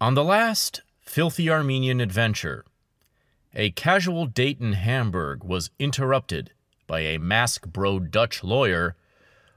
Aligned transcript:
On 0.00 0.14
the 0.14 0.22
last 0.22 0.82
filthy 1.00 1.50
Armenian 1.50 2.00
adventure, 2.00 2.64
a 3.52 3.72
casual 3.72 4.26
date 4.26 4.60
in 4.60 4.74
Hamburg 4.74 5.42
was 5.42 5.70
interrupted 5.80 6.52
by 6.86 7.00
a 7.00 7.18
mask 7.18 7.66
bro 7.66 7.98
Dutch 7.98 8.44
lawyer 8.44 8.94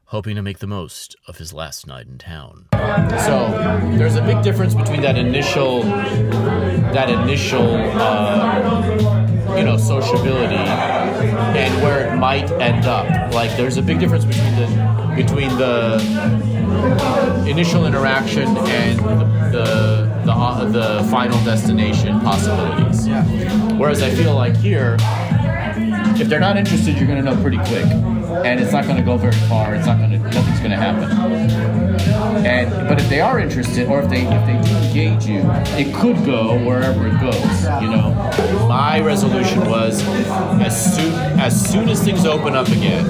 hoping 0.05 0.35
to 0.35 0.41
make 0.41 0.57
the 0.57 0.65
most 0.65 1.15
of 1.27 1.37
his 1.37 1.53
last 1.53 1.85
night 1.85 2.07
in 2.07 2.17
town. 2.17 2.65
So 2.71 3.49
there's 3.95 4.15
a 4.15 4.23
big 4.23 4.41
difference 4.41 4.73
between 4.73 5.01
that 5.01 5.15
initial, 5.15 5.83
that 5.83 7.11
initial, 7.11 7.75
uh, 7.75 9.55
you 9.55 9.63
know, 9.63 9.77
sociability 9.77 10.55
and 10.55 11.83
where 11.83 12.11
it 12.11 12.17
might 12.17 12.49
end 12.53 12.85
up. 12.85 13.31
Like 13.31 13.55
there's 13.57 13.77
a 13.77 13.83
big 13.83 13.99
difference 13.99 14.25
between 14.25 14.55
the 14.55 15.13
between 15.15 15.49
the 15.59 15.99
initial 17.47 17.85
interaction 17.85 18.47
and 18.57 18.99
the 19.53 20.11
the, 20.25 20.31
uh, 20.31 20.65
the 20.65 21.09
final 21.09 21.43
destination 21.43 22.19
possibilities. 22.21 23.07
Yeah. 23.07 23.23
Whereas 23.77 24.01
I 24.03 24.11
feel 24.11 24.35
like 24.35 24.55
here, 24.55 24.97
if 26.19 26.27
they're 26.27 26.39
not 26.39 26.57
interested, 26.57 26.97
you're 26.97 27.07
gonna 27.07 27.23
know 27.23 27.41
pretty 27.41 27.57
quick, 27.57 27.85
and 27.85 28.59
it's 28.59 28.71
not 28.71 28.85
gonna 28.85 29.03
go 29.03 29.17
very 29.17 29.33
far. 29.49 29.73
It's 29.73 29.87
not 29.87 29.99
gonna, 29.99 30.19
nothing's 30.19 30.59
gonna 30.59 30.77
happen. 30.77 32.00
And 32.45 32.69
but 32.87 32.99
if 32.99 33.07
they 33.09 33.21
are 33.21 33.39
interested, 33.39 33.87
or 33.87 34.01
if 34.01 34.09
they 34.09 34.21
if 34.25 34.45
they 34.45 34.69
do 34.69 34.77
engage 34.77 35.25
you, 35.25 35.41
it 35.77 35.93
could 35.95 36.23
go 36.25 36.57
wherever 36.65 37.07
it 37.07 37.19
goes. 37.19 37.63
You 37.81 37.89
know, 37.89 38.67
my 38.67 38.99
resolution 39.01 39.69
was 39.69 40.01
as 40.61 40.95
soon 40.95 41.13
as 41.39 41.71
soon 41.71 41.89
as 41.89 42.03
things 42.03 42.25
open 42.25 42.55
up 42.55 42.67
again, 42.69 43.05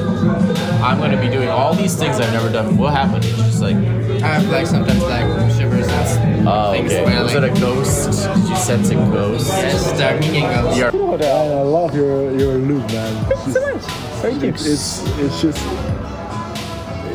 I'm 0.83 0.99
gonna 0.99 1.19
be 1.21 1.29
doing 1.29 1.49
all 1.49 1.73
these 1.73 1.95
things 1.95 2.19
I've 2.19 2.33
never 2.33 2.51
done. 2.51 2.77
What 2.77 2.93
happened? 2.93 3.23
It's 3.25 3.37
just 3.37 3.61
like, 3.61 3.75
I 3.75 4.27
have 4.39 4.49
like 4.49 4.67
sometimes 4.67 5.01
like 5.03 5.51
shivers 5.53 5.87
and 5.87 6.47
oh, 6.47 6.71
things 6.73 6.91
okay. 6.91 7.05
where 7.05 7.23
Was 7.23 7.33
like 7.35 7.51
it 7.51 7.57
a 7.57 7.61
ghost? 7.61 8.11
Did 8.35 8.49
you 8.49 8.55
sense 8.55 8.89
a 8.89 8.95
ghost? 8.95 9.47
yes, 9.47 9.95
start 9.95 10.19
meaning 10.19 10.45
of 10.45 10.77
You're- 10.77 10.91
I, 11.11 11.26
I 11.27 11.61
love 11.61 11.95
your 11.95 12.31
your 12.37 12.53
look, 12.55 12.85
man. 12.91 13.26
It's 13.31 13.53
just, 13.53 13.89
Thank 14.21 14.41
you. 14.43 14.49
it's 14.49 15.03
it's 15.20 15.41
just 15.41 15.57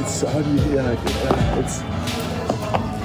it's 0.07 0.23
how 0.23 0.41
do 0.41 0.51
you 0.51 0.77
yeah, 0.77 0.93
yeah 0.93 1.59
it's 1.59 1.83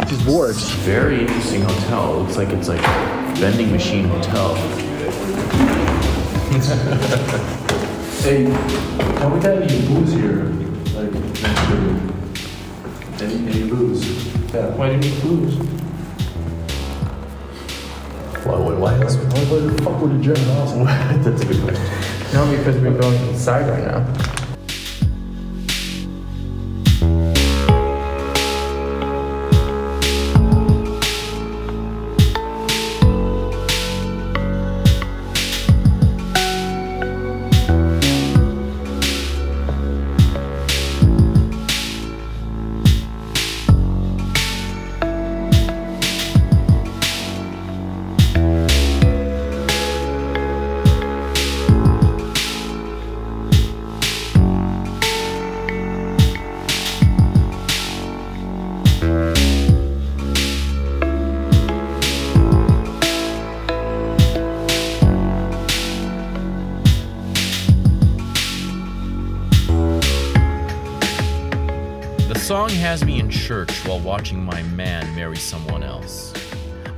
it 0.02 0.07
just 0.07 0.25
works. 0.25 0.69
Very 0.85 1.21
interesting 1.21 1.61
hotel. 1.61 2.19
Looks 2.19 2.38
like 2.38 2.49
it's 2.49 2.67
like 2.67 2.81
a 2.81 3.33
vending 3.38 3.71
machine 3.71 4.05
hotel. 4.05 4.55
Hey, 8.22 8.45
can 8.45 9.33
we 9.33 9.39
get 9.39 9.63
any 9.63 9.88
booze 9.88 10.13
here? 10.13 10.44
Like, 10.94 11.11
next 11.11 11.41
to 13.17 13.25
any, 13.25 13.35
any 13.49 13.67
booze? 13.67 14.27
Yeah, 14.53 14.67
why 14.75 14.89
do 14.89 14.94
you 14.94 15.11
need 15.11 15.22
booze? 15.23 15.55
Why? 18.45 18.59
Why? 18.59 18.73
Why? 18.75 18.94
Why, 18.94 19.05
why 19.05 19.59
the 19.59 19.81
fuck 19.81 20.02
would 20.02 20.11
a 20.11 20.19
German 20.19 20.49
ask? 20.49 20.75
That's 21.23 21.41
a 21.41 21.45
good 21.45 21.63
question. 21.63 21.83
No, 22.31 22.55
because 22.55 22.77
we're 22.77 22.95
going 22.95 23.29
inside 23.29 23.67
right 23.67 23.85
now. 23.88 24.31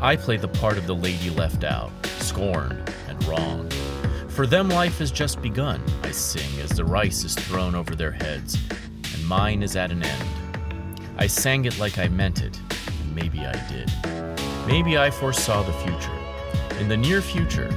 I 0.03 0.17
play 0.17 0.35
the 0.35 0.49
part 0.49 0.77
of 0.77 0.85
the 0.85 0.93
lady 0.93 1.29
left 1.29 1.63
out, 1.63 1.89
scorned, 2.19 2.93
and 3.07 3.23
wronged. 3.23 3.73
For 4.27 4.45
them, 4.45 4.67
life 4.67 4.99
has 4.99 5.11
just 5.11 5.41
begun, 5.41 5.81
I 6.03 6.11
sing 6.11 6.59
as 6.59 6.71
the 6.71 6.83
rice 6.83 7.23
is 7.23 7.35
thrown 7.35 7.73
over 7.73 7.95
their 7.95 8.11
heads, 8.11 8.57
and 9.13 9.25
mine 9.25 9.63
is 9.63 9.77
at 9.77 9.93
an 9.93 10.03
end. 10.03 10.99
I 11.17 11.27
sang 11.27 11.63
it 11.63 11.79
like 11.79 11.99
I 11.99 12.09
meant 12.09 12.41
it, 12.41 12.59
and 12.85 13.15
maybe 13.15 13.45
I 13.45 13.53
did. 13.69 13.89
Maybe 14.67 14.97
I 14.97 15.09
foresaw 15.09 15.63
the 15.63 15.71
future. 15.71 16.79
In 16.81 16.89
the 16.89 16.97
near 16.97 17.21
future, 17.21 17.73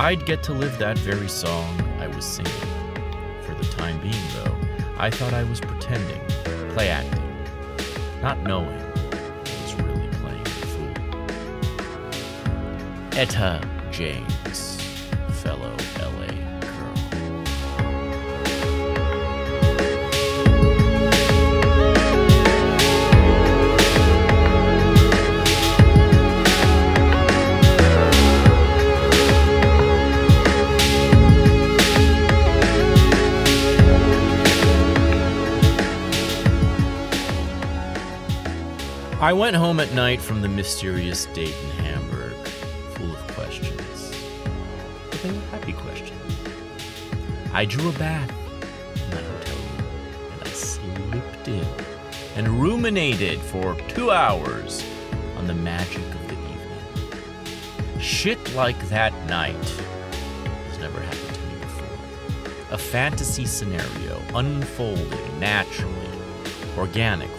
I'd 0.00 0.26
get 0.26 0.42
to 0.44 0.52
live 0.54 0.76
that 0.80 0.98
very 0.98 1.28
song 1.28 1.80
I 2.00 2.08
was 2.08 2.24
singing. 2.24 2.52
For 3.42 3.54
the 3.54 3.70
time 3.76 4.00
being, 4.00 4.14
though, 4.34 4.56
I 4.98 5.10
thought 5.10 5.32
I 5.32 5.44
was 5.44 5.60
pretending, 5.60 6.26
play 6.70 6.88
acting, 6.88 7.22
not 8.20 8.42
knowing 8.42 8.87
Etta 13.18 13.60
James, 13.90 14.80
fellow 15.42 15.74
LA 15.98 16.28
girl. 16.60 16.94
I 39.20 39.32
went 39.32 39.56
home 39.56 39.80
at 39.80 39.92
night 39.92 40.20
from 40.20 40.40
the 40.40 40.48
mysterious 40.48 41.26
date 41.26 41.56
I 47.58 47.64
drew 47.64 47.88
a 47.88 47.92
bath 47.94 48.30
in 48.94 49.10
the 49.10 49.16
hotel 49.16 49.56
room, 49.56 50.30
and 50.32 50.42
I 50.44 50.50
slipped 50.52 51.48
in 51.48 51.66
and 52.36 52.46
ruminated 52.46 53.40
for 53.40 53.74
two 53.88 54.12
hours 54.12 54.84
on 55.36 55.48
the 55.48 55.54
magic 55.54 56.04
of 56.04 56.28
the 56.28 56.34
evening. 56.34 58.00
Shit 58.00 58.54
like 58.54 58.78
that 58.90 59.12
night 59.26 59.56
has 60.68 60.78
never 60.78 61.00
happened 61.00 61.34
to 61.34 61.40
me 61.46 61.58
before. 61.58 61.98
A 62.70 62.78
fantasy 62.78 63.44
scenario 63.44 64.22
unfolding 64.36 65.40
naturally, 65.40 66.10
organically, 66.76 67.34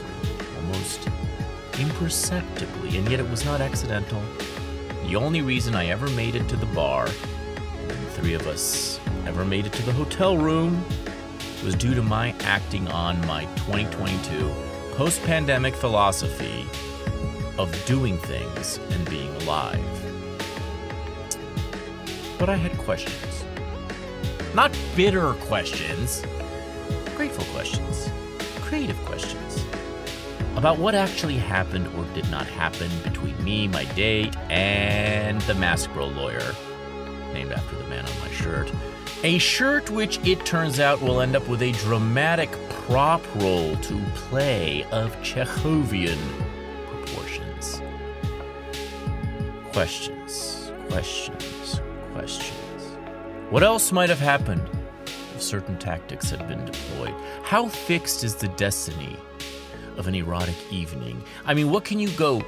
almost 0.57 1.07
imperceptibly, 1.79 2.97
and 2.97 3.09
yet 3.09 3.21
it 3.21 3.29
was 3.29 3.45
not 3.45 3.61
accidental. 3.61 4.21
The 5.05 5.15
only 5.15 5.41
reason 5.41 5.75
I 5.75 5.85
ever 5.85 6.09
made 6.09 6.35
it 6.35 6.49
to 6.49 6.57
the 6.57 6.65
bar, 6.65 7.07
and 7.07 7.89
the 7.89 8.11
three 8.11 8.33
of 8.33 8.47
us 8.47 8.99
ever 9.29 9.45
made 9.45 9.67
it 9.67 9.73
to 9.73 9.83
the 9.83 9.93
hotel 9.93 10.39
room, 10.39 10.83
was 11.63 11.75
due 11.75 11.93
to 11.93 12.01
my 12.01 12.33
acting 12.39 12.87
on 12.87 13.23
my 13.27 13.45
2022 13.57 14.51
post 14.93 15.21
pandemic 15.21 15.75
philosophy 15.75 16.65
of 17.59 17.69
doing 17.85 18.17
things 18.17 18.79
and 18.89 19.07
being 19.07 19.29
alive. 19.43 19.85
But 22.39 22.49
I 22.49 22.55
had 22.55 22.75
questions. 22.79 23.45
Not 24.55 24.75
bitter 24.95 25.33
questions, 25.33 26.23
grateful 27.15 27.45
questions, 27.53 28.09
creative 28.61 28.97
questions 29.05 29.63
about 30.55 30.79
what 30.79 30.95
actually 30.95 31.37
happened 31.37 31.87
or 31.95 32.03
did 32.15 32.27
not 32.31 32.47
happen 32.47 32.89
between 33.03 33.41
me, 33.43 33.67
my 33.67 33.85
date, 33.93 34.35
and 34.49 35.39
the 35.41 35.53
Bro 35.93 36.07
lawyer, 36.07 36.55
named 37.31 37.51
after 37.51 37.75
the 37.75 37.83
man 37.83 38.03
on 38.03 38.19
my 38.21 38.31
shirt. 38.31 38.71
A 39.23 39.37
shirt 39.37 39.89
which 39.89 40.17
it 40.25 40.45
turns 40.45 40.79
out 40.79 41.01
will 41.01 41.19
end 41.19 41.35
up 41.35 41.45
with 41.49 41.61
a 41.61 41.73
dramatic 41.73 42.49
prop 42.69 43.21
role 43.35 43.75
to 43.75 44.01
play 44.15 44.85
of 44.91 45.13
Chekhovian 45.17 46.17
proportions. 46.87 47.81
Questions, 49.73 50.71
questions, 50.87 51.81
questions. 52.13 52.97
What 53.49 53.61
else 53.61 53.91
might 53.91 54.07
have 54.07 54.21
happened 54.21 54.69
if 55.35 55.41
certain 55.41 55.77
tactics 55.77 56.29
had 56.29 56.47
been 56.47 56.63
deployed? 56.63 57.13
How 57.43 57.67
fixed 57.67 58.23
is 58.23 58.35
the 58.35 58.47
destiny 58.47 59.17
of 59.97 60.07
an 60.07 60.15
erotic 60.15 60.55
evening? 60.71 61.21
I 61.45 61.53
mean, 61.53 61.71
what 61.71 61.83
can 61.83 61.99
you 61.99 62.09
go 62.11 62.41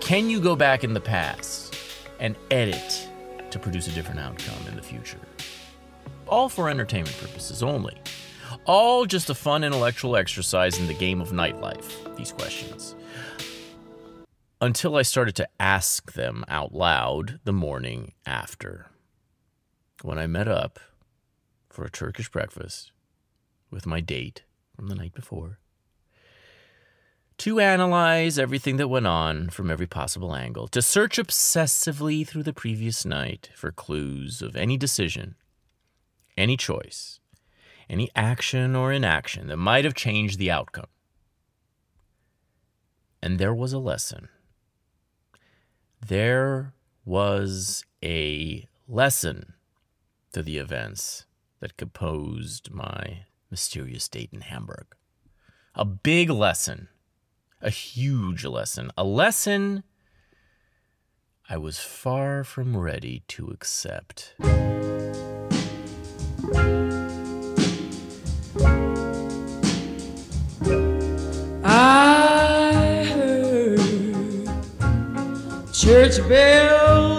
Can 0.00 0.28
you 0.28 0.40
go 0.40 0.56
back 0.56 0.82
in 0.82 0.94
the 0.94 1.00
past 1.00 1.76
and 2.18 2.34
edit 2.50 3.08
to 3.50 3.58
produce 3.60 3.86
a 3.86 3.92
different 3.92 4.18
outcome 4.18 4.66
in 4.66 4.74
the 4.74 4.82
future? 4.82 5.20
All 6.28 6.50
for 6.50 6.68
entertainment 6.68 7.16
purposes 7.18 7.62
only. 7.62 7.96
All 8.66 9.06
just 9.06 9.30
a 9.30 9.34
fun 9.34 9.64
intellectual 9.64 10.14
exercise 10.14 10.78
in 10.78 10.86
the 10.86 10.94
game 10.94 11.22
of 11.22 11.30
nightlife, 11.30 12.16
these 12.16 12.32
questions. 12.32 12.94
Until 14.60 14.96
I 14.96 15.02
started 15.02 15.36
to 15.36 15.48
ask 15.58 16.12
them 16.12 16.44
out 16.48 16.74
loud 16.74 17.40
the 17.44 17.52
morning 17.52 18.12
after. 18.26 18.90
When 20.02 20.18
I 20.18 20.26
met 20.26 20.48
up 20.48 20.78
for 21.70 21.84
a 21.84 21.90
Turkish 21.90 22.28
breakfast 22.28 22.92
with 23.70 23.86
my 23.86 24.00
date 24.00 24.42
from 24.76 24.88
the 24.88 24.94
night 24.94 25.14
before 25.14 25.58
to 27.38 27.60
analyze 27.60 28.38
everything 28.38 28.76
that 28.76 28.88
went 28.88 29.06
on 29.06 29.48
from 29.48 29.70
every 29.70 29.86
possible 29.86 30.34
angle, 30.34 30.66
to 30.68 30.82
search 30.82 31.18
obsessively 31.18 32.26
through 32.26 32.42
the 32.42 32.52
previous 32.52 33.04
night 33.04 33.48
for 33.54 33.70
clues 33.70 34.42
of 34.42 34.56
any 34.56 34.76
decision, 34.76 35.36
any 36.38 36.56
choice, 36.56 37.20
any 37.90 38.10
action 38.14 38.74
or 38.74 38.92
inaction 38.92 39.48
that 39.48 39.56
might 39.56 39.84
have 39.84 39.94
changed 39.94 40.38
the 40.38 40.50
outcome. 40.50 40.86
And 43.22 43.38
there 43.38 43.54
was 43.54 43.72
a 43.72 43.78
lesson. 43.78 44.28
There 46.06 46.72
was 47.04 47.84
a 48.02 48.66
lesson 48.86 49.54
to 50.32 50.42
the 50.42 50.58
events 50.58 51.26
that 51.60 51.76
composed 51.76 52.70
my 52.70 53.24
mysterious 53.50 54.08
date 54.08 54.30
in 54.32 54.42
Hamburg. 54.42 54.86
A 55.74 55.84
big 55.84 56.30
lesson 56.30 56.88
a 57.60 57.70
huge 57.70 58.44
lesson, 58.44 58.90
a 58.96 59.04
lesson 59.04 59.82
I 61.48 61.56
was 61.56 61.78
far 61.78 62.44
from 62.44 62.76
ready 62.76 63.22
to 63.28 63.48
accept. 63.48 64.34
I 71.64 73.04
heard 73.12 73.78
church 75.72 76.16
bells 76.28 77.17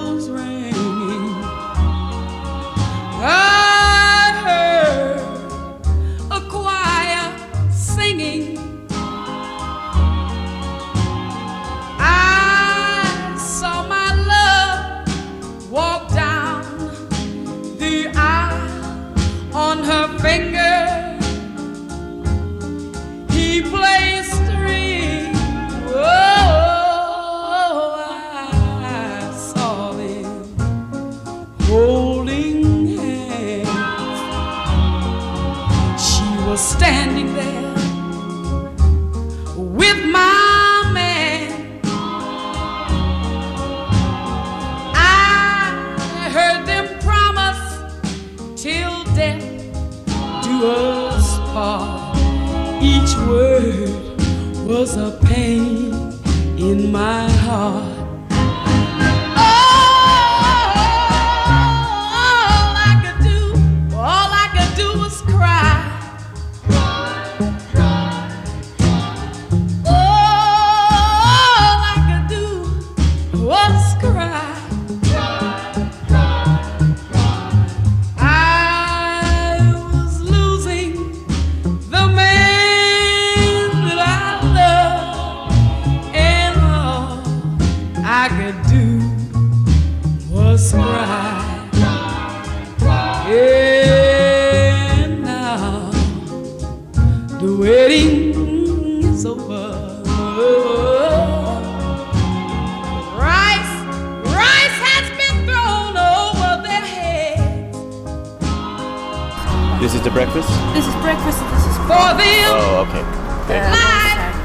breakfast? 110.20 110.50
This 110.76 110.84
is 110.84 110.96
breakfast. 111.00 111.40
This 111.40 111.64
is 111.72 111.78
For 111.88 112.08
them, 112.20 112.52
Oh, 112.52 112.84
okay. 112.84 113.04
Thank, 113.48 113.64
life 113.72 114.36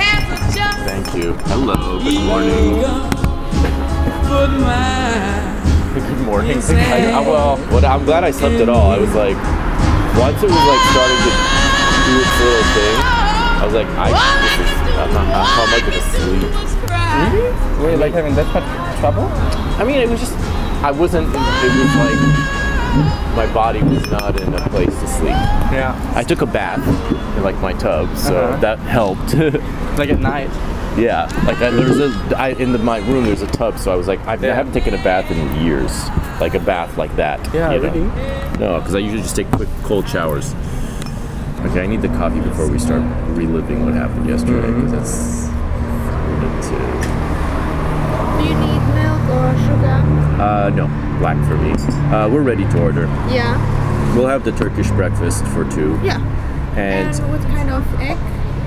has 0.00 0.24
adjusted. 0.48 0.84
thank 0.88 1.06
you. 1.12 1.34
Hello. 1.52 2.00
Good 2.00 2.24
morning. 2.24 2.80
But 4.32 4.48
mine. 4.64 5.60
Good 5.92 6.24
morning. 6.24 6.56
I, 6.56 7.12
I, 7.18 7.20
well, 7.20 7.58
what, 7.68 7.84
I'm 7.84 8.04
glad 8.06 8.24
I 8.24 8.30
slept 8.30 8.56
at 8.64 8.70
all. 8.70 8.90
I 8.90 8.98
was 8.98 9.12
like, 9.14 9.36
once 10.16 10.40
it 10.40 10.48
was 10.48 10.64
like 10.72 10.82
starting 10.96 11.20
to 11.20 11.32
do 12.08 12.12
its 12.24 12.34
little 12.40 12.66
thing, 12.72 12.96
I 13.60 13.62
was 13.68 13.74
like, 13.76 13.88
I, 13.92 14.08
this 14.08 14.56
is, 14.56 14.72
I'm 14.96 15.12
not, 15.12 15.26
how 15.28 15.68
am 15.68 15.72
I 15.76 15.80
gonna 15.84 16.04
sleep? 16.16 16.48
Were 17.84 17.90
you 17.90 17.96
like 17.98 18.14
having 18.14 18.34
that 18.36 18.48
much 18.56 18.64
trouble? 19.00 19.28
I 19.76 19.84
mean, 19.84 20.00
it 20.00 20.08
was 20.08 20.20
just, 20.20 20.32
I 20.82 20.90
wasn't, 20.90 21.28
it 21.28 21.72
was 21.76 21.92
like, 21.92 22.57
my 23.36 23.50
body 23.52 23.82
was 23.82 24.06
not 24.10 24.40
in 24.40 24.52
a 24.54 24.68
place 24.68 24.88
to 25.00 25.06
sleep. 25.08 25.28
Yeah. 25.72 26.12
I 26.14 26.22
took 26.22 26.40
a 26.42 26.46
bath 26.46 26.86
in 27.36 27.42
like 27.42 27.56
my 27.60 27.72
tub, 27.74 28.16
so 28.16 28.36
Uh-huh. 28.36 28.60
that 28.60 28.78
helped. 28.80 29.34
Like 29.98 30.10
at 30.10 30.20
night. 30.20 30.48
yeah, 30.96 31.24
like 31.44 31.56
I, 31.56 31.70
there's 31.70 31.98
a, 31.98 32.38
I, 32.38 32.50
in 32.50 32.70
the, 32.70 32.78
my 32.78 32.98
room 32.98 33.24
there's 33.24 33.42
a 33.42 33.48
tub, 33.48 33.78
so 33.80 33.90
I 33.92 33.96
was 33.96 34.06
like, 34.06 34.20
I've, 34.28 34.42
I 34.44 34.46
Yeah. 34.46 34.54
haven't 34.54 34.72
taken 34.74 34.94
a 34.94 35.02
bath 35.02 35.28
in 35.32 35.38
years, 35.66 35.90
like 36.40 36.54
a 36.54 36.60
bath 36.60 36.96
like 36.96 37.14
that. 37.16 37.40
Yeah, 37.52 37.72
you 37.72 37.80
know? 37.82 37.88
really? 37.92 38.58
No, 38.60 38.78
because 38.78 38.94
I 38.94 38.98
usually 38.98 39.22
just 39.22 39.34
take 39.34 39.50
quick 39.50 39.68
cold 39.82 40.08
showers. 40.08 40.54
Okay, 41.66 41.82
I 41.82 41.86
need 41.88 42.00
the 42.02 42.08
coffee 42.14 42.38
before 42.40 42.68
we 42.70 42.78
start 42.78 43.02
reliving 43.36 43.84
what 43.84 43.94
happened 43.94 44.28
yesterday, 44.28 44.68
Mm-hmm. 44.68 44.84
because 44.86 45.48
that's 45.48 45.48
we 46.28 46.34
need 46.46 46.62
to. 46.62 46.78
Do 48.38 48.44
you 48.46 48.54
need 48.54 48.82
milk 48.94 49.22
or 49.48 49.56
sugar? 49.66 49.96
Uh, 50.42 50.70
no, 50.74 50.86
black 51.18 51.36
for 51.48 51.56
me. 51.56 51.72
Uh, 52.14 52.28
we're 52.28 52.42
ready 52.42 52.64
to 52.70 52.80
order. 52.82 53.06
Yeah. 53.30 53.56
We'll 54.14 54.26
have 54.28 54.44
the 54.44 54.52
Turkish 54.52 54.90
breakfast 54.90 55.44
for 55.48 55.64
two, 55.70 55.98
Yeah. 56.02 56.18
and 56.76 57.08
And 57.14 57.30
what 57.32 57.40
kind 57.42 57.70
of 57.70 57.82
egg? 58.00 58.16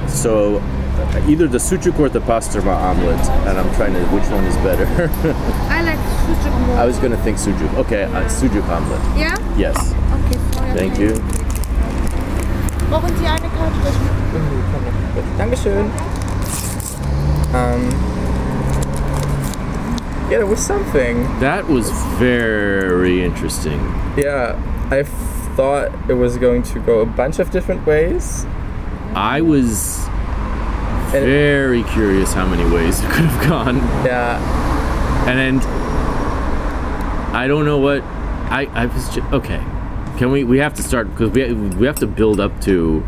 so 0.10 0.58
uh, 0.60 1.28
either 1.28 1.48
the 1.48 1.58
sucuk 1.58 1.98
or 2.00 2.10
the 2.10 2.20
pastrama 2.20 2.76
omelet, 2.76 3.20
and 3.48 3.58
I'm 3.58 3.74
trying 3.76 3.94
to 3.94 4.00
which 4.14 4.28
one 4.30 4.44
is 4.46 4.56
better. 4.58 4.86
I 5.70 5.82
like 5.84 6.00
sucuk 6.28 6.68
more. 6.68 6.78
I 6.78 6.86
was 6.86 6.98
gonna 7.00 7.18
think 7.24 7.38
sujuk. 7.38 7.74
Okay, 7.86 8.04
uh, 8.04 8.28
sujuk 8.30 8.64
omelet. 8.70 9.02
Ja? 9.18 9.36
Yes. 9.58 9.78
Okay, 10.26 10.38
sorry. 10.54 10.74
Thank 10.78 11.00
you. 11.00 11.16
Brauchen 12.90 13.16
Sie 13.18 13.26
eine 13.26 13.50
Karte? 13.50 13.92
Dankeschön. 15.38 15.90
Um. 17.54 18.21
Yeah, 20.32 20.38
there 20.38 20.46
was 20.48 20.66
something. 20.66 21.24
That 21.42 21.68
was 21.68 21.90
very 22.18 23.22
interesting. 23.22 23.80
Yeah, 24.18 24.56
I 24.90 25.04
thought 25.58 25.92
it 26.10 26.14
was 26.14 26.38
going 26.38 26.64
to 26.64 26.80
go 26.80 27.02
a 27.02 27.06
bunch 27.06 27.40
of 27.40 27.52
different 27.52 27.86
ways. 27.86 28.46
I 29.14 29.42
was 29.42 30.00
And- 31.14 31.26
very 31.26 31.84
curious 31.84 32.32
how 32.32 32.46
many 32.48 32.64
ways 32.74 33.02
it 33.04 33.10
could 33.12 33.26
have 33.26 33.50
gone, 33.50 33.76
Yeah, 34.06 34.40
and 35.28 35.38
then 35.38 35.60
I 37.36 37.46
don't 37.48 37.66
know 37.66 37.78
what 37.78 38.02
I 38.50 38.68
I 38.74 38.86
was 38.86 39.10
just, 39.10 39.34
okay. 39.34 39.62
Can 40.18 40.32
we 40.32 40.46
we 40.46 40.60
have 40.60 40.74
to 40.76 40.84
start 40.84 41.10
because 41.10 41.32
we 41.32 41.52
we 41.78 41.86
have 41.88 42.00
to 42.00 42.08
build 42.08 42.40
up 42.40 42.62
to 42.62 43.02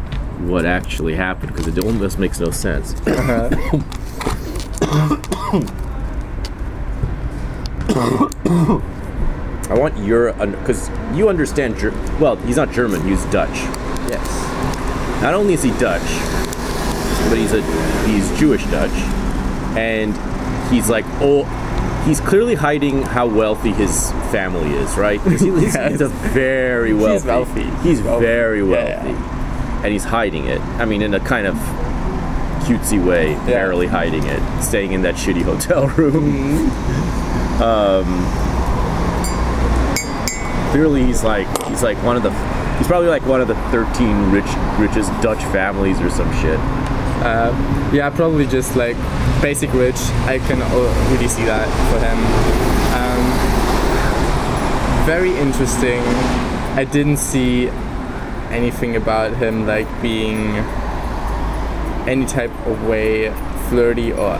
what 0.51 0.65
actually 0.65 1.15
happened 1.15 1.53
because 1.53 1.67
it 1.67 1.79
almost 1.85 2.19
makes 2.19 2.39
no 2.41 2.51
sense. 2.51 2.95
Uh-huh. 3.07 3.49
I 9.69 9.75
want 9.77 9.97
your 9.97 10.33
because 10.33 10.89
you 11.13 11.29
understand. 11.29 11.77
Ger- 11.77 11.91
well, 12.19 12.35
he's 12.37 12.55
not 12.57 12.71
German. 12.71 13.01
He's 13.07 13.23
Dutch. 13.25 13.55
Yes. 14.09 15.21
Not 15.21 15.33
only 15.33 15.53
is 15.53 15.63
he 15.63 15.71
Dutch, 15.71 16.01
but 17.29 17.37
he's 17.37 17.53
a 17.53 17.61
he's 18.07 18.29
Jewish 18.39 18.63
Dutch, 18.65 18.91
and 19.77 20.13
he's 20.71 20.89
like 20.89 21.05
oh, 21.21 21.43
he's 22.05 22.19
clearly 22.19 22.55
hiding 22.55 23.01
how 23.03 23.27
wealthy 23.27 23.71
his 23.71 24.11
family 24.31 24.71
is, 24.73 24.95
right? 24.97 25.19
'Cause 25.21 25.41
he- 25.41 25.49
he's, 25.59 25.75
he's 25.75 26.01
a 26.01 26.07
very 26.09 26.93
wealthy. 26.93 27.13
He's 27.13 27.25
wealthy. 27.25 27.63
He's 27.87 28.01
Wealthy. 28.01 28.25
very 28.25 28.63
wealthy, 28.63 29.09
yeah. 29.11 29.81
and 29.83 29.91
he's 29.93 30.03
hiding 30.05 30.45
it. 30.45 30.61
I 30.79 30.85
mean, 30.85 31.01
in 31.01 31.13
a 31.13 31.19
kind 31.19 31.47
of 31.47 31.55
cutesy 32.65 33.03
way, 33.05 33.31
Yeah. 33.31 33.45
barely 33.45 33.87
hiding 33.87 34.23
it, 34.25 34.61
staying 34.61 34.91
in 34.93 35.01
that 35.03 35.15
shitty 35.15 35.43
hotel 35.43 35.87
room. 35.97 36.33
Mm-hmm. 36.69 37.22
Clearly 40.71 41.03
he's 41.05 41.23
like 41.23 41.47
he's 41.67 41.83
like 41.83 41.97
one 42.03 42.15
of 42.17 42.23
the 42.23 42.31
he's 42.77 42.87
probably 42.87 43.07
like 43.09 43.25
one 43.25 43.41
of 43.41 43.47
the 43.47 43.55
13 43.71 44.31
rich 44.31 44.45
richest 44.79 45.11
dutch 45.21 45.43
families 45.51 45.99
or 46.01 46.09
some 46.09 46.31
shit 46.41 46.59
Uh, 47.23 47.51
yeah, 47.93 48.09
probably 48.09 48.45
just 48.45 48.75
like 48.75 48.97
basic 49.41 49.71
rich. 49.73 49.95
I 50.27 50.39
can 50.39 50.59
really 51.13 51.29
see 51.29 51.45
that 51.45 51.69
for 51.89 51.99
him. 52.03 52.19
Um, 52.99 53.23
very 55.05 55.31
interesting. 55.37 56.01
I 56.75 56.83
didn't 56.83 57.17
see 57.17 57.69
anything 58.49 58.97
about 58.97 59.37
him 59.37 59.65
like 59.65 59.87
being 60.01 60.57
any 62.09 62.25
type 62.25 62.51
of 62.67 62.85
way 62.87 63.31
flirty 63.69 64.11
or 64.11 64.35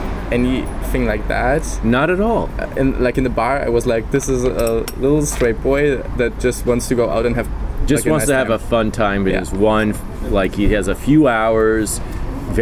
like 1.06 1.28
that. 1.28 1.64
not 1.84 2.10
at 2.10 2.20
all 2.22 2.50
And 2.78 3.00
like 3.00 3.18
in 3.18 3.24
the 3.24 3.30
bar, 3.30 3.62
I 3.62 3.70
was 3.70 3.86
like, 3.86 4.12
this 4.12 4.30
is 4.30 4.44
a 4.44 4.86
little 4.98 5.26
straight 5.26 5.62
boy 5.62 5.98
that 6.18 6.40
just 6.40 6.66
wants 6.66 6.88
to 6.90 6.96
go 6.96 7.10
out 7.10 7.26
and 7.26 7.36
have 7.36 7.48
just 7.86 8.06
like, 8.06 8.12
wants 8.12 8.24
nice 8.24 8.30
to 8.30 8.36
have 8.36 8.48
time. 8.48 8.56
a 8.56 8.60
fun 8.60 8.92
time 8.92 9.24
but 9.24 9.34
Yeah. 9.34 9.40
he's 9.40 9.52
one 9.52 9.94
like 10.32 10.56
he 10.56 10.72
has 10.74 10.88
a 10.88 10.96
few 10.96 11.28
hours 11.28 12.00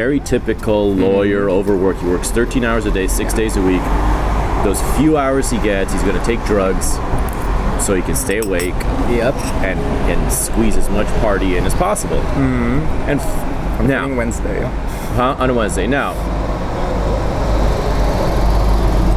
very 0.02 0.20
typical 0.20 0.92
Mm-hmm. 0.92 1.04
lawyer 1.04 1.50
overwork 1.50 1.98
he 1.98 2.08
works 2.08 2.32
13 2.32 2.64
hours 2.64 2.86
a 2.86 2.92
day 2.92 3.08
six 3.08 3.34
days 3.34 3.56
a 3.58 3.62
week 3.62 3.82
those 4.64 4.82
few 4.98 5.18
hours 5.18 5.50
he 5.52 5.58
gets 5.60 5.92
he's 5.94 6.04
going 6.04 6.18
to 6.18 6.26
take 6.26 6.44
drugs 6.46 6.94
so 7.86 7.94
he 7.96 8.02
can 8.02 8.16
stay 8.16 8.38
awake 8.40 8.76
Yep. 9.10 9.34
and, 9.66 9.80
and 10.12 10.32
squeeze 10.32 10.78
as 10.78 10.88
much 10.90 11.08
party 11.22 11.58
in 11.58 11.66
as 11.66 11.74
possible 11.76 12.18
mm-hmm. 12.22 13.10
and 13.10 13.20
f- 13.20 13.82
now 13.88 14.04
feeling 14.04 14.18
Wednesday. 14.18 14.60
huh, 15.16 15.36
on 15.40 15.50
a 15.50 15.54
Wednesday. 15.56 15.88
Now, 15.88 16.14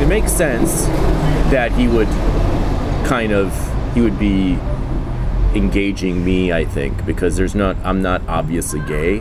it 0.05 0.09
makes 0.09 0.33
sense 0.33 0.85
that 1.51 1.73
he 1.73 1.89
would 1.89 2.09
kind 3.09 3.33
of 3.33 3.51
he 3.95 4.03
would 4.03 4.19
be 4.19 4.59
engaging 5.55 6.23
me. 6.23 6.53
I 6.53 6.67
think 6.67 7.07
because 7.07 7.37
there's 7.37 7.55
not 7.55 7.77
I'm 7.85 8.03
not 8.03 8.21
obviously 8.29 8.81
gay. 8.81 9.21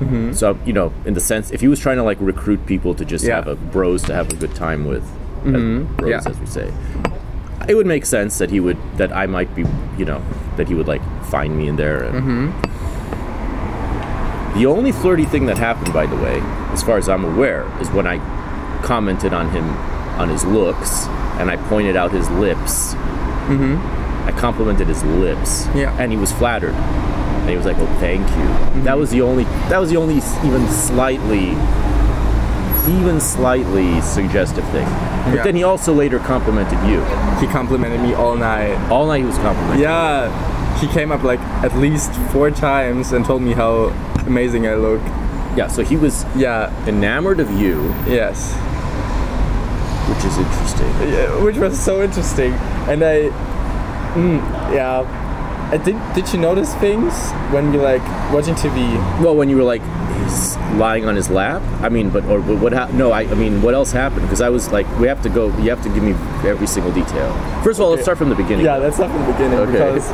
Mm-hmm. 0.00 0.32
So 0.32 0.58
you 0.64 0.72
know, 0.72 0.90
in 1.04 1.12
the 1.12 1.20
sense, 1.20 1.50
if 1.50 1.60
he 1.60 1.68
was 1.68 1.78
trying 1.78 1.98
to 1.98 2.02
like 2.02 2.16
recruit 2.18 2.64
people 2.64 2.94
to 2.94 3.04
just 3.04 3.26
Yeah. 3.26 3.36
have 3.36 3.46
a 3.46 3.56
bros 3.56 4.02
to 4.04 4.14
have 4.14 4.32
a 4.32 4.36
good 4.36 4.54
time 4.54 4.86
with, 4.86 5.02
as 5.44 5.52
mm-hmm. 5.52 5.96
bros 5.96 6.10
Yeah. 6.10 6.22
as 6.24 6.38
we 6.38 6.46
say, 6.46 6.72
it 7.68 7.74
would 7.74 7.86
make 7.86 8.06
sense 8.06 8.38
that 8.38 8.48
he 8.50 8.58
would 8.58 8.78
that 8.96 9.12
I 9.12 9.26
might 9.26 9.54
be 9.54 9.66
you 9.98 10.06
know 10.06 10.22
that 10.56 10.66
he 10.66 10.74
would 10.74 10.88
like 10.88 11.02
find 11.26 11.58
me 11.58 11.68
in 11.68 11.76
there. 11.76 12.04
And, 12.04 12.14
mm-hmm. 12.24 12.48
the 14.58 14.64
only 14.64 14.92
flirty 14.92 15.26
thing 15.26 15.44
that 15.44 15.58
happened, 15.58 15.92
by 15.92 16.06
the 16.06 16.16
way, 16.16 16.40
as 16.72 16.82
far 16.82 16.96
as 16.96 17.06
I'm 17.06 17.24
aware, 17.24 17.70
is 17.82 17.90
when 17.90 18.06
I 18.06 18.16
commented 18.82 19.34
on 19.34 19.50
him, 19.50 19.91
on 20.18 20.28
his 20.28 20.44
looks, 20.44 21.06
and 21.38 21.50
I 21.50 21.56
pointed 21.68 21.96
out 21.96 22.10
his 22.12 22.28
lips. 22.30 22.94
Mm-hmm. 23.48 24.28
I 24.28 24.32
complimented 24.32 24.86
his 24.88 25.02
lips. 25.04 25.66
Yeah. 25.74 25.94
And 25.98 26.12
he 26.12 26.18
was 26.18 26.30
flattered. 26.32 26.74
And 26.74 27.50
he 27.50 27.56
was 27.56 27.66
like, 27.66 27.76
"Oh, 27.78 27.86
thank 27.98 28.20
you." 28.30 28.82
That 28.84 28.96
was 28.96 29.10
the 29.10 29.20
only. 29.22 29.44
That 29.68 29.78
was 29.80 29.90
the 29.90 29.96
only 29.96 30.16
even 30.46 30.66
slightly, 30.68 31.56
even 32.88 33.20
slightly 33.20 34.00
suggestive 34.00 34.64
thing. 34.68 34.86
But 35.26 35.34
Yeah. 35.36 35.42
then 35.44 35.56
he 35.56 35.64
also 35.64 35.92
later 35.92 36.18
complimented 36.18 36.78
you. 36.88 37.00
He 37.40 37.46
complimented 37.46 38.00
me 38.00 38.14
all 38.14 38.36
night. 38.36 38.76
All 38.90 39.06
night 39.06 39.20
he 39.20 39.26
was 39.26 39.38
complimenting. 39.38 39.82
Yeah, 39.82 40.30
he 40.78 40.86
came 40.88 41.10
up 41.12 41.22
like 41.24 41.40
at 41.64 41.76
least 41.76 42.12
four 42.32 42.50
times 42.50 43.12
and 43.12 43.24
told 43.24 43.42
me 43.42 43.52
how 43.54 43.92
amazing 44.26 44.66
I 44.68 44.74
look. 44.74 45.00
Yeah. 45.56 45.66
So 45.68 45.82
he 45.82 45.96
was 45.96 46.24
Yeah, 46.36 46.70
enamored 46.86 47.40
of 47.40 47.50
you, 47.50 47.92
yes. 48.06 48.54
Which 50.22 50.32
is 50.32 50.38
interesting. 50.38 50.86
Yeah, 51.08 51.42
which 51.42 51.56
was 51.56 51.78
so 51.78 52.02
interesting. 52.02 52.52
And 52.88 53.02
I, 53.02 53.30
mm, 54.14 54.38
yeah. 54.72 55.18
I 55.72 55.78
did, 55.78 55.96
did 56.14 56.30
you 56.32 56.38
notice 56.38 56.74
things 56.76 57.30
when 57.50 57.72
we 57.72 57.78
like 57.78 58.02
watching 58.32 58.54
TV? 58.54 58.92
Well, 59.22 59.34
when 59.34 59.48
you 59.48 59.56
were 59.56 59.62
like 59.62 59.82
he's 60.22 60.56
lying 60.76 61.06
on 61.06 61.16
his 61.16 61.30
lap, 61.30 61.62
I 61.82 61.88
mean, 61.88 62.10
but 62.10 62.24
or 62.26 62.40
what 62.40 62.72
happened? 62.72 62.98
No, 62.98 63.10
I, 63.10 63.22
I 63.22 63.34
mean, 63.34 63.62
what 63.62 63.72
else 63.74 63.90
happened? 63.90 64.22
Because 64.22 64.42
I 64.42 64.50
was 64.50 64.70
like, 64.70 64.86
we 64.98 65.06
have 65.08 65.22
to 65.22 65.30
go. 65.30 65.46
You 65.58 65.70
have 65.70 65.82
to 65.82 65.88
give 65.88 66.02
me 66.02 66.12
every 66.48 66.66
single 66.66 66.92
detail. 66.92 67.32
First 67.64 67.80
of 67.80 67.86
all, 67.86 67.90
let's 67.90 68.02
start 68.02 68.18
from 68.18 68.28
the 68.28 68.34
beginning. 68.34 68.66
Yeah, 68.66 68.78
that's 68.78 68.98
not 68.98 69.10
from 69.10 69.22
the 69.22 69.32
beginning 69.32 69.58
Okay. 69.60 69.72
because. 69.72 70.10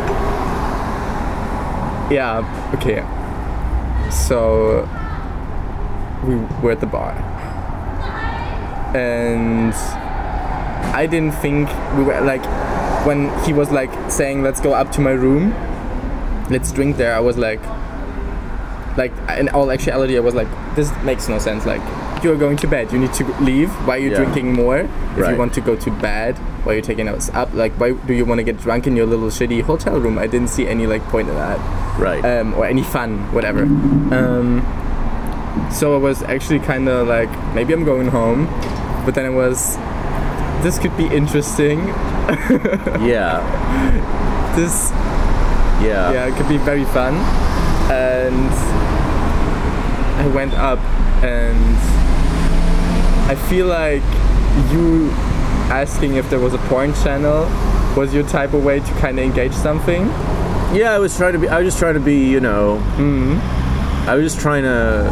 Yeah, 2.10 2.72
okay. 2.78 3.02
So 4.10 4.88
we 6.24 6.36
were 6.62 6.70
at 6.70 6.80
the 6.80 6.86
bar. 6.86 7.12
And 8.94 9.74
I 10.94 11.06
didn't 11.06 11.32
think 11.36 11.68
we 11.96 12.02
were 12.04 12.20
like 12.20 12.44
when 13.06 13.30
he 13.44 13.52
was 13.52 13.70
like 13.70 13.90
saying 14.10 14.42
let's 14.42 14.60
go 14.60 14.72
up 14.74 14.90
to 14.92 15.00
my 15.00 15.12
room, 15.12 15.52
let's 16.50 16.72
drink 16.72 16.96
there, 16.96 17.14
I 17.14 17.20
was 17.20 17.36
like 17.38 17.60
like 18.96 19.12
in 19.38 19.48
all 19.50 19.70
actuality 19.70 20.16
I 20.16 20.20
was 20.20 20.34
like 20.34 20.48
this 20.74 20.90
makes 21.04 21.28
no 21.28 21.38
sense 21.38 21.64
like 21.64 21.80
you're 22.24 22.36
going 22.36 22.56
to 22.56 22.66
bed 22.66 22.90
you 22.92 22.98
need 22.98 23.12
to 23.14 23.24
leave 23.40 23.70
why 23.86 23.94
are 23.94 23.98
you 24.00 24.10
Yeah. 24.10 24.16
drinking 24.24 24.52
more 24.54 24.78
if 24.80 24.90
Right. 25.18 25.30
you 25.32 25.36
want 25.38 25.54
to 25.54 25.60
go 25.60 25.76
to 25.76 25.90
bed 26.02 26.36
why 26.64 26.72
are 26.72 26.76
you 26.76 26.82
taking 26.82 27.06
us 27.08 27.30
up 27.32 27.54
like 27.54 27.72
why 27.78 27.92
do 27.92 28.12
you 28.12 28.24
want 28.24 28.38
to 28.40 28.42
get 28.42 28.58
drunk 28.58 28.88
in 28.88 28.96
your 28.96 29.06
little 29.06 29.28
shitty 29.28 29.62
hotel 29.62 30.00
room 30.00 30.18
I 30.18 30.26
didn't 30.26 30.48
see 30.48 30.66
any 30.66 30.88
like 30.88 31.04
point 31.04 31.28
in 31.28 31.36
that 31.36 31.58
Right. 31.96 32.24
um, 32.24 32.54
or 32.54 32.64
any 32.66 32.82
fun, 32.82 33.18
whatever. 33.32 33.62
Um, 33.62 34.62
so 35.72 35.94
I 35.94 35.98
was 35.98 36.22
actually 36.22 36.60
kind 36.60 36.88
of 36.88 37.08
like, 37.08 37.28
maybe 37.54 37.72
I'm 37.72 37.84
going 37.84 38.06
home, 38.06 38.46
but 39.04 39.16
then 39.16 39.26
it 39.26 39.34
was, 39.34 39.76
this 40.62 40.78
could 40.78 40.96
be 40.96 41.06
interesting. 41.06 41.78
yeah. 43.00 43.40
This, 44.56 44.90
Yeah. 45.80 46.12
yeah, 46.12 46.26
it 46.26 46.34
could 46.36 46.48
be 46.48 46.58
very 46.58 46.84
fun. 46.86 47.14
And 47.90 48.50
I 50.20 50.26
went 50.34 50.54
up, 50.54 50.78
and 51.22 51.76
I 53.30 53.34
feel 53.48 53.66
like 53.66 54.02
you 54.72 55.10
asking 55.70 56.16
if 56.16 56.28
there 56.30 56.40
was 56.40 56.54
a 56.54 56.58
porn 56.68 56.92
channel 56.94 57.46
was 57.96 58.12
your 58.14 58.26
type 58.28 58.52
of 58.54 58.64
way 58.64 58.80
to 58.80 58.92
kind 59.00 59.18
of 59.18 59.24
engage 59.24 59.52
something. 59.52 60.06
Yeah, 60.74 60.92
I 60.92 60.98
was 60.98 61.16
trying 61.16 61.32
to 61.34 61.38
be. 61.38 61.48
I 61.48 61.58
was 61.58 61.66
just 61.68 61.78
trying 61.78 61.94
to 61.94 62.00
be. 62.00 62.28
You 62.28 62.40
know. 62.40 62.78
Mm-hmm. 62.96 64.08
I 64.08 64.14
was 64.14 64.24
just 64.32 64.40
trying 64.40 64.64
to 64.64 65.10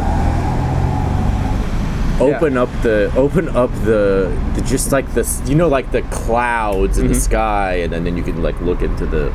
open 2.19 2.57
up 2.57 2.69
the 2.81 3.11
open 3.15 3.47
up 3.49 3.71
the, 3.83 4.31
the 4.55 4.61
just 4.61 4.91
like 4.91 5.11
this 5.13 5.41
you 5.47 5.55
know 5.55 5.67
like 5.67 5.91
the 5.91 6.01
clouds 6.03 6.97
in 6.97 7.07
the 7.07 7.15
sky 7.15 7.73
and 7.75 7.93
then, 7.93 8.03
then 8.03 8.17
you 8.17 8.23
can 8.23 8.41
like 8.41 8.59
look 8.61 8.81
into 8.81 9.05
the 9.05 9.31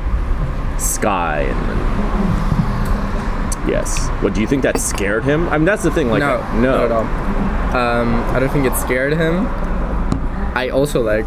sky 0.78 1.42
and 1.42 1.68
then 1.68 1.78
yes 3.68 4.08
what 4.22 4.34
do 4.34 4.40
you 4.40 4.46
think 4.46 4.62
that 4.62 4.80
scared 4.80 5.22
him 5.22 5.48
i 5.50 5.56
mean 5.56 5.64
that's 5.64 5.84
the 5.84 5.90
thing 5.92 6.08
like 6.10 6.20
no, 6.20 6.38
no 6.60 6.72
not 6.72 6.84
at 6.84 6.92
all. 6.92 7.42
Um, 7.72 8.14
I 8.34 8.38
don't 8.38 8.50
think 8.50 8.66
it 8.66 8.76
scared 8.76 9.14
him. 9.14 9.46
I 10.54 10.68
also 10.68 11.00
like 11.00 11.26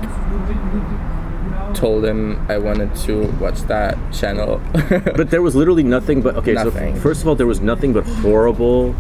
told 1.76 2.06
him 2.06 2.46
I 2.52 2.60
wanted 2.60 2.96
to 2.98 3.26
watch 3.40 3.62
that 3.62 3.98
channel. 4.14 4.62
but 5.16 5.32
there 5.32 5.42
was 5.42 5.56
literally 5.56 5.82
nothing 5.82 6.22
but 6.22 6.36
okay 6.36 6.54
Nothing. 6.54 6.96
so 6.96 7.02
first 7.02 7.22
of 7.24 7.28
all 7.28 7.34
there 7.34 7.48
was 7.48 7.62
nothing 7.62 7.94
but 7.94 8.06
horrible 8.06 8.96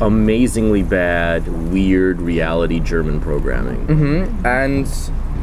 amazingly 0.00 0.82
bad 0.82 1.46
weird 1.72 2.20
reality 2.20 2.80
german 2.80 3.20
programming 3.20 3.86
and 4.44 4.88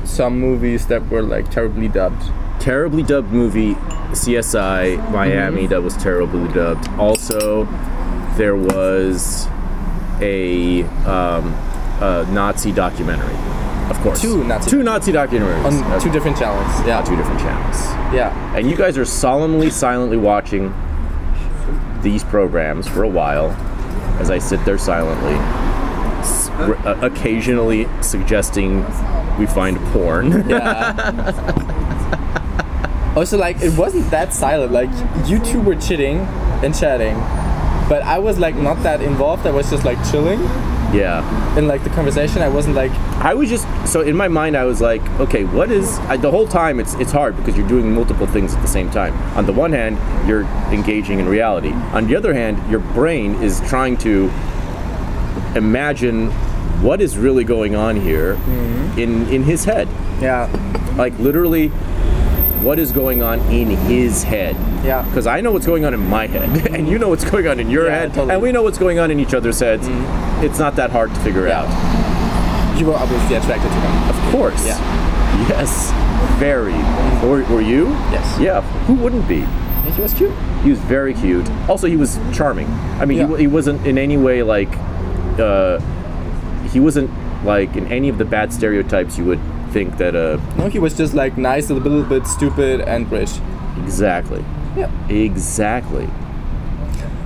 some 0.03 0.39
movies 0.39 0.87
that 0.87 1.07
were 1.09 1.21
like 1.21 1.49
terribly 1.51 1.87
dubbed. 1.87 2.21
terribly 2.59 3.01
dubbed 3.03 3.31
movie 3.31 3.75
CSI 4.11 4.97
Miami 5.11 5.67
that 5.67 5.81
was 5.81 5.95
terribly 5.95 6.51
dubbed. 6.53 6.85
Also, 6.99 7.63
there 8.35 8.57
was 8.57 9.47
a, 10.19 10.83
um, 11.07 11.53
a 12.01 12.27
Nazi 12.31 12.73
documentary, 12.73 13.33
of 13.89 13.97
course. 14.01 14.21
Two 14.21 14.43
Nazi- 14.43 14.69
two 14.69 14.83
Nazi 14.83 15.13
documentaries 15.13 15.63
On 15.63 16.01
two 16.01 16.11
different 16.11 16.37
channels. 16.37 16.85
Yeah. 16.85 17.01
two 17.03 17.15
different 17.15 17.39
channels. 17.39 17.77
Yeah. 18.13 18.55
And 18.55 18.69
you 18.69 18.75
guys 18.75 18.97
are 18.97 19.05
solemnly, 19.05 19.69
silently 19.69 20.17
watching 20.17 20.73
these 22.01 22.23
programs 22.25 22.85
for 22.87 23.03
a 23.03 23.07
while 23.09 23.55
as 24.21 24.29
I 24.29 24.37
sit 24.37 24.63
there 24.65 24.77
silently. 24.77 25.35
Uh, 26.61 26.95
occasionally 27.01 27.87
suggesting 28.01 28.85
we 29.39 29.47
find 29.47 29.77
porn. 29.91 30.47
Yeah. 30.49 30.93
also, 33.15 33.37
like, 33.37 33.59
it 33.61 33.75
wasn't 33.77 34.09
that 34.11 34.31
silent. 34.31 34.71
Like, 34.71 34.91
you 35.27 35.39
two 35.39 35.59
were 35.59 35.75
chitting 35.75 36.19
and 36.63 36.75
chatting, 36.75 37.15
but 37.89 38.03
I 38.03 38.19
was 38.19 38.37
like 38.37 38.55
not 38.55 38.83
that 38.83 39.01
involved. 39.01 39.47
I 39.47 39.51
was 39.51 39.69
just 39.71 39.83
like 39.83 39.97
chilling 40.11 40.39
yeah. 40.93 41.57
in 41.57 41.67
like 41.67 41.83
the 41.83 41.89
conversation. 41.89 42.41
I 42.41 42.49
wasn't 42.49 42.75
like, 42.75 42.91
I 43.23 43.33
was 43.33 43.49
just 43.49 43.67
so 43.91 44.01
in 44.01 44.15
my 44.15 44.27
mind 44.27 44.55
I 44.57 44.65
was 44.65 44.81
like, 44.81 45.01
okay, 45.19 45.43
what 45.43 45.71
is 45.71 45.99
I, 45.99 46.17
the 46.17 46.31
whole 46.31 46.47
time? 46.47 46.79
It's 46.79 46.93
it's 46.95 47.11
hard 47.11 47.35
because 47.37 47.57
you're 47.57 47.67
doing 47.67 47.93
multiple 47.93 48.27
things 48.27 48.53
at 48.53 48.61
the 48.61 48.67
same 48.67 48.89
time. 48.91 49.13
On 49.37 49.45
the 49.45 49.53
one 49.53 49.71
hand, 49.71 49.97
you're 50.27 50.43
engaging 50.71 51.19
in 51.19 51.27
reality. 51.27 51.71
On 51.93 52.07
the 52.07 52.15
other 52.15 52.33
hand, 52.33 52.69
your 52.69 52.79
brain 52.79 53.35
is 53.41 53.61
trying 53.61 53.97
to 53.97 54.31
imagine 55.55 56.31
what 56.81 57.01
is 57.01 57.17
really 57.17 57.43
going 57.43 57.75
on 57.75 57.95
here 57.95 58.35
mm-hmm. 58.35 58.99
in 58.99 59.27
in 59.29 59.43
his 59.43 59.65
head. 59.65 59.87
yeah, 60.21 60.49
Like 60.97 61.17
literally, 61.19 61.71
what 62.63 62.79
is 62.79 62.91
going 62.91 63.21
on 63.23 63.39
in 63.51 63.67
his 63.69 64.23
head? 64.23 64.55
yeah. 64.85 65.03
Because 65.03 65.27
I 65.27 65.41
know 65.41 65.51
what's 65.51 65.65
going 65.65 65.85
on 65.85 65.93
in 65.93 65.99
my 66.09 66.27
head, 66.27 66.67
and 66.75 66.87
you 66.87 66.97
know 66.99 67.09
what's 67.09 67.29
going 67.29 67.47
on 67.47 67.59
in 67.59 67.69
your 67.69 67.85
Yeah, 67.87 67.91
head, 67.99 68.13
totally. 68.13 68.33
and 68.33 68.41
we 68.41 68.51
know 68.51 68.63
what's 68.63 68.77
going 68.77 68.99
on 68.99 69.11
in 69.11 69.19
each 69.19 69.33
other's 69.33 69.59
heads. 69.59 69.87
It's 70.43 70.59
not 70.59 70.75
that 70.77 70.89
hard 70.91 71.13
to 71.13 71.19
figure 71.21 71.47
Yeah. 71.47 71.63
out. 71.63 72.79
You 72.79 72.87
were 72.87 72.95
obviously 72.95 73.35
attracted 73.35 73.69
to 73.69 73.75
him. 73.75 74.09
Of 74.09 74.31
course. 74.31 74.65
Yeah. 74.65 75.47
Yes. 75.49 75.91
Very. 76.39 76.73
Were, 77.27 77.43
were 77.53 77.61
you? 77.61 77.89
Yes. 78.11 78.39
Yeah. 78.39 78.61
Who 78.87 78.95
wouldn't 78.95 79.27
be? 79.27 79.45
He 79.91 80.01
was 80.01 80.13
cute. 80.13 80.31
He 80.63 80.69
was 80.69 80.79
very 80.79 81.13
cute. 81.13 81.47
Also, 81.69 81.87
he 81.87 81.97
was 81.97 82.19
charming. 82.33 82.67
I 82.99 83.05
mean, 83.05 83.17
he 83.17 83.23
Yeah. 83.23 83.35
he, 83.37 83.41
he 83.43 83.47
wasn't 83.47 83.85
in 83.85 83.97
any 83.97 84.17
way 84.17 84.41
like. 84.43 84.69
Uh, 85.39 85.79
he 86.71 86.79
wasn't 86.79 87.09
like 87.43 87.75
in 87.75 87.87
any 87.91 88.07
of 88.09 88.17
the 88.17 88.25
bad 88.25 88.53
stereotypes 88.53 89.17
you 89.17 89.25
would 89.25 89.39
think 89.71 89.97
that. 89.97 90.15
Uh, 90.15 90.37
No, 90.57 90.67
he 90.67 90.79
was 90.79 90.93
just 90.95 91.13
like 91.13 91.37
nice, 91.37 91.69
a 91.69 91.73
little 91.73 92.03
bit 92.03 92.27
stupid, 92.27 92.81
and 92.81 93.11
rich. 93.11 93.31
exactly. 93.83 94.43
Yeah. 94.77 94.89
Exactly. 95.09 96.07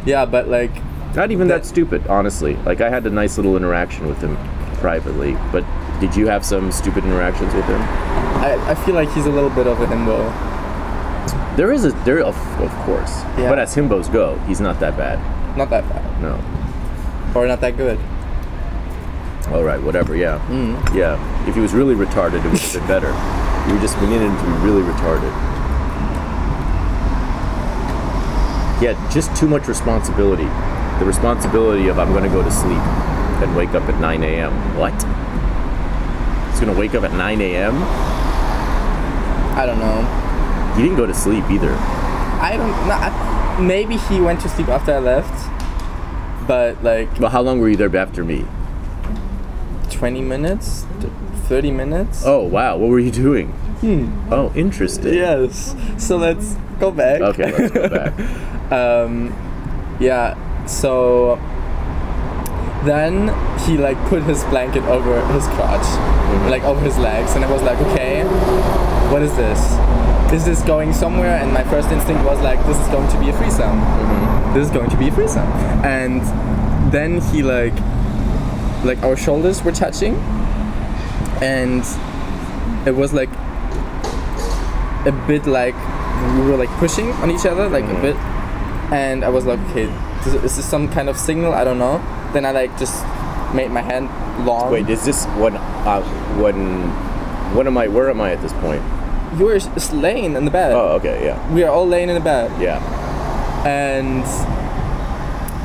Yeah, 0.06 0.26
but 0.26 0.48
like, 0.48 0.72
Not 1.16 1.32
even 1.32 1.48
that 1.48 1.66
stupid, 1.66 2.06
honestly. 2.08 2.56
Like 2.66 2.82
I 2.82 2.90
had 2.90 3.06
a 3.06 3.10
nice 3.10 3.38
little 3.38 3.56
interaction 3.58 4.08
with 4.08 4.20
him 4.22 4.38
privately, 4.82 5.38
but 5.52 5.64
did 6.00 6.16
you 6.16 6.28
have 6.28 6.44
some 6.46 6.72
stupid 6.72 7.04
interactions 7.06 7.54
with 7.54 7.66
him? 7.66 7.82
I, 7.82 8.58
I 8.72 8.76
feel 8.76 8.96
like 8.96 9.10
he's 9.14 9.26
a 9.26 9.32
little 9.32 9.50
bit 9.50 9.66
of 9.68 9.80
a 9.82 9.88
himbo. 9.88 10.20
There 11.56 11.72
is 11.72 11.86
a 11.86 11.92
there 12.04 12.20
of, 12.20 12.36
of 12.60 12.70
course, 12.86 13.22
Yeah. 13.38 13.50
but 13.50 13.60
as 13.60 13.74
himbos 13.74 14.12
go, 14.12 14.38
he's 14.48 14.60
not 14.60 14.80
that 14.82 14.98
bad. 14.98 15.18
Not 15.58 15.70
that 15.70 15.88
bad, 15.88 16.04
No. 16.22 16.38
or 17.34 17.48
not 17.48 17.62
that 17.62 17.78
good. 17.78 17.98
All 19.50 19.64
right, 19.64 19.82
whatever. 19.82 20.16
Yeah, 20.16 20.40
mm. 20.50 20.74
yeah. 20.96 21.18
If 21.48 21.56
he 21.56 21.62
was 21.62 21.74
really 21.74 21.96
retarded, 21.96 22.44
it 22.44 22.50
would 22.50 22.60
have 22.60 22.74
been 22.74 22.88
better. 22.88 23.10
You 23.68 23.76
were 23.76 23.82
just 23.82 24.00
beginning 24.00 24.36
to 24.36 24.44
be 24.44 24.52
really 24.66 24.82
retarded. 24.82 25.32
Yeah, 28.82 29.10
just 29.12 29.36
too 29.36 29.48
much 29.48 29.68
responsibility. 29.68 30.46
The 31.00 31.06
responsibility 31.06 31.88
of 31.88 32.00
I'm 32.00 32.12
going 32.12 32.24
to 32.24 32.30
go 32.30 32.44
to 32.44 32.52
sleep 32.52 32.82
and 33.42 33.56
wake 33.56 33.70
up 33.70 33.84
at 33.84 34.00
9 34.00 34.24
a.m. 34.24 34.78
What? 34.78 34.94
He's 36.52 36.60
going 36.60 36.74
to 36.74 36.80
wake 36.80 36.96
up 36.96 37.04
at 37.04 37.14
9 37.14 37.42
a.m. 37.42 37.76
I 39.58 39.66
don't 39.66 39.80
know. 39.80 40.04
He 40.76 40.84
didn't 40.84 40.98
go 40.98 41.06
to 41.06 41.14
sleep 41.14 41.50
either. 41.50 41.74
I 41.74 42.58
don't. 42.58 42.70
No, 42.88 42.94
I, 42.94 43.60
maybe 43.62 43.98
he 43.98 44.20
went 44.20 44.42
to 44.42 44.50
sleep 44.50 44.68
after 44.68 44.94
I 44.94 45.00
left, 45.00 46.48
but 46.48 46.84
like 46.84 47.18
Well, 47.20 47.30
how 47.30 47.42
long 47.42 47.60
were 47.60 47.70
you 47.70 47.78
there 47.78 47.96
after 47.96 48.24
me? 48.24 48.46
20 49.96 50.22
minutes, 50.22 50.86
30 51.48 51.72
minutes. 51.72 52.24
Oh 52.26 52.44
wow, 52.44 52.78
what 52.78 52.90
were 52.90 53.00
you 53.00 53.12
doing? 53.12 53.48
Hmm. 53.82 54.34
Oh, 54.34 54.52
interesting. 54.56 55.14
Yes. 55.14 55.76
So 55.98 56.18
let's 56.18 56.56
go 56.80 56.92
back. 56.92 57.22
Okay, 57.22 57.52
let's 57.52 57.74
go 57.74 57.90
back. 57.90 58.14
um, 58.72 59.34
yeah. 60.00 60.36
So 60.66 61.36
then 62.86 63.30
he 63.66 63.78
like 63.78 63.98
put 64.10 64.24
his 64.24 64.44
blanket 64.46 64.84
over 64.84 65.26
his 65.34 65.46
crotch, 65.48 65.82
mm-hmm. 65.82 66.50
like 66.50 66.64
over 66.64 66.80
his 66.82 66.98
legs, 66.98 67.36
and 67.36 67.46
I 67.46 67.52
was 67.52 67.64
like, 67.64 67.80
okay, 67.88 68.24
what 69.12 69.22
is 69.22 69.36
this? 69.36 69.60
Is 70.34 70.46
this 70.46 70.62
going 70.64 70.94
somewhere? 70.94 71.38
And 71.38 71.54
my 71.54 71.64
first 71.64 71.90
instinct 71.90 72.26
was 72.26 72.42
like, 72.42 72.60
this 72.66 72.78
is 72.80 72.88
going 72.88 73.10
to 73.12 73.20
be 73.20 73.30
a 73.30 73.34
threesome. 73.38 73.80
Mm-hmm. 73.80 74.54
This 74.54 74.68
is 74.68 74.74
going 74.74 74.90
to 74.90 74.98
be 74.98 75.08
a 75.08 75.12
threesome. 75.12 75.48
And 75.86 76.22
then 76.92 77.22
he 77.22 77.44
like, 77.44 77.74
like 78.86 79.02
our 79.04 79.18
shoulders 79.18 79.64
were 79.64 79.72
touching, 79.72 80.16
and 81.42 81.84
it 82.88 82.96
was 82.96 83.14
like 83.14 83.30
a 85.06 85.24
bit 85.28 85.46
like 85.46 85.76
we 86.36 86.42
were 86.42 86.58
like 86.58 86.70
pushing 86.80 87.12
on 87.14 87.30
each 87.30 87.46
other 87.46 87.68
like 87.70 87.86
a 87.86 88.02
bit. 88.02 88.16
And 88.92 89.26
i 89.26 89.30
was 89.30 89.46
like 89.46 89.60
okay 89.72 89.90
is 90.26 90.56
this 90.56 90.66
some 90.66 90.90
kind 90.90 91.10
of 91.10 91.18
signal? 91.18 91.54
I 91.54 91.64
don't 91.64 91.78
know. 91.78 91.98
Then 92.34 92.46
i 92.46 92.52
like 92.52 92.78
just 92.78 93.04
made 93.54 93.70
my 93.72 93.82
hand 93.82 94.10
long. 94.46 94.72
Wait, 94.72 94.90
is 94.90 95.06
this 95.06 95.26
when 95.38 95.56
uh, 95.56 96.02
when 96.42 96.84
when 97.56 97.68
am 97.68 97.78
I? 97.78 97.88
Where 97.88 98.10
am 98.10 98.22
I 98.22 98.32
at 98.32 98.42
this 98.42 98.54
point? 98.54 98.84
you 99.38 99.46
were 99.46 99.60
just 99.60 99.92
laying 99.94 100.36
in 100.36 100.46
the 100.46 100.52
bed. 100.52 100.72
Oh, 100.72 100.96
okay, 100.96 101.26
yeah, 101.26 101.54
we 101.54 101.64
are 101.64 101.70
all 101.70 101.88
laying 101.88 102.10
in 102.10 102.16
the 102.16 102.22
bed. 102.22 102.50
Yeah. 102.62 102.80
and 103.66 104.24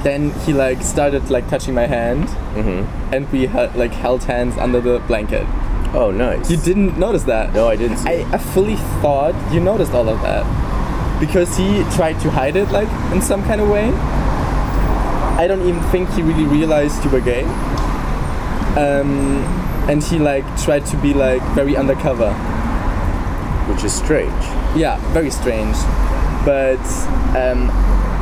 then 0.02 0.30
he 0.46 0.52
like 0.52 0.82
started 0.82 1.30
like 1.30 1.48
touching 1.48 1.74
my 1.74 1.86
hand 1.86 2.28
Mm-hmm. 2.56 3.14
and 3.14 3.30
we 3.32 3.46
had 3.46 3.74
like 3.76 3.92
held 3.92 4.24
hands 4.24 4.56
under 4.56 4.80
the 4.80 4.98
blanket 5.06 5.46
Oh, 5.92 6.10
nice. 6.12 6.50
you 6.50 6.56
didn't 6.56 6.98
notice 6.98 7.24
that 7.24 7.52
No, 7.52 7.68
I 7.68 7.76
didn't 7.76 7.98
see. 7.98 8.08
I. 8.08 8.32
I 8.34 8.38
fully 8.38 8.76
thought 9.02 9.34
you 9.52 9.60
noticed 9.60 9.92
all 9.92 10.08
of 10.08 10.20
that 10.22 10.44
because 11.20 11.56
he 11.56 11.82
tried 11.96 12.18
to 12.20 12.30
hide 12.30 12.56
it 12.56 12.70
like 12.70 12.88
in 13.12 13.20
some 13.20 13.42
kind 13.44 13.60
of 13.60 13.68
way. 13.68 13.90
I 15.42 15.46
don't 15.48 15.66
even 15.68 15.82
think 15.90 16.08
he 16.10 16.22
really 16.22 16.44
realized 16.44 17.04
you 17.04 17.10
were 17.10 17.20
gay. 17.20 17.44
Um, 18.76 19.42
and 19.88 20.02
he 20.02 20.18
like 20.18 20.44
tried 20.62 20.86
to 20.86 20.96
be 20.98 21.12
like 21.12 21.42
very 21.54 21.76
undercover. 21.76 22.32
which 23.68 23.84
is 23.84 23.92
strange. 23.92 24.32
Yeah, 24.76 24.96
very 25.12 25.30
strange. 25.30 25.76
But 26.44 26.80
um, 27.36 27.68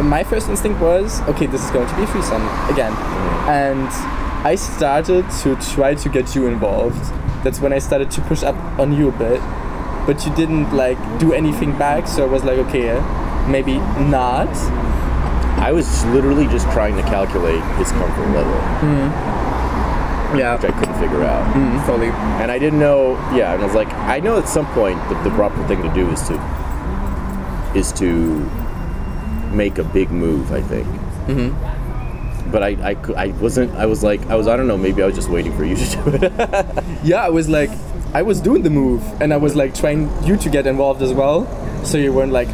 my 0.02 0.24
first 0.24 0.48
instinct 0.48 0.80
was, 0.80 1.20
okay, 1.22 1.46
this 1.46 1.64
is 1.64 1.70
going 1.70 1.88
to 1.88 1.96
be 1.96 2.02
a 2.02 2.06
threesome 2.06 2.42
again, 2.68 2.92
mm. 2.92 3.48
and 3.48 3.88
I 4.46 4.54
started 4.54 5.28
to 5.42 5.56
try 5.74 5.94
to 5.94 6.08
get 6.08 6.34
you 6.34 6.46
involved. 6.46 7.02
That's 7.44 7.60
when 7.60 7.72
I 7.72 7.78
started 7.78 8.10
to 8.12 8.20
push 8.22 8.42
up 8.42 8.56
on 8.78 8.92
you 8.92 9.08
a 9.08 9.12
bit, 9.12 9.40
but 10.06 10.24
you 10.24 10.34
didn't 10.34 10.72
like 10.74 10.98
do 11.18 11.32
anything 11.32 11.76
back. 11.76 12.06
So 12.06 12.24
I 12.24 12.26
was 12.26 12.44
like, 12.44 12.58
okay, 12.68 12.94
maybe 13.48 13.78
not. 14.08 14.48
I 15.58 15.72
was 15.72 16.04
literally 16.06 16.46
just 16.46 16.70
trying 16.70 16.96
to 16.96 17.02
calculate 17.02 17.62
his 17.76 17.90
comfort 17.92 18.28
level, 18.30 18.52
mm. 18.80 19.38
Yeah, 20.36 20.56
which 20.56 20.70
I 20.70 20.78
couldn't 20.78 21.00
figure 21.00 21.24
out. 21.24 21.54
Mm, 21.54 21.86
totally. 21.86 22.08
And 22.42 22.50
I 22.50 22.58
didn't 22.58 22.78
know. 22.78 23.12
Yeah, 23.34 23.54
and 23.54 23.62
I 23.62 23.64
was 23.64 23.74
like, 23.74 23.92
I 23.94 24.20
know 24.20 24.38
at 24.38 24.46
some 24.46 24.66
point 24.74 24.98
the, 25.08 25.14
the 25.22 25.30
proper 25.30 25.66
thing 25.66 25.82
to 25.82 25.92
do 25.94 26.08
is 26.10 26.20
to 26.28 26.34
is 27.74 27.92
to 27.92 28.48
make 29.52 29.78
a 29.78 29.84
big 29.84 30.10
move. 30.10 30.52
I 30.52 30.62
think. 30.62 30.86
Mm-hmm. 31.26 32.50
But 32.50 32.62
I, 32.62 32.68
I, 32.92 32.96
I 33.16 33.26
wasn't. 33.32 33.74
I 33.74 33.86
was 33.86 34.02
like, 34.02 34.24
I 34.26 34.34
was. 34.34 34.48
I 34.48 34.56
don't 34.56 34.68
know. 34.68 34.78
Maybe 34.78 35.02
I 35.02 35.06
was 35.06 35.14
just 35.14 35.28
waiting 35.28 35.54
for 35.56 35.64
you 35.64 35.76
to 35.76 35.84
do 35.84 36.26
it. 36.26 36.84
Yeah, 37.04 37.24
I 37.24 37.28
was 37.28 37.48
like, 37.48 37.70
I 38.14 38.22
was 38.22 38.40
doing 38.40 38.62
the 38.62 38.70
move, 38.70 39.02
and 39.20 39.32
I 39.32 39.36
was 39.36 39.54
like 39.54 39.74
trying 39.74 40.10
you 40.24 40.36
to 40.38 40.48
get 40.48 40.66
involved 40.66 41.02
as 41.02 41.12
well, 41.12 41.46
so 41.84 41.98
you 41.98 42.12
weren't 42.12 42.32
like 42.32 42.48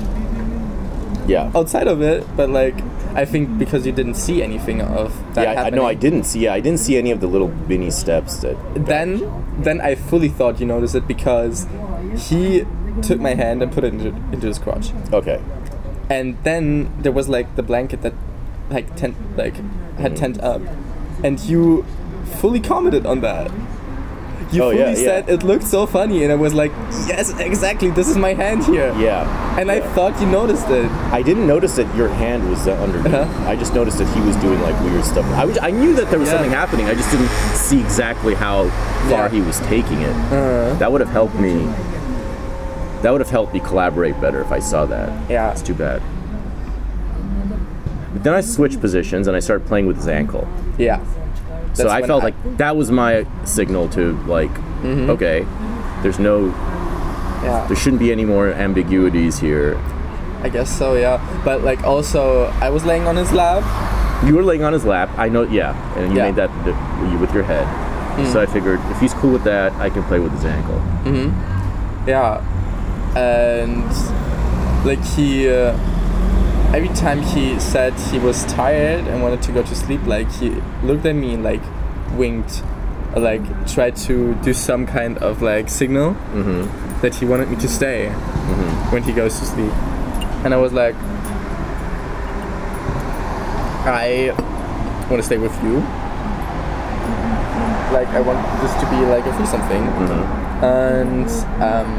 yeah. 1.27 1.51
outside 1.55 1.89
of 1.89 2.03
it. 2.03 2.27
But 2.37 2.51
like, 2.51 2.75
I 3.15 3.25
think 3.25 3.59
because 3.59 3.87
you 3.87 3.93
didn't 3.93 4.15
see 4.15 4.43
anything 4.43 4.81
of 4.83 5.15
that 5.35 5.43
yeah, 5.43 5.49
I, 5.49 5.53
I 5.53 5.55
happening. 5.57 5.81
know. 5.81 5.87
I 5.87 5.95
didn't 5.95 6.25
see. 6.25 6.49
I 6.49 6.61
didn't 6.61 6.81
see 6.81 6.97
any 6.97 7.11
of 7.11 7.21
the 7.21 7.29
little 7.29 7.49
mini 7.49 7.91
steps 7.91 8.39
that. 8.39 8.57
Then, 8.75 9.23
then 9.63 9.81
I 9.81 9.95
fully 9.95 10.29
thought 10.29 10.61
you 10.61 10.67
noticed 10.67 10.95
it 10.95 11.07
because 11.07 11.67
he 12.29 12.65
took 13.03 13.21
my 13.21 13.35
hand 13.35 13.63
and 13.63 13.73
put 13.73 13.85
it 13.85 13.95
into, 13.95 14.09
into 14.33 14.47
his 14.47 14.59
crotch, 14.59 14.93
Okay. 15.13 15.41
And 16.11 16.37
then 16.45 16.91
there 17.03 17.13
was 17.13 17.29
like 17.29 17.57
the 17.57 17.63
blanket 17.63 18.03
that 18.03 18.13
like 18.71 18.95
tent 18.97 19.17
like 19.37 19.55
had 19.99 20.13
Mm. 20.13 20.17
tent 20.17 20.41
up, 20.41 20.63
and 21.23 21.39
you 21.41 21.85
fully 22.41 22.61
commented 22.61 23.07
on 23.07 23.21
that. 23.21 23.51
You 24.53 24.63
Oh, 24.63 24.71
fully 24.71 24.79
yeah, 24.83 24.89
yeah. 24.91 24.95
said 24.95 25.29
it 25.29 25.43
looked 25.43 25.65
so 25.65 25.87
funny, 25.87 26.23
and 26.23 26.31
I 26.31 26.37
was 26.37 26.53
like, 26.55 26.71
yes, 27.09 27.33
exactly. 27.41 27.91
This 27.91 28.09
is 28.09 28.17
my 28.17 28.35
hand 28.35 28.65
here. 28.65 28.93
Yeah. 28.99 29.59
And 29.59 29.71
I 29.71 29.81
thought 29.81 30.21
you 30.21 30.27
noticed 30.27 30.69
it. 30.71 30.89
I 31.13 31.23
didn't 31.23 31.47
notice 31.47 31.77
that 31.77 31.89
your 31.97 32.09
hand 32.09 32.49
was 32.51 32.67
uh, 32.69 32.73
underneath. 32.75 33.15
Uh-huh. 33.15 33.49
I 33.51 33.57
just 33.57 33.75
noticed 33.75 33.99
that 33.99 34.09
he 34.15 34.21
was 34.21 34.37
doing 34.37 34.61
like 34.61 34.79
weird 34.83 35.05
stuff. 35.05 35.25
I, 35.33 35.45
was, 35.45 35.59
I 35.59 35.71
knew 35.71 35.95
that 35.95 36.11
there 36.11 36.19
was 36.19 36.29
Yeah. 36.29 36.35
something 36.35 36.51
happening. 36.53 36.87
I 36.87 36.95
just 36.95 37.11
didn't 37.11 37.31
see 37.57 37.81
exactly 37.81 38.35
how 38.35 38.69
far 39.09 39.27
Yeah. 39.27 39.29
he 39.31 39.41
was 39.41 39.59
taking 39.61 40.03
it. 40.03 40.15
Uh-huh. 40.15 40.75
That 40.79 40.93
would 40.93 41.01
have 41.01 41.11
helped 41.11 41.37
me. 41.37 41.67
That 43.05 43.11
would 43.13 43.21
have 43.21 43.29
helped 43.29 43.53
me 43.53 43.61
collaborate 43.61 44.19
better 44.19 44.41
if 44.41 44.51
I 44.51 44.61
saw 44.61 44.87
that. 44.87 45.31
Yeah. 45.31 45.53
It's 45.53 45.61
too 45.61 45.75
bad. 45.75 46.01
But 48.15 48.25
then 48.25 48.33
I 48.33 48.41
switched 48.41 48.81
positions 48.81 49.27
and 49.27 49.37
I 49.37 49.41
started 49.41 49.67
playing 49.67 49.85
with 49.87 49.97
his 49.97 50.09
ankle. 50.09 50.49
Yeah. 50.79 51.05
That's 51.75 51.81
I 51.91 52.01
felt 52.07 52.23
I- 52.23 52.27
like 52.29 52.57
that 52.57 52.77
was 52.77 52.91
my 52.91 53.27
signal 53.45 53.89
to 53.91 54.15
like, 54.27 54.51
Mm-hmm. 54.85 55.11
okay, 55.11 55.47
there's 56.03 56.19
no, 56.19 56.47
yeah. 57.43 57.67
there 57.69 57.77
shouldn't 57.77 58.01
be 58.01 58.11
any 58.13 58.25
more 58.25 58.49
ambiguities 58.53 59.39
here. 59.39 59.77
I 60.43 60.49
guess 60.51 60.71
so, 60.71 60.95
yeah. 60.95 61.21
But 61.45 61.63
like 61.63 61.85
also, 61.85 62.45
I 62.61 62.71
was 62.71 62.85
laying 62.87 63.07
on 63.07 63.17
his 63.17 63.33
lap. 63.33 63.63
You 64.25 64.35
were 64.35 64.43
laying 64.43 64.63
on 64.63 64.73
his 64.73 64.85
lap. 64.87 65.11
I 65.19 65.29
know, 65.29 65.43
yeah, 65.43 65.73
and 65.99 66.13
you 66.13 66.19
Yeah. 66.19 66.27
made 66.31 66.37
that 66.37 66.51
th- 66.65 67.21
with 67.21 67.33
your 67.35 67.45
head. 67.45 67.67
So 68.33 68.41
I 68.41 68.47
figured 68.47 68.79
if 68.91 69.01
he's 69.01 69.13
cool 69.15 69.33
with 69.33 69.45
that, 69.45 69.73
I 69.75 69.91
can 69.91 70.03
play 70.05 70.19
with 70.21 70.33
his 70.33 70.45
ankle. 70.45 70.81
Yeah, 72.07 72.43
and 73.17 73.85
like 74.85 75.03
he, 75.15 75.49
uh, 75.49 75.73
every 76.75 76.89
time 76.89 77.23
he 77.23 77.59
said 77.61 77.95
he 78.11 78.19
was 78.19 78.45
tired 78.45 79.07
and 79.07 79.23
wanted 79.23 79.43
to 79.43 79.53
go 79.53 79.63
to 79.63 79.75
sleep, 79.75 80.05
like 80.07 80.31
he 80.33 80.51
looked 80.83 81.07
at 81.07 81.15
me 81.15 81.35
and 81.35 81.43
like 81.45 81.63
winked, 82.13 82.63
like 83.17 83.43
tried 83.67 83.97
to 83.97 84.35
do 84.43 84.53
some 84.53 84.87
kind 84.87 85.19
of 85.19 85.41
like 85.43 85.69
signal 85.71 86.15
that 87.01 87.15
he 87.15 87.25
wanted 87.25 87.49
me 87.49 87.57
to 87.57 87.69
stay 87.69 88.09
when 88.91 89.03
he 89.03 89.13
goes 89.13 89.39
to 89.39 89.47
sleep, 89.47 89.73
and 90.45 90.53
I 90.53 90.57
was 90.57 90.73
like, 90.73 90.95
I 93.87 94.35
want 95.11 95.21
to 95.21 95.23
stay 95.23 95.39
with 95.39 95.55
you. 95.63 95.83
Like 97.93 98.09
I 98.09 98.21
want 98.21 98.41
this 98.61 98.73
to 98.81 98.91
be 98.91 98.97
like 99.07 99.25
a 99.25 99.33
free 99.37 99.47
something, 99.47 99.83
and 100.65 101.29
um, 101.63 101.91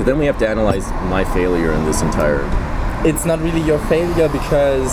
So 0.00 0.04
then 0.04 0.16
we 0.18 0.24
have 0.24 0.38
to 0.38 0.48
analyze 0.48 0.88
my 1.12 1.24
failure 1.24 1.72
in 1.72 1.84
this 1.84 2.00
entire. 2.00 2.40
it's 3.04 3.26
not 3.26 3.38
really 3.40 3.60
your 3.60 3.78
failure 3.80 4.28
because 4.30 4.90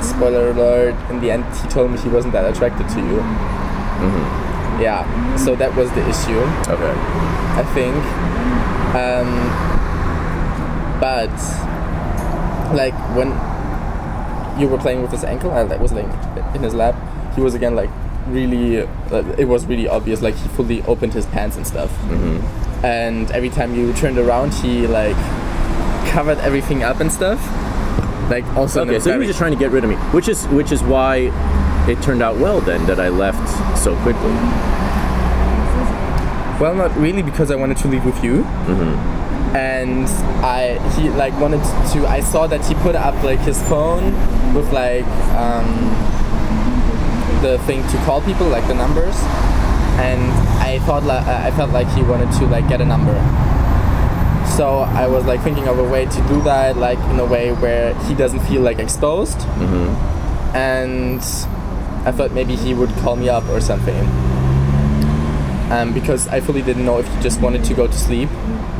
spoiler 0.00 0.48
alert 0.50 0.94
in 1.10 1.20
the 1.20 1.30
end 1.30 1.44
he 1.60 1.68
told 1.68 1.90
me 1.90 1.98
he 1.98 2.08
wasn't 2.08 2.32
that 2.32 2.44
attracted 2.50 2.88
to 2.88 3.00
you 3.00 3.18
yeah 4.80 5.04
so 5.36 5.54
that 5.56 5.74
was 5.76 5.90
the 5.92 6.02
issue 6.08 6.40
Okay. 6.74 6.94
i 7.60 7.64
think 7.76 7.96
um, 9.04 9.28
but 11.00 11.32
like 12.74 12.94
when 13.16 13.28
you 14.60 14.68
were 14.68 14.78
playing 14.78 15.00
with 15.02 15.10
his 15.10 15.24
ankle 15.24 15.50
i 15.52 15.62
was 15.76 15.92
like 15.92 16.08
in 16.54 16.62
his 16.62 16.74
lap 16.74 16.94
he 17.34 17.40
was 17.42 17.54
again 17.54 17.74
like 17.74 17.90
really 18.28 18.76
it 19.38 19.48
was 19.48 19.66
really 19.66 19.86
obvious 19.88 20.20
like 20.22 20.34
he 20.34 20.48
fully 20.48 20.80
opened 20.82 21.12
his 21.12 21.26
pants 21.26 21.56
and 21.56 21.66
stuff 21.66 21.90
and 22.84 23.30
every 23.32 23.50
time 23.50 23.74
you 23.74 23.92
turned 23.94 24.18
around 24.18 24.52
he 24.52 24.86
like 24.86 25.16
covered 26.12 26.38
everything 26.38 26.82
up 26.82 27.00
and 27.00 27.10
stuff 27.10 27.40
like 28.30 28.44
also 28.56 28.82
Okay, 28.82 28.98
so 28.98 29.12
he 29.12 29.18
was 29.18 29.26
just 29.26 29.38
trying 29.38 29.52
to 29.52 29.58
get 29.58 29.70
rid 29.70 29.84
of 29.84 29.90
me, 29.90 29.96
which 30.12 30.28
is 30.28 30.46
which 30.48 30.72
is 30.72 30.82
why 30.82 31.30
it 31.88 32.00
turned 32.02 32.22
out 32.22 32.36
well 32.38 32.60
then 32.60 32.86
that 32.86 32.98
I 32.98 33.08
left 33.08 33.78
so 33.78 33.94
quickly. 33.96 34.32
Well, 36.60 36.74
not 36.74 36.96
really, 36.96 37.22
because 37.22 37.50
I 37.50 37.56
wanted 37.56 37.76
to 37.78 37.88
leave 37.88 38.04
with 38.04 38.22
you. 38.24 38.44
And 39.54 40.06
I, 40.42 40.78
he 40.96 41.10
like 41.10 41.38
wanted 41.38 41.62
to. 41.92 42.06
I 42.06 42.20
saw 42.20 42.46
that 42.46 42.64
he 42.64 42.74
put 42.76 42.96
up 42.96 43.22
like 43.22 43.40
his 43.40 43.62
phone 43.68 44.14
with 44.54 44.72
like 44.72 45.04
um, 45.36 45.66
the 47.42 47.58
thing 47.66 47.86
to 47.88 47.96
call 48.04 48.20
people, 48.22 48.46
like 48.48 48.66
the 48.66 48.74
numbers. 48.74 49.14
And 50.00 50.32
I 50.64 50.78
thought 50.86 51.02
like 51.04 51.26
I 51.26 51.50
felt 51.52 51.70
like 51.70 51.88
he 51.96 52.02
wanted 52.02 52.30
to 52.38 52.46
like 52.46 52.66
get 52.68 52.80
a 52.80 52.84
number. 52.84 53.14
So 54.56 54.66
I 55.02 55.06
was 55.06 55.24
like 55.24 55.42
thinking 55.42 55.66
of 55.68 55.78
a 55.78 55.84
way 55.84 56.04
to 56.06 56.20
do 56.28 56.40
that, 56.42 56.76
like 56.76 56.98
in 57.10 57.18
a 57.18 57.24
way 57.24 57.52
where 57.52 57.94
he 58.06 58.14
doesn't 58.14 58.40
feel 58.40 58.62
like 58.62 58.78
exposed. 58.78 59.38
And 60.54 61.18
I 62.06 62.12
thought 62.12 62.32
maybe 62.32 62.54
he 62.56 62.74
would 62.74 62.90
call 63.02 63.16
me 63.16 63.28
up 63.28 63.44
or 63.48 63.60
something. 63.60 63.98
Um, 65.72 65.92
because 65.92 66.28
I 66.28 66.40
fully 66.40 66.62
didn't 66.62 66.84
know 66.84 66.98
if 66.98 67.08
he 67.12 67.22
just 67.22 67.40
wanted 67.40 67.64
to 67.64 67.74
go 67.74 67.86
to 67.86 67.92
sleep 67.92 68.28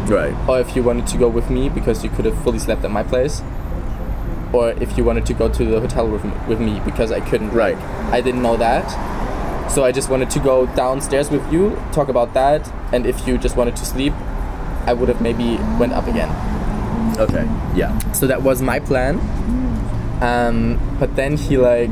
Right. 0.06 0.34
or 0.48 0.60
if 0.60 0.76
you 0.76 0.82
wanted 0.82 1.06
to 1.08 1.16
go 1.16 1.28
with 1.28 1.48
me 1.50 1.68
because 1.70 2.04
you 2.04 2.10
could 2.10 2.26
have 2.26 2.36
fully 2.44 2.58
slept 2.58 2.84
at 2.84 2.90
my 2.90 3.02
place 3.02 3.42
or 4.52 4.70
if 4.72 4.96
you 4.96 5.02
wanted 5.02 5.24
to 5.26 5.34
go 5.34 5.48
to 5.48 5.64
the 5.64 5.80
hotel 5.80 6.06
with, 6.06 6.24
m- 6.24 6.46
with 6.46 6.60
me 6.60 6.80
because 6.84 7.10
I 7.10 7.20
couldn't 7.20 7.50
Right. 7.52 7.76
I 8.12 8.20
didn't 8.20 8.42
know 8.42 8.56
that 8.58 8.84
so 9.68 9.84
I 9.84 9.92
just 9.92 10.08
wanted 10.10 10.30
to 10.30 10.38
go 10.40 10.66
downstairs 10.76 11.30
with 11.30 11.52
you 11.52 11.76
talk 11.92 12.08
about 12.08 12.34
that 12.34 12.70
and 12.92 13.06
if 13.06 13.26
you 13.26 13.38
just 13.38 13.56
wanted 13.56 13.76
to 13.76 13.84
sleep 13.84 14.12
I 14.86 14.92
would 14.92 15.08
have 15.08 15.20
maybe 15.20 15.56
went 15.78 15.92
up 15.92 16.06
again 16.06 16.30
Okay. 17.18 17.44
Yeah. 17.74 17.96
so 18.12 18.26
that 18.26 18.42
was 18.42 18.60
my 18.62 18.78
plan 18.80 19.18
um, 20.22 20.78
but 20.98 21.14
then 21.16 21.36
he 21.36 21.56
like 21.58 21.90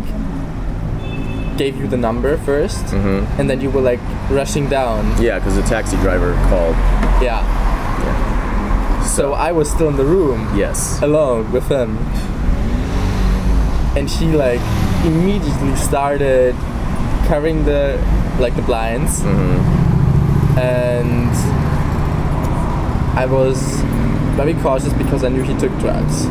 gave 1.57 1.77
you 1.77 1.87
the 1.87 1.97
number 1.97 2.37
1st 2.39 2.93
and 3.39 3.49
then 3.51 3.61
you 3.61 3.71
were 3.71 3.81
like 3.83 4.01
rushing 4.31 4.69
down 4.69 5.05
Yeah, 5.23 5.39
because 5.39 5.55
the 5.57 5.63
taxi 5.63 5.97
driver 5.99 6.33
called. 6.49 6.75
yeah 7.23 7.43
so 9.05 9.33
I 9.35 9.53
was 9.53 9.71
still 9.71 9.89
in 9.89 9.97
the 9.97 10.05
room 10.05 10.49
Yes. 10.57 11.03
alone 11.03 11.51
with 11.53 11.69
him. 11.69 11.99
And 13.95 14.09
he 14.09 14.27
like 14.33 14.61
immediately 15.05 15.77
started 15.77 16.55
covering 17.27 17.65
the 17.65 17.99
like 18.39 18.55
the 18.57 18.63
blinds. 18.63 19.23
And 20.59 21.31
I 23.19 23.27
was 23.27 23.81
very 24.37 24.55
cautious 24.55 24.93
because 24.93 25.25
I 25.25 25.29
knew 25.29 25.43
he 25.43 25.55
took 25.59 25.73
drugs. 25.79 26.25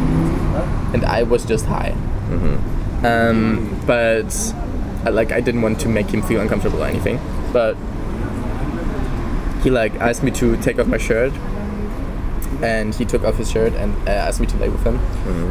And 0.93 1.05
I 1.05 1.23
was 1.23 1.45
just 1.45 1.65
high. 1.65 1.95
Um, 3.03 3.81
but 3.87 4.53
like 5.09 5.31
I 5.31 5.41
didn't 5.41 5.61
want 5.61 5.79
to 5.81 5.89
make 5.89 6.09
him 6.09 6.21
feel 6.21 6.41
uncomfortable 6.41 6.83
or 6.83 6.87
anything. 6.87 7.19
But 7.51 7.75
he 9.63 9.69
like 9.69 9.95
asked 9.95 10.23
me 10.23 10.31
to 10.31 10.57
take 10.57 10.79
off 10.79 10.87
my 10.87 10.97
shirt 10.97 11.33
and 12.61 12.93
he 12.93 13.05
took 13.05 13.23
off 13.23 13.35
his 13.37 13.49
shirt 13.49 13.73
and 13.73 13.95
uh, 14.07 14.11
asked 14.11 14.39
me 14.39 14.47
to 14.47 14.57
lay 14.57 14.69
with 14.69 14.83
him. 14.83 14.97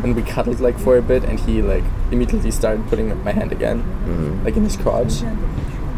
And 0.04 0.14
we 0.14 0.22
cuddled 0.22 0.60
like 0.60 0.78
for 0.78 0.96
a 0.96 1.02
bit 1.02 1.24
and 1.24 1.38
he 1.40 1.62
like 1.62 1.84
immediately 2.12 2.50
started 2.50 2.86
putting 2.88 3.22
my 3.24 3.32
hand 3.32 3.52
again 3.52 3.82
like 4.44 4.56
in 4.56 4.64
his 4.64 4.76
crotch. 4.76 5.22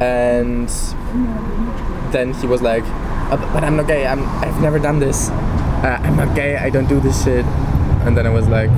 And 0.01 0.69
then 2.13 2.35
he 2.35 2.47
was 2.47 2.63
like 2.63 2.85
"Uh, 3.31 3.37
but- 3.53 3.65
i'm 3.65 3.77
not 3.77 3.87
gay. 3.87 4.07
I'm, 4.07 4.27
i've 4.43 4.61
never 4.61 4.79
done 4.79 4.99
this. 4.99 5.29
Uh, 5.31 5.99
i'm 6.03 6.17
not 6.17 6.35
gay. 6.35 6.57
I 6.57 6.71
don't 6.71 6.89
do 6.89 7.01
this 7.01 7.25
shit. 7.25 7.45
And 8.05 8.17
then 8.17 8.27
i 8.27 8.31
was 8.31 8.49
like 8.49 8.71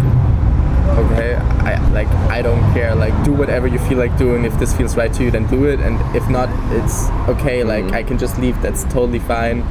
okay 0.98 1.34
i 1.34 1.76
like 1.90 2.08
i 2.30 2.42
don't 2.42 2.62
care. 2.72 2.94
Like 2.94 3.14
do 3.24 3.32
whatever 3.32 3.66
you 3.66 3.78
feel 3.80 3.98
like 3.98 4.16
doing. 4.18 4.44
If 4.44 4.58
this 4.58 4.74
feels 4.76 4.96
right 4.96 5.12
to 5.14 5.24
you 5.24 5.30
then 5.30 5.46
do 5.48 5.64
it. 5.64 5.80
And 5.80 5.98
if 6.16 6.28
not 6.28 6.48
it's 6.72 7.08
okay. 7.28 7.64
Like 7.64 7.92
i 7.92 8.02
can 8.02 8.18
just 8.18 8.38
leave. 8.38 8.60
That's 8.62 8.84
totally 8.84 9.20
fine 9.20 9.64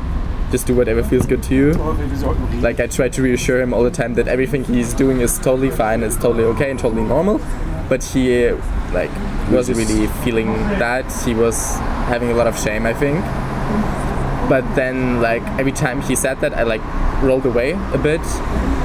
just 0.53 0.67
do 0.67 0.75
whatever 0.75 1.01
feels 1.01 1.25
good 1.25 1.41
to 1.41 1.55
you 1.55 1.73
like 2.61 2.79
I 2.79 2.87
try 2.87 3.09
to 3.09 3.21
reassure 3.21 3.59
him 3.61 3.73
all 3.73 3.83
the 3.83 3.91
time 3.91 4.13
that 4.13 4.27
everything 4.27 4.63
he's 4.63 4.93
doing 4.93 5.21
is 5.21 5.37
totally 5.37 5.69
fine, 5.69 6.01
it's 6.03 6.15
totally 6.15 6.45
okay 6.45 6.71
and 6.71 6.79
totally 6.79 7.03
normal. 7.03 7.41
But 7.89 8.03
he 8.03 8.47
uh, 8.47 8.55
like 8.93 9.11
wasn't 9.51 9.77
really 9.77 10.07
feeling 10.23 10.53
that. 10.79 11.05
He 11.25 11.33
was 11.33 11.75
having 12.07 12.31
a 12.31 12.33
lot 12.33 12.47
of 12.47 12.57
shame, 12.57 12.85
I 12.85 12.93
think. 12.93 13.19
But 14.49 14.63
then 14.75 15.21
like 15.21 15.43
every 15.59 15.71
time 15.73 16.01
he 16.01 16.15
said 16.15 16.39
that, 16.41 16.53
I 16.53 16.63
like 16.63 16.81
rolled 17.21 17.45
away 17.45 17.71
a 17.71 17.97
bit 17.97 18.21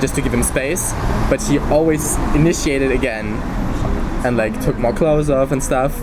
just 0.00 0.14
to 0.16 0.20
give 0.20 0.34
him 0.34 0.42
space. 0.42 0.92
But 1.30 1.40
he 1.42 1.58
always 1.58 2.16
initiated 2.34 2.90
again 2.90 3.26
and 4.24 4.36
like 4.36 4.60
took 4.64 4.76
more 4.78 4.92
clothes 4.92 5.30
off 5.30 5.52
and 5.52 5.62
stuff. 5.62 6.02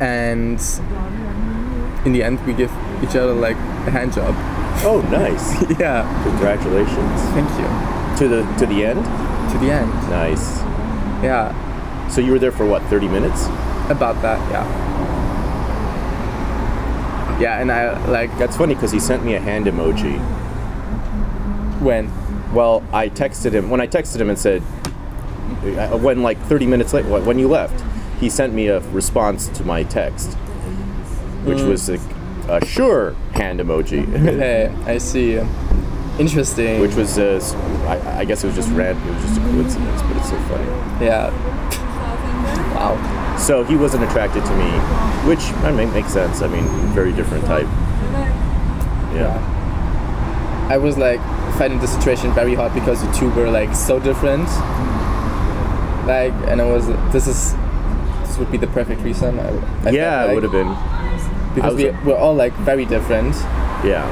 And 0.00 0.60
in 2.04 2.12
the 2.12 2.22
end, 2.22 2.44
we 2.46 2.52
give 2.52 2.70
each 3.02 3.16
other 3.16 3.32
like 3.32 3.56
hand 3.90 4.12
job. 4.12 4.34
Oh, 4.84 5.00
nice. 5.10 5.52
yeah, 5.80 6.04
Congratulations. 6.24 7.20
thank 7.34 7.50
you. 7.58 8.18
To 8.18 8.28
the 8.28 8.42
to 8.58 8.66
the 8.66 8.84
end. 8.84 9.04
To 9.52 9.58
the 9.58 9.70
end. 9.72 9.90
Nice. 10.10 10.58
Yeah, 11.22 12.08
So 12.08 12.20
you 12.20 12.32
were 12.32 12.38
there 12.38 12.52
for 12.52 12.64
what? 12.66 12.82
Thirty 12.84 13.08
minutes. 13.08 13.46
about 13.90 14.20
that 14.22 14.38
yeah 14.50 14.66
yeah 17.40 17.60
and 17.60 17.70
i 17.72 17.96
like 18.08 18.30
That's 18.38 18.56
funny 18.56 18.74
because 18.74 18.90
he 18.92 18.98
sent 19.00 19.24
me 19.24 19.34
a 19.34 19.40
hand 19.40 19.66
emoji. 19.66 20.18
when 21.80 22.10
Well, 22.52 22.82
I 22.92 23.08
texted 23.08 23.52
him 23.52 23.70
when 23.70 23.80
I 23.80 23.86
texted 23.86 24.20
him 24.20 24.28
and 24.28 24.38
said 24.38 24.62
uh, 25.64 25.96
when 25.98 26.22
like 26.22 26.38
30 26.48 26.66
minutes 26.66 26.92
later 26.92 27.08
when 27.20 27.38
you 27.38 27.48
left, 27.48 27.82
he 28.20 28.28
sent 28.28 28.52
me 28.54 28.66
a 28.68 28.80
response 28.92 29.48
to 29.48 29.64
my 29.64 29.82
text, 29.84 30.34
which 31.44 31.62
was 31.62 31.88
a, 31.88 31.98
a 32.48 32.64
sure 32.64 33.12
hand 33.34 33.60
emoji, 33.60 34.02
okay 34.28 34.74
i 34.86 34.98
see 34.98 35.38
interesting 36.18 36.80
which 36.80 36.94
was 36.94 37.18
uh, 37.18 37.40
I, 37.86 38.20
I 38.20 38.24
guess 38.24 38.42
it 38.42 38.48
was 38.48 38.56
just 38.56 38.70
random. 38.70 39.06
It 39.08 39.14
was 39.14 39.22
just 39.24 39.36
a 39.38 39.40
coincidence, 39.44 40.02
but 40.02 40.16
it's 40.16 40.28
so 40.30 40.38
funny. 40.48 41.04
yeah 41.04 41.30
wow 42.74 43.36
So 43.38 43.62
he 43.64 43.76
wasn't 43.76 44.02
attracted 44.04 44.44
to 44.44 44.54
me, 44.56 44.68
which 45.28 45.44
I 45.64 45.70
mean 45.70 45.92
makes 45.92 46.12
sense. 46.12 46.42
I 46.42 46.48
mean, 46.48 46.64
very 46.92 47.12
different 47.12 47.44
type. 47.46 47.66
Yeah. 49.14 49.38
i 50.70 50.76
was 50.76 50.98
like 50.98 51.20
finding 51.56 51.78
the 51.80 51.86
situation 51.88 52.32
very 52.34 52.54
hard 52.54 52.74
because 52.74 53.02
you 53.04 53.10
two 53.14 53.30
were 53.30 53.50
like 53.50 53.74
so 53.74 53.98
different 53.98 54.46
like 56.06 56.32
and 56.50 56.60
i 56.60 56.64
was 56.70 56.86
this 57.12 57.26
is 57.26 57.54
this 58.26 58.36
would 58.38 58.50
be 58.52 58.58
the 58.58 58.66
perfect 58.68 59.00
threesome. 59.00 59.40
I, 59.40 59.48
I 59.88 59.90
yeah, 59.90 60.18
felt 60.26 60.30
it 60.30 60.34
would 60.34 60.42
have 60.42 60.52
been. 60.52 61.07
Because 61.54 61.74
we, 61.76 61.90
we're 62.04 62.16
all 62.16 62.34
like 62.34 62.52
very 62.54 62.84
different. 62.84 63.34
Yeah. 63.84 64.06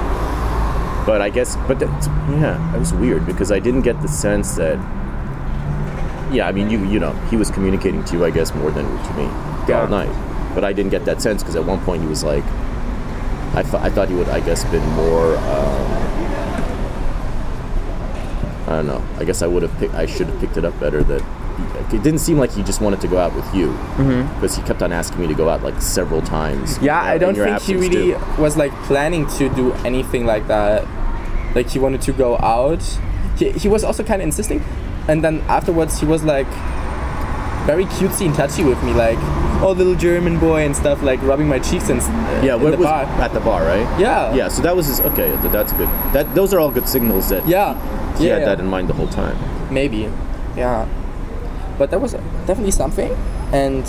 But 1.07 1.21
I 1.23 1.31
guess, 1.31 1.57
but 1.69 1.79
that's, 1.79 2.07
yeah, 2.09 2.59
that 2.73 2.79
was 2.81 2.93
weird 2.93 3.27
because 3.27 3.53
I 3.53 3.59
didn't 3.61 3.83
get 3.83 4.01
the 4.03 4.09
sense 4.09 4.57
that. 4.57 4.79
Yeah, 6.33 6.49
I 6.49 6.53
mean, 6.53 6.69
you 6.69 6.85
you 6.87 6.99
know, 6.99 7.13
he 7.31 7.37
was 7.37 7.51
communicating 7.51 8.03
to 8.05 8.17
you, 8.17 8.25
I 8.25 8.31
guess, 8.31 8.53
more 8.55 8.71
than 8.73 8.85
to 8.85 9.13
me 9.15 9.25
Yeah. 9.69 9.83
all 9.83 9.87
night. 9.89 10.11
But 10.55 10.65
I 10.65 10.73
didn't 10.73 10.91
get 10.91 11.05
that 11.05 11.23
sense 11.23 11.43
because 11.43 11.55
at 11.55 11.65
one 11.65 11.81
point 11.85 12.03
he 12.03 12.09
was 12.09 12.25
like, 12.25 12.43
I, 13.55 13.63
th- 13.63 13.75
I 13.75 13.89
thought 13.91 14.09
he 14.09 14.15
would, 14.17 14.29
I 14.29 14.41
guess, 14.41 14.65
been 14.65 14.85
more. 14.95 15.37
Um, 15.37 15.93
I 18.67 18.71
don't 18.71 18.87
know. 18.89 19.05
I 19.19 19.25
guess 19.25 19.43
I 19.43 19.47
would 19.47 19.63
have. 19.63 19.79
Pick, 19.79 19.95
I 19.95 20.07
should 20.07 20.27
have 20.27 20.41
picked 20.41 20.57
it 20.57 20.65
up 20.65 20.79
better. 20.81 21.05
That 21.05 21.23
he, 21.57 21.97
it 21.97 22.03
didn't 22.03 22.19
seem 22.21 22.39
like 22.39 22.51
he 22.53 22.63
just 22.63 22.81
wanted 22.81 23.01
to 23.01 23.09
go 23.09 23.19
out 23.19 23.35
with 23.35 23.55
you 23.55 23.73
because 24.35 24.57
he 24.57 24.63
kept 24.63 24.83
on 24.83 24.93
asking 24.93 25.21
me 25.21 25.27
to 25.29 25.35
go 25.35 25.49
out 25.49 25.63
like 25.63 25.81
several 25.81 26.21
times. 26.23 26.75
Mm-hmm. 26.77 26.85
Yeah, 26.85 27.01
uh, 27.01 27.05
I 27.05 27.19
don't 27.19 27.35
think 27.35 27.61
he 27.63 27.75
really 27.77 28.13
too. 28.15 28.43
was 28.43 28.57
like 28.57 28.73
planning 28.85 29.27
to 29.39 29.49
do 29.55 29.73
anything 29.85 30.27
like 30.27 30.47
that. 30.49 30.85
Like 31.55 31.69
he 31.71 31.79
wanted 31.79 32.03
to 32.03 32.13
go 32.13 32.37
out. 32.39 32.83
He, 33.37 33.51
he 33.53 33.69
was 33.69 33.85
also 33.85 34.03
kind 34.03 34.21
of 34.23 34.27
insisting, 34.27 34.63
and 35.09 35.23
then 35.25 35.41
afterwards 35.49 35.99
he 36.01 36.07
was 36.07 36.23
like 36.23 36.47
very 37.67 37.85
cutesy 37.87 38.27
and 38.27 38.35
touchy 38.35 38.63
with 38.63 38.81
me, 38.85 38.93
like 38.93 39.19
oh 39.63 39.73
little 39.77 39.95
German 39.97 40.39
boy 40.39 40.65
and 40.65 40.77
stuff, 40.77 41.03
like 41.03 41.21
rubbing 41.23 41.49
my 41.49 41.59
cheeks 41.59 41.89
and 41.89 42.01
uh, 42.01 42.41
Yeah, 42.45 42.55
in 42.57 42.63
the 42.63 42.77
was 42.77 42.87
bar. 42.87 43.03
at 43.05 43.33
the 43.35 43.41
bar, 43.41 43.63
right? 43.65 43.87
Yeah. 44.01 44.33
Yeah, 44.35 44.49
so 44.49 44.63
that 44.63 44.77
was 44.77 44.87
his. 44.87 45.01
Okay, 45.01 45.35
that's 45.51 45.73
good. 45.73 45.89
That 46.13 46.33
those 46.35 46.53
are 46.55 46.61
all 46.61 46.71
good 46.71 46.87
signals 46.89 47.29
that 47.31 47.47
Yeah, 47.49 47.75
he 48.19 48.27
yeah, 48.29 48.35
had 48.35 48.41
yeah. 48.43 48.45
that 48.55 48.61
in 48.61 48.67
mind 48.67 48.89
the 48.89 48.95
whole 48.95 49.09
time. 49.09 49.37
maybe, 49.73 50.11
yeah. 50.57 50.87
But 51.79 51.91
that 51.91 52.01
was 52.01 52.13
definitely 52.47 52.71
something, 52.71 53.13
and 53.53 53.87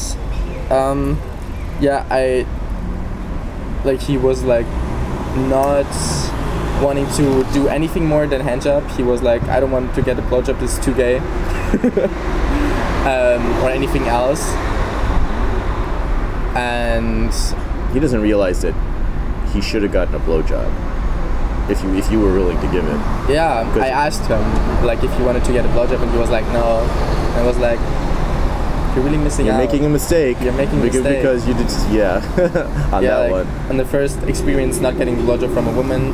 um, 0.69 1.19
yeah, 1.79 2.05
I 2.09 2.45
like 3.85 4.01
he 4.01 4.17
was 4.17 4.43
like 4.43 4.67
not 5.49 5.87
wanting 6.81 7.07
to 7.15 7.45
do 7.53 7.67
anything 7.67 8.05
more 8.05 8.27
than 8.27 8.41
handjob. 8.41 8.89
He 8.97 9.03
was 9.03 9.21
like, 9.21 9.41
I 9.43 9.59
don't 9.59 9.71
want 9.71 9.95
to 9.95 10.01
get 10.01 10.19
a 10.19 10.21
blowjob. 10.21 10.59
This 10.59 10.77
is 10.77 10.85
too 10.85 10.93
gay, 10.93 11.17
um, 13.07 13.63
or 13.63 13.69
anything 13.69 14.03
else. 14.03 14.43
And 16.55 17.33
He 17.93 17.99
doesn't 17.99 18.21
realize 18.21 18.61
that 18.63 18.73
he 19.53 19.61
should 19.61 19.81
have 19.83 19.91
gotten 19.91 20.15
a 20.15 20.19
blowjob 20.19 20.86
if 21.69 21.81
you 21.83 21.95
if 21.95 22.11
you 22.11 22.19
were 22.19 22.33
willing 22.33 22.59
to 22.61 22.67
give 22.71 22.85
it. 22.85 22.99
yeah, 23.29 23.69
I 23.81 23.89
asked 23.89 24.25
him 24.27 24.41
like 24.85 25.03
if 25.03 25.13
he 25.17 25.23
wanted 25.23 25.43
to 25.45 25.51
get 25.51 25.65
a 25.65 25.69
blowjob, 25.69 26.01
and 26.01 26.11
he 26.11 26.17
was 26.17 26.29
like, 26.29 26.45
no. 26.53 26.79
And 26.81 27.41
I 27.41 27.45
was 27.45 27.57
like, 27.57 27.79
you're 28.95 29.03
really 29.05 29.17
missing 29.17 29.45
You're 29.45 29.55
out. 29.55 29.59
making 29.63 29.85
a 29.85 29.89
mistake. 29.89 30.37
You're 30.41 30.53
making 30.53 30.79
a 30.79 30.83
because, 30.83 31.03
mistake. 31.03 31.21
because 31.21 31.47
you 31.47 31.53
did. 31.53 31.69
Yeah, 31.95 32.89
on 32.93 33.03
yeah, 33.03 33.09
that 33.09 33.31
like, 33.31 33.45
one. 33.45 33.69
on 33.69 33.77
the 33.77 33.85
first 33.85 34.17
experience, 34.23 34.79
not 34.79 34.97
getting 34.97 35.15
a 35.19 35.21
blowjob 35.21 35.53
from 35.53 35.67
a 35.67 35.71
woman, 35.73 36.11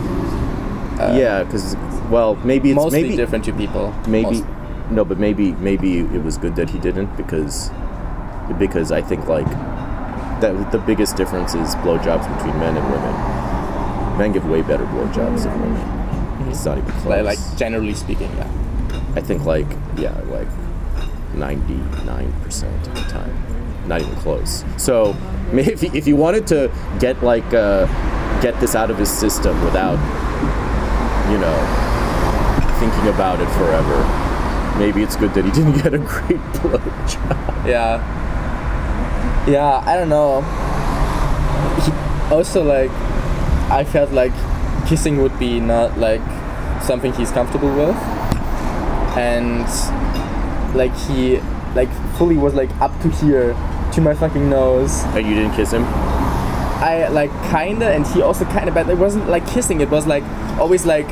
uh, 1.00 1.16
yeah, 1.18 1.44
because 1.44 1.76
well, 2.10 2.36
maybe 2.44 2.72
it's 2.72 2.76
mostly 2.76 3.04
maybe 3.04 3.16
different 3.16 3.46
to 3.46 3.54
people. 3.54 3.94
maybe 4.08 4.42
Most- 4.42 4.92
no, 4.92 5.06
but 5.06 5.18
maybe 5.18 5.54
maybe 5.54 6.00
it 6.00 6.24
was 6.24 6.38
good 6.38 6.56
that 6.58 6.70
he 6.70 6.78
didn't 6.80 7.16
because 7.16 7.72
because 8.60 8.92
I 8.92 9.02
think 9.02 9.28
like 9.28 9.48
that 10.42 10.72
the 10.74 10.78
biggest 10.80 11.16
difference 11.16 11.56
is 11.56 11.74
blowjobs 11.78 12.28
between 12.38 12.60
men 12.60 12.76
and 12.76 12.86
women. 12.92 13.33
Men 14.18 14.32
give 14.32 14.46
way 14.48 14.62
better 14.62 14.86
blowjobs 14.86 15.44
than 15.44 15.60
women. 15.62 16.50
It's 16.50 16.66
not 16.66 16.78
even 16.78 16.92
close. 16.92 17.06
like, 17.06 17.24
like 17.24 17.58
generally 17.58 17.94
speaking, 17.94 18.30
yeah. 18.38 18.50
I 19.16 19.22
think 19.22 19.46
like 19.46 19.68
yeah, 19.98 20.18
like 20.28 20.48
ninety 21.34 21.82
nine 22.06 22.32
percent 22.42 22.88
of 22.88 22.96
the 22.96 23.02
time, 23.02 23.88
not 23.88 24.02
even 24.02 24.16
close. 24.18 24.64
So 24.78 25.16
maybe 25.52 25.72
if 25.74 25.84
you, 25.84 25.92
if 25.94 26.08
you 26.08 26.16
wanted 26.16 26.46
to 26.48 26.72
get 27.00 27.24
like 27.24 27.46
uh, 27.54 27.86
get 28.42 28.60
this 28.60 28.76
out 28.76 28.92
of 28.92 28.98
his 28.98 29.10
system 29.12 29.60
without 29.64 29.98
you 31.32 31.38
know 31.38 31.58
thinking 32.80 33.08
about 33.14 33.40
it 33.40 33.50
forever, 33.58 34.78
maybe 34.78 35.02
it's 35.02 35.16
good 35.16 35.34
that 35.34 35.46
he 35.46 35.52
didn't 35.60 35.82
get 35.82 35.94
a 35.94 36.00
great 36.00 36.40
blowjob. 36.62 37.68
Yeah. 37.68 38.22
Yeah, 39.48 39.84
I 39.86 39.96
don't 39.98 40.10
know. 40.10 40.42
He 41.82 41.92
also 42.34 42.64
like 42.64 42.92
I 43.74 43.84
felt 43.84 44.12
like 44.12 44.34
kissing 44.88 45.18
would 45.22 45.38
be 45.40 45.60
not 45.60 45.98
like 45.98 46.22
something 46.84 47.12
he's 47.14 47.32
comfortable 47.32 47.74
with. 47.74 47.96
And 49.18 49.66
like 50.76 50.94
he 51.08 51.40
like 51.76 51.90
fully 52.18 52.38
was 52.38 52.54
like 52.54 52.70
up 52.82 52.92
to 53.02 53.10
here 53.10 53.54
to 53.94 54.02
my 54.02 54.14
fucking 54.14 54.50
nose. 54.50 55.04
And 55.16 55.28
you 55.28 55.36
didn't 55.36 55.56
kiss 55.56 55.72
him. 55.72 55.84
I 55.86 57.08
like 57.10 57.32
kinda 57.50 57.88
and 57.90 58.06
he 58.08 58.22
also 58.22 58.46
kinda 58.46 58.72
but 58.72 58.90
it 58.90 58.98
wasn't 58.98 59.28
like 59.30 59.48
kissing, 59.48 59.82
it 59.82 59.90
was 59.90 60.06
like 60.06 60.24
always 60.60 60.86
like 60.86 61.08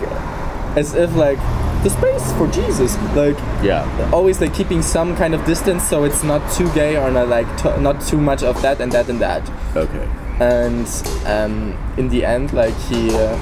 as 0.77 0.93
if 0.93 1.15
like 1.15 1.39
the 1.83 1.89
space 1.89 2.31
for 2.33 2.47
Jesus. 2.47 2.95
Like 3.15 3.37
Yeah. 3.63 3.85
always 4.13 4.39
like 4.39 4.53
keeping 4.53 4.81
some 4.83 5.15
kind 5.15 5.33
of 5.33 5.43
distance 5.45 5.81
so 5.87 6.03
it's 6.03 6.23
not 6.23 6.41
too 6.51 6.69
gay 6.73 6.95
or 6.97 7.09
not 7.09 7.27
like 7.27 7.47
t- 7.57 7.75
not 7.81 8.01
too 8.01 8.17
much 8.19 8.43
of 8.43 8.61
that 8.61 8.79
and 8.81 8.91
that 8.91 9.09
and 9.09 9.19
that 9.19 9.41
Okay. 9.75 10.07
And 10.39 10.87
um, 11.27 11.77
in 11.97 12.09
the 12.09 12.25
end 12.25 12.51
like 12.53 12.73
he 12.89 13.09
uh, 13.13 13.35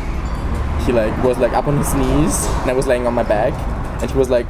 he 0.86 0.92
like 0.92 1.16
was 1.24 1.38
like 1.38 1.54
up 1.54 1.68
on 1.68 1.78
his 1.78 1.94
knees 1.94 2.46
and 2.62 2.70
I 2.72 2.74
was 2.74 2.88
laying 2.88 3.06
on 3.08 3.14
my 3.14 3.24
back 3.24 3.54
and 4.02 4.10
he 4.12 4.18
was 4.18 4.30
like 4.30 4.48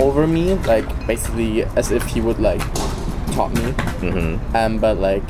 over 0.00 0.26
me 0.26 0.54
like 0.54 0.86
basically 1.06 1.64
as 1.76 1.90
if 1.90 2.04
he 2.06 2.20
would 2.20 2.38
like 2.38 2.60
top 3.32 3.50
me 3.52 3.72
Mm-hmm. 3.98 4.56
um, 4.56 4.78
but 4.78 4.98
like 4.98 5.24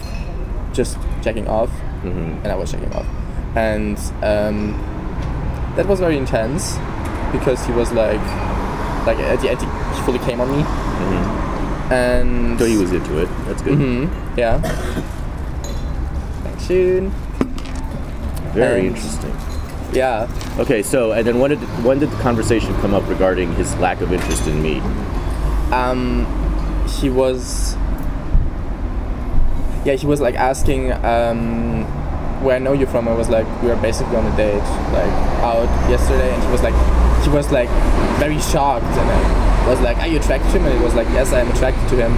just 0.72 0.98
checking 1.22 1.48
off 1.48 1.70
Mm-hmm. 2.02 2.44
and 2.44 2.46
I 2.46 2.54
was 2.54 2.70
checking 2.70 2.92
off 2.92 3.06
and 3.56 3.98
um, 4.22 4.72
that 5.76 5.86
was 5.86 5.98
very 6.00 6.16
intense 6.16 6.76
because 7.32 7.64
he 7.66 7.72
was 7.72 7.90
like 7.92 8.20
like 9.06 9.18
at 9.18 9.40
the 9.40 9.50
end 9.50 9.60
he 9.60 10.02
fully 10.02 10.18
came 10.20 10.40
on 10.40 10.50
me 10.50 10.64
and 11.90 12.28
Mm-hmm. 12.28 12.58
So 12.58 12.64
he 12.66 12.76
was 12.76 12.92
into 12.92 13.18
it. 13.22 13.28
That's 13.46 13.62
good. 13.62 13.78
Mhm, 13.78 14.36
yeah 14.36 14.58
Very 18.54 18.86
And- 18.86 18.88
interesting. 18.88 19.32
yeah. 19.92 20.26
Okay, 20.58 20.82
so 20.82 21.12
and 21.12 21.26
then 21.26 21.38
when 21.38 21.50
did 21.50 21.58
when 21.84 21.98
did 21.98 22.10
the 22.10 22.16
conversation 22.16 22.74
come 22.80 22.94
up 22.94 23.08
regarding 23.08 23.54
his 23.54 23.74
lack 23.76 24.00
of 24.00 24.12
interest 24.12 24.46
in 24.46 24.62
me? 24.62 24.82
um 25.70 26.24
he 27.00 27.10
was 27.10 27.76
yeah 29.84 29.92
he 29.92 30.06
was 30.06 30.18
like 30.18 30.34
asking 30.34 30.90
um 31.04 31.84
where 32.42 32.56
I 32.56 32.58
know 32.58 32.72
you 32.72 32.86
from. 32.86 33.06
I 33.08 33.12
was 33.14 33.28
like 33.28 33.46
we 33.62 33.68
were 33.68 33.76
basically 33.76 34.16
on 34.16 34.24
a 34.24 34.36
date 34.36 34.62
like 34.92 35.12
out 35.42 35.68
yesterday. 35.90 36.32
And 36.32 36.42
he 36.42 36.50
was 36.50 36.62
like 36.62 36.74
he 37.24 37.28
was 37.30 37.50
like 37.52 37.68
very 38.18 38.38
shocked. 38.40 38.84
And 38.86 39.10
I 39.10 39.68
was 39.68 39.80
like 39.80 39.98
are 39.98 40.06
you 40.06 40.18
attracted 40.18 40.50
to 40.52 40.58
him? 40.58 40.64
And 40.66 40.78
he 40.78 40.82
was 40.84 40.94
like 40.94 41.08
yes 41.08 41.32
I 41.32 41.40
am 41.40 41.50
attracted 41.50 41.86
to 41.90 41.96
him. 41.96 42.12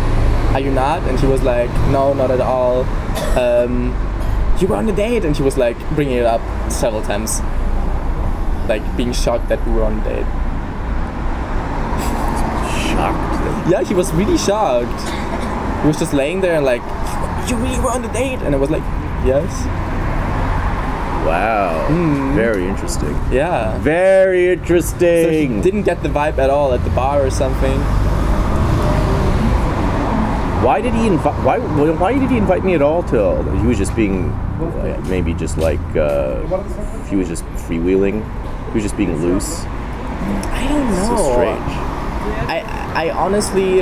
Are 0.55 0.61
you 0.61 0.71
not? 0.71 1.03
And 1.09 1.19
he 1.19 1.27
was 1.27 1.43
like 1.43 1.71
no 1.91 2.13
not 2.13 2.31
at 2.31 2.41
all. 2.41 2.85
Um 3.37 3.93
you 4.61 4.69
were 4.69 4.77
on 4.77 4.89
a 4.89 4.93
date 4.95 5.25
and 5.25 5.37
he 5.37 5.43
was 5.43 5.57
like 5.57 5.77
bringing 5.95 6.17
it 6.17 6.27
up 6.27 6.41
several 6.71 7.03
times 7.03 7.41
like 8.69 8.83
being 8.97 9.13
shocked 9.13 9.49
that 9.49 9.65
we 9.67 9.73
were 9.73 9.85
on 9.85 9.99
a 10.01 10.05
date 10.05 10.27
Shocked. 12.91 13.71
Yeah, 13.71 13.83
he 13.83 13.95
was 13.95 14.13
really 14.13 14.37
shocked. 14.39 15.01
He 15.83 15.87
was 15.87 15.99
just 15.99 16.13
laying 16.13 16.41
there 16.41 16.57
and 16.57 16.65
like, 16.65 16.83
you 17.49 17.57
really 17.57 17.79
were 17.81 17.91
on 17.91 18.05
a 18.05 18.13
date? 18.13 18.41
And 18.43 18.55
I 18.55 18.59
was 18.59 18.71
like, 18.71 18.83
yes. 19.25 19.51
Wow. 21.27 21.87
Mm. 21.89 22.35
Very 22.35 22.67
interesting. 22.67 23.15
Yeah. 23.31 23.79
Very 23.79 24.47
So 24.47 24.53
interesting. 24.53 25.61
didn't 25.63 25.83
get 25.85 26.03
the 26.03 26.09
vibe 26.09 26.39
at 26.39 26.51
all 26.51 26.73
at 26.73 26.83
the 26.85 26.91
bar 26.91 27.25
or 27.25 27.31
something. 27.31 27.79
why 30.65 30.81
did 30.81 30.95
he 30.95 31.07
invite? 31.07 31.43
Why? 31.45 31.59
Why 31.59 32.19
did 32.19 32.31
he 32.31 32.37
invite 32.37 32.65
me 32.65 32.75
at 32.75 32.83
all? 32.83 33.03
To 33.05 33.43
he 33.61 33.67
was 33.67 33.79
just 33.79 33.95
being, 33.97 34.31
maybe 35.09 35.35
just 35.35 35.59
like 35.59 35.81
uh, 35.97 36.41
he 37.09 37.17
was 37.17 37.29
just 37.29 37.45
freewheeling. 37.67 38.23
He 38.69 38.75
was 38.75 38.83
just 38.83 38.97
being 38.97 39.17
loose. 39.23 39.65
I 39.65 40.67
don't 40.69 40.91
know. 40.91 41.17
So 41.17 41.33
strange. 41.33 41.73
I 42.49 42.63
I 42.95 43.11
honestly 43.11 43.81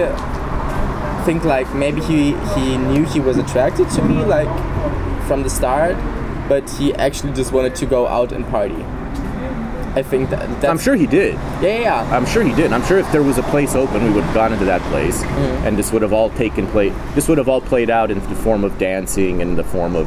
think 1.25 1.45
like 1.45 1.73
maybe 1.75 2.01
he 2.01 2.33
he 2.55 2.77
knew 2.79 3.05
he 3.05 3.21
was 3.21 3.37
attracted 3.37 3.91
to 3.91 4.03
me 4.03 4.25
like 4.25 4.49
from 5.27 5.43
the 5.43 5.51
start, 5.51 5.97
but 6.49 6.69
he 6.71 6.95
actually 6.95 7.33
just 7.33 7.53
wanted 7.53 7.75
to 7.77 7.87
go 7.87 8.07
out 8.07 8.33
and 8.33 8.47
party. 8.49 8.85
I 9.97 10.03
think 10.03 10.31
that 10.31 10.65
I'm 10.65 10.79
sure 10.79 10.95
he 10.95 11.07
did. 11.07 11.35
Yeah, 11.35 11.63
yeah, 11.63 11.81
yeah. 11.81 12.17
I'm 12.17 12.25
sure 12.27 12.43
he 12.45 12.55
did. 12.55 12.73
I'm 12.73 12.85
sure 12.85 12.99
if 12.99 13.11
there 13.11 13.23
was 13.23 13.37
a 13.39 13.43
place 13.45 13.75
open, 13.75 14.05
we 14.05 14.11
would 14.11 14.23
have 14.23 14.35
gone 14.35 14.53
into 14.53 14.65
that 14.67 14.81
place, 14.93 15.23
Mm-hmm. 15.23 15.67
and 15.67 15.77
this 15.77 15.91
would 15.93 16.03
have 16.03 16.13
all 16.13 16.31
taken 16.31 16.67
place. 16.69 16.93
This 17.15 17.27
would 17.27 17.39
have 17.39 17.49
all 17.49 17.61
played 17.61 17.91
out 17.91 18.11
in 18.11 18.21
the 18.29 18.35
form 18.37 18.63
of 18.65 18.79
dancing 18.79 19.43
and 19.43 19.57
the 19.59 19.65
form 19.65 19.97
of, 19.97 20.07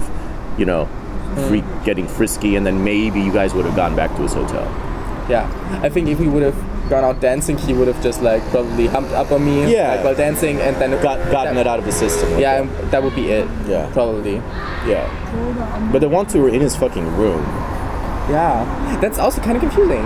you 0.62 0.66
know, 0.72 0.88
Mm. 0.88 1.48
free, 1.48 1.64
getting 1.86 2.08
frisky, 2.08 2.56
and 2.58 2.64
then 2.68 2.84
maybe 2.84 3.20
you 3.28 3.32
guys 3.32 3.54
would 3.56 3.66
have 3.66 3.76
gone 3.76 3.96
back 3.96 4.14
to 4.18 4.22
his 4.22 4.34
hotel. 4.34 4.68
Yeah, 5.30 5.46
I 5.82 5.90
think 5.90 6.10
if 6.10 6.20
he 6.20 6.28
would 6.28 6.44
have 6.44 6.58
gone 6.90 7.06
out 7.06 7.22
dancing, 7.22 7.58
he 7.58 7.72
would 7.74 7.88
have 7.88 8.02
just 8.04 8.22
like 8.22 8.44
probably 8.52 8.88
humped 8.88 9.14
up 9.22 9.32
on 9.32 9.42
me 9.46 9.72
Yeah. 9.74 9.92
like, 9.96 10.04
while 10.04 10.16
dancing, 10.16 10.60
and 10.60 10.76
then 10.76 10.92
Got 11.02 11.18
gotten 11.32 11.56
that, 11.56 11.62
it 11.66 11.68
out 11.72 11.80
of 11.80 11.86
his 11.86 11.96
system. 11.96 12.28
like 12.34 12.42
Yeah, 12.42 12.62
that. 12.64 12.92
that 12.92 13.02
would 13.04 13.16
be 13.16 13.26
it. 13.32 13.48
Yeah. 13.68 13.88
probably. 13.94 14.42
yeah. 14.86 15.08
But 15.94 16.00
the 16.02 16.10
ones 16.10 16.34
who 16.34 16.42
were 16.42 16.50
in 16.58 16.60
his 16.62 16.76
fucking 16.76 17.08
room. 17.16 17.42
Yeah, 18.30 18.66
that's 19.02 19.18
also 19.18 19.40
kind 19.42 19.56
of 19.56 19.62
confusing. 19.62 20.04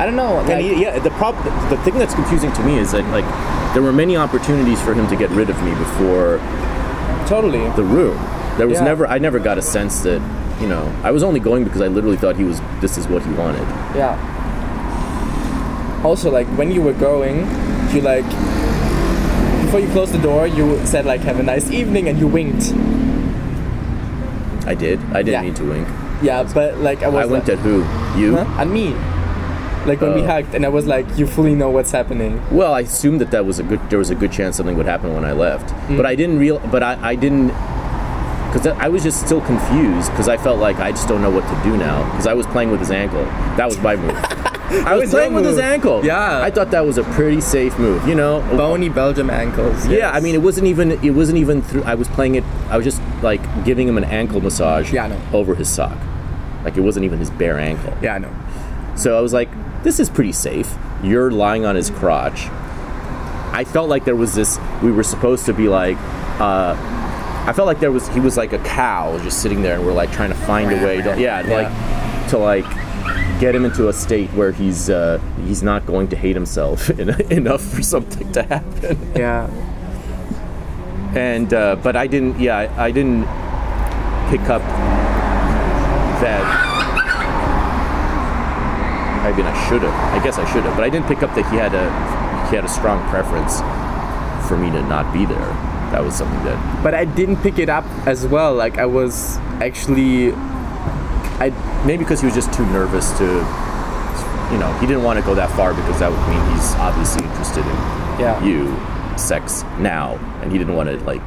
I 0.00 0.02
don't 0.06 0.16
know. 0.16 0.38
And 0.40 0.48
Like, 0.48 0.60
he, 0.62 0.82
yeah, 0.82 0.98
the 0.98 1.10
prob- 1.20 1.38
the 1.70 1.76
thing 1.84 1.96
that's 2.02 2.14
confusing 2.14 2.50
to 2.58 2.62
me 2.64 2.74
is 2.78 2.90
that 2.90 3.04
like 3.16 3.28
there 3.74 3.82
were 3.86 3.92
many 3.92 4.16
opportunities 4.16 4.80
for 4.82 4.94
him 4.94 5.06
to 5.06 5.14
get 5.22 5.30
rid 5.30 5.48
of 5.48 5.62
me 5.62 5.70
before 5.86 6.40
totally. 7.26 7.64
the 7.76 7.84
room. 7.84 8.18
There 8.60 8.68
was 8.68 8.76
Yeah. 8.78 8.84
never 8.92 9.06
I 9.06 9.18
never 9.18 9.38
got 9.38 9.56
a 9.56 9.62
sense 9.62 10.00
that 10.00 10.20
you 10.60 10.68
know 10.68 10.84
I 11.02 11.10
was 11.12 11.22
only 11.22 11.40
going 11.40 11.64
because 11.64 11.80
I 11.80 11.88
literally 11.88 12.18
thought 12.18 12.36
he 12.36 12.44
was 12.44 12.60
this 12.82 12.98
is 12.98 13.08
what 13.08 13.22
he 13.22 13.32
wanted. 13.32 13.66
Yeah. 13.96 14.18
Also, 16.04 16.30
like 16.30 16.46
when 16.58 16.70
you 16.70 16.82
were 16.82 16.92
going, 16.92 17.46
you 17.94 18.02
like 18.02 18.28
before 19.64 19.80
you 19.80 19.88
closed 19.96 20.12
the 20.12 20.18
door, 20.30 20.46
you 20.46 20.78
said 20.84 21.06
like 21.06 21.22
"Have 21.22 21.38
a 21.40 21.42
nice 21.42 21.70
evening" 21.70 22.08
and 22.08 22.18
you 22.18 22.26
winked. 22.26 22.74
I 24.66 24.74
did. 24.74 25.00
I 25.12 25.22
didn't 25.22 25.32
Yeah. 25.40 25.42
mean 25.42 25.54
to 25.54 25.64
wink. 25.64 25.88
Yeah, 26.22 26.42
but 26.52 26.76
like 26.78 27.02
I 27.02 27.08
was. 27.08 27.24
I 27.24 27.32
winked 27.32 27.48
like, 27.48 27.56
at 27.58 27.64
who? 27.64 27.76
You? 28.20 28.36
Huh? 28.36 28.44
And 28.60 28.70
me. 28.72 28.94
Like 29.86 30.02
when 30.02 30.12
we 30.14 30.20
Oh. 30.20 30.26
hugged, 30.26 30.54
and 30.54 30.66
I 30.66 30.68
was 30.68 30.86
like, 30.86 31.06
"You 31.16 31.26
fully 31.26 31.54
know 31.54 31.70
what's 31.70 31.92
happening." 31.92 32.40
Well, 32.50 32.74
I 32.74 32.80
assumed 32.80 33.20
that 33.22 33.30
that 33.30 33.46
was 33.46 33.58
a 33.58 33.62
good. 33.62 33.80
There 33.88 33.98
was 33.98 34.10
a 34.10 34.14
good 34.14 34.32
chance 34.32 34.56
something 34.58 34.76
would 34.76 34.84
happen 34.94 35.14
when 35.14 35.24
I 35.24 35.32
left, 35.32 35.72
Mm. 35.88 35.96
but 35.96 36.04
I 36.04 36.14
didn't 36.14 36.38
real. 36.38 36.60
But 36.70 36.82
I, 36.82 36.98
I 37.02 37.14
didn't 37.14 37.52
because 38.52 38.66
I 38.66 38.88
was 38.88 39.02
just 39.02 39.24
still 39.24 39.40
confused 39.40 40.10
because 40.10 40.28
I 40.28 40.36
felt 40.36 40.58
like 40.58 40.76
I 40.76 40.90
just 40.90 41.06
don't 41.06 41.22
know 41.22 41.30
what 41.30 41.42
to 41.42 41.62
do 41.62 41.76
now 41.76 42.04
because 42.10 42.26
I 42.26 42.34
was 42.34 42.46
playing 42.46 42.70
with 42.70 42.80
his 42.80 42.90
ankle. 42.90 43.24
That 43.56 43.66
was 43.66 43.78
my 43.78 43.96
move. 43.96 44.10
I 44.70 44.96
was 44.96 45.10
playing 45.10 45.34
with 45.34 45.44
his 45.44 45.58
ankle. 45.58 46.04
Yeah. 46.04 46.40
I 46.40 46.50
thought 46.50 46.70
that 46.70 46.84
was 46.86 46.98
a 46.98 47.02
pretty 47.02 47.40
safe 47.40 47.78
move. 47.78 48.06
You 48.06 48.14
know, 48.14 48.40
Bony 48.56 48.88
Belgium 48.88 49.30
ankles. 49.30 49.86
Yeah. 49.86 50.10
I 50.10 50.20
mean, 50.20 50.34
it 50.34 50.42
wasn't 50.42 50.66
even. 50.66 50.92
It 51.04 51.10
wasn't 51.10 51.38
even 51.38 51.62
through. 51.62 51.82
I 51.84 51.94
was 51.94 52.08
playing 52.08 52.36
it. 52.36 52.44
I 52.68 52.76
was 52.76 52.84
just 52.84 53.00
like 53.22 53.40
giving 53.64 53.86
him 53.86 53.98
an 53.98 54.04
ankle 54.04 54.40
massage. 54.40 54.92
Yeah, 54.92 55.04
I 55.04 55.08
know. 55.08 55.20
Over 55.32 55.54
his 55.54 55.68
sock, 55.68 55.98
like 56.64 56.76
it 56.76 56.80
wasn't 56.80 57.04
even 57.04 57.18
his 57.18 57.30
bare 57.30 57.58
ankle. 57.58 57.96
Yeah, 58.02 58.14
I 58.14 58.18
know. 58.18 58.34
So 58.96 59.16
I 59.16 59.20
was 59.20 59.32
like, 59.32 59.48
this 59.82 59.98
is 60.00 60.10
pretty 60.10 60.32
safe. 60.32 60.74
You're 61.02 61.30
lying 61.30 61.64
on 61.64 61.76
his 61.76 61.90
crotch. 61.90 62.46
I 63.52 63.64
felt 63.64 63.88
like 63.88 64.04
there 64.04 64.16
was 64.16 64.34
this. 64.34 64.58
We 64.82 64.92
were 64.92 65.04
supposed 65.04 65.46
to 65.46 65.52
be 65.52 65.68
like. 65.68 65.96
Uh, 66.40 66.76
I 67.46 67.52
felt 67.52 67.66
like 67.66 67.80
there 67.80 67.90
was. 67.92 68.06
He 68.08 68.20
was 68.20 68.36
like 68.36 68.52
a 68.52 68.58
cow 68.60 69.18
just 69.22 69.40
sitting 69.42 69.62
there, 69.62 69.76
and 69.76 69.86
we're 69.86 69.92
like 69.92 70.12
trying 70.12 70.30
to 70.30 70.36
find 70.36 70.70
a 70.70 70.76
way. 70.84 71.00
To, 71.02 71.18
yeah, 71.20 71.40
like 71.42 72.28
to 72.30 72.38
like 72.38 72.64
get 73.40 73.54
him 73.54 73.64
into 73.64 73.88
a 73.88 73.92
state 73.92 74.28
where 74.30 74.52
he's 74.52 74.90
uh, 74.90 75.18
he's 75.46 75.62
not 75.62 75.86
going 75.86 76.08
to 76.08 76.16
hate 76.16 76.36
himself 76.36 76.90
enough 77.30 77.62
for 77.62 77.82
something 77.82 78.30
to 78.32 78.42
happen 78.42 79.12
Yeah. 79.16 79.48
and 81.16 81.52
uh, 81.54 81.76
but 81.76 81.96
I 81.96 82.06
didn't. 82.06 82.38
Yeah, 82.38 82.58
I, 82.58 82.84
I 82.86 82.90
didn't 82.90 83.24
pick 84.30 84.48
up 84.48 84.62
that. 86.20 86.44
I 89.24 89.32
mean, 89.36 89.46
I 89.46 89.68
should 89.68 89.82
have. 89.82 89.94
I 90.20 90.22
guess 90.24 90.38
I 90.38 90.44
should 90.52 90.64
have, 90.64 90.74
but 90.76 90.84
I 90.84 90.90
didn't 90.90 91.06
pick 91.06 91.22
up 91.22 91.34
that 91.34 91.50
he 91.50 91.56
had 91.56 91.74
a 91.74 91.84
he 92.50 92.56
had 92.56 92.64
a 92.64 92.68
strong 92.68 93.00
preference 93.10 93.60
for 94.48 94.56
me 94.56 94.70
to 94.70 94.82
not 94.82 95.12
be 95.12 95.24
there. 95.24 95.69
That 95.92 96.02
was 96.04 96.14
something 96.14 96.42
that. 96.44 96.82
But 96.82 96.94
I 96.94 97.04
didn't 97.04 97.38
pick 97.38 97.58
it 97.58 97.68
up 97.68 97.84
as 98.06 98.26
well. 98.26 98.54
Like 98.54 98.78
I 98.78 98.86
was 98.86 99.36
actually. 99.60 100.32
I 100.32 101.52
Maybe 101.86 102.04
because 102.04 102.20
he 102.20 102.26
was 102.26 102.34
just 102.34 102.52
too 102.52 102.66
nervous 102.66 103.16
to. 103.18 103.24
You 104.52 104.58
know, 104.58 104.72
he 104.80 104.86
didn't 104.86 105.04
want 105.04 105.18
to 105.18 105.24
go 105.24 105.34
that 105.36 105.50
far 105.56 105.74
because 105.74 106.00
that 106.00 106.10
would 106.10 106.28
mean 106.28 106.54
he's 106.54 106.74
obviously 106.74 107.24
interested 107.24 107.60
in 107.60 107.76
yeah. 108.18 108.44
you, 108.44 108.76
sex 109.16 109.62
now, 109.78 110.16
and 110.42 110.50
he 110.50 110.58
didn't 110.58 110.74
want 110.74 110.88
to 110.90 110.96
like 111.04 111.22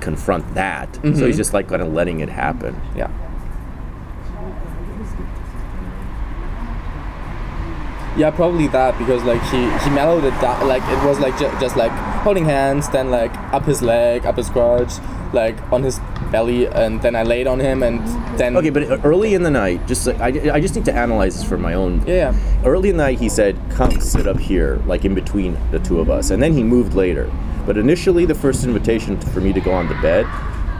confront 0.00 0.54
that. 0.54 0.94
So 0.94 1.00
mm-hmm. 1.02 1.26
he's 1.26 1.36
just 1.36 1.52
like 1.52 1.68
kind 1.68 1.82
of 1.82 1.92
letting 1.92 2.20
it 2.20 2.28
happen. 2.28 2.80
Yeah. 2.94 3.10
Yeah, 8.16 8.30
probably 8.30 8.66
that 8.68 8.96
because 8.98 9.22
like 9.24 9.42
he 9.50 9.58
he 9.84 9.90
mellowed 9.90 10.24
it 10.24 10.38
down. 10.40 10.66
Like 10.66 10.82
it 10.84 11.04
was 11.06 11.18
like 11.20 11.36
ju- 11.38 11.52
just 11.60 11.76
like 11.76 11.92
holding 12.24 12.44
hands, 12.46 12.88
then 12.88 13.10
like 13.10 13.34
up 13.52 13.64
his 13.64 13.82
leg, 13.82 14.24
up 14.24 14.36
his 14.36 14.48
crotch, 14.48 14.92
like 15.34 15.56
on 15.70 15.82
his 15.82 15.98
belly, 16.32 16.66
and 16.66 17.00
then 17.02 17.14
I 17.14 17.22
laid 17.24 17.46
on 17.46 17.60
him, 17.60 17.82
and 17.82 18.00
then 18.38 18.56
Okay, 18.56 18.70
but 18.70 18.84
uh, 18.84 18.98
early 19.04 19.34
in 19.34 19.42
the 19.42 19.50
night, 19.50 19.86
just 19.86 20.06
like, 20.06 20.18
I, 20.20 20.54
I 20.54 20.60
just 20.60 20.74
need 20.74 20.86
to 20.86 20.94
analyze 20.94 21.36
this 21.36 21.44
for 21.48 21.58
my 21.58 21.74
own. 21.74 22.02
yeah, 22.06 22.34
Early 22.64 22.88
in 22.88 22.96
the 22.96 23.02
night, 23.04 23.18
he 23.20 23.28
said, 23.28 23.54
"Come 23.70 24.00
sit 24.00 24.26
up 24.26 24.38
here, 24.38 24.80
like 24.86 25.04
in 25.04 25.14
between 25.14 25.58
the 25.70 25.78
two 25.78 26.00
of 26.00 26.08
us," 26.08 26.30
and 26.30 26.42
then 26.42 26.52
he 26.54 26.62
moved 26.64 26.94
later. 26.94 27.30
But 27.66 27.76
initially, 27.76 28.24
the 28.24 28.34
first 28.34 28.64
invitation 28.64 29.20
for 29.20 29.40
me 29.40 29.52
to 29.52 29.60
go 29.60 29.72
on 29.72 29.88
the 29.88 29.94
bed, 29.96 30.24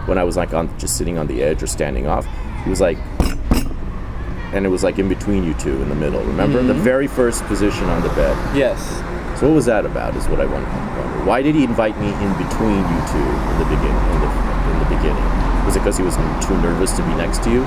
when 0.07 0.17
I 0.19 0.25
was 0.25 0.37
like 0.39 0.55
on 0.55 0.71
just 0.79 0.97
sitting 0.97 1.19
on 1.19 1.27
the 1.27 1.43
edge 1.43 1.63
or 1.63 1.67
standing 1.67 2.07
off, 2.07 2.27
he 2.65 2.71
was 2.71 2.81
like, 2.81 2.97
and 4.53 4.65
it 4.65 4.69
was 4.69 4.83
like 4.83 4.99
in 4.99 5.09
between 5.09 5.45
you 5.45 5.55
two 5.55 5.81
in 5.83 5.89
the 5.89 5.95
middle. 5.95 6.23
Remember 6.25 6.63
the 6.63 6.73
mm-hmm. 6.73 6.83
very 6.83 7.07
first 7.07 7.45
position 7.45 7.85
on 7.85 8.03
the 8.03 8.11
bed. 8.11 8.37
yes, 8.57 8.79
So 9.39 9.49
what 9.49 9.55
was 9.55 9.67
that 9.67 9.87
about? 9.87 10.17
Is 10.17 10.29
what 10.29 10.41
I 10.41 10.47
want 10.47 10.65
to 10.65 10.71
wonder. 10.71 11.25
Why 11.25 11.43
did 11.43 11.55
he 11.55 11.65
invite 11.65 11.99
me 12.01 12.09
in 12.09 12.33
between 12.39 12.79
you 12.79 13.01
two 13.11 13.27
in 13.27 13.57
the 13.59 13.69
beginning? 13.69 14.05
In 14.15 14.21
the, 14.21 14.31
in 14.71 14.79
the 14.79 14.91
beginning, 14.97 15.27
was 15.67 15.77
it 15.77 15.81
because 15.81 15.97
he 15.97 16.05
was 16.05 16.17
too 16.47 16.57
nervous 16.63 16.97
to 16.97 17.03
be 17.03 17.15
next 17.15 17.43
to 17.45 17.51
you? 17.51 17.67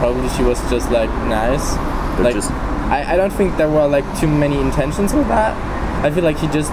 probably 0.00 0.26
she 0.30 0.42
was 0.42 0.58
just 0.70 0.90
like 0.90 1.10
nice. 1.28 1.76
Or 2.18 2.24
like 2.24 2.34
just- 2.34 2.50
I, 2.88 3.12
I 3.12 3.16
don't 3.16 3.32
think 3.32 3.56
there 3.58 3.68
were 3.68 3.86
like 3.86 4.06
too 4.18 4.26
many 4.26 4.58
intentions 4.58 5.12
with 5.12 5.28
that. 5.28 5.54
I 6.02 6.10
feel 6.10 6.24
like 6.24 6.38
he 6.38 6.48
just 6.48 6.72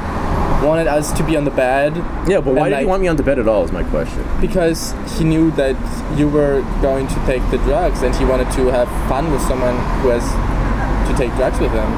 wanted 0.66 0.88
us 0.88 1.12
to 1.14 1.24
be 1.24 1.36
on 1.38 1.44
the 1.46 1.52
bed. 1.52 1.96
Yeah, 2.28 2.42
but 2.42 2.56
why 2.56 2.70
did 2.70 2.78
he 2.80 2.84
like, 2.84 2.88
want 2.88 3.02
me 3.02 3.08
on 3.08 3.16
the 3.16 3.24
bed 3.24 3.38
at 3.40 3.48
all? 3.48 3.64
Is 3.64 3.72
my 3.72 3.84
question. 3.84 4.26
Because 4.42 4.94
he 5.18 5.24
knew 5.24 5.52
that 5.52 5.76
you 6.18 6.28
were 6.28 6.62
going 6.82 7.08
to 7.08 7.16
take 7.26 7.44
the 7.52 7.58
drugs 7.60 8.02
and 8.02 8.16
he 8.16 8.26
wanted 8.26 8.50
to 8.54 8.68
have 8.72 8.88
fun 9.08 9.32
with 9.32 9.42
someone 9.42 9.76
who 10.02 10.10
has 10.10 10.24
to 11.10 11.18
take 11.18 11.34
drugs 11.36 11.60
with 11.60 11.72
him. 11.72 11.92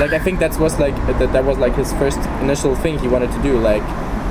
Like 0.00 0.12
I 0.12 0.18
think 0.18 0.40
that 0.40 0.58
was 0.58 0.78
like 0.80 0.94
that, 1.18 1.32
that 1.32 1.44
was 1.44 1.58
like 1.58 1.74
his 1.74 1.92
first 1.94 2.18
initial 2.40 2.74
thing 2.74 2.98
he 2.98 3.08
wanted 3.08 3.30
to 3.32 3.42
do 3.42 3.58
like 3.58 3.82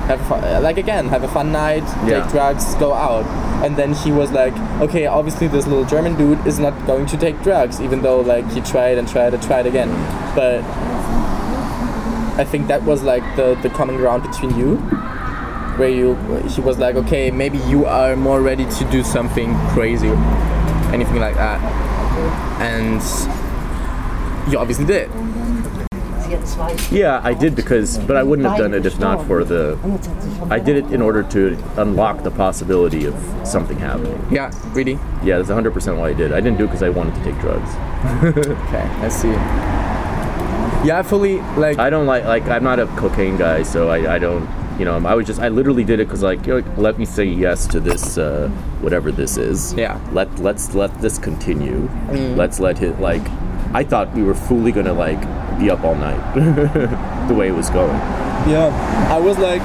have 0.10 0.20
fun, 0.28 0.64
like 0.64 0.78
again 0.78 1.08
have 1.08 1.24
a 1.24 1.28
fun 1.28 1.52
night, 1.52 1.84
Yeah. 2.06 2.22
take 2.24 2.32
drugs, 2.32 2.74
go 2.76 2.94
out. 2.94 3.26
And 3.64 3.78
then 3.78 3.94
he 3.94 4.12
was 4.12 4.32
like, 4.32 4.54
okay, 4.82 5.06
obviously 5.06 5.48
this 5.48 5.68
little 5.68 5.86
German 5.86 6.16
dude 6.18 6.46
is 6.48 6.58
not 6.58 6.74
going 6.88 7.06
to 7.06 7.16
take 7.18 7.42
drugs 7.44 7.80
even 7.80 8.02
though 8.02 8.22
like 8.22 8.50
he 8.52 8.60
tried 8.62 8.98
and 8.98 9.08
tried 9.08 9.34
and 9.36 9.44
tried 9.44 9.68
again. 9.68 9.90
But 10.36 10.62
I 12.38 12.44
think 12.44 12.68
that 12.68 12.84
was 12.84 13.04
like 13.04 13.24
the 13.36 13.56
the 13.62 13.70
common 13.70 13.98
ground 13.98 14.24
between 14.24 14.58
you 14.58 14.78
where 15.78 15.90
you 15.90 16.16
he 16.48 16.62
was 16.62 16.78
like 16.78 16.96
okay 16.96 17.32
maybe 17.32 17.58
you 17.70 17.86
are 17.86 18.16
more 18.16 18.42
ready 18.42 18.66
to 18.66 18.86
do 18.92 19.04
something 19.04 19.54
crazy 19.70 20.10
anything 20.94 21.20
like 21.20 21.36
that 21.36 21.60
and 22.62 23.02
you 24.52 24.58
obviously 24.58 24.86
did 24.86 25.10
Yeah, 26.92 27.20
I 27.24 27.34
did 27.34 27.56
because, 27.56 27.98
but 28.00 28.16
I 28.16 28.24
wouldn't 28.24 28.48
have 28.48 28.58
done 28.58 28.74
it 28.74 28.86
if 28.86 28.98
not 29.00 29.28
for 29.28 29.44
the. 29.44 29.78
I 30.50 30.60
did 30.60 30.78
it 30.78 30.86
in 30.94 31.02
order 31.02 31.24
to 31.24 31.58
unlock 31.78 32.24
the 32.24 32.32
possibility 32.32 33.06
of 33.06 33.16
something 33.44 33.78
happening. 33.78 34.18
yeah 34.32 34.50
really 34.74 34.94
Yeah, 35.24 35.38
that's 35.38 35.50
100% 35.50 35.98
why 36.00 36.10
I 36.10 36.14
did. 36.14 36.32
I 36.32 36.40
didn't 36.40 36.58
do 36.58 36.64
it 36.64 36.68
because 36.68 36.84
I 36.84 36.90
wanted 36.90 37.16
to 37.16 37.24
take 37.24 37.38
drugs. 37.42 37.70
okay 38.24 38.86
i 39.06 39.10
see 39.10 39.34
yeah 40.84 41.00
I 41.00 41.04
fully 41.04 41.38
like 41.58 41.78
I 41.80 41.90
don't 41.90 42.06
like 42.08 42.26
like 42.26 42.44
I'm 42.48 42.64
not 42.64 42.80
a 42.80 42.88
cocaine 42.98 43.38
guy, 43.38 43.64
so 43.64 43.90
I, 43.90 44.16
I 44.16 44.20
don't 44.20 44.48
you 44.80 44.86
know 44.86 44.98
I 45.06 45.14
was 45.14 45.28
just 45.28 45.40
I 45.40 45.50
literally 45.50 45.84
did 45.84 46.00
it 46.00 46.08
because 46.08 46.24
like 46.24 46.46
you 46.48 46.62
know, 46.62 46.74
let 46.78 46.98
me 46.98 47.06
say 47.06 47.26
yes 47.26 47.68
to 47.68 47.80
this 47.80 48.18
uh, 48.18 48.50
whatever 48.82 49.12
this 49.12 49.38
is. 49.38 49.74
Yeah. 49.74 50.00
Let 50.12 50.40
let's 50.40 50.74
let 50.74 50.92
this 51.02 51.18
continue. 51.20 51.90
Let's 52.36 52.60
let 52.60 52.82
it 52.82 53.00
like 53.00 53.22
I 53.74 53.84
thought 53.84 54.12
we 54.14 54.24
were 54.24 54.34
fully 54.36 54.72
gonna 54.72 54.94
like 54.94 55.22
be 55.60 55.70
up 55.70 55.84
all 55.84 55.96
night 55.96 56.34
the 57.28 57.34
way 57.34 57.48
it 57.50 57.52
was 57.56 57.70
going. 57.70 57.96
yeah 58.50 58.72
i 59.12 59.20
was 59.20 59.38
like 59.38 59.62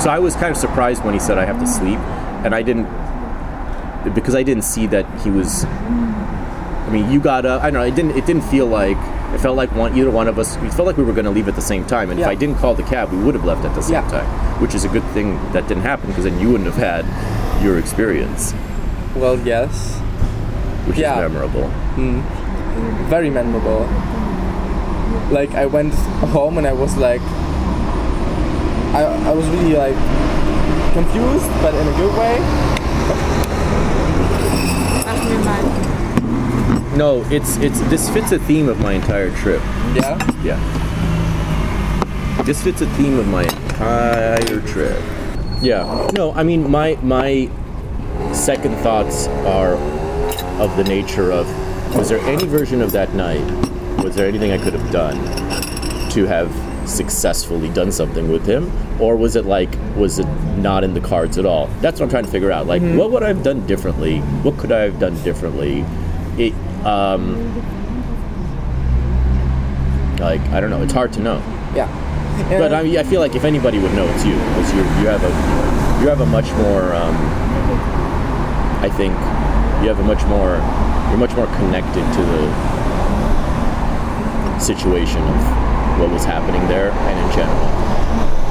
So 0.00 0.10
I 0.10 0.20
was 0.20 0.34
kind 0.36 0.52
of 0.52 0.56
surprised 0.56 1.02
when 1.04 1.12
he 1.12 1.18
said 1.20 1.38
I 1.38 1.44
have 1.44 1.58
to 1.58 1.66
sleep, 1.66 1.98
and 2.44 2.54
I 2.54 2.62
didn't 2.62 2.86
because 4.14 4.36
I 4.36 4.44
didn't 4.44 4.62
see 4.62 4.86
that 4.94 5.04
he 5.22 5.30
was. 5.30 5.64
I 5.66 6.88
mean, 6.92 7.10
you 7.10 7.18
got 7.20 7.44
up. 7.44 7.62
I 7.64 7.70
don't 7.70 7.80
know. 7.82 7.86
It 7.86 7.96
didn't. 7.96 8.16
It 8.16 8.24
didn't 8.24 8.44
feel 8.44 8.66
like. 8.66 8.96
It 9.34 9.40
felt 9.40 9.56
like 9.56 9.70
one 9.74 9.96
either 9.96 10.10
one 10.10 10.26
of 10.28 10.38
us. 10.38 10.56
It 10.56 10.72
felt 10.72 10.86
like 10.86 10.96
we 10.96 11.04
were 11.04 11.12
going 11.12 11.26
to 11.26 11.30
leave 11.30 11.48
at 11.48 11.54
the 11.54 11.60
same 11.62 11.84
time. 11.84 12.10
And 12.10 12.18
Yeah. 12.18 12.26
if 12.26 12.30
I 12.30 12.34
didn't 12.34 12.56
call 12.56 12.74
the 12.74 12.82
cab, 12.82 13.10
we 13.12 13.18
would 13.18 13.34
have 13.34 13.44
left 13.44 13.64
at 13.64 13.74
the 13.74 13.82
same 13.82 13.94
Yeah. 14.02 14.08
time, 14.08 14.26
which 14.60 14.74
is 14.74 14.84
a 14.84 14.88
good 14.88 15.04
thing 15.14 15.38
that 15.52 15.68
didn't 15.68 15.82
happen 15.84 16.08
because 16.08 16.24
then 16.24 16.38
you 16.40 16.50
wouldn't 16.50 16.72
have 16.72 16.80
had 16.80 17.04
your 17.62 17.76
experience, 17.78 18.54
well 19.16 19.36
yes 19.40 19.98
which 20.86 20.96
Yeah. 20.98 21.14
is 21.14 21.20
memorable. 21.32 21.68
Mm-hmm. 21.96 22.20
very 23.10 23.28
memorable 23.30 23.86
like 25.30 25.52
i 25.56 25.66
went 25.66 25.92
home 26.32 26.56
and 26.58 26.66
i 26.66 26.72
was 26.72 26.96
like 26.96 27.20
i, 28.94 29.02
I 29.02 29.32
was 29.32 29.44
really 29.48 29.74
like 29.74 29.98
confused 30.94 31.50
but 31.62 31.74
in 31.74 31.86
a 31.88 31.94
good 31.98 32.14
way 32.16 32.34
Mach 35.06 35.20
mir 35.28 35.40
mal. 35.44 35.97
No, 36.98 37.24
it's 37.30 37.56
it's 37.58 37.78
this 37.82 38.10
fits 38.10 38.32
a 38.32 38.40
theme 38.40 38.68
of 38.68 38.80
my 38.80 38.94
entire 38.94 39.30
trip. 39.36 39.60
Yeah. 39.94 40.18
Yeah. 40.42 42.42
This 42.42 42.60
fits 42.60 42.80
a 42.80 42.86
theme 42.96 43.20
of 43.20 43.28
my 43.28 43.44
entire 43.44 44.60
trip. 44.62 45.00
Yeah. 45.62 46.10
No, 46.12 46.32
I 46.32 46.42
mean 46.42 46.68
my 46.68 46.96
my 46.96 47.48
second 48.32 48.74
thoughts 48.78 49.28
are 49.46 49.74
of 50.60 50.76
the 50.76 50.82
nature 50.82 51.30
of 51.30 51.46
was 51.94 52.08
there 52.08 52.18
any 52.22 52.44
version 52.46 52.82
of 52.82 52.90
that 52.90 53.14
night? 53.14 53.48
Was 54.02 54.16
there 54.16 54.26
anything 54.26 54.50
I 54.50 54.58
could 54.58 54.72
have 54.72 54.90
done 54.90 55.14
to 56.10 56.26
have 56.26 56.52
successfully 56.90 57.68
done 57.68 57.92
something 57.92 58.28
with 58.28 58.44
him? 58.44 58.72
Or 59.00 59.14
was 59.14 59.36
it 59.36 59.44
like 59.44 59.70
was 59.96 60.18
it 60.18 60.26
not 60.56 60.82
in 60.82 60.94
the 60.94 61.00
cards 61.00 61.38
at 61.38 61.46
all? 61.46 61.68
That's 61.80 62.00
what 62.00 62.06
I'm 62.06 62.10
trying 62.10 62.24
to 62.24 62.30
figure 62.32 62.50
out. 62.50 62.66
Like 62.66 62.82
mm-hmm. 62.82 62.96
what 62.96 63.12
would 63.12 63.22
I 63.22 63.28
have 63.28 63.44
done 63.44 63.64
differently? 63.68 64.18
What 64.42 64.58
could 64.58 64.72
I 64.72 64.80
have 64.80 64.98
done 64.98 65.14
differently? 65.22 65.84
It 66.36 66.54
um 66.84 67.36
like 70.18 70.40
I 70.50 70.60
don't 70.60 70.70
know, 70.70 70.82
it's 70.82 70.92
hard 70.92 71.12
to 71.14 71.20
know. 71.20 71.38
Yeah. 71.74 71.88
But 72.48 72.72
I, 72.72 72.82
mean, 72.82 72.96
I 72.96 73.02
feel 73.02 73.20
like 73.20 73.34
if 73.34 73.44
anybody 73.44 73.78
would 73.78 73.92
know, 73.94 74.06
it's 74.06 74.24
you 74.24 74.34
because 74.34 74.72
you 74.72 74.78
you 74.78 75.06
have 75.10 75.22
a 75.24 75.30
you 76.02 76.08
have 76.08 76.20
a 76.20 76.26
much 76.26 76.50
more. 76.52 76.94
Um, 76.94 77.16
I 78.80 78.88
think 78.88 79.12
you 79.82 79.88
have 79.88 79.98
a 79.98 80.04
much 80.04 80.24
more. 80.26 80.62
You're 81.10 81.18
much 81.18 81.34
more 81.34 81.46
connected 81.56 82.04
to 82.14 82.22
the 82.22 82.46
situation 84.60 85.22
of 85.22 85.98
what 85.98 86.10
was 86.10 86.24
happening 86.24 86.66
there 86.68 86.90
and 86.90 87.18
in 87.18 87.30
general. 87.34 87.66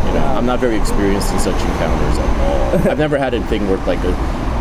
You 0.07 0.13
know, 0.19 0.25
I'm 0.35 0.45
not 0.45 0.59
very 0.59 0.75
experienced 0.77 1.31
in 1.31 1.39
such 1.39 1.55
encounters 1.55 2.17
at 2.17 2.39
all. 2.39 2.89
I've 2.91 2.97
never 2.97 3.17
had 3.17 3.33
a 3.33 3.41
thing 3.47 3.67
where 3.69 3.77
like 3.85 3.99
a. 4.03 4.11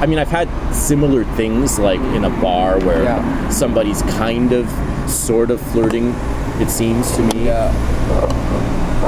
I 0.00 0.06
mean, 0.06 0.18
I've 0.18 0.28
had 0.28 0.48
similar 0.74 1.24
things 1.36 1.78
like 1.78 2.00
in 2.14 2.24
a 2.24 2.30
bar 2.40 2.78
where 2.80 3.02
Yeah. 3.04 3.48
somebody's 3.48 4.02
kind 4.02 4.52
of, 4.52 4.68
sort 5.08 5.50
of 5.50 5.60
flirting. 5.72 6.14
It 6.60 6.68
seems 6.68 7.14
to 7.16 7.22
me 7.22 7.46
yeah. 7.46 7.72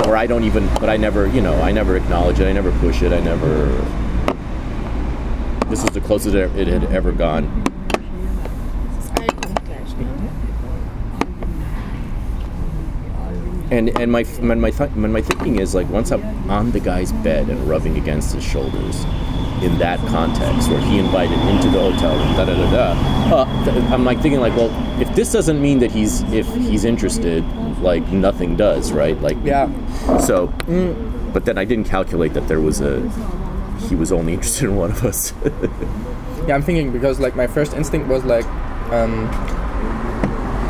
or 0.07 0.17
I 0.17 0.27
don't 0.27 0.45
even, 0.45 0.67
but 0.81 0.89
I 0.89 0.97
never, 0.97 1.27
you 1.27 1.41
know, 1.43 1.61
I 1.61 1.73
never 1.73 1.97
acknowledge 1.97 2.41
it. 2.41 2.47
I 2.47 2.53
never 2.53 2.71
push 2.79 3.03
it. 3.03 3.13
I 3.13 3.21
never. 3.21 3.67
This 5.69 5.83
was 5.83 5.91
the 5.93 6.01
closest 6.01 6.35
it 6.35 6.69
had 6.69 6.85
ever 6.85 7.13
gone. 7.13 7.45
And 13.71 13.91
and 14.01 14.11
my 14.11 14.25
my 14.41 14.55
my, 14.55 14.71
th- 14.71 14.93
my 14.93 15.21
thinking 15.21 15.59
is 15.59 15.75
like 15.75 15.89
once 15.91 16.11
I'm 16.11 16.51
on 16.51 16.71
the 16.71 16.81
guy's 16.81 17.13
bed 17.13 17.51
and 17.51 17.69
rubbing 17.69 17.99
against 17.99 18.35
his 18.35 18.43
shoulders, 18.43 19.05
in 19.63 19.79
that 19.79 19.99
context 20.09 20.69
where 20.71 20.81
he 20.81 20.99
invited 20.99 21.39
into 21.49 21.69
the 21.71 21.81
hotel 21.81 22.13
and 22.19 22.37
da 22.37 22.45
da 22.45 22.55
da 22.55 22.71
da. 22.71 23.35
Uh, 23.37 23.65
th- 23.65 23.85
I'm 23.91 24.05
like 24.05 24.21
thinking 24.21 24.41
like, 24.41 24.57
well, 24.57 24.71
if 25.01 25.15
this 25.15 25.33
doesn't 25.33 25.61
mean 25.61 25.79
that 25.81 25.91
he's 25.91 26.23
if 26.33 26.47
he's 26.55 26.85
interested, 26.85 27.45
like 27.81 28.07
nothing 28.09 28.57
does, 28.57 28.93
right? 28.93 29.21
Like 29.21 29.37
Yeah. 29.45 29.69
so, 30.19 30.47
but 31.33 31.45
then 31.45 31.59
I 31.59 31.65
didn't 31.65 31.85
calculate 31.89 32.35
that 32.35 32.49
there 32.49 32.61
was 32.61 32.81
a 32.81 33.01
he 33.89 33.95
was 33.95 34.13
only 34.13 34.33
interested 34.39 34.65
in 34.65 34.77
one 34.77 34.91
of 34.91 35.05
us. 35.05 35.33
Yeah, 36.47 36.55
I'm 36.55 36.63
thinking 36.63 36.93
because 36.93 37.21
like 37.21 37.37
my 37.37 37.47
first 37.47 37.75
instinct 37.75 38.09
was 38.09 38.25
like, 38.25 38.47
um, 38.93 39.29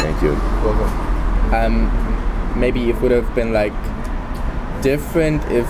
Thank 0.01 0.22
you. 0.22 0.32
um, 1.55 2.59
maybe 2.59 2.89
it 2.91 2.97
would 3.01 3.11
have 3.11 3.32
been 3.34 3.53
like 3.53 3.72
different 4.82 5.43
if 5.51 5.66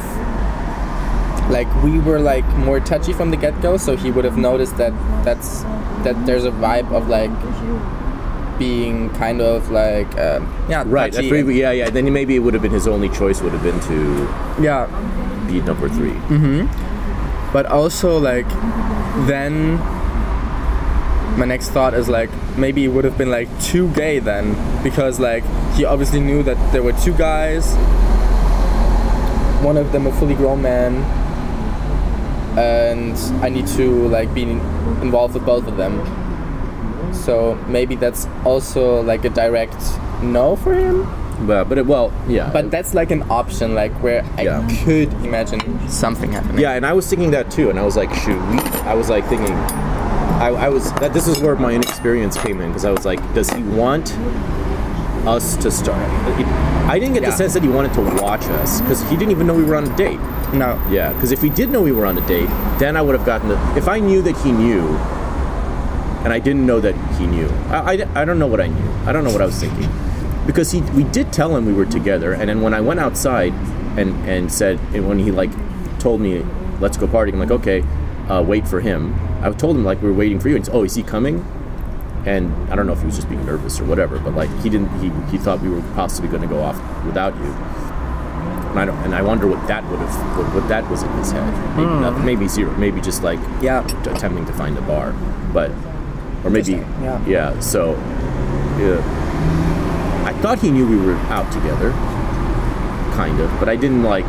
like 1.51 1.69
we 1.83 1.99
were 1.99 2.19
like 2.21 2.45
more 2.59 2.79
touchy 2.81 3.13
from 3.13 3.31
the 3.31 3.37
get-go 3.37 3.77
so 3.77 3.97
he 3.97 4.11
would 4.11 4.25
have 4.25 4.37
noticed 4.37 4.77
that 4.77 4.93
that's 5.25 5.63
that 6.05 6.15
there's 6.27 6.45
a 6.45 6.51
vibe 6.51 6.91
of 6.93 7.09
like 7.09 7.31
being 8.59 9.09
kind 9.11 9.41
of 9.41 9.71
like 9.71 10.07
um, 10.19 10.43
yeah 10.69 10.83
Right. 10.87 11.15
and- 11.15 11.55
yeah, 11.57 11.71
yeah. 11.71 11.91
Then 11.91 12.13
maybe 12.13 12.35
it 12.37 12.41
would 12.41 12.55
have 12.55 12.63
been 12.63 12.73
his 12.73 12.87
only 12.89 13.09
choice 13.09 13.41
would 13.41 13.53
have 13.53 13.63
been 13.63 13.81
to 13.81 14.63
yeah 14.63 14.87
be 15.47 15.61
number 15.63 15.89
3 15.89 16.11
but 17.53 17.65
also 17.67 18.19
like 18.19 18.47
then 19.27 19.77
my 21.39 21.47
next 21.47 21.71
thought 21.71 21.95
is 21.95 22.09
like 22.09 22.29
maybe 22.59 22.85
it 22.85 22.89
would 22.89 23.05
have 23.05 23.17
been 23.17 23.31
like 23.31 23.49
too 23.63 23.89
gay 23.95 24.19
then 24.19 24.55
because 24.83 25.19
like 25.21 25.45
he 25.77 25.85
obviously 25.85 26.21
knew 26.21 26.43
that 26.43 26.57
there 26.73 26.83
were 26.83 26.93
two 27.05 27.15
guys 27.15 27.75
one 29.65 29.77
of 29.77 29.91
them 29.93 30.07
a 30.07 30.13
fully 30.19 30.35
grown 30.35 30.61
man 30.63 30.93
and 32.59 33.17
i 33.45 33.49
need 33.49 33.67
to 33.67 33.87
like 34.09 34.33
be 34.35 34.43
involved 35.07 35.35
with 35.35 35.45
both 35.47 35.67
of 35.69 35.77
them 35.77 35.95
so 37.15 37.55
maybe 37.69 37.95
that's 37.97 38.27
also 38.45 39.03
like 39.03 39.25
a 39.25 39.31
direct 39.31 39.77
no 40.23 40.57
for 40.57 40.75
him 40.75 41.07
But 41.47 41.69
but 41.71 41.79
it, 41.79 41.87
well, 41.87 42.11
yeah. 42.27 42.51
but 42.53 42.65
that's 42.75 42.95
like 43.01 43.11
an 43.15 43.23
option 43.31 43.75
like 43.83 43.93
where 44.03 44.23
i 44.39 44.43
Yeah. 44.43 44.67
could 44.85 45.11
imagine 45.25 45.61
something 45.89 46.33
happening 46.33 46.59
Yeah, 46.65 46.75
and 46.79 46.85
I 46.85 46.93
was 46.99 47.07
thinking 47.11 47.31
that 47.37 47.47
too, 47.57 47.71
and 47.71 47.79
I 47.79 47.85
was 47.91 47.97
like, 47.97 48.11
shoot, 48.23 48.41
we, 48.51 48.59
I 48.93 48.95
was 49.01 49.09
like 49.09 49.25
thinking, 49.33 49.55
I, 50.47 50.49
I 50.67 50.69
was 50.69 50.85
that 51.03 51.13
this 51.13 51.27
is 51.33 51.37
where 51.45 51.55
my 51.67 51.73
inexperience 51.79 52.35
came 52.45 52.59
in 52.61 52.69
because 52.71 52.85
I 52.85 52.91
was 52.91 53.05
like, 53.11 53.21
does 53.39 53.49
he 53.57 53.63
want 53.83 54.07
us 55.37 55.57
to 55.59 55.70
start? 55.70 56.09
I 56.89 56.99
didn't 56.99 57.14
get 57.14 57.22
Yeah. 57.22 57.31
the 57.31 57.37
sense 57.37 57.53
that 57.55 57.62
he 57.62 57.68
wanted 57.68 57.93
to 57.95 58.01
watch 58.22 58.45
us 58.62 58.81
because 58.81 59.01
he 59.11 59.16
didn't 59.16 59.31
even 59.33 59.47
know 59.47 59.55
we 59.55 59.64
were 59.64 59.76
on 59.76 59.85
a 59.85 59.97
date. 59.97 60.20
no 60.55 60.79
Yeah, 60.91 61.12
because 61.12 61.33
if 61.33 61.43
we 61.43 61.51
did 61.51 61.70
know 61.70 61.83
we 61.83 61.93
were 61.93 62.07
on 62.07 62.16
a 62.18 62.26
date, 62.26 62.49
then 62.79 62.97
I 62.97 63.03
would 63.03 63.14
have 63.18 63.26
gotten 63.26 63.49
the. 63.49 63.59
If 63.76 63.89
I 63.89 63.99
knew 64.01 64.22
that 64.22 64.37
he 64.39 64.51
knew, 64.53 64.85
and 66.24 66.33
I 66.33 66.39
didn't 66.39 66.66
know 66.66 66.81
that 66.81 66.95
he 67.18 67.26
knew, 67.26 67.49
I, 67.70 67.79
I, 67.93 68.22
I 68.22 68.24
don't 68.24 68.39
know 68.39 68.47
what 68.47 68.61
I 68.61 68.66
knew. 68.68 68.91
I 69.07 69.12
don't 69.12 69.24
know 69.24 69.31
what 69.33 69.43
I 69.43 69.47
was 69.47 69.59
thinking, 69.61 69.89
because 70.47 70.72
he 70.72 70.81
we 70.99 71.05
did 71.05 71.33
tell 71.33 71.55
him 71.57 71.66
we 71.66 71.72
were 71.74 71.87
together, 71.87 72.33
and 72.33 72.49
then 72.49 72.61
when 72.62 72.74
I 72.74 72.81
went 72.81 73.01
outside, 73.01 73.53
and 74.01 74.11
and 74.29 74.51
said, 74.51 74.79
and 74.95 75.07
when 75.09 75.18
he 75.18 75.31
like 75.31 75.51
told 75.99 76.20
me, 76.20 76.45
let's 76.81 76.97
go 76.97 77.07
partying, 77.07 77.35
I'm 77.35 77.41
like, 77.41 77.51
okay, 77.61 77.85
uh, 78.29 78.43
wait 78.43 78.66
for 78.66 78.81
him. 78.81 79.14
I 79.43 79.51
told 79.53 79.76
him 79.76 79.85
like 79.85 80.01
we 80.03 80.09
were 80.09 80.14
waiting 80.22 80.41
for 80.41 80.49
you, 80.49 80.57
and 80.57 80.64
he 80.64 80.70
said, 80.70 80.74
oh, 80.79 80.85
is 80.85 80.95
he 80.95 81.03
coming? 81.03 81.45
And 82.29 82.53
I 82.70 82.76
don't 82.76 82.87
know 82.87 82.93
if 82.93 83.01
he 83.01 83.07
was 83.07 83.16
just 83.16 83.29
being 83.31 83.47
nervous 83.47 83.81
or 83.81 83.85
whatever, 83.85 84.18
but 84.18 84.35
like 84.35 84.51
he 84.61 84.68
didn't. 84.68 84.91
He, 85.01 85.09
he 85.33 85.39
thought 85.39 85.62
we 85.62 85.70
were 85.70 85.81
possibly 85.95 86.29
going 86.29 86.43
to 86.43 86.49
go 86.49 86.61
off 86.61 86.76
without 87.07 87.35
you. 87.37 87.51
And 88.68 88.79
I 88.79 88.85
don't, 88.85 88.99
and 88.99 89.14
I 89.14 89.22
wonder 89.22 89.47
what 89.47 89.66
that 89.66 89.83
would 89.91 89.99
have, 90.01 90.37
what, 90.37 90.55
what 90.55 90.68
that 90.68 90.89
was 90.91 91.03
in 91.03 91.11
his 91.12 91.33
head. 91.33 91.51
Maybe 91.74 91.89
hmm. 91.89 92.03
nothing, 92.03 92.24
maybe 92.26 92.47
zero, 92.47 92.76
maybe 92.76 93.01
just 93.01 93.22
like 93.22 93.41
Yeah. 93.62 93.83
attempting 94.03 94.45
to 94.45 94.53
find 94.53 94.76
a 94.76 94.83
bar, 94.83 95.12
but 95.55 95.70
or 96.45 96.51
maybe 96.51 96.72
yeah. 96.72 97.24
yeah. 97.26 97.61
So 97.61 97.93
yeah, 98.76 99.01
I 100.26 100.35
thought 100.43 100.59
he 100.59 100.70
knew 100.70 100.87
we 100.87 100.99
were 100.99 101.16
out 101.33 101.51
together, 101.51 101.93
kind 103.16 103.41
of, 103.41 103.51
but 103.59 103.70
I 103.70 103.76
didn't 103.76 104.03
like. 104.03 104.26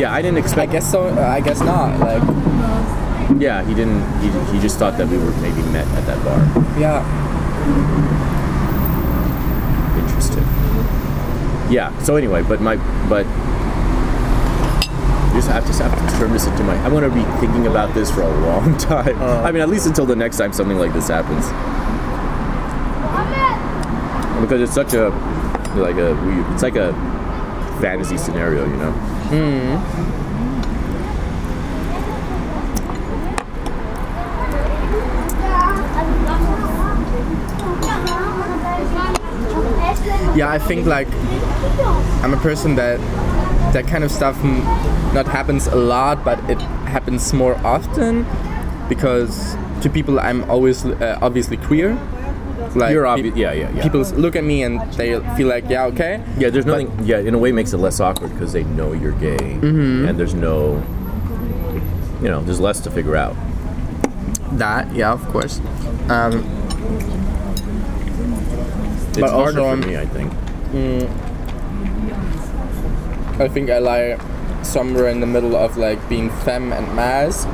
Yeah, 0.00 0.12
I 0.12 0.22
didn't 0.22 0.38
expect. 0.38 0.70
I 0.70 0.72
guess 0.72 0.90
so. 0.90 1.08
I 1.08 1.40
guess 1.40 1.60
not. 1.60 2.00
Like, 2.00 2.22
Yeah, 3.38 3.62
he 3.64 3.74
didn't. 3.74 4.00
He, 4.20 4.28
he 4.54 4.60
just 4.60 4.78
thought 4.78 4.96
that 4.98 5.08
we 5.08 5.18
were 5.18 5.30
maybe 5.42 5.62
met 5.72 5.86
at 5.98 6.06
that 6.06 6.22
bar. 6.24 6.38
yeah, 6.80 7.02
Interesting. 9.98 10.44
Yeah. 11.72 11.96
So 12.02 12.16
anyway, 12.16 12.42
but 12.42 12.60
my 12.60 12.76
but 13.08 13.26
you 15.26 15.32
just 15.42 15.48
have 15.48 15.66
to 15.66 15.72
have 15.82 15.92
to 16.12 16.18
turn 16.18 16.32
this 16.32 16.46
into 16.46 16.62
my. 16.62 16.74
I'm 16.84 16.92
gonna 16.92 17.10
be 17.10 17.24
thinking 17.40 17.66
about 17.66 17.92
this 17.94 18.10
for 18.10 18.22
a 18.22 18.28
long 18.46 18.76
time. 18.92 19.20
Uh. 19.20 19.42
I 19.42 19.50
mean, 19.52 19.60
at 19.62 19.68
least 19.68 19.86
until 19.86 20.06
the 20.06 20.16
next 20.16 20.36
time 20.38 20.52
something 20.52 20.78
like 20.78 20.92
this 20.92 21.08
happens. 21.08 21.46
Because 24.40 24.60
it's 24.60 24.74
such 24.74 24.94
a 24.94 25.08
like 25.74 25.96
a 25.96 26.14
it's 26.52 26.62
like 26.62 26.76
a 26.76 26.92
fantasy 27.80 28.16
scenario, 28.16 28.64
you 28.66 28.76
know. 28.76 28.92
Hmm. 28.92 30.25
Yeah. 40.36 40.50
I 40.50 40.58
think 40.58 40.86
like 40.86 41.08
I'm 42.22 42.32
a 42.34 42.38
person 42.38 42.76
that 42.76 42.98
that 43.72 43.86
kind 43.86 44.04
of 44.04 44.10
stuff 44.10 44.36
m- 44.44 44.62
not 45.14 45.26
happens 45.26 45.66
a 45.66 45.76
lot, 45.76 46.24
but 46.24 46.38
it 46.50 46.60
happens 46.86 47.32
more 47.32 47.54
often 47.64 48.24
because 48.88 49.56
to 49.82 49.90
people 49.90 50.18
I'm 50.20 50.48
always 50.50 50.84
uh, 50.84 51.18
obviously 51.22 51.56
queer. 51.56 51.94
Like 52.74 52.92
You're 52.92 53.06
obvious. 53.06 53.36
Yeah, 53.36 53.52
yeah, 53.52 53.70
yeah. 53.74 53.82
People 53.82 54.02
look 54.20 54.36
at 54.36 54.44
me 54.44 54.62
and 54.62 54.80
they 54.92 55.18
feel 55.36 55.48
like, 55.48 55.64
yeah, 55.68 55.86
okay. 55.86 56.22
Yeah, 56.38 56.50
there's 56.50 56.64
But- 56.66 56.82
nothing. 56.84 57.06
yeah, 57.06 57.18
in 57.18 57.34
a 57.34 57.38
way, 57.38 57.50
makes 57.52 57.72
it 57.72 57.78
less 57.78 58.00
awkward 58.00 58.32
because 58.32 58.52
they 58.52 58.64
know 58.64 58.92
you're 58.92 59.12
gay, 59.12 59.36
Mm-hmm. 59.38 60.08
and 60.08 60.18
there's 60.18 60.34
no. 60.34 60.82
You 62.22 62.28
know, 62.28 62.42
there's 62.42 62.60
less 62.60 62.80
to 62.80 62.90
figure 62.90 63.16
out. 63.16 63.34
That, 64.58 64.92
yeah, 64.94 65.12
of 65.12 65.26
course. 65.28 65.60
Um, 66.08 66.42
It's 69.16 69.20
But 69.22 69.30
harder 69.30 69.60
also, 69.60 69.80
for 69.82 69.88
me, 69.88 69.96
I 69.96 70.06
think. 70.06 70.32
I 73.40 73.48
think 73.48 73.70
I 73.70 73.78
lie 73.78 74.18
somewhere 74.62 75.08
in 75.08 75.20
the 75.20 75.26
middle 75.26 75.56
of 75.56 75.76
like 75.76 75.98
being 76.08 76.30
femme 76.44 76.72
and 76.72 76.86
masc, 76.94 77.48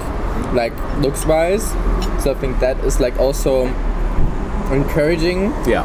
like 0.54 0.72
looks 1.00 1.24
wise. 1.26 1.64
So 2.22 2.30
I 2.30 2.34
think 2.34 2.58
that 2.60 2.78
is 2.84 3.00
like 3.00 3.18
also 3.18 3.66
encouraging 4.72 5.52
Yeah. 5.66 5.82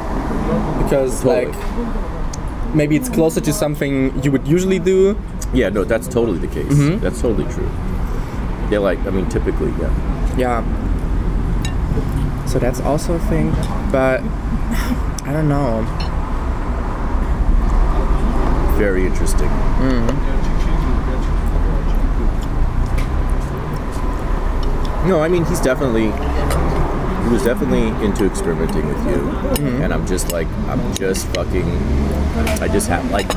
because 0.83 1.21
Totally. 1.21 1.47
like 1.51 2.75
maybe 2.75 2.95
it's 2.95 3.09
closer 3.09 3.41
to 3.41 3.51
something 3.53 4.13
you 4.23 4.31
would 4.31 4.47
usually 4.47 4.79
do. 4.79 5.17
Yeah, 5.53 5.69
no, 5.69 5.83
that's 5.83 6.07
totally 6.07 6.39
the 6.39 6.47
case. 6.47 6.71
Mhm. 6.73 7.01
That's 7.01 7.21
totally 7.21 7.45
true. 7.53 7.69
Yeah, 8.69 8.79
like 8.79 8.99
I 9.05 9.09
mean, 9.11 9.25
typically, 9.29 9.73
yeah. 9.79 9.89
Yeah. 10.37 10.63
So 12.45 12.59
that's 12.59 12.79
also 12.81 13.13
a 13.15 13.19
thing, 13.19 13.53
but 13.91 14.21
I 15.27 15.33
don't 15.33 15.49
know. 15.49 15.83
Very 18.77 19.05
interesting. 19.05 19.49
No, 25.05 25.21
I 25.21 25.29
mean 25.29 25.45
he's 25.45 25.61
definitely 25.61 26.11
he 27.23 27.29
was 27.33 27.43
definitely 27.43 27.87
into 28.05 28.25
experimenting 28.25 28.85
with 28.87 29.05
you, 29.07 29.29
and 29.81 29.93
I'm 29.93 30.05
just 30.05 30.31
like 30.31 30.47
I'm 30.67 30.93
just 30.95 31.27
fucking 31.27 31.65
I 32.61 32.67
just 32.67 32.89
have 32.89 33.09
like 33.09 33.27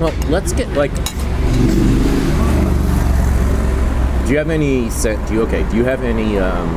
well 0.00 0.14
let's 0.30 0.52
get 0.54 0.68
like 0.70 0.94
do 4.24 4.32
you 4.32 4.38
have 4.38 4.48
any 4.50 4.88
sen- 4.88 5.22
do 5.26 5.34
you 5.34 5.42
okay 5.42 5.68
do 5.70 5.76
you 5.76 5.84
have 5.84 6.02
any 6.02 6.38
um, 6.38 6.68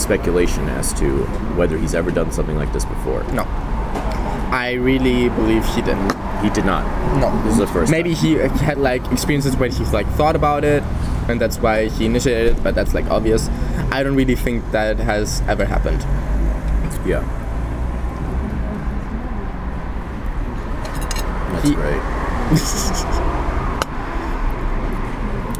speculation 0.00 0.68
as 0.68 0.92
to 0.94 1.18
whether 1.56 1.76
he's 1.78 1.94
ever 1.94 2.10
done 2.10 2.32
something 2.32 2.56
like 2.56 2.72
this 2.72 2.84
before? 2.84 3.22
No. 3.32 3.44
I 4.52 4.72
really 4.80 5.28
believe 5.28 5.64
he 5.66 5.82
didn't. 5.82 6.10
He 6.42 6.50
did 6.50 6.64
not. 6.64 6.84
No. 7.20 7.30
This 7.44 7.52
is 7.52 7.58
the 7.58 7.66
first. 7.68 7.90
Maybe 7.90 8.14
he 8.14 8.40
uh, 8.40 8.48
had 8.48 8.78
like 8.78 9.04
experiences 9.12 9.56
where 9.56 9.68
he's 9.68 9.92
like 9.92 10.06
thought 10.14 10.34
about 10.34 10.64
it, 10.64 10.82
and 11.28 11.40
that's 11.40 11.58
why 11.58 11.88
he 11.88 12.06
initiated 12.06 12.56
it. 12.56 12.62
But 12.64 12.74
that's 12.74 12.94
like 12.94 13.04
obvious. 13.10 13.48
I 13.92 14.02
don't 14.02 14.16
really 14.16 14.34
think 14.36 14.68
that 14.72 14.98
has 14.98 15.40
ever 15.42 15.64
happened. 15.64 16.00
Yeah. 17.06 17.22
That's 21.52 21.68
He- 21.68 21.74
great. 21.74 22.00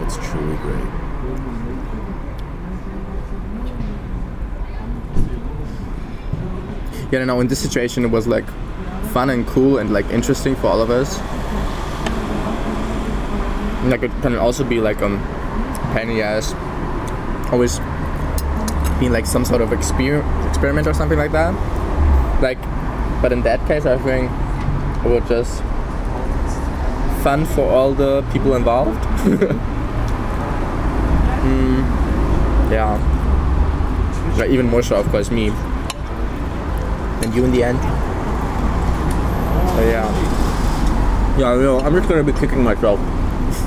That's 0.01 0.17
truly 0.29 0.57
great. 0.57 1.00
Yeah, 7.11 7.23
I 7.23 7.25
know. 7.25 7.41
In 7.41 7.49
this 7.49 7.59
situation, 7.59 8.05
it 8.05 8.11
was 8.13 8.29
like 8.29 8.47
fun 9.13 9.31
and 9.31 9.45
cool 9.49 9.79
and 9.79 9.93
like 9.93 10.07
interesting 10.11 10.55
for 10.55 10.69
all 10.69 10.81
of 10.81 10.91
us. 10.91 11.19
Like 13.91 14.05
it 14.05 14.13
can 14.23 14.37
also 14.37 14.63
be 14.63 14.81
like 14.81 15.03
um, 15.03 15.19
the 15.93 16.23
ass. 16.23 16.55
Always 17.53 17.81
being 19.01 19.11
like 19.11 19.27
some 19.27 19.45
sort 19.45 19.61
of 19.61 19.71
exper- 19.71 20.23
experiment 20.49 20.87
or 20.87 20.95
something 20.95 21.19
like 21.19 21.33
that. 21.33 21.53
Like, 22.41 22.61
but 23.21 23.33
in 23.33 23.43
that 23.43 23.67
case, 23.67 23.87
I 23.87 23.99
think 23.99 24.31
it 25.05 25.09
was 25.09 25.29
just 25.29 25.63
fun 27.25 27.45
for 27.45 27.69
all 27.69 27.93
the 27.93 28.23
people 28.33 28.55
involved. 28.55 29.01
mm, 31.43 31.81
yeah. 32.71 32.97
Even 34.49 34.67
more 34.67 34.83
so, 34.83 34.95
of 34.95 35.09
course, 35.09 35.33
me 35.33 35.51
and 37.23 37.35
you 37.35 37.45
in 37.45 37.53
the 37.53 37.63
end. 37.63 37.79
So 39.77 39.83
yeah, 39.89 41.39
Yeah, 41.39 41.55
you 41.55 41.63
know, 41.63 41.81
I'm 41.81 41.95
just 41.95 42.09
gonna 42.09 42.25
be 42.25 42.33
kicking 42.33 42.63
myself, 42.63 42.99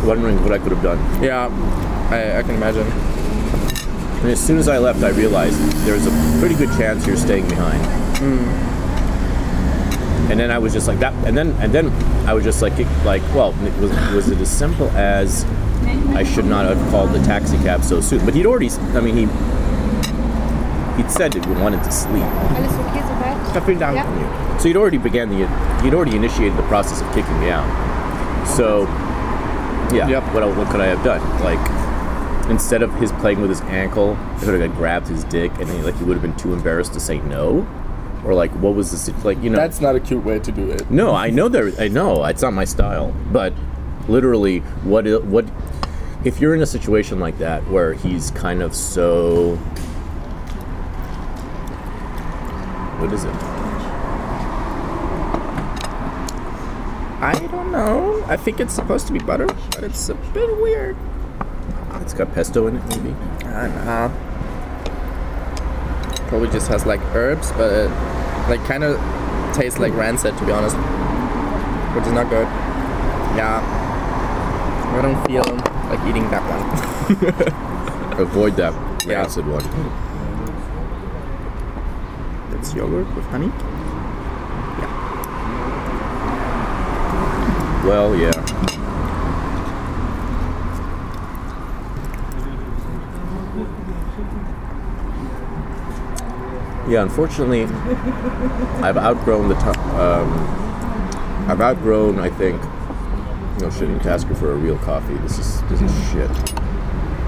wondering 0.04 0.42
what 0.44 0.52
I 0.52 0.60
could 0.60 0.72
have 0.72 0.84
done. 0.84 1.00
yeah, 1.24 1.48
I, 2.12 2.40
I 2.40 2.44
can 2.44 2.56
imagine. 2.56 2.88
And 4.22 4.32
as 4.32 4.40
soon 4.46 4.58
as 4.58 4.68
I 4.68 4.78
left, 4.78 5.04
I 5.04 5.10
realized 5.10 5.60
there's 5.86 6.06
a 6.08 6.12
pretty 6.40 6.56
good 6.56 6.70
chance 6.78 7.06
you're 7.06 7.18
staying 7.18 7.48
behind. 7.50 7.82
Hmm. 8.18 8.72
And 10.32 10.40
then 10.40 10.50
I 10.52 10.58
was 10.58 10.72
just 10.72 10.88
like 10.88 11.00
that, 11.00 11.14
and 11.28 11.36
then 11.38 11.52
and 11.62 11.74
then 11.74 11.90
I 12.28 12.34
was 12.34 12.44
just 12.46 12.62
like, 12.62 12.74
like, 13.04 13.22
well, 13.36 13.54
it 13.66 13.74
was 13.82 13.92
was 14.14 14.30
it 14.30 14.40
as 14.40 14.50
simple 14.50 14.88
as 14.92 15.44
I 16.16 16.24
should 16.24 16.46
not 16.46 16.66
have 16.66 16.80
called 16.92 17.12
the 17.12 17.20
taxi 17.26 17.58
cab 17.58 17.84
so 17.84 18.00
soon? 18.00 18.24
But 18.24 18.34
he'd 18.34 18.46
already, 18.46 18.70
I 18.70 19.02
mean, 19.02 19.16
he 19.18 19.26
he'd 20.96 21.12
said 21.12 21.34
that 21.34 21.46
he 21.46 21.52
wanted 21.62 21.84
to 21.84 21.92
sleep. 21.92 22.24
Alles 23.56 23.64
okay 23.64 23.76
soweit? 23.80 23.96
Ja. 23.96 24.58
So 24.60 24.68
you'd 24.68 24.78
already 24.78 24.98
began 24.98 25.30
the 25.30 25.48
you'd 25.84 25.94
already 25.94 26.16
initiated 26.16 26.58
the 26.58 26.64
process 26.64 27.02
of 27.02 27.08
kicking 27.14 27.40
me 27.40 27.50
out. 27.50 27.68
So 28.48 28.84
yeah, 29.94 30.08
Yep. 30.08 30.24
what 30.34 30.44
what 30.58 30.68
could 30.70 30.82
I 30.82 30.88
have 30.88 31.04
done? 31.04 31.22
Like 31.44 31.60
instead 32.50 32.82
of 32.84 32.94
his 32.96 33.12
playing 33.14 33.42
with 33.42 33.50
his 33.50 33.62
ankle, 33.62 34.18
I 34.36 34.40
could 34.40 34.50
have 34.54 34.62
like, 34.62 34.76
grabbed 34.78 35.08
his 35.08 35.24
dick 35.26 35.52
and 35.60 35.70
he, 35.70 35.82
like 35.82 35.96
he 35.98 36.04
would 36.04 36.14
have 36.18 36.22
been 36.22 36.36
too 36.36 36.54
embarrassed 36.54 36.94
to 36.94 37.00
say 37.00 37.20
no, 37.20 37.66
or 38.26 38.34
like 38.34 38.52
what 38.62 38.76
was 38.76 38.92
this 38.92 39.08
like 39.24 39.42
you 39.44 39.50
know? 39.50 39.58
That's 39.58 39.82
not 39.82 39.96
a 39.96 40.00
cute 40.00 40.24
way 40.24 40.40
to 40.40 40.52
do 40.52 40.70
it. 40.70 40.90
no, 40.92 41.14
I 41.14 41.30
know 41.30 41.48
there. 41.50 41.72
I 41.80 41.88
know 41.88 42.24
it's 42.26 42.42
not 42.42 42.54
my 42.54 42.66
style, 42.66 43.14
but 43.32 43.54
literally, 44.08 44.60
what 44.84 45.06
what 45.26 45.46
if 46.24 46.40
you're 46.40 46.56
in 46.56 46.62
a 46.62 46.66
situation 46.66 47.20
like 47.20 47.38
that 47.40 47.62
where 47.70 47.94
he's 47.94 48.32
kind 48.32 48.62
of 48.62 48.74
so 48.76 49.58
what 53.04 53.12
is 53.12 53.26
it? 53.26 53.36
I 57.22 57.34
don't 57.52 57.70
know. 57.72 58.24
I 58.28 58.38
think 58.38 58.60
it's 58.62 58.74
supposed 58.74 59.08
to 59.08 59.14
be 59.14 59.20
butter, 59.20 59.46
but 59.46 59.84
it's 59.84 60.08
a 60.08 60.16
bit 60.16 60.50
weird. 60.62 60.96
It's 62.02 62.14
got 62.14 62.34
pesto 62.34 62.68
in 62.68 62.78
it, 62.78 62.86
maybe. 62.88 63.12
I 63.46 63.68
don't 63.68 63.86
know. 63.86 64.12
Probably 66.30 66.50
just 66.50 66.68
has 66.70 66.86
like 66.86 67.02
herbs, 67.14 67.52
but 67.54 67.72
it 67.74 67.90
like 68.50 68.64
kind 68.66 68.84
of 68.86 68.98
tastes 69.54 69.80
like 69.80 69.94
rancid, 69.94 70.38
to 70.38 70.46
be 70.46 70.52
honest, 70.54 70.76
which 71.96 72.06
is 72.06 72.14
not 72.14 72.30
good. 72.30 72.48
Yeah, 73.36 73.60
I 74.96 75.02
don't 75.02 75.26
feel 75.28 75.44
like 75.90 76.00
eating 76.10 76.30
that 76.32 76.44
one. 76.50 78.20
Avoid 78.22 78.56
that 78.58 78.74
Yeah. 79.06 79.24
one. 79.28 80.13
That's 82.64 82.76
yogurt 82.76 83.14
with 83.14 83.26
honey. 83.26 83.48
Yeah. 84.80 84.88
Well, 87.86 88.16
yeah. 88.16 88.32
Yeah, 96.90 97.02
unfortunately, 97.02 97.64
I've 98.82 98.96
outgrown 98.96 99.50
the 99.50 99.56
time. 99.56 99.78
Um, 100.00 100.32
I've 101.50 101.60
outgrown, 101.60 102.18
I 102.20 102.30
think. 102.30 102.62
No 103.60 103.70
shit. 103.72 103.90
And 103.90 104.02
ask 104.06 104.26
her 104.28 104.36
for 104.36 104.54
a 104.54 104.56
real 104.56 104.78
coffee. 104.78 105.16
This 105.16 105.38
is 105.38 105.62
this 105.64 105.82
is 105.82 105.92
shit. 106.14 106.32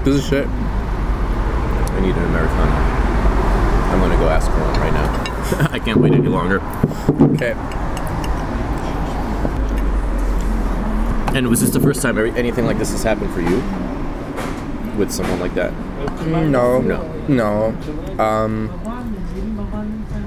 This 0.02 0.14
is 0.14 0.26
shit. 0.26 0.46
I 0.48 2.00
need 2.00 2.16
an 2.16 2.24
americano. 2.24 2.96
I'm 3.86 4.00
gonna 4.00 4.16
go 4.16 4.28
ask 4.28 4.50
for 4.50 4.60
one 4.60 4.80
right 4.80 4.92
now. 4.92 5.25
I 5.72 5.78
can't 5.78 6.00
wait 6.00 6.12
any 6.12 6.26
longer. 6.28 6.60
Okay. 7.34 7.52
And 11.36 11.48
was 11.48 11.60
this 11.60 11.70
the 11.70 11.80
first 11.80 12.02
time 12.02 12.18
anything 12.18 12.66
like 12.66 12.78
this 12.78 12.90
has 12.90 13.02
happened 13.02 13.32
for 13.32 13.40
you? 13.40 13.56
With 14.98 15.12
someone 15.12 15.38
like 15.38 15.54
that? 15.54 15.72
No. 16.26 16.80
No. 16.80 17.02
No. 17.28 18.22
Um. 18.22 18.70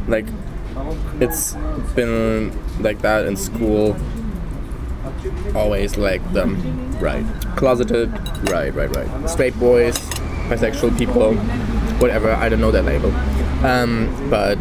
Like, 0.07 0.25
it's 1.19 1.55
been 1.95 2.57
like 2.81 3.01
that 3.01 3.25
in 3.25 3.35
school. 3.35 3.97
Always 5.53 5.97
like 5.97 6.21
them. 6.31 6.97
Right. 6.99 7.25
closeted 7.55 8.11
Right, 8.49 8.73
right, 8.73 8.95
right. 8.95 9.29
straight 9.29 9.57
boys, 9.59 9.97
bisexual 10.47 10.97
people, 10.97 11.33
whatever. 11.99 12.31
I 12.31 12.47
don't 12.49 12.61
know 12.61 12.71
that 12.71 12.85
label. 12.85 13.11
Um, 13.63 14.07
but 14.29 14.57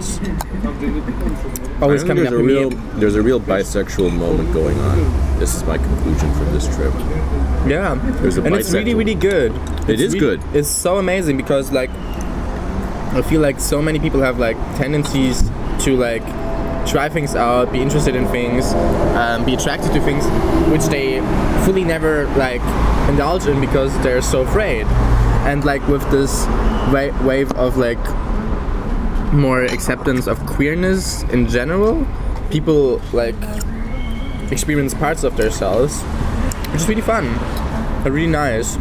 always 1.81 2.03
coming 2.03 2.25
there's 2.25 2.29
up 2.29 2.35
a 2.35 2.39
to 2.39 2.43
real 2.43 2.71
there's 2.99 3.15
a 3.15 3.23
real 3.23 3.41
bisexual 3.41 4.13
moment 4.17 4.53
going 4.53 4.79
on. 4.81 5.39
This 5.39 5.55
is 5.55 5.63
my 5.65 5.79
conclusion 5.79 6.33
from 6.35 6.53
this 6.53 6.67
trip. 6.75 6.93
Yeah, 7.67 7.95
There's 8.21 8.39
a 8.39 8.43
and 8.43 8.55
it's 8.57 8.73
really, 8.73 8.95
really 8.95 9.15
good. 9.15 9.53
It 9.89 9.91
It's 9.91 10.03
is 10.03 10.15
really- 10.15 10.19
good. 10.39 10.43
It's 10.53 10.69
so 10.69 10.97
amazing 10.99 11.37
because 11.37 11.71
like 11.71 11.91
I 11.91 13.23
feel 13.23 13.41
like 13.41 13.61
so 13.61 13.81
many 13.81 13.99
people 14.01 14.21
have 14.21 14.39
like 14.39 14.57
tendencies 14.77 15.43
to 15.85 15.97
like 15.97 16.25
try 16.87 17.09
things 17.09 17.37
out, 17.37 17.71
be 17.73 17.81
interested 17.81 18.17
in 18.17 18.27
things, 18.29 18.73
um, 19.15 19.45
be 19.45 19.55
attracted 19.55 19.93
to 19.93 20.01
things 20.01 20.25
which 20.73 20.87
they 20.87 21.21
fully 21.65 21.85
never 21.85 22.27
like 22.37 22.63
indulge 23.09 23.47
in 23.47 23.61
because 23.61 23.97
they're 24.03 24.23
so 24.23 24.41
afraid. 24.43 24.87
And 25.47 25.65
like 25.65 25.87
with 25.87 26.03
this 26.11 26.45
wa- 26.93 27.15
wave 27.25 27.53
of 27.53 27.77
like 27.77 27.99
more 29.33 29.63
acceptance 29.63 30.27
of 30.27 30.39
queerness 30.47 31.23
in 31.25 31.49
general, 31.49 32.07
people 32.51 33.01
like 33.13 33.35
experience 34.51 34.95
parts 34.95 35.25
of 35.25 35.37
themselves, 35.37 36.03
which 36.73 36.83
is 36.83 36.89
really 36.89 37.03
fun, 37.03 37.27
really 38.05 38.27
nice. 38.27 38.79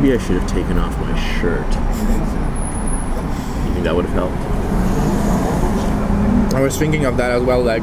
Maybe 0.00 0.14
I 0.14 0.18
should 0.18 0.40
have 0.40 0.50
taken 0.50 0.78
off 0.78 0.98
my 0.98 1.14
shirt. 1.40 1.66
You 3.66 3.72
think 3.74 3.84
that 3.84 3.94
would 3.94 4.06
have 4.06 4.14
helped? 4.14 4.36
I 6.60 6.64
was 6.64 6.76
thinking 6.76 7.06
of 7.06 7.16
that 7.16 7.30
as 7.30 7.42
well, 7.42 7.62
like 7.62 7.82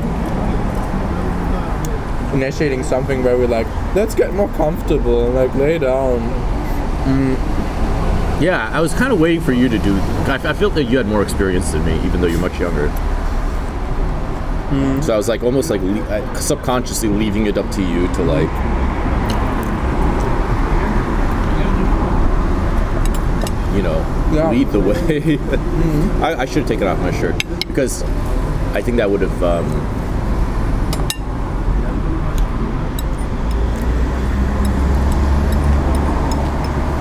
initiating 2.33 2.83
something 2.83 3.23
where 3.23 3.35
we're 3.37 3.47
like, 3.47 3.65
let's 3.95 4.13
get 4.13 4.33
more 4.33 4.49
comfortable, 4.49 5.29
like 5.31 5.53
lay 5.55 5.79
down. 5.79 6.19
Mm. 7.05 7.35
Yeah, 8.41 8.69
I 8.71 8.79
was 8.79 8.93
kind 8.93 9.11
of 9.11 9.19
waiting 9.19 9.41
for 9.41 9.51
you 9.51 9.67
to 9.67 9.79
do. 9.79 9.95
I, 10.27 10.35
I 10.43 10.53
felt 10.53 10.75
that 10.75 10.83
you 10.83 10.97
had 10.97 11.07
more 11.07 11.23
experience 11.23 11.71
than 11.71 11.83
me, 11.85 11.95
even 12.05 12.21
though 12.21 12.27
you're 12.27 12.39
much 12.39 12.59
younger. 12.59 12.89
Mm. 14.69 15.03
So 15.03 15.13
I 15.13 15.17
was 15.17 15.27
like 15.27 15.41
almost 15.41 15.71
like 15.71 15.81
le- 15.81 16.35
subconsciously 16.35 17.09
leaving 17.09 17.47
it 17.47 17.57
up 17.57 17.71
to 17.71 17.81
you 17.81 18.07
to 18.13 18.21
like. 18.23 18.49
You 23.75 23.83
know, 23.83 23.99
Yeah. 24.33 24.49
lead 24.49 24.71
the 24.71 24.79
way. 24.79 24.95
Mm-hmm. 25.37 26.23
I, 26.23 26.41
I 26.41 26.45
should 26.45 26.57
have 26.59 26.67
taken 26.67 26.87
off 26.87 26.99
my 26.99 27.11
shirt 27.11 27.37
because 27.67 28.01
I 28.77 28.81
think 28.83 28.97
that 28.97 29.09
would 29.09 29.21
have. 29.21 29.41
Um, 29.41 29.65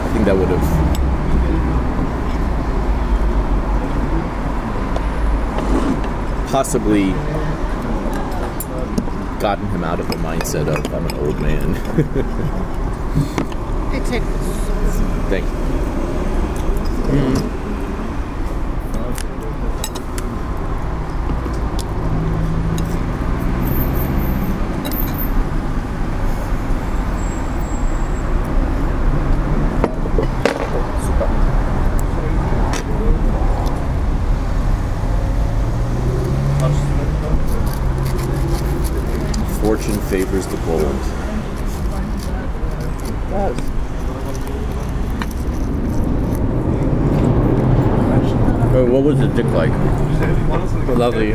I 0.01 0.09
think 0.15 0.25
that 0.25 0.35
would 0.35 0.49
have 0.49 0.63
possibly 6.51 7.11
gotten 9.39 9.69
him 9.69 9.85
out 9.85 10.01
of 10.01 10.09
the 10.09 10.15
mindset 10.15 10.75
of 10.75 10.95
I'm 10.95 11.05
an 11.05 11.15
old 11.17 11.39
man. 11.43 11.77
I 13.93 13.99
take 14.09 14.23
this. 14.23 14.71
Thank 15.29 15.45
you. 15.45 15.57
Fortune 39.67 39.99
favors 40.03 40.47
the 40.47 40.57
bold. 40.59 40.81
Oh, 48.73 48.87
what 48.89 49.03
was 49.03 49.19
the 49.19 49.27
dick 49.27 49.46
like? 49.57 49.73
Lovely, 50.97 51.33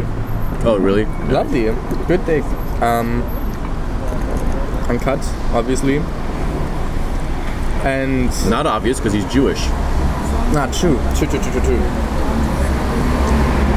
Oh, 0.63 0.77
really? 0.79 1.05
lovely, 1.29 1.63
good 2.07 2.23
dick. 2.25 2.43
Um, 2.81 3.21
uncut, 4.87 5.19
obviously, 5.53 5.97
and 7.83 8.29
Not 8.49 8.65
obvious 8.67 8.99
because 8.99 9.13
he's 9.13 9.25
Jewish. 9.31 9.65
not 10.53 10.71
true, 10.73 10.97
true, 11.15 11.27
true, 11.27 11.39
true, 11.41 11.51
true, 11.51 11.61
true. 11.61 11.81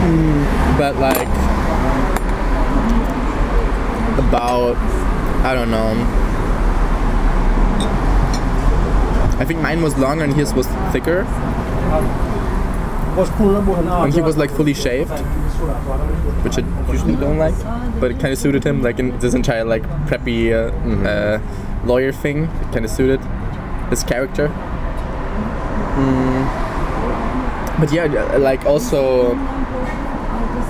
Mm, 0.04 0.78
but 0.78 0.96
like 0.96 1.28
about, 4.18 4.76
I 5.44 5.54
don't 5.54 5.70
know. 5.70 5.94
I 9.40 9.44
think 9.44 9.60
mine 9.60 9.82
was 9.82 9.96
longer 9.98 10.24
and 10.24 10.34
his 10.34 10.52
was 10.54 10.66
thicker. 10.92 11.24
And 13.16 14.12
he 14.12 14.20
was 14.20 14.36
like 14.36 14.50
fully 14.50 14.74
shaved, 14.74 15.10
which 16.44 16.58
I 16.58 16.92
usually 16.92 17.14
don't 17.16 17.38
like, 17.38 17.54
but 18.00 18.10
it 18.10 18.18
kind 18.18 18.32
of 18.32 18.38
suited 18.38 18.64
him. 18.64 18.82
Like 18.82 18.98
in 18.98 19.16
this 19.20 19.34
entire 19.34 19.64
like 19.64 19.82
preppy 20.08 20.52
uh, 20.52 20.72
uh, 21.08 21.40
lawyer 21.86 22.12
thing, 22.12 22.44
it 22.44 22.72
kind 22.72 22.84
of 22.84 22.90
suited 22.90 23.20
his 23.90 24.02
character. 24.02 24.48
Mm. 25.94 26.44
But 27.78 27.92
yeah, 27.92 28.04
uh, 28.04 28.38
like 28.38 28.64
also 28.66 29.34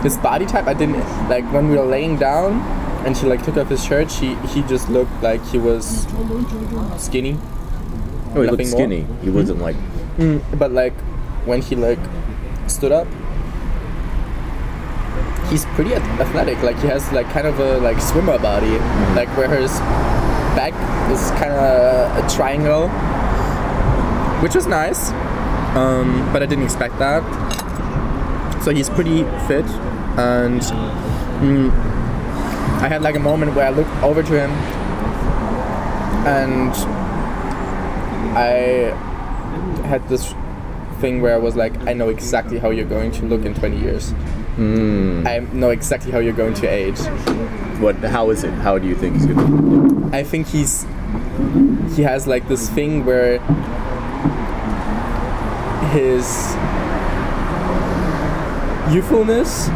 his 0.03 0.16
body 0.18 0.45
type. 0.45 0.66
I 0.66 0.74
didn't 0.74 0.99
like 1.28 1.45
when 1.53 1.70
we 1.70 1.76
were 1.78 1.86
laying 1.86 2.18
down, 2.18 2.61
and 3.07 3.16
she 3.16 3.24
like 3.26 3.42
took 3.42 3.57
off 3.57 3.68
his 3.70 3.82
shirt. 3.82 4.11
She 4.11 4.34
he 4.53 4.62
just 4.62 4.90
looked 4.90 5.22
like 5.22 5.42
he 5.47 5.59
was 5.59 6.07
skinny. 6.99 7.38
Oh, 8.34 8.42
he 8.42 8.51
looked 8.51 8.59
Nothing 8.59 8.70
more? 8.70 8.78
skinny. 8.80 9.07
He 9.22 9.30
wasn't 9.30 9.61
like. 9.61 9.76
Mm, 10.18 10.42
but 10.59 10.72
like 10.72 10.92
when 11.47 11.62
he 11.62 11.74
like 11.76 11.99
stood 12.75 12.93
up, 12.93 13.07
he's 15.51 15.64
pretty 15.77 15.95
athletic. 15.95 16.61
Like 16.62 16.79
he 16.81 16.89
has 16.89 17.11
like 17.12 17.29
kind 17.31 17.47
of 17.47 17.61
a 17.61 17.79
like 17.79 18.01
swimmer 18.01 18.39
body, 18.39 18.79
like 19.14 19.29
where 19.37 19.49
his 19.49 19.70
back 20.59 20.75
is 21.11 21.31
kind 21.33 21.53
of 21.53 22.25
a 22.25 22.29
triangle, 22.29 22.89
which 24.43 24.55
was 24.55 24.66
nice. 24.66 25.11
Um, 25.77 26.29
but 26.33 26.43
I 26.43 26.47
didn't 26.47 26.64
expect 26.64 26.99
that. 26.99 27.22
So 28.62 28.70
he's 28.70 28.89
pretty 28.89 29.25
fit, 29.47 29.66
and 30.16 30.61
mm, 31.43 31.70
I 32.81 32.89
had 32.89 33.03
like 33.03 33.14
a 33.14 33.20
moment 33.20 33.55
where 33.55 33.66
I 33.66 33.70
looked 33.70 33.95
over 34.03 34.22
to 34.22 34.41
him, 34.41 34.51
and 36.27 36.72
I 38.37 38.95
had 39.87 40.09
this 40.09 40.35
thing 41.05 41.21
where 41.21 41.35
I 41.35 41.37
was 41.39 41.55
like, 41.55 41.75
I 41.87 41.93
know 41.93 42.09
exactly 42.09 42.59
how 42.59 42.71
you're 42.71 42.89
going 42.99 43.13
to 43.13 43.27
look 43.27 43.45
in 43.45 43.53
20 43.53 43.79
years. 43.79 44.13
Hmm. 44.57 45.27
I 45.27 45.41
know 45.53 45.69
exactly 45.69 46.11
how 46.11 46.19
you're 46.19 46.33
going 46.45 46.55
to 46.55 46.67
age. 46.67 46.99
What? 47.83 47.97
How 47.97 48.31
is 48.31 48.43
it? 48.43 48.55
How 48.67 48.79
do 48.79 48.89
you 48.89 48.95
think 48.95 49.17
he's 49.17 49.27
gonna? 49.27 50.17
I 50.17 50.23
think 50.23 50.47
he's 50.47 50.87
he 51.95 52.03
has 52.03 52.27
like 52.27 52.49
this 52.49 52.71
thing 52.71 53.05
where 53.05 53.39
his 55.93 56.25
youthfulness 58.95 59.69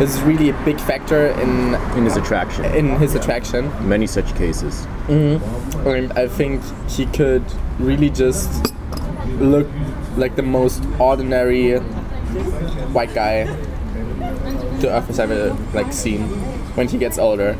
is 0.00 0.20
really 0.22 0.50
a 0.50 0.64
big 0.64 0.78
factor 0.78 1.28
in 1.42 1.74
In 1.96 2.04
his 2.04 2.16
attraction. 2.16 2.64
in 2.76 2.86
his 3.00 3.14
attraction. 3.14 3.72
Many 3.88 4.06
such 4.06 4.34
cases. 4.36 4.86
Mm-hmm. 5.08 5.88
And 5.88 6.12
I 6.12 6.28
think 6.28 6.62
he 6.88 7.06
could 7.06 7.44
really 7.80 8.10
just 8.10 8.72
look 9.40 9.66
like 10.16 10.36
the 10.36 10.42
most 10.42 10.82
ordinary 10.98 11.78
white 12.92 13.14
guy 13.14 13.44
the 14.80 14.90
Earth 14.90 15.06
has 15.06 15.18
ever 15.20 15.56
like 15.72 15.92
seen 15.92 16.22
when 16.74 16.88
he 16.88 16.98
gets 16.98 17.18
older. 17.18 17.56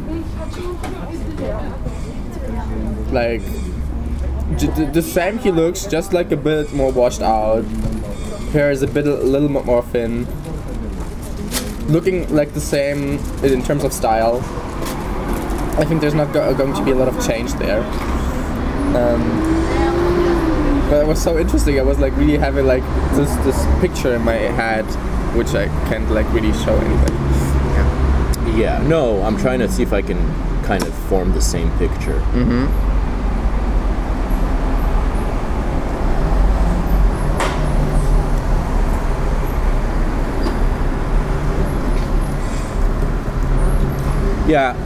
Like 3.11 3.43
the, 4.59 4.91
the 4.93 5.03
same 5.03 5.39
he 5.39 5.51
looks, 5.51 5.87
just 5.87 6.13
like 6.13 6.33
a 6.33 6.37
bit 6.37 6.73
more 6.73 6.93
washed 6.93 7.23
out. 7.23 7.65
Hair 8.53 8.71
is 8.71 8.83
a 8.83 8.87
bit 8.87 9.07
a 9.07 9.15
little 9.15 9.49
bit 9.49 9.65
more 9.65 9.83
thin. 9.83 10.27
Looking 11.89 12.33
like 12.35 12.53
the 12.53 12.61
same 12.61 13.19
in 13.45 13.63
terms 13.63 13.85
of 13.85 13.93
style. 13.93 14.39
I 15.79 15.85
think 15.85 16.01
there's 16.01 16.15
not 16.15 16.33
go- 16.33 16.55
going 16.55 16.75
to 16.75 16.85
be 16.85 16.91
a 16.91 16.95
lot 16.95 17.09
of 17.09 17.27
change 17.27 17.53
there. 17.55 17.83
Um, 18.97 19.76
but 20.89 21.03
it 21.03 21.07
was 21.07 21.21
so 21.23 21.39
interesting. 21.39 21.79
I 21.79 21.83
was 21.83 21.99
like 21.99 22.17
really 22.17 22.39
having 22.39 22.67
like 22.67 22.83
this 23.15 23.35
this 23.45 23.67
picture 23.81 24.15
in 24.15 24.23
my 24.23 24.35
head, 24.35 24.85
which 25.37 25.55
I 25.55 25.67
can't 25.89 26.09
like 26.11 26.31
really 26.33 26.53
show 26.65 26.77
anybody. 26.77 27.15
Yeah, 28.61 28.83
no, 28.87 29.23
I'm 29.23 29.37
trying 29.37 29.59
to 29.59 29.69
see 29.71 29.83
if 29.83 29.93
I 29.93 30.01
can 30.03 30.19
kind 30.63 30.83
of 30.83 30.95
form 31.09 31.33
the 31.33 31.43
same 31.43 31.71
picture. 31.79 32.19
Mm-hmm. 32.33 32.67
Yeah, 44.49 44.77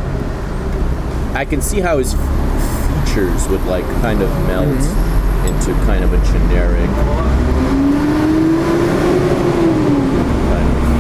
I 1.35 1.45
can 1.45 1.61
see 1.61 1.81
how 1.81 1.99
his 1.99 2.15
f- 2.15 3.05
features 3.05 3.47
would 3.49 3.63
like 3.65 3.85
kind 4.01 4.23
of 4.23 4.31
melt 4.47 4.67
into 5.47 5.73
kind 5.85 6.05
of 6.05 6.13
a 6.13 6.19
generic. 6.27 6.91
kind 10.51 10.69
of 10.69 10.91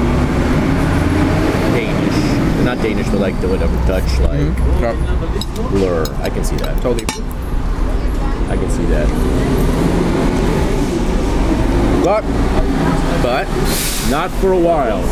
Danish, 1.75 2.65
not 2.65 2.79
Danish, 2.79 3.09
but 3.09 3.21
like 3.21 3.41
the 3.41 3.49
whatever 3.49 3.77
Dutch 3.87 4.19
like 4.21 4.41
mm-hmm. 4.41 5.69
blur. 5.71 6.05
I 6.21 6.31
can 6.31 6.45
see 6.45 6.57
that. 6.57 6.81
Totally. 6.83 7.07
I 8.49 8.57
can 8.57 8.71
see 8.71 8.85
that. 8.87 9.09
But, 12.05 12.23
but 13.23 13.47
not 14.11 14.31
for 14.41 14.53
a 14.53 14.59
while. 14.59 15.03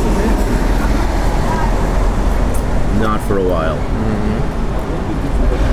Not 3.00 3.20
for 3.28 3.38
a 3.38 3.44
while. 3.44 3.78
I 5.50 5.67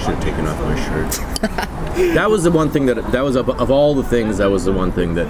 should 0.00 0.14
have 0.14 0.22
taken 0.24 0.46
off 0.46 0.60
my 0.60 0.76
shirt. 0.84 1.10
that 2.14 2.30
was 2.30 2.42
the 2.42 2.50
one 2.50 2.70
thing 2.70 2.86
that 2.86 3.12
that 3.12 3.22
was 3.22 3.36
of, 3.36 3.48
of 3.48 3.70
all 3.70 3.94
the 3.94 4.02
things 4.04 4.38
that 4.38 4.50
was 4.50 4.64
the 4.64 4.72
one 4.72 4.92
thing 4.92 5.14
that 5.14 5.28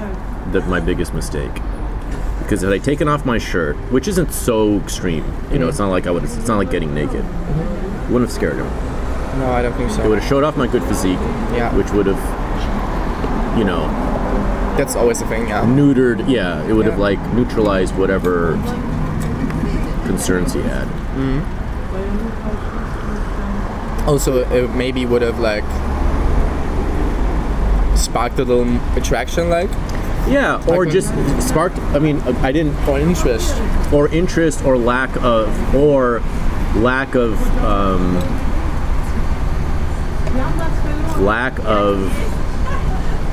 that 0.53 0.67
my 0.69 0.81
biggest 0.81 1.13
mistake. 1.15 1.53
Because 2.43 2.63
had 2.63 2.73
I 2.73 2.79
taken 2.79 3.07
off 3.07 3.25
my 3.25 3.39
shirt, 3.39 3.77
which 3.93 4.09
isn't 4.09 4.33
so 4.33 4.77
extreme, 4.79 5.25
you 5.53 5.59
know, 5.59 5.69
it's 5.69 5.79
not 5.79 5.89
like 5.91 6.07
I 6.07 6.11
would. 6.11 6.25
It's 6.25 6.49
not 6.49 6.57
like 6.57 6.71
getting 6.71 6.93
naked. 6.95 7.25
It 7.25 8.11
wouldn't 8.11 8.23
have 8.23 8.33
scared 8.33 8.57
him. 8.57 8.67
No, 9.39 9.47
I 9.53 9.63
don't 9.63 9.73
think 9.75 9.91
so. 9.93 10.03
It 10.03 10.09
would 10.09 10.19
have 10.19 10.29
showed 10.29 10.43
off 10.43 10.57
my 10.57 10.67
good 10.67 10.83
physique, 10.85 11.21
Yeah. 11.55 11.73
which 11.77 11.89
would 11.93 12.07
have, 12.07 13.59
you 13.59 13.63
know, 13.65 13.83
That's 14.77 14.97
always 14.97 15.21
the 15.21 15.27
thing, 15.27 15.47
yeah. 15.49 15.65
neutered. 15.65 16.29
Yeah, 16.29 16.67
it 16.67 16.73
would 16.73 16.87
have 16.87 16.99
like 16.99 17.21
neutralized 17.33 17.97
whatever 17.97 18.55
concerns 20.07 20.53
he 20.55 20.61
had. 20.63 20.89
Mm-hmm. 20.89 21.60
Also, 24.07 24.39
it 24.51 24.71
maybe 24.75 25.05
would 25.07 25.23
have 25.23 25.39
like 25.41 25.65
sparked 27.97 28.39
a 28.39 28.45
little 28.45 28.67
attraction, 28.97 29.49
like 29.51 29.71
Yeah, 30.29 30.61
or 30.67 30.85
Like- 30.85 30.93
just 30.93 31.09
sparked. 31.41 31.79
I 31.95 31.99
mean, 31.99 32.21
I 32.43 32.53
didn't 32.53 32.77
or 32.89 32.99
interest. 32.99 33.55
or 33.93 34.09
interest 34.09 34.65
or 34.65 34.77
lack 34.77 35.11
of 35.23 35.49
or 35.75 36.21
lack 36.77 37.15
of 37.15 37.33
um, 37.65 38.17
lack 41.25 41.59
of 41.65 42.11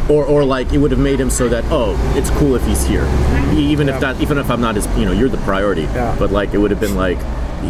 or 0.10 0.24
or 0.26 0.44
like 0.44 0.72
it 0.74 0.78
would 0.80 0.92
have 0.92 1.00
made 1.00 1.20
him 1.20 1.30
so 1.30 1.48
that 1.50 1.64
oh 1.70 1.96
it's 2.16 2.30
cool 2.32 2.56
if 2.56 2.66
he's 2.66 2.84
here 2.86 3.06
even 3.54 3.88
if 3.90 3.96
Yeah. 3.96 4.14
that 4.14 4.22
even 4.22 4.38
if 4.38 4.50
I'm 4.50 4.62
not 4.62 4.76
his 4.76 4.88
you 4.98 5.06
know 5.06 5.12
you're 5.12 5.30
the 5.30 5.38
priority 5.40 5.82
Yeah. 5.84 6.16
but 6.18 6.32
like 6.32 6.54
it 6.54 6.58
would 6.58 6.72
have 6.72 6.80
been 6.80 6.96
like 6.96 7.18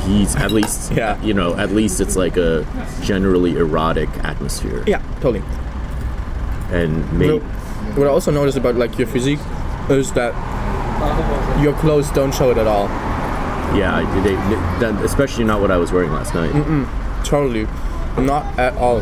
he's 0.06 0.36
at 0.36 0.52
least 0.52 0.92
Yeah. 0.92 1.22
you 1.24 1.34
know 1.34 1.56
at 1.56 1.72
least 1.72 2.00
it's 2.02 2.16
like 2.16 2.38
a 2.38 2.66
generally 3.02 3.56
erotic 3.58 4.10
atmosphere 4.24 4.84
Yeah, 4.88 5.02
totally. 5.22 5.44
and 6.72 7.12
maybe 7.14 7.40
what 7.96 8.08
I 8.08 8.10
also 8.10 8.32
noticed 8.32 8.58
about 8.58 8.76
like 8.76 8.98
your 8.98 9.08
physique 9.08 9.40
is 9.90 10.12
that 10.14 10.34
your 11.62 11.74
clothes 11.76 12.12
don't 12.12 12.34
show 12.34 12.52
it 12.52 12.58
at 12.58 12.68
all. 12.68 12.88
yeah 13.78 13.96
I- 13.96 14.22
they, 14.22 14.36
they, 14.80 15.04
especially 15.06 15.44
not 15.46 15.62
what 15.62 15.72
I 15.72 15.78
was 15.78 15.92
wearing 15.92 16.12
last 16.12 16.34
night 16.36 16.52
Totally, 17.24 17.68
not 18.18 18.46
at 18.58 18.74
all. 18.78 19.02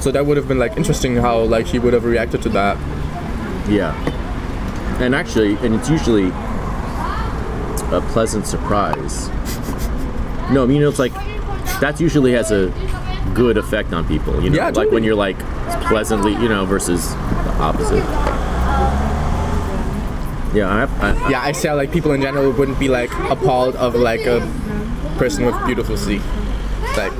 So 0.00 0.12
that 0.12 0.26
would 0.26 0.36
have 0.36 0.46
been 0.46 0.58
like 0.60 0.76
interesting 0.76 1.16
how 1.16 1.40
like 1.40 1.66
he 1.66 1.78
would 1.80 1.92
have 1.92 2.04
reacted 2.04 2.42
to 2.42 2.48
that. 2.50 2.76
Yeah. 3.68 3.94
And 5.00 5.12
actually, 5.14 5.56
and 5.56 5.74
it's 5.74 5.88
usually 5.90 6.28
a 7.90 8.00
pleasant 8.12 8.46
surprise. 8.46 9.28
No, 10.52 10.62
I 10.62 10.66
mean, 10.66 10.82
it's 10.82 10.98
like, 10.98 11.12
that 11.80 12.00
usually 12.00 12.32
has 12.32 12.52
a 12.52 12.72
good 13.34 13.58
effect 13.58 13.92
on 13.92 14.06
people, 14.06 14.42
you 14.42 14.50
know? 14.50 14.56
Yeah, 14.56 14.70
Like 14.70 14.90
when 14.90 15.04
you're 15.04 15.14
like 15.16 15.38
pleasantly, 15.88 16.32
you 16.32 16.48
know, 16.48 16.64
versus 16.64 17.10
the 17.10 17.52
opposite. 17.58 18.04
Yeah, 20.54 20.68
I 20.68 21.06
I, 21.06 21.30
Yeah, 21.30 21.42
I 21.42 21.52
say 21.52 21.72
like 21.72 21.92
people 21.92 22.12
in 22.12 22.22
general 22.22 22.50
wouldn't 22.52 22.78
be 22.78 22.88
like 22.88 23.12
appalled 23.30 23.76
of 23.76 23.94
like 23.94 24.24
a 24.26 24.40
person 25.18 25.44
with 25.44 25.54
beautiful 25.66 25.96
physique. 25.96 26.22
Like, 26.96 27.12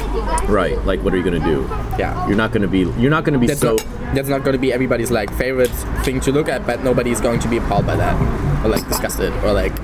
right. 0.49 0.83
Like, 0.87 1.03
what 1.03 1.13
are 1.13 1.19
you 1.19 1.25
gonna 1.25 1.45
do? 1.45 1.67
yeah. 1.99 2.27
You're 2.29 2.37
not 2.37 2.53
gonna 2.53 2.69
be, 2.69 2.81
you're 2.99 3.11
not 3.11 3.25
gonna 3.25 3.39
be 3.39 3.47
That's 3.47 3.61
so, 3.61 3.77
not 3.77 4.15
that's 4.15 4.29
not 4.29 4.45
to 4.45 4.59
be 4.59 4.73
everybody's 4.73 5.11
like 5.11 5.33
favorite 5.35 5.71
thing 6.05 6.21
to 6.21 6.33
look 6.33 6.49
at, 6.49 6.65
but 6.67 6.83
nobody's 6.85 7.21
going 7.21 7.41
to 7.41 7.49
be 7.49 7.57
appalled 7.59 7.87
by 7.87 7.97
that 7.97 8.65
or 8.65 8.69
like 8.69 8.87
disgusted 8.89 9.33
or 9.45 9.53
like 9.53 9.77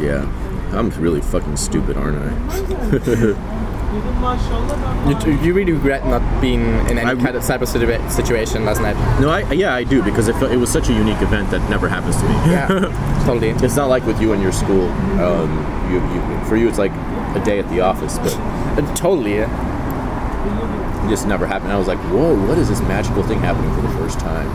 yeah. 0.00 0.26
I'm 0.72 0.90
really 1.00 1.20
fucking 1.20 1.56
stupid, 1.56 1.96
aren't 1.96 2.18
I? 2.18 2.32
you, 5.26 5.32
you 5.42 5.52
really 5.54 5.72
regret 5.72 6.06
not 6.06 6.22
being 6.40 6.62
in 6.88 6.98
any 6.98 7.10
I- 7.10 7.14
kind 7.14 7.36
of 7.36 7.42
cyber 7.42 7.62
of 7.62 7.68
situa- 7.68 8.10
situation 8.10 8.64
last 8.64 8.80
night. 8.80 8.96
No, 9.20 9.28
I, 9.30 9.52
yeah, 9.52 9.74
I 9.74 9.84
do, 9.84 10.02
because 10.02 10.28
it, 10.28 10.36
it 10.50 10.56
was 10.56 10.70
such 10.72 10.88
a 10.88 10.92
unique 10.92 11.20
event 11.20 11.50
that 11.50 11.68
never 11.68 11.88
happens 11.88 12.16
to 12.16 12.24
me. 12.24 12.34
Yeah, 12.50 12.68
totally. 13.26 13.50
It's 13.50 13.76
not 13.76 13.88
like 13.88 14.04
with 14.06 14.20
you 14.20 14.32
and 14.32 14.42
your 14.42 14.52
school. 14.52 14.88
Um, 15.20 15.50
you, 15.92 16.00
you, 16.14 16.44
for 16.48 16.56
you, 16.56 16.68
it's 16.68 16.78
like 16.78 16.92
a 17.36 17.42
day 17.44 17.58
at 17.58 17.68
the 17.68 17.80
office, 17.80 18.18
but 18.18 18.32
Uh, 18.34 18.94
totally. 18.94 19.34
it 19.34 19.48
just 21.10 21.26
never 21.26 21.46
happened. 21.46 21.72
I 21.72 21.76
was 21.78 21.88
like, 21.88 21.98
whoa, 22.10 22.34
what 22.46 22.56
is 22.58 22.68
this 22.70 22.80
magical 22.82 23.22
thing 23.22 23.40
happening 23.40 23.74
for 23.74 23.82
the 23.82 23.90
first 23.98 24.18
time? 24.20 24.48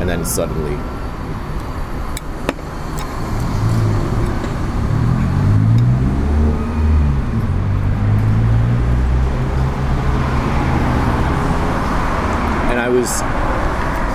And 0.00 0.08
then 0.08 0.24
suddenly, 0.26 0.76
was 13.04 13.20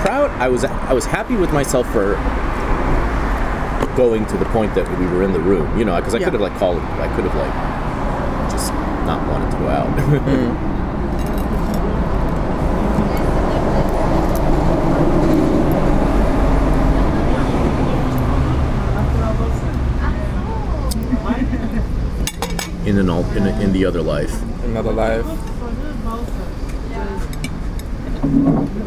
proud. 0.02 0.30
I 0.40 0.48
was 0.48 0.64
I 0.64 0.92
was 0.92 1.04
happy 1.06 1.36
with 1.36 1.52
myself 1.52 1.86
for 1.92 2.14
going 3.96 4.26
to 4.26 4.36
the 4.36 4.46
point 4.46 4.74
that 4.74 4.86
we 4.98 5.06
were 5.06 5.22
in 5.22 5.32
the 5.32 5.38
room. 5.40 5.78
You 5.78 5.84
know, 5.84 5.96
because 5.96 6.14
I 6.14 6.18
Yeah. 6.18 6.24
could 6.24 6.34
have 6.34 6.42
like 6.42 6.56
called. 6.58 6.78
I 6.78 7.08
could 7.14 7.24
have 7.24 7.36
like 7.36 8.50
just 8.50 8.72
not 9.06 9.20
wanted 9.28 9.50
to 9.52 9.58
go 9.58 9.68
out. 9.68 9.90
in 22.86 22.98
an 22.98 23.08
al- 23.10 23.30
in, 23.36 23.46
a, 23.46 23.60
in 23.60 23.72
the 23.72 23.84
other 23.84 24.02
life. 24.02 24.42
Another 24.64 24.92
life. 24.92 25.26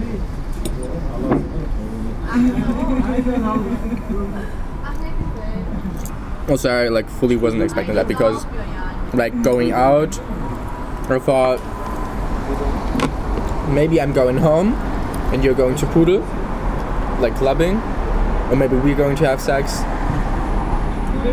Also, 6.50 6.70
I 6.70 6.90
like 6.90 7.10
fully 7.10 7.38
wasn't 7.38 7.64
expecting 7.64 7.96
that 7.96 8.06
because, 8.06 8.46
like, 9.14 9.44
going 9.44 9.72
out, 9.72 10.20
I 11.10 11.20
thought 11.20 11.60
maybe 13.70 14.02
I'm 14.02 14.12
going 14.12 14.38
home 14.38 14.74
and 15.32 15.44
you're 15.44 15.54
going 15.54 15.76
to 15.78 15.86
Pudel, 15.86 16.20
like 17.22 17.34
clubbing, 17.36 17.78
or 18.52 18.58
maybe 18.58 18.76
we're 18.76 18.96
going 18.96 19.16
to 19.18 19.26
have 19.26 19.42
sex, 19.42 19.80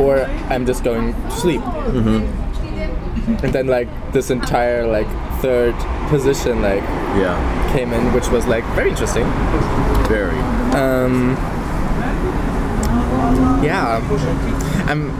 or 0.00 0.20
I'm 0.48 0.64
just 0.64 0.84
going 0.84 1.12
to 1.12 1.30
sleep. 1.32 1.60
Mm-hmm. 1.60 3.44
And 3.44 3.52
then 3.52 3.66
like 3.66 3.88
this 4.12 4.30
entire 4.30 4.86
like 4.86 5.08
third 5.40 5.74
position 6.10 6.60
like 6.60 6.82
Yeah, 7.16 7.36
came 7.72 7.92
in, 7.92 8.12
which 8.12 8.28
was 8.28 8.46
like 8.46 8.64
very 8.74 8.90
interesting. 8.90 9.24
very. 10.08 10.38
Um, 10.74 11.36
yeah, 13.64 14.00
I'm. 14.88 15.10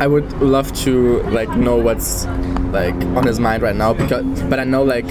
I 0.00 0.06
would 0.06 0.32
love 0.40 0.72
to 0.84 1.20
like 1.24 1.50
know 1.56 1.76
what's 1.76 2.24
like 2.72 2.94
on 3.16 3.26
his 3.26 3.38
mind 3.38 3.62
right 3.62 3.76
now 3.76 3.92
because, 3.92 4.24
but 4.44 4.58
I 4.58 4.64
know 4.64 4.82
like 4.82 5.04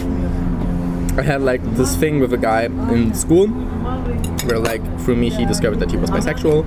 I 1.20 1.22
had 1.22 1.42
like 1.42 1.62
this 1.76 1.96
thing 1.96 2.20
with 2.20 2.34
a 2.34 2.38
guy 2.38 2.64
in 2.64 3.14
school 3.14 3.48
where 4.48 4.58
like 4.58 4.82
through 5.02 5.18
me 5.18 5.30
he 5.30 5.46
discovered 5.46 5.80
that 5.80 5.92
he 5.92 5.98
was 5.98 6.10
bisexual, 6.10 6.66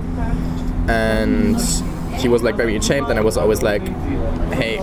and 0.89 1.59
he 2.21 2.29
was 2.29 2.43
like 2.43 2.55
very 2.55 2.75
ashamed, 2.77 3.07
and 3.09 3.19
I 3.19 3.21
was 3.23 3.35
always 3.35 3.61
like, 3.61 3.81
"Hey, 4.53 4.77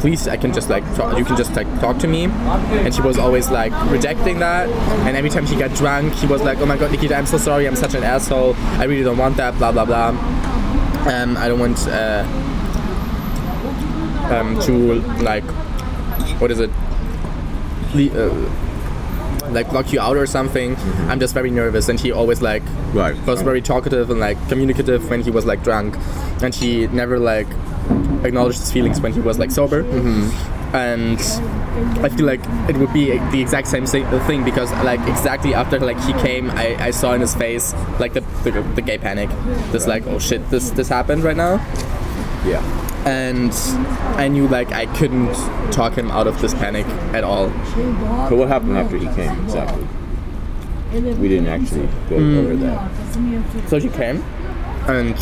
please, 0.00 0.26
I 0.28 0.36
can 0.36 0.52
just 0.52 0.68
like 0.70 0.84
talk, 0.96 1.16
you 1.18 1.24
can 1.24 1.36
just 1.36 1.54
like 1.54 1.68
talk 1.80 1.98
to 1.98 2.08
me," 2.08 2.24
and 2.24 2.94
she 2.94 3.00
was 3.02 3.18
always 3.18 3.50
like 3.50 3.72
rejecting 3.90 4.38
that. 4.40 4.68
And 5.06 5.16
every 5.16 5.30
time 5.30 5.46
she 5.46 5.56
got 5.56 5.72
drunk, 5.74 6.14
he 6.14 6.26
was 6.26 6.42
like, 6.42 6.58
"Oh 6.58 6.66
my 6.66 6.76
God, 6.76 6.90
Nikita, 6.92 7.16
I'm 7.16 7.26
so 7.26 7.38
sorry, 7.38 7.66
I'm 7.66 7.76
such 7.76 7.94
an 7.94 8.02
asshole. 8.04 8.54
I 8.78 8.84
really 8.84 9.04
don't 9.04 9.18
want 9.18 9.36
that. 9.36 9.56
Blah 9.58 9.72
blah 9.72 9.84
blah. 9.84 10.08
Um, 11.06 11.36
I 11.36 11.48
don't 11.48 11.58
want 11.60 11.78
uh, 11.88 12.24
um, 14.30 14.58
to 14.60 14.94
like 15.22 15.44
what 16.40 16.50
is 16.50 16.60
it?" 16.60 16.70
Le- 17.94 18.10
uh, 18.10 18.50
like 19.50 19.70
lock 19.72 19.92
you 19.92 20.00
out 20.00 20.16
or 20.16 20.26
something. 20.26 20.74
I'm 21.08 21.20
just 21.20 21.34
very 21.34 21.50
nervous, 21.50 21.88
and 21.88 22.00
he 22.00 22.10
always 22.10 22.40
like 22.42 22.62
Right. 22.92 23.14
was 23.26 23.42
very 23.42 23.60
talkative 23.60 24.10
and 24.10 24.18
like 24.18 24.38
communicative 24.48 25.08
when 25.10 25.20
he 25.22 25.30
was 25.30 25.44
like 25.44 25.62
drunk, 25.62 25.96
and 26.42 26.54
he 26.54 26.86
never 26.88 27.18
like 27.18 27.46
acknowledged 28.24 28.58
his 28.58 28.72
feelings 28.72 29.00
when 29.00 29.12
he 29.12 29.20
was 29.20 29.38
like 29.38 29.50
sober. 29.50 29.82
Mm-hmm. 29.84 30.74
And 30.74 31.20
I 32.04 32.08
feel 32.08 32.26
like 32.26 32.40
it 32.68 32.76
would 32.76 32.92
be 32.92 33.16
the 33.16 33.40
exact 33.40 33.68
same 33.68 33.86
thing 33.86 34.44
because 34.44 34.72
like 34.82 35.00
exactly 35.08 35.54
after 35.54 35.78
like 35.78 36.00
he 36.00 36.12
came, 36.14 36.50
I, 36.50 36.76
I 36.86 36.90
saw 36.90 37.12
in 37.14 37.20
his 37.20 37.34
face 37.34 37.72
like 38.00 38.12
the, 38.14 38.20
the 38.42 38.50
the 38.74 38.82
gay 38.82 38.98
panic. 38.98 39.30
This 39.70 39.86
like 39.86 40.04
oh 40.06 40.18
shit, 40.18 40.50
this 40.50 40.70
this 40.70 40.88
happened 40.88 41.22
right 41.22 41.36
now 41.36 41.54
Yeah. 42.44 42.60
and 43.06 43.52
I 44.18 44.26
knew 44.26 44.48
like 44.48 44.72
I 44.72 44.86
couldn't 44.96 45.32
talk 45.70 45.94
him 45.96 46.10
out 46.10 46.26
of 46.26 46.40
this 46.40 46.54
panic 46.54 46.86
at 47.14 47.22
all. 47.22 47.48
But 48.28 48.36
what 48.36 48.48
happened 48.48 48.76
after 48.76 48.96
he 48.96 49.06
came 49.14 49.44
exactly? 49.44 49.86
We 50.92 51.28
didn't 51.28 51.48
actually 51.48 51.88
go 52.08 52.16
over 52.16 52.54
mm. 52.54 52.60
that. 52.60 53.68
So 53.68 53.78
he 53.78 53.88
came, 53.88 54.22
and 54.88 55.14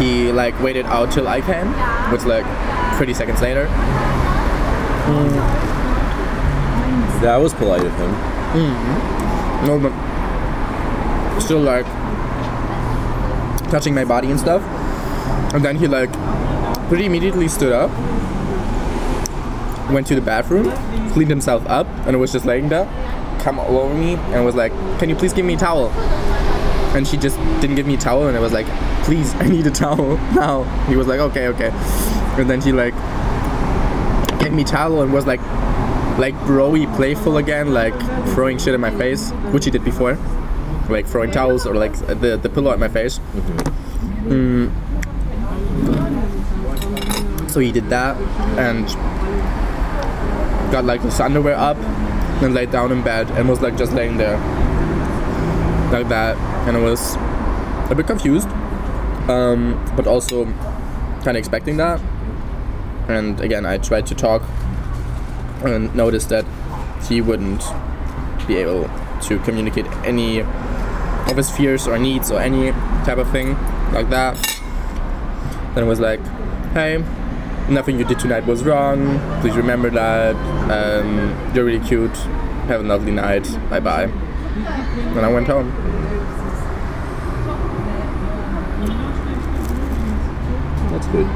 he 0.00 0.32
like 0.32 0.58
waited 0.62 0.86
out 0.86 1.12
till 1.12 1.28
I 1.28 1.42
came, 1.42 1.68
which 2.10 2.24
like 2.24 2.46
30 2.98 3.14
seconds 3.14 3.40
later. 3.42 3.66
Hmm. 5.06 5.36
That 7.22 7.36
was 7.36 7.52
polite 7.52 7.84
of 7.84 7.92
him. 7.92 8.10
Hmm. 8.54 9.66
No, 9.66 9.78
but 9.78 9.92
still 11.40 11.60
like 11.60 11.84
touching 13.70 13.94
my 13.94 14.04
body 14.06 14.30
and 14.30 14.40
stuff. 14.40 14.62
And 15.52 15.62
then 15.62 15.76
he 15.76 15.86
like 15.86 16.10
pretty 16.88 17.04
immediately 17.04 17.48
stood 17.48 17.72
up, 17.72 17.90
went 19.90 20.06
to 20.06 20.14
the 20.14 20.22
bathroom, 20.22 20.72
cleaned 21.12 21.30
himself 21.30 21.66
up, 21.66 21.86
and 22.06 22.18
was 22.18 22.32
just 22.32 22.46
laying 22.46 22.70
there, 22.70 22.86
come 23.40 23.58
all 23.58 23.76
over 23.78 23.94
me, 23.94 24.14
and 24.32 24.44
was 24.46 24.54
like, 24.54 24.72
"Can 24.98 25.10
you 25.10 25.16
please 25.16 25.34
give 25.34 25.44
me 25.44 25.54
a 25.54 25.58
towel?" 25.58 25.90
And 26.94 27.06
she 27.06 27.18
just 27.18 27.36
didn't 27.60 27.76
give 27.76 27.86
me 27.86 27.94
a 27.94 27.98
towel, 27.98 28.28
and 28.28 28.36
I 28.36 28.40
was 28.40 28.52
like, 28.52 28.66
"Please, 29.04 29.34
I 29.34 29.48
need 29.48 29.66
a 29.66 29.70
towel 29.70 30.16
now." 30.34 30.64
He 30.88 30.96
was 30.96 31.06
like, 31.06 31.20
"Okay, 31.20 31.48
okay," 31.48 31.70
and 32.38 32.48
then 32.48 32.60
he 32.60 32.72
like 32.72 32.94
gave 34.40 34.52
me 34.52 34.64
towel 34.64 35.02
and 35.02 35.12
was 35.12 35.26
like 35.26 35.40
like 36.18 36.34
broy 36.40 36.84
playful 36.96 37.38
again, 37.38 37.72
like 37.72 37.94
throwing 38.34 38.58
shit 38.58 38.74
in 38.74 38.80
my 38.80 38.90
face, 38.90 39.30
which 39.52 39.64
he 39.64 39.70
did 39.70 39.84
before, 39.84 40.14
like 40.88 41.06
throwing 41.06 41.30
towels 41.30 41.66
or 41.66 41.74
like 41.74 41.94
the 41.94 42.38
the 42.42 42.48
pillow 42.48 42.72
at 42.72 42.78
my 42.78 42.88
face. 42.88 43.18
Mm. 44.24 44.70
So 47.50 47.60
he 47.60 47.72
did 47.72 47.88
that 47.90 48.16
and 48.58 48.86
got 50.70 50.84
like 50.84 51.00
his 51.00 51.18
underwear 51.18 51.56
up 51.56 51.76
and 52.42 52.54
laid 52.54 52.70
down 52.70 52.92
in 52.92 53.02
bed 53.02 53.28
and 53.32 53.48
was 53.48 53.60
like 53.60 53.76
just 53.76 53.92
laying 53.92 54.16
there 54.16 54.38
like 55.90 56.08
that, 56.08 56.36
and 56.68 56.76
I 56.76 56.80
was 56.80 57.16
a 57.90 57.94
bit 57.96 58.06
confused, 58.06 58.48
um, 59.28 59.92
but 59.96 60.06
also 60.06 60.44
kind 60.44 61.28
of 61.28 61.36
expecting 61.36 61.76
that. 61.76 62.00
And 63.08 63.40
again, 63.40 63.66
I 63.66 63.78
tried 63.78 64.06
to 64.06 64.14
talk 64.14 64.42
and 65.64 65.94
noticed 65.94 66.28
that 66.28 66.44
he 67.08 67.20
wouldn't 67.20 67.62
be 68.46 68.56
able 68.56 68.88
to 69.22 69.38
communicate 69.40 69.86
any 70.04 70.40
of 70.40 71.36
his 71.36 71.50
fears 71.50 71.86
or 71.86 71.98
needs 71.98 72.30
or 72.30 72.40
any 72.40 72.72
type 73.04 73.18
of 73.18 73.30
thing 73.30 73.54
like 73.92 74.10
that. 74.10 74.36
Then 75.74 75.84
it 75.84 75.86
was 75.86 76.00
like, 76.00 76.20
hey, 76.72 77.04
nothing 77.68 77.98
you 77.98 78.04
did 78.04 78.18
tonight 78.18 78.46
was 78.46 78.64
wrong. 78.64 79.20
Please 79.40 79.56
remember 79.56 79.90
that. 79.90 80.34
Um, 80.70 81.52
you're 81.54 81.64
really 81.64 81.84
cute. 81.86 82.16
Have 82.66 82.80
a 82.80 82.84
lovely 82.84 83.12
night. 83.12 83.44
Bye 83.68 83.80
bye. 83.80 84.04
And 84.04 85.20
I 85.20 85.28
went 85.32 85.46
home. 85.46 85.70
That's 91.00 91.12
good. 91.12 91.26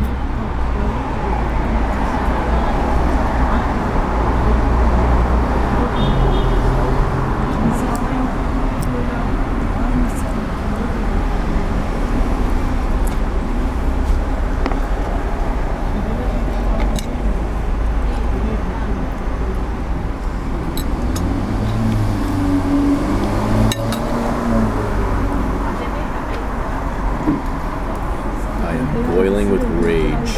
I 28.67 28.77
am 28.77 29.15
boiling 29.15 29.51
with 29.51 29.63
rage 29.85 30.37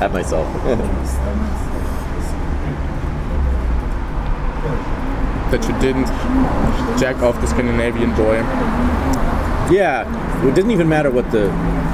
at 0.00 0.12
myself. 0.12 0.46
That 5.50 5.68
you 5.68 5.71
didn't 5.82 6.06
jack 6.98 7.16
off 7.22 7.38
the 7.40 7.46
Scandinavian 7.46 8.14
boy. 8.14 8.36
yeah, 9.70 10.06
it 10.46 10.54
doesn't 10.54 10.70
even 10.70 10.88
matter 10.88 11.10
what 11.10 11.30
the 11.30 11.46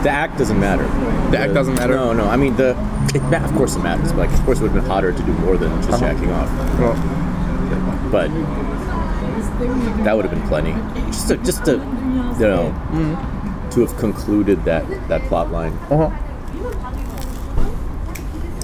the 0.05 0.11
act 0.11 0.39
doesn't 0.39 0.61
matter. 0.61 0.85
The 1.33 1.39
act 1.39 1.55
doesn't 1.55 1.75
matter? 1.75 1.95
No, 1.95 2.13
no. 2.13 2.29
I 2.29 2.37
mean 2.37 2.55
the 2.57 2.77
it, 3.15 3.23
of 3.43 3.53
course 3.57 3.75
it 3.75 3.81
matters. 3.83 4.13
Like 4.15 4.31
of 4.31 4.41
course 4.45 4.59
it 4.61 4.63
would 4.63 4.73
have 4.73 4.83
been 4.83 4.91
hotter 4.91 5.13
to 5.13 5.23
do 5.23 5.33
more 5.45 5.57
than 5.57 5.71
just 5.83 5.91
Uh-huh. 5.91 6.13
jacking 6.13 6.31
off. 6.31 6.49
Well, 6.79 6.95
but 8.13 8.29
that 10.05 10.15
would 10.17 10.25
have 10.25 10.35
been 10.35 10.47
plenty. 10.49 10.73
Just 11.11 11.29
to, 11.29 11.37
just 11.39 11.65
to, 11.65 11.73
you 11.73 12.47
know, 12.47 12.73
to 13.73 13.81
have 13.81 13.97
concluded 13.99 14.65
that 14.65 14.85
that 15.09 15.23
plot 15.23 15.51
line. 15.51 15.73
uh-huh. 15.91 16.11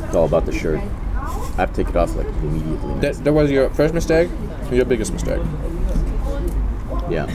It's 0.06 0.14
all 0.14 0.26
about 0.26 0.46
the 0.46 0.52
shirt. 0.52 0.80
I 1.54 1.60
have 1.62 1.72
to 1.74 1.84
take 1.84 1.88
it 1.90 1.96
off 1.96 2.14
like 2.16 2.26
immediately. 2.26 3.00
That, 3.00 3.22
that 3.24 3.32
was 3.32 3.50
your 3.50 3.70
first 3.70 3.94
mistake, 3.94 4.28
your 4.72 4.84
biggest 4.84 5.12
mistake. 5.12 5.40
Yeah. 7.08 7.26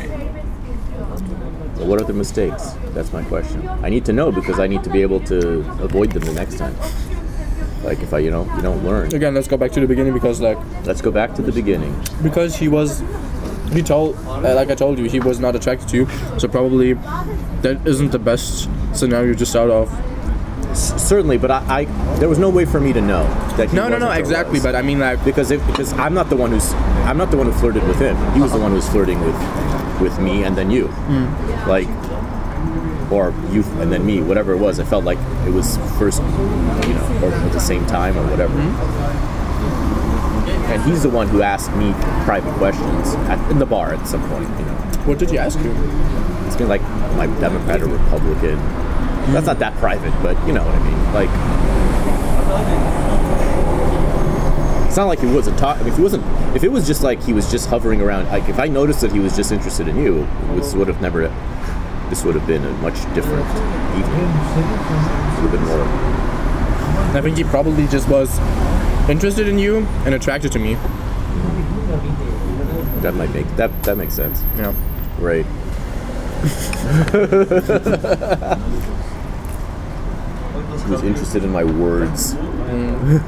But 1.76 1.88
what 1.88 2.01
are 2.01 2.05
the 2.05 2.13
mistakes? 2.13 2.72
That's 2.93 3.13
my 3.13 3.24
question. 3.24 3.67
I 3.67 3.89
need 3.89 4.03
to 4.05 4.13
know 4.13 4.32
because 4.32 4.59
I 4.59 4.67
need 4.67 4.84
to 4.84 4.89
be 4.89 5.01
able 5.01 5.22
to 5.22 5.59
avoid 5.82 6.11
them 6.11 6.24
the 6.24 6.34
next 6.34 6.57
time. 6.57 6.76
Like 7.84 8.01
if 8.01 8.13
I, 8.13 8.20
you 8.20 8.30
know, 8.32 8.43
you 8.57 8.61
don't 8.61 8.84
learn. 8.84 9.13
Again, 9.15 9.34
let's 9.34 9.47
go 9.47 9.55
back 9.55 9.72
to 9.72 9.80
the 9.80 9.88
beginning 9.88 10.13
because 10.13 10.41
like 10.41 10.57
Let's 10.84 11.01
go 11.01 11.11
back 11.11 11.34
to 11.36 11.41
the 11.41 11.53
beginning. 11.53 11.95
because 12.22 12.55
he 12.57 12.67
was 12.67 13.01
he 13.72 13.82
told 13.84 14.17
uh, 14.26 14.53
like 14.55 14.70
I 14.70 14.76
told 14.76 14.97
you 14.99 15.05
he 15.05 15.20
was 15.22 15.39
not 15.39 15.55
attracted 15.55 15.88
to 15.89 15.97
you, 15.97 16.07
so 16.39 16.47
probably 16.47 16.93
that 17.61 17.80
isn't 17.86 18.11
the 18.11 18.20
best 18.20 18.67
scenario 18.93 19.34
to 19.36 19.45
start 19.45 19.70
off. 19.70 19.89
Certainly, 20.74 21.39
but 21.39 21.51
I, 21.51 21.82
I, 21.82 21.86
there 22.20 22.30
was 22.30 22.39
no 22.39 22.49
way 22.49 22.65
for 22.65 22.80
me 22.80 22.93
to 22.93 23.01
know 23.01 23.24
that. 23.57 23.70
He 23.70 23.76
No, 23.76 23.88
no, 23.88 23.97
no, 23.97 24.11
exactly. 24.11 24.53
was. 24.53 24.63
But 24.63 24.76
I 24.76 24.82
mean 24.82 24.99
like 24.99 25.24
because 25.26 25.51
if, 25.51 25.65
because 25.67 25.93
I'm 25.93 26.13
not 26.13 26.30
the 26.30 26.36
one 26.36 26.51
who's 26.51 26.72
I'm 27.05 27.17
not 27.17 27.32
the 27.32 27.38
one 27.38 27.47
who 27.47 27.53
flirted 27.53 27.88
with 27.88 27.99
him. 27.99 28.15
He 28.34 28.41
was 28.41 28.51
the 28.51 28.59
one 28.59 28.72
who 28.72 28.78
was 28.78 28.88
flirting 28.89 29.20
with 29.22 30.01
with 30.01 30.20
me 30.20 30.43
and 30.43 30.55
then 30.55 30.72
you, 30.72 30.88
hmm. 30.88 31.70
like 31.70 31.88
or 33.11 33.34
you 33.51 33.63
and 33.82 33.91
then 33.91 34.05
me, 34.05 34.22
whatever 34.22 34.53
it 34.53 34.57
was. 34.57 34.80
I 34.80 34.86
felt 34.86 35.03
like 35.03 35.17
it 35.47 35.51
was 35.51 35.78
first, 35.97 36.22
you 36.22 36.93
know, 36.93 37.20
or 37.24 37.32
at 37.34 37.51
the 37.51 37.59
same 37.59 37.86
time 37.88 38.17
or 38.17 38.28
whatever. 38.30 38.53
Hmm. 38.53 39.20
And 40.72 40.84
he's 40.84 41.01
the 41.01 41.09
one 41.09 41.28
who 41.28 41.41
asked 41.41 41.76
me 41.76 41.93
private 42.26 42.53
questions 42.55 43.15
at, 43.28 43.51
in 43.51 43.57
the 43.57 43.65
bar 43.65 43.93
at 43.93 44.07
some 44.07 44.22
point. 44.30 44.47
You 44.59 44.65
know, 44.65 44.76
what 45.05 45.17
did 45.17 45.32
you 45.32 45.39
ask 45.39 45.57
him? 45.57 45.76
it's 46.49 46.57
been 46.57 46.67
like, 46.67 46.82
am 46.82 47.20
I 47.20 47.28
Democrat 47.39 47.82
or 47.82 47.88
Republican? 47.88 48.57
That's 49.34 49.48
not 49.48 49.60
that 49.60 49.76
private, 49.76 50.12
but 50.24 50.36
you 50.48 50.54
know 50.54 50.66
what 50.66 50.76
I 50.76 50.80
mean. 50.84 51.14
Like, 51.14 51.30
it's 54.88 54.98
not 54.98 55.06
like 55.06 55.20
he 55.20 55.28
wasn't 55.28 55.60
talking. 55.60 55.88
If 55.88 55.98
he 55.98 56.02
wasn't, 56.02 56.24
if 56.56 56.64
it 56.64 56.72
was 56.72 56.88
just 56.88 57.04
like 57.04 57.22
he 57.22 57.32
was 57.32 57.52
just 57.52 57.70
hovering 57.70 58.02
around, 58.02 58.26
like 58.28 58.50
if 58.50 58.58
I 58.60 58.68
noticed 58.68 59.02
that 59.02 59.12
he 59.12 59.20
was 59.20 59.36
just 59.36 59.52
interested 59.52 59.88
in 59.88 59.98
you, 59.98 60.28
this 60.56 60.74
would 60.74 60.88
have 60.88 61.00
never. 61.02 61.28
This 62.10 62.24
would 62.24 62.34
have 62.34 62.48
been 62.48 62.66
a 62.66 62.72
much 62.82 62.96
different 63.14 63.46
evening. 63.96 64.30
It 64.58 65.42
would 65.44 65.52
have 65.52 65.52
been 65.52 65.66
more. 65.66 65.86
I 67.16 67.22
think 67.22 67.38
he 67.38 67.44
probably 67.44 67.86
just 67.88 68.10
was 68.10 68.36
interested 69.08 69.48
in 69.48 69.60
you 69.60 69.86
and 70.06 70.16
attracted 70.16 70.52
to 70.54 70.60
me. 70.60 70.74
That 73.02 73.14
might 73.14 73.32
make 73.32 73.48
that 73.58 73.84
that 73.84 73.96
makes 73.96 74.16
sense. 74.16 74.42
Yeah. 74.58 74.74
Right. 75.20 75.46
Who's 80.60 81.03
interested 81.03 81.43
in 81.43 81.51
my 81.51 81.64
words? 81.64 82.34
Mm. 82.34 83.20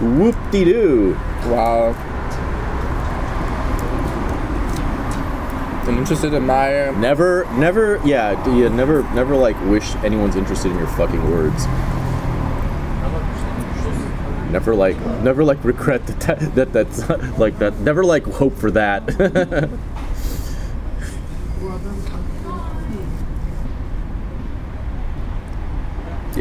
Whoop 0.18 0.36
de 0.50 0.64
doo. 0.64 1.14
Wow. 1.46 1.94
And 5.88 5.98
interested 5.98 6.32
in 6.32 6.46
my 6.46 6.90
Never, 6.92 7.44
never, 7.54 8.00
yeah, 8.04 8.32
yeah, 8.54 8.68
never, 8.68 9.02
never 9.14 9.34
like 9.34 9.60
wish 9.64 9.94
anyone's 9.96 10.36
interested 10.36 10.70
in 10.70 10.78
your 10.78 10.86
fucking 10.86 11.30
words. 11.30 11.66
Never 14.52 14.74
like, 14.74 15.00
never 15.22 15.42
like 15.42 15.64
regret 15.64 16.06
that, 16.06 16.54
that 16.54 16.72
that's 16.72 17.08
like 17.38 17.58
that. 17.58 17.78
Never 17.80 18.04
like 18.04 18.24
hope 18.24 18.54
for 18.56 18.70
that. 18.70 19.70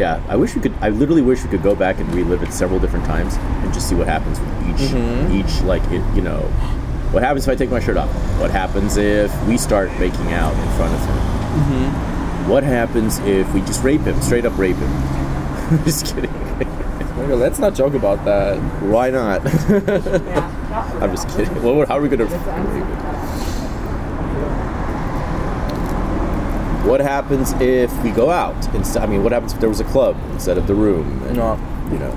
yeah, 0.01 0.19
I 0.27 0.35
wish 0.35 0.55
we 0.55 0.61
could. 0.61 0.73
I 0.81 0.89
literally 0.89 1.21
wish 1.21 1.43
we 1.43 1.49
could 1.49 1.61
go 1.61 1.75
back 1.75 1.99
and 1.99 2.11
relive 2.11 2.41
it 2.41 2.51
several 2.51 2.79
different 2.79 3.05
times 3.05 3.35
and 3.35 3.71
just 3.71 3.87
see 3.87 3.93
what 3.93 4.07
happens 4.07 4.39
with 4.39 4.49
each, 4.69 4.89
mm-hmm. 4.89 5.31
each 5.31 5.61
like 5.61 5.83
it, 5.91 6.03
you 6.15 6.23
know, 6.23 6.39
what 7.13 7.21
happens 7.21 7.47
if 7.47 7.53
I 7.53 7.55
take 7.55 7.69
my 7.69 7.79
shirt 7.79 7.97
off? 7.97 8.09
What 8.39 8.49
happens 8.49 8.97
if 8.97 9.31
we 9.47 9.59
start 9.59 9.91
making 9.99 10.33
out 10.33 10.55
in 10.55 10.69
front 10.75 10.95
of 10.95 11.01
him? 11.01 11.17
Mm-hmm. 11.61 12.49
What 12.49 12.63
happens 12.63 13.19
if 13.19 13.53
we 13.53 13.61
just 13.61 13.83
rape 13.83 14.01
him, 14.01 14.19
straight 14.21 14.43
up 14.43 14.57
rape 14.57 14.77
him? 14.77 15.83
just 15.85 16.07
kidding. 16.07 16.33
Okay, 16.33 17.33
let's 17.35 17.59
not 17.59 17.75
joke 17.75 17.93
about 17.93 18.25
that. 18.25 18.57
Why 18.81 19.11
not? 19.11 19.45
I'm 20.99 21.11
just 21.11 21.29
kidding. 21.29 21.61
Well, 21.61 21.85
how 21.85 21.99
are 21.99 22.01
we 22.01 22.09
gonna? 22.09 22.25
What 26.83 26.99
happens 26.99 27.53
if 27.61 27.91
we 28.03 28.09
go 28.11 28.31
out? 28.31 28.55
Instead, 28.73 29.03
I 29.03 29.05
mean, 29.05 29.23
what 29.23 29.31
happens 29.31 29.53
if 29.53 29.59
there 29.59 29.69
was 29.69 29.79
a 29.79 29.85
club 29.85 30.17
instead 30.31 30.57
of 30.57 30.65
the 30.67 30.75
room? 30.75 31.23
And, 31.27 31.37
No. 31.37 31.59
You 31.91 31.99
know. 31.99 32.11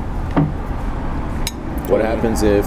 What 1.88 2.00
happens 2.00 2.42
if? 2.42 2.64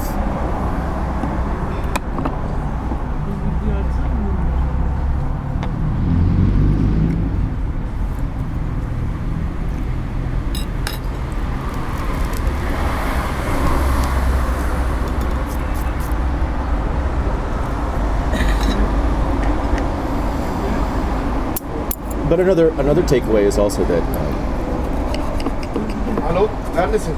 But 22.38 22.44
another 22.44 22.70
another 22.80 23.02
takeaway 23.02 23.46
is 23.46 23.58
also 23.58 23.84
that 23.86 24.04
um, 24.16 24.34
Hello, 26.22 26.48
Anderson. 26.78 27.16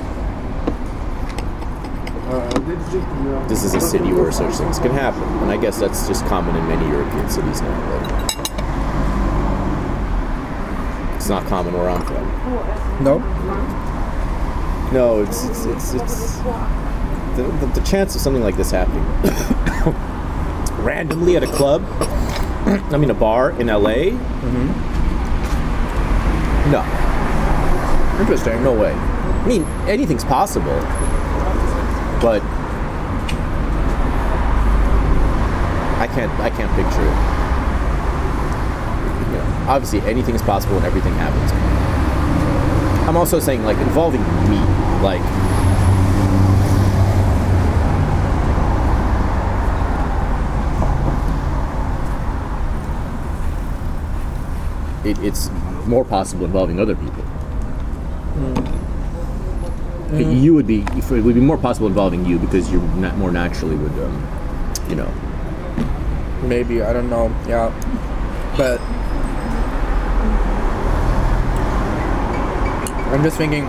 Uh, 2.30 3.48
this 3.50 3.66
is 3.66 3.74
a 3.74 3.82
city 3.82 4.14
where 4.14 4.32
such 4.32 4.56
things 4.56 4.80
can 4.80 4.92
happen, 4.92 5.22
and 5.44 5.52
I 5.52 5.58
guess 5.58 5.78
that's 5.78 6.08
just 6.08 6.26
common 6.28 6.56
in 6.56 6.66
many 6.70 6.88
European 6.88 7.30
cities 7.30 7.60
now. 7.60 7.78
But 7.90 8.36
it's 11.18 11.28
not 11.28 11.46
common 11.48 11.74
where 11.74 11.90
I'm 11.90 12.06
from. 12.06 13.04
No? 13.04 13.20
No, 14.94 15.22
it's 15.22 15.44
it's 15.44 15.66
it's, 15.66 15.94
it's 15.96 16.38
the, 17.36 17.44
the, 17.60 17.66
the 17.76 17.82
chance 17.82 18.16
of 18.16 18.22
something 18.22 18.42
like 18.42 18.56
this 18.56 18.72
happening 18.72 19.04
randomly 20.82 21.36
at 21.36 21.44
a 21.44 21.48
club. 21.48 21.84
I 22.94 22.96
mean, 22.96 23.10
a 23.10 23.14
bar 23.14 23.52
in 23.60 23.68
LA. 23.68 24.12
No, 24.12 24.89
Interesting. 28.20 28.62
no 28.64 28.74
way. 28.74 28.92
I 28.92 29.48
mean, 29.48 29.64
anything's 29.88 30.26
possible, 30.26 30.78
but 32.22 32.44
I 36.00 36.08
can't. 36.14 36.32
I 36.40 36.50
can't 36.50 36.70
picture 36.76 37.02
it. 37.02 37.16
You 39.26 39.38
know, 39.38 39.66
obviously, 39.70 40.02
anything 40.02 40.36
is 40.36 40.42
possible 40.42 40.76
and 40.76 40.86
everything 40.86 41.14
happens. 41.14 41.52
I'm 43.08 43.16
also 43.16 43.40
saying, 43.40 43.64
like, 43.64 43.78
involving 43.78 44.22
me, 44.50 44.60
like. 45.02 45.22
It, 55.06 55.18
it's 55.20 55.50
more 55.88 56.04
possible 56.04 56.46
involving 56.46 56.80
other 56.80 56.96
people. 56.96 57.24
But 60.10 60.26
You 60.26 60.54
would 60.56 60.66
be. 60.68 60.82
It 60.96 61.10
would 61.10 61.36
be 61.36 61.42
more 61.42 61.58
possible 61.58 61.88
involving 61.88 62.26
you 62.26 62.40
because 62.40 62.72
you 62.72 62.82
na- 62.98 63.16
more 63.16 63.32
naturally 63.32 63.76
would, 63.76 63.92
um, 64.04 64.28
you 64.90 64.96
know. 64.96 65.12
Maybe, 66.44 66.82
I 66.82 66.94
don't 66.94 67.10
know. 67.10 67.28
Yeah. 67.48 67.70
But 68.58 68.80
I'm 73.14 73.24
just 73.24 73.38
thinking 73.38 73.66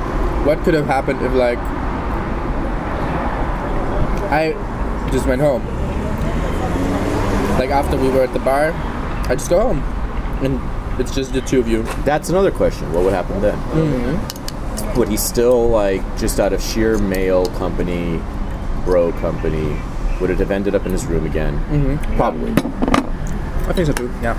what 0.47 0.59
could 0.65 0.75
have 0.75 0.87
happened 0.87 1.21
if 1.23 1.33
like 1.33 1.59
I 4.33 4.53
just 5.13 5.27
went 5.27 5.41
home. 5.41 5.65
Like 7.59 7.71
after 7.71 7.97
we 7.97 8.09
were 8.09 8.23
at 8.23 8.33
the 8.33 8.39
bar, 8.39 8.73
I 9.29 9.35
just 9.35 9.51
go 9.51 9.61
home. 9.61 9.81
And 10.45 10.61
it's 11.01 11.15
just 11.15 11.33
the 11.33 11.41
two 11.43 11.59
of 11.61 11.69
you. 11.69 11.83
That's 12.05 12.31
another 12.31 12.51
question. 12.51 12.93
What 12.93 13.05
would 13.05 13.13
happen 13.13 13.41
then? 13.43 13.59
Would 14.97 15.09
he 15.09 15.17
still 15.17 15.69
like 15.69 16.03
just 16.19 16.39
out 16.41 16.53
of 16.53 16.61
sheer 16.63 16.99
male 16.99 17.47
company, 17.47 18.21
bro 18.85 19.13
company? 19.13 19.81
Would 20.21 20.31
it 20.31 20.39
have 20.39 20.51
ended 20.51 20.75
up 20.75 20.85
in 20.85 20.93
his 20.93 21.07
room 21.07 21.25
again? 21.25 21.59
Mm-hmm. 21.67 22.17
Probably. 22.17 22.53
I 23.69 23.73
think 23.73 23.87
so 23.87 23.93
too. 23.93 24.11
Yeah. 24.21 24.37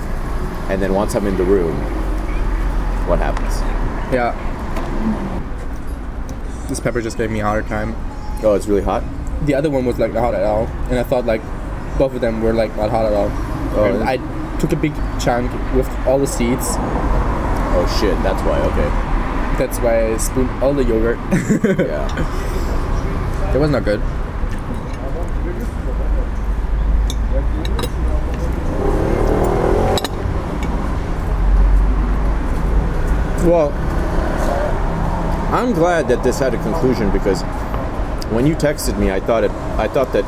And 0.69 0.81
then 0.81 0.93
once 0.93 1.15
I'm 1.15 1.25
in 1.25 1.37
the 1.37 1.43
room, 1.43 1.75
what 3.07 3.17
happens? 3.17 3.59
Yeah. 4.13 4.35
This 6.69 6.79
pepper 6.79 7.01
just 7.01 7.17
gave 7.17 7.31
me 7.31 7.39
a 7.39 7.43
hard 7.43 7.67
time. 7.67 7.95
Oh, 8.43 8.53
it's 8.53 8.67
really 8.67 8.83
hot. 8.83 9.03
The 9.45 9.55
other 9.55 9.69
one 9.69 9.85
was 9.85 9.97
like 9.97 10.13
not 10.13 10.21
hot 10.21 10.35
at 10.35 10.43
all, 10.43 10.67
and 10.89 10.99
I 10.99 11.03
thought 11.03 11.25
like 11.25 11.41
both 11.97 12.13
of 12.13 12.21
them 12.21 12.41
were 12.41 12.53
like 12.53 12.75
not 12.77 12.91
hot 12.91 13.05
at 13.05 13.13
all. 13.13 13.31
Oh, 13.73 14.03
I 14.05 14.17
took 14.59 14.71
a 14.73 14.75
big 14.75 14.93
chunk 15.19 15.51
with 15.75 15.89
all 16.05 16.19
the 16.19 16.27
seeds. 16.27 16.75
Oh 17.73 17.97
shit, 17.99 18.15
that's 18.21 18.43
why. 18.43 18.59
Okay. 18.59 19.10
That's 19.61 19.77
why 19.77 20.11
I 20.11 20.17
spooned 20.17 20.49
all 20.63 20.73
the 20.73 20.83
yogurt. 20.83 21.19
Yeah. 21.77 23.53
it 23.53 23.59
was 23.59 23.69
not 23.69 23.83
good. 23.85 24.01
Well, 33.45 33.71
I'm 35.53 35.73
glad 35.73 36.07
that 36.07 36.23
this 36.23 36.39
had 36.39 36.55
a 36.55 36.61
conclusion 36.63 37.11
because 37.11 37.43
when 38.31 38.47
you 38.47 38.55
texted 38.55 38.97
me, 38.97 39.11
I 39.11 39.19
thought 39.19 39.43
it. 39.43 39.51
I 39.77 39.87
thought 39.87 40.11
that 40.13 40.23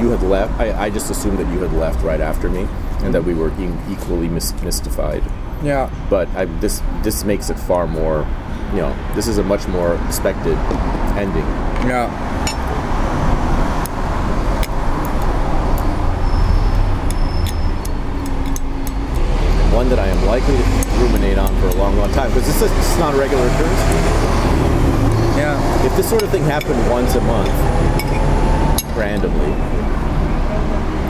you 0.00 0.10
had 0.10 0.22
left. 0.22 0.58
I, 0.60 0.86
I 0.86 0.90
just 0.90 1.08
assumed 1.10 1.38
that 1.38 1.52
you 1.52 1.60
had 1.60 1.72
left 1.72 2.02
right 2.04 2.20
after 2.20 2.48
me, 2.48 2.66
and 3.04 3.14
that 3.14 3.22
we 3.24 3.34
were 3.34 3.50
e- 3.60 3.72
equally 3.92 4.28
mys- 4.28 4.60
mystified. 4.62 5.22
Yeah. 5.62 5.90
But 6.08 6.28
I, 6.30 6.46
this 6.46 6.82
this 7.02 7.24
makes 7.24 7.50
it 7.50 7.58
far 7.58 7.86
more. 7.86 8.26
You 8.72 8.82
know, 8.82 9.12
this 9.14 9.26
is 9.26 9.38
a 9.38 9.42
much 9.42 9.66
more 9.68 9.96
expected 10.06 10.56
ending. 11.18 11.44
Yeah. 11.88 12.08
One 19.74 19.88
that 19.88 19.98
I 19.98 20.06
am 20.08 20.26
likely 20.26 20.56
to 20.56 20.62
ruminate 21.02 21.38
on 21.38 21.48
for 21.60 21.68
a 21.68 21.74
long, 21.74 21.96
long 21.96 22.12
time 22.12 22.28
because 22.30 22.46
this 22.46 22.62
is, 22.62 22.70
this 22.70 22.92
is 22.92 22.98
not 22.98 23.14
a 23.14 23.18
regular 23.18 23.46
occurrence. 23.46 23.80
Yeah. 25.36 25.86
If 25.86 25.96
this 25.96 26.08
sort 26.08 26.22
of 26.22 26.30
thing 26.30 26.42
happened 26.44 26.78
once 26.90 27.14
a 27.14 27.20
month, 27.22 27.48
randomly, 28.96 29.52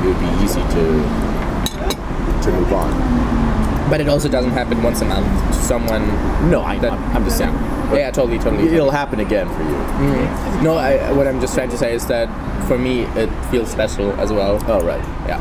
it 0.00 0.06
would 0.06 0.20
be 0.20 0.44
easy 0.44 0.62
to 0.62 1.30
to 2.42 2.52
move 2.52 2.72
on. 2.72 3.49
But 3.90 4.00
it 4.00 4.08
also 4.08 4.28
doesn't 4.28 4.52
happen 4.52 4.82
once 4.82 5.00
a 5.00 5.04
month 5.04 5.26
to 5.48 5.62
someone. 5.64 6.06
No, 6.48 6.62
I, 6.62 6.78
That- 6.78 6.92
I'm, 6.92 7.16
I'm 7.16 7.24
just 7.24 7.38
saying. 7.38 7.52
Yeah, 7.52 7.96
yeah 7.96 8.10
totally, 8.12 8.38
totally. 8.38 8.68
It'll 8.72 8.92
happen 8.92 9.18
again 9.18 9.48
for 9.48 9.62
you. 9.64 10.62
No, 10.62 10.76
I, 10.78 11.10
what 11.12 11.26
I'm 11.26 11.40
just 11.40 11.54
trying 11.54 11.70
to 11.70 11.76
say 11.78 11.92
is 11.92 12.06
that 12.06 12.28
for 12.68 12.78
me 12.78 13.00
it 13.18 13.28
feels 13.50 13.68
special 13.70 14.12
as 14.20 14.32
well. 14.32 14.62
Oh, 14.70 14.80
right. 14.86 15.02
Yeah. 15.28 15.40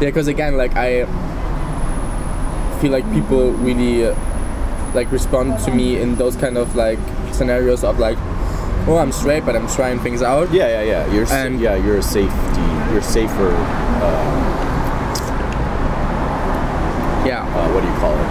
Yeah, 0.00 0.06
because 0.06 0.28
again, 0.28 0.56
like 0.56 0.76
I 0.76 1.06
feel 2.80 2.92
like 2.92 3.04
people 3.12 3.50
really 3.52 4.06
uh, 4.06 4.14
like 4.94 5.10
respond 5.10 5.58
to 5.64 5.74
me 5.74 6.00
in 6.00 6.14
those 6.14 6.36
kind 6.36 6.56
of 6.56 6.76
like 6.76 7.00
scenarios 7.32 7.82
of 7.82 7.98
like 7.98 8.16
oh, 8.88 8.96
I'm 8.98 9.12
straight, 9.12 9.44
but 9.44 9.54
I'm 9.54 9.68
trying 9.68 9.98
things 10.00 10.22
out. 10.22 10.50
Yeah, 10.52 10.68
yeah, 10.68 10.82
yeah. 10.82 11.12
You're 11.12 11.26
And- 11.32 11.60
yeah, 11.60 11.76
you're 11.76 11.98
a 11.98 12.02
safety. 12.02 12.62
You're 12.92 13.02
safer. 13.02 13.50
Uh, 13.54 14.44
Yeah, 17.26 17.42
uh, 17.44 17.68
what 17.74 17.82
do 17.82 17.88
you 17.88 17.94
call 17.98 18.14
it? 18.14 18.28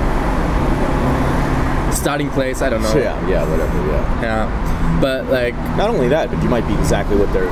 starting 1.94 2.30
place. 2.30 2.62
I 2.62 2.70
don't 2.70 2.82
know. 2.84 2.96
Yeah, 2.96 3.28
yeah, 3.28 3.44
whatever. 3.50 3.78
Yeah. 3.92 4.22
Yeah, 4.22 5.00
but 5.02 5.26
like, 5.26 5.54
Not 5.78 5.90
only 5.90 6.08
that, 6.10 6.30
but 6.32 6.42
you 6.42 6.50
might 6.50 6.66
be 6.68 6.74
exactly 6.76 7.18
what 7.18 7.32
they're 7.34 7.50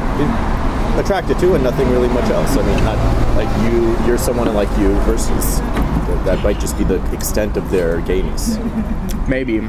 attracted 0.99 1.38
to, 1.39 1.56
and 1.56 1.64
nothing 1.64 1.89
really 1.91 2.08
much 2.08 2.30
else. 2.30 2.56
I 2.56 2.62
mean, 2.66 2.84
not 2.86 2.97
like 3.36 3.49
you. 3.72 3.97
You're 4.08 4.18
someone 4.18 4.51
like 4.53 4.70
you 4.78 4.93
versus 5.01 5.60
that, 5.60 6.22
that 6.26 6.43
might 6.43 6.60
just 6.60 6.78
be 6.78 6.84
the 6.86 7.01
extent 7.12 7.58
of 7.58 7.70
their 7.70 7.99
gayness. 8.01 8.58
maybe. 9.28 9.60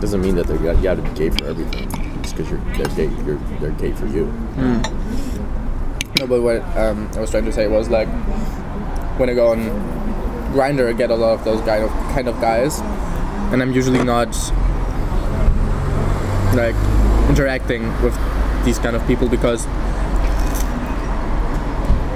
Doesn't 0.00 0.20
mean 0.20 0.36
that 0.36 0.46
they're 0.46 0.56
you 0.56 0.82
got 0.82 0.94
to 0.96 1.02
be 1.02 1.10
gay 1.10 1.30
for 1.30 1.46
everything. 1.46 1.90
Just 2.22 2.36
because 2.36 2.50
you're 2.50 2.60
they're 2.76 2.94
gay, 2.94 3.10
you're 3.24 3.38
they're 3.60 3.72
gay 3.72 3.92
for 3.92 4.06
you. 4.06 4.26
No, 6.18 6.26
but 6.26 6.42
what 6.42 6.62
um, 6.76 7.10
I 7.14 7.20
was 7.20 7.30
trying 7.30 7.44
to 7.44 7.52
say 7.52 7.66
was 7.66 7.88
like, 7.90 8.08
when 9.18 9.28
I 9.28 9.34
go 9.34 9.48
on 9.48 9.58
Grindr, 10.52 10.88
I 10.88 10.92
get 10.92 11.10
a 11.10 11.14
lot 11.14 11.34
of 11.34 11.44
those 11.44 11.60
kind 11.62 11.84
of 11.84 11.90
kind 11.90 12.28
of 12.28 12.40
guys, 12.40 12.80
and 13.52 13.60
I'm 13.60 13.72
usually 13.72 14.02
not 14.04 14.34
like 16.54 16.76
interacting 17.28 17.86
with 18.02 18.16
these 18.64 18.78
kind 18.78 18.96
of 18.96 19.06
people 19.06 19.28
because 19.28 19.66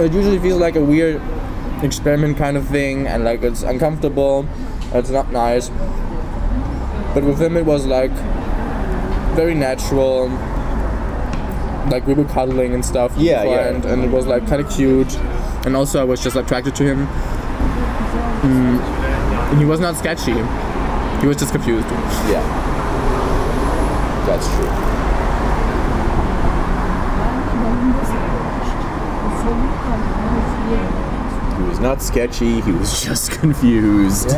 it 0.01 0.13
usually 0.13 0.39
feels 0.39 0.61
like 0.61 0.77
a 0.77 0.81
weird 0.81 1.21
experiment 1.83 2.37
kind 2.37 2.57
of 2.57 2.67
thing, 2.69 3.07
and 3.07 3.25
like 3.25 3.43
it's 3.43 3.63
uncomfortable, 3.63 4.47
it's 4.93 5.11
not 5.11 5.33
nice. 5.33 5.71
But 7.15 7.25
with 7.25 7.41
him, 7.41 7.57
it 7.57 7.67
was 7.67 7.85
like 7.87 8.11
very 9.37 9.55
natural 9.55 10.29
like 11.91 12.07
we 12.07 12.15
were 12.15 12.25
cuddling 12.25 12.75
and 12.75 12.85
stuff 12.85 13.13
Yeah, 13.17 13.43
yeah. 13.43 13.73
beforehand, 13.73 13.85
and 13.87 14.05
it 14.05 14.11
was 14.11 14.27
like 14.27 14.47
kind 14.47 14.63
of 14.65 14.71
cute 14.71 15.13
and 15.67 15.75
also 15.75 16.01
i 16.01 16.05
was 16.05 16.23
just 16.23 16.37
attracted 16.37 16.75
to 16.77 16.85
him 16.85 17.07
mm, 17.07 18.79
and 19.51 19.59
he 19.59 19.65
was 19.65 19.81
not 19.81 19.97
sketchy 19.97 20.33
he 21.21 21.27
was 21.27 21.37
just 21.39 21.53
confused 21.53 21.87
Yeah, 22.31 22.43
that's 24.27 24.47
true. 24.55 24.69
He 31.57 31.63
was 31.69 31.81
not 31.81 32.03
sketchy. 32.03 32.61
He 32.61 32.73
was 32.73 33.03
just 33.05 33.31
confused. 33.33 34.31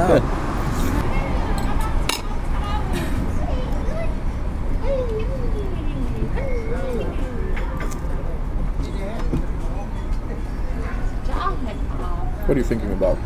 what 12.46 12.56
are 12.56 12.60
you 12.60 12.64
thinking 12.64 12.92
about 12.92 13.18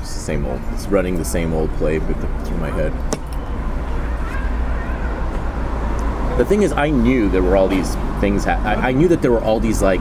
It's 0.00 0.11
the 0.11 0.11
same 0.22 0.46
old. 0.46 0.60
It's 0.72 0.86
running 0.86 1.16
the 1.18 1.24
same 1.24 1.52
old 1.52 1.70
play 1.74 1.98
through 1.98 2.58
my 2.58 2.70
head. 2.70 2.92
The 6.38 6.46
thing 6.46 6.62
is, 6.62 6.72
I 6.72 6.88
knew 6.88 7.28
there 7.28 7.42
were 7.42 7.56
all 7.56 7.68
these 7.68 7.94
things. 8.20 8.44
Ha- 8.44 8.62
I, 8.64 8.88
I 8.88 8.92
knew 8.92 9.08
that 9.08 9.20
there 9.20 9.30
were 9.30 9.42
all 9.42 9.60
these 9.60 9.82
like 9.82 10.00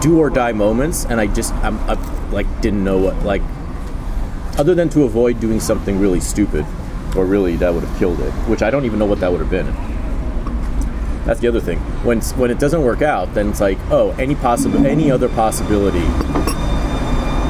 do 0.00 0.18
or 0.18 0.30
die 0.30 0.52
moments, 0.52 1.04
and 1.04 1.20
I 1.20 1.26
just 1.26 1.54
I'm, 1.54 1.78
I 1.88 1.94
like 2.30 2.46
didn't 2.60 2.82
know 2.82 2.98
what 2.98 3.22
like 3.22 3.42
other 4.58 4.74
than 4.74 4.88
to 4.90 5.04
avoid 5.04 5.38
doing 5.38 5.60
something 5.60 6.00
really 6.00 6.20
stupid 6.20 6.66
or 7.16 7.24
really 7.24 7.56
that 7.56 7.72
would 7.72 7.84
have 7.84 7.98
killed 7.98 8.20
it, 8.20 8.32
which 8.48 8.62
I 8.62 8.70
don't 8.70 8.84
even 8.84 8.98
know 8.98 9.06
what 9.06 9.20
that 9.20 9.30
would 9.30 9.40
have 9.40 9.50
been. 9.50 9.66
That's 11.24 11.40
the 11.40 11.48
other 11.48 11.60
thing. 11.60 11.78
When 12.04 12.20
when 12.20 12.50
it 12.50 12.58
doesn't 12.58 12.82
work 12.82 13.02
out, 13.02 13.34
then 13.34 13.50
it's 13.50 13.60
like, 13.60 13.78
oh, 13.90 14.10
any 14.18 14.34
possible 14.34 14.84
any 14.86 15.10
other 15.10 15.28
possibility 15.28 16.57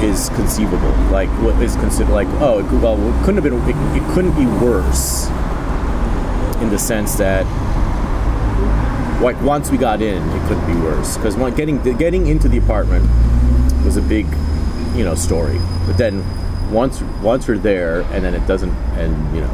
is 0.03 0.29
conceivable. 0.31 0.93
Like 1.11 1.29
what 1.43 1.55
is 1.63 1.75
considered 1.77 2.13
like 2.13 2.29
oh 2.41 2.61
it, 2.61 2.71
well 2.81 2.97
it 2.97 3.25
couldn't 3.25 3.43
have 3.43 3.45
been 3.45 3.55
it, 3.55 4.03
it 4.03 4.15
couldn't 4.15 4.37
be 4.37 4.47
worse 4.65 5.29
in 6.61 6.71
the 6.71 6.79
sense 6.79 7.15
that 7.17 7.47
like 9.21 9.41
once 9.43 9.71
we 9.71 9.77
got 9.77 10.01
in 10.01 10.23
it 10.23 10.49
couldn't 10.49 10.67
be 10.67 10.81
worse 10.81 11.17
because 11.17 11.35
getting 11.57 11.83
getting 11.99 12.29
into 12.29 12.49
the 12.49 12.59
apartment 12.59 13.05
was 13.85 13.97
a 13.97 14.03
big 14.03 14.27
you 14.95 15.05
know 15.05 15.15
story 15.15 15.59
but 15.87 15.97
then 15.99 16.25
once 16.73 17.01
once 17.23 17.49
we're 17.49 17.59
there 17.59 18.03
and 18.13 18.25
then 18.25 18.35
it 18.35 18.47
doesn't 18.47 18.71
and 18.97 19.35
you 19.35 19.41
know 19.41 19.51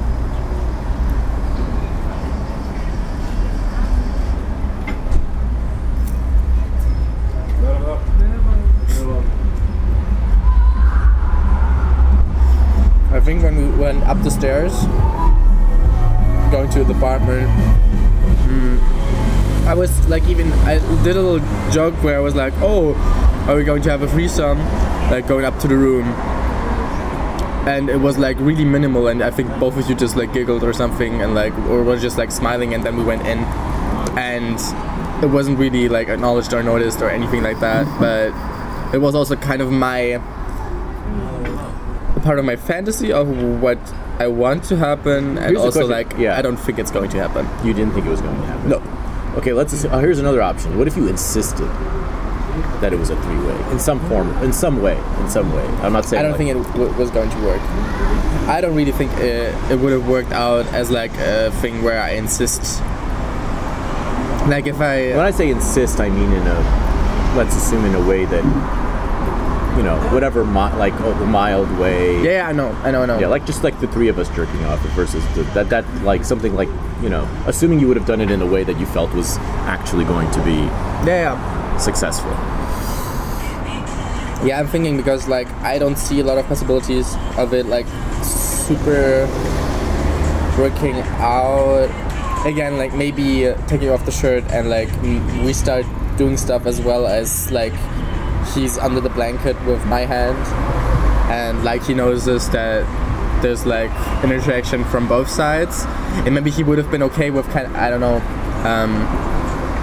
i 13.13 13.21
think 13.21 13.43
when 13.43 13.57
we 13.57 13.79
went 14.45 14.57
up 14.57 14.71
the 14.71 14.71
stairs 14.71 16.51
going 16.51 16.71
to 16.71 16.85
the 16.85 16.95
apartment. 16.97 17.49
Mm, 18.47 18.79
i 19.67 19.75
was 19.75 20.09
like 20.09 20.25
even 20.29 20.53
i 20.65 20.79
did 21.03 21.17
a 21.17 21.23
little 21.23 21.73
joke 21.73 21.95
where 22.05 22.17
i 22.17 22.21
was 22.21 22.35
like 22.35 22.53
oh 22.59 22.95
are 23.49 23.57
we 23.57 23.65
going 23.65 23.83
to 23.83 23.91
have 23.91 24.01
a 24.01 24.09
threesome? 24.09 24.59
Like 25.11 25.29
going 25.29 25.45
up 25.45 25.59
to 25.59 25.69
the 25.69 25.77
room. 25.77 26.07
And 27.69 27.91
it 27.91 28.01
was 28.01 28.17
like 28.17 28.39
really 28.41 28.65
minimal 28.65 29.09
and 29.09 29.23
i 29.23 29.31
think 29.31 29.49
both 29.59 29.77
of 29.77 29.89
you 29.89 29.95
just 29.95 30.17
like 30.17 30.33
giggled 30.33 30.63
or 30.63 30.73
something 30.73 31.23
and 31.23 31.35
like 31.35 31.55
or 31.69 31.83
was 31.83 32.03
just 32.03 32.19
like 32.19 32.31
smiling 32.31 32.75
and 32.75 32.85
then 32.85 32.97
we 32.97 33.05
went 33.05 33.27
in. 33.27 33.39
And 34.19 34.59
it 35.23 35.29
wasn't 35.29 35.59
really 35.59 35.89
like 35.89 36.09
acknowledged 36.09 36.53
or 36.55 36.63
noticed 36.63 37.03
or 37.03 37.11
anything 37.11 37.43
like 37.43 37.61
that 37.61 37.87
but 38.01 38.95
it 38.95 38.99
was 38.99 39.15
also 39.15 39.37
kind 39.37 39.63
of 39.63 39.71
my 39.71 40.21
part 42.23 42.39
of 42.39 42.45
my 42.45 42.57
fantasy 42.57 43.13
of 43.13 43.29
what 43.61 43.79
i 44.21 44.27
want 44.27 44.63
to 44.65 44.77
happen 44.77 45.37
and 45.39 45.47
Here's 45.51 45.59
also 45.59 45.87
like 45.87 46.17
yeah. 46.19 46.39
i 46.39 46.43
don't 46.43 46.57
think 46.57 46.79
it's 46.79 46.91
going 46.91 47.11
to 47.11 47.19
happen. 47.19 47.45
You 47.67 47.73
didn't 47.75 47.93
think 47.95 48.07
it 48.07 48.11
was 48.11 48.21
going 48.21 48.37
to 48.41 48.47
happen? 48.47 48.71
No. 48.71 48.83
Okay 49.39 49.53
let's 49.53 49.73
assume, 49.73 49.93
oh, 49.93 49.99
here's 49.99 50.19
another 50.21 50.41
option. 50.43 50.79
What 50.79 50.87
if 50.87 50.97
you 50.97 51.09
insisted 51.09 51.69
that 52.81 52.93
it 52.93 52.99
was 52.99 53.11
a 53.11 53.17
three-way? 53.23 53.59
In 53.73 53.81
some 53.81 53.99
form 54.09 54.31
in 54.45 54.53
some 54.53 54.81
way 54.81 54.97
in 55.21 55.29
some 55.29 55.53
way. 55.53 55.67
I'm 55.83 55.93
not 55.93 56.05
saying 56.05 56.21
I 56.21 56.23
don't 56.23 56.33
like- 56.33 56.39
think 56.39 56.51
it 56.51 56.73
w- 56.79 56.93
was 56.99 57.11
going 57.11 57.31
to 57.31 57.39
work. 57.45 57.61
I 58.47 58.61
don't 58.61 58.77
really 58.77 58.93
think 58.93 59.11
uh, 59.15 59.21
it, 59.23 59.55
it 59.73 59.79
would 59.81 59.93
have 59.93 60.07
worked 60.09 60.31
out 60.33 60.67
as 60.67 60.91
like 60.91 61.13
a 61.19 61.51
thing 61.63 61.83
where 61.83 62.01
I 62.01 62.11
insist. 62.11 62.81
Like 64.49 64.67
if 64.67 64.79
I 64.81 65.17
When 65.17 65.27
I 65.27 65.31
say 65.33 65.51
insist, 65.51 65.99
I 66.01 66.09
mean 66.11 66.31
in 66.31 66.47
a 66.47 66.59
let's 67.37 67.57
assume 67.57 67.85
in 67.87 67.95
a 67.95 68.07
way 68.07 68.27
that 68.27 68.45
you 69.77 69.83
know 69.83 69.99
whatever 70.13 70.45
mi- 70.45 70.77
like 70.79 70.93
a 71.01 71.27
mild 71.27 71.69
way. 71.79 72.23
yeah, 72.23 72.31
yeah 72.31 72.49
I 72.49 72.53
know 72.53 72.69
I 72.85 72.91
know 72.93 73.03
I 73.03 73.07
know 73.07 73.19
Yeah, 73.19 73.27
like 73.29 73.45
just 73.47 73.65
like 73.65 73.79
the 73.81 73.89
three 73.89 74.09
of 74.09 74.19
us 74.19 74.29
jerking 74.31 74.65
off 74.67 74.81
versus 74.95 75.25
the, 75.35 75.43
that 75.55 75.69
that 75.71 75.85
like 76.05 76.25
something 76.25 76.55
like 76.55 76.69
you 77.03 77.09
know 77.09 77.25
assuming 77.47 77.81
you 77.81 77.89
would 77.89 77.97
have 77.97 78.07
done 78.07 78.21
it 78.21 78.31
in 78.31 78.41
a 78.41 78.47
way 78.47 78.63
that 78.65 78.79
you 78.79 78.87
felt 78.87 79.13
was 79.15 79.37
actually 79.67 80.05
going 80.05 80.31
to 80.33 80.41
be 80.45 80.59
yeah 81.09 81.35
yeah 81.35 81.79
successful. 81.79 82.31
yeah 84.47 84.61
I'm 84.61 84.67
thinking 84.69 84.97
because 84.97 85.27
like 85.27 85.49
I 85.63 85.79
don't 85.79 85.99
see 85.99 86.21
a 86.21 86.25
lot 86.25 86.39
of 86.39 86.47
possibilities 86.47 87.15
of 87.37 87.53
it 87.55 87.67
like 87.67 87.87
super 88.23 89.27
working 90.59 90.95
out 91.19 91.91
again 92.47 92.77
like 92.79 92.95
maybe 92.95 93.49
uh, 93.49 93.57
taking 93.67 93.91
off 93.91 94.05
the 94.05 94.13
shirt 94.13 94.45
and 94.53 94.71
like 94.71 94.89
we 95.03 95.53
start 95.53 95.85
doing 96.17 96.37
stuff 96.37 96.65
as 96.67 96.81
well 96.81 97.07
as 97.07 97.51
like 97.51 97.73
he's 98.53 98.79
under 98.79 99.01
the 99.01 99.09
blanket 99.11 99.57
with 99.65 99.85
my 99.87 100.01
hand 100.01 100.37
and 101.33 101.65
like 101.65 101.83
he 101.85 101.95
notices 101.95 102.49
that 102.51 102.85
there's 103.43 103.65
like 103.67 103.91
an 104.25 104.33
interaction 104.33 104.85
from 104.85 105.07
both 105.09 105.29
sides 105.29 105.85
and 106.27 106.35
maybe 106.35 106.51
he 106.51 106.63
would 106.63 106.79
have 106.79 106.91
been 106.91 107.03
okay 107.03 107.31
with 107.31 107.47
kind 107.51 107.67
of 107.67 107.75
I 107.77 107.91
don't 107.91 108.01
know 108.01 108.17
um, 108.69 108.93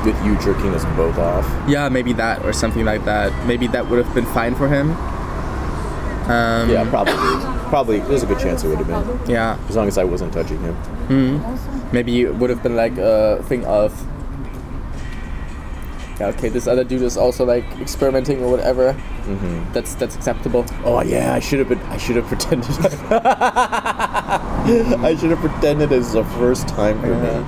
With 0.06 0.16
you 0.26 0.36
jerking 0.40 0.74
us 0.74 0.84
both 0.96 1.18
off. 1.18 1.46
yeah 1.70 1.90
maybe 1.90 2.14
that 2.14 2.44
or 2.46 2.54
something 2.54 2.86
like 2.86 3.04
that 3.06 3.32
maybe 3.48 3.68
that 3.68 3.88
would 3.90 4.04
have 4.04 4.14
been 4.16 4.26
fine 4.28 4.56
for 4.56 4.68
him 4.68 4.92
um, 6.30 6.70
Yeah, 6.70 6.88
probably. 6.90 7.14
Probably. 7.70 8.00
There's 8.02 8.24
a 8.24 8.26
good 8.26 8.40
chance 8.40 8.64
it 8.64 8.68
would 8.70 8.78
have 8.80 8.88
been 8.88 9.30
yeah 9.32 9.58
as 9.70 9.76
long 9.76 9.88
as 9.88 9.98
I 9.98 10.04
wasn't 10.04 10.34
touching 10.34 10.60
him. 10.60 10.76
Hmm. 11.10 11.94
Maybe 11.94 12.22
it 12.22 12.36
would 12.36 12.50
have 12.50 12.62
been 12.64 12.76
like 12.76 12.98
a 12.98 13.44
thing 13.48 13.66
of 13.66 13.92
okay 16.28 16.50
this 16.50 16.68
other 16.68 16.84
dude 16.84 17.02
is 17.02 17.18
also 17.18 17.46
like 17.46 17.64
experimenting 17.80 18.44
or 18.44 18.50
whatever 18.52 18.94
Mm-hmm. 19.22 19.72
that's 19.74 19.94
that's 19.96 20.16
acceptable 20.16 20.66
Oh 20.84 21.02
yeah, 21.04 21.34
I 21.36 21.40
should 21.40 21.60
have 21.60 21.70
been. 21.70 21.80
I 21.94 21.98
should 21.98 22.16
have 22.16 22.26
pretended. 22.26 22.70
I 25.02 25.16
should 25.20 25.30
have 25.30 25.40
pretended 25.40 25.92
as 25.92 26.14
the 26.14 26.24
first 26.42 26.68
time 26.68 27.00
for 27.02 27.16
me. 27.16 27.46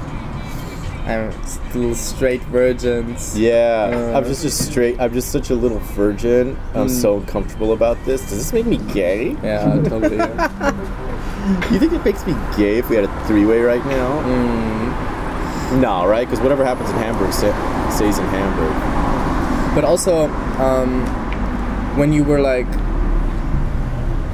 I'm 1.05 1.31
still 1.45 1.93
straight 1.95 2.41
virgins 2.43 3.37
Yeah, 3.37 3.91
Uh. 4.13 4.17
I'm 4.17 4.23
just 4.23 4.45
a 4.45 4.49
straight. 4.51 4.99
I'm 5.01 5.11
just 5.13 5.31
such 5.31 5.49
a 5.49 5.55
little 5.55 5.79
virgin. 5.97 6.55
I'm 6.75 6.87
Mm. 6.87 7.01
so 7.01 7.17
uncomfortable 7.17 7.73
about 7.73 7.97
this. 8.05 8.21
Does 8.21 8.37
this 8.37 8.53
make 8.53 8.65
me 8.67 8.77
gay? 8.93 9.35
yeah 9.43 9.81
totally 9.83 10.17
You 11.73 11.79
think 11.79 11.91
it 11.91 12.05
makes 12.05 12.25
me 12.25 12.33
gay 12.55 12.77
if 12.77 12.87
we 12.89 12.95
had 12.95 13.03
a 13.05 13.25
three-way 13.27 13.59
right 13.61 13.83
now? 13.85 14.21
Mm. 14.23 15.12
No, 15.79 16.05
right? 16.05 16.27
Because 16.27 16.41
whatever 16.41 16.63
happens 16.65 16.89
in 16.89 16.95
Hamburg 16.97 17.33
stays 17.33 18.17
in 18.19 18.25
Hamburg. 18.27 19.75
But 19.75 19.83
also, 19.83 20.27
um, 20.59 21.05
when 21.97 22.13
you 22.13 22.23
were 22.23 22.39
like 22.39 22.67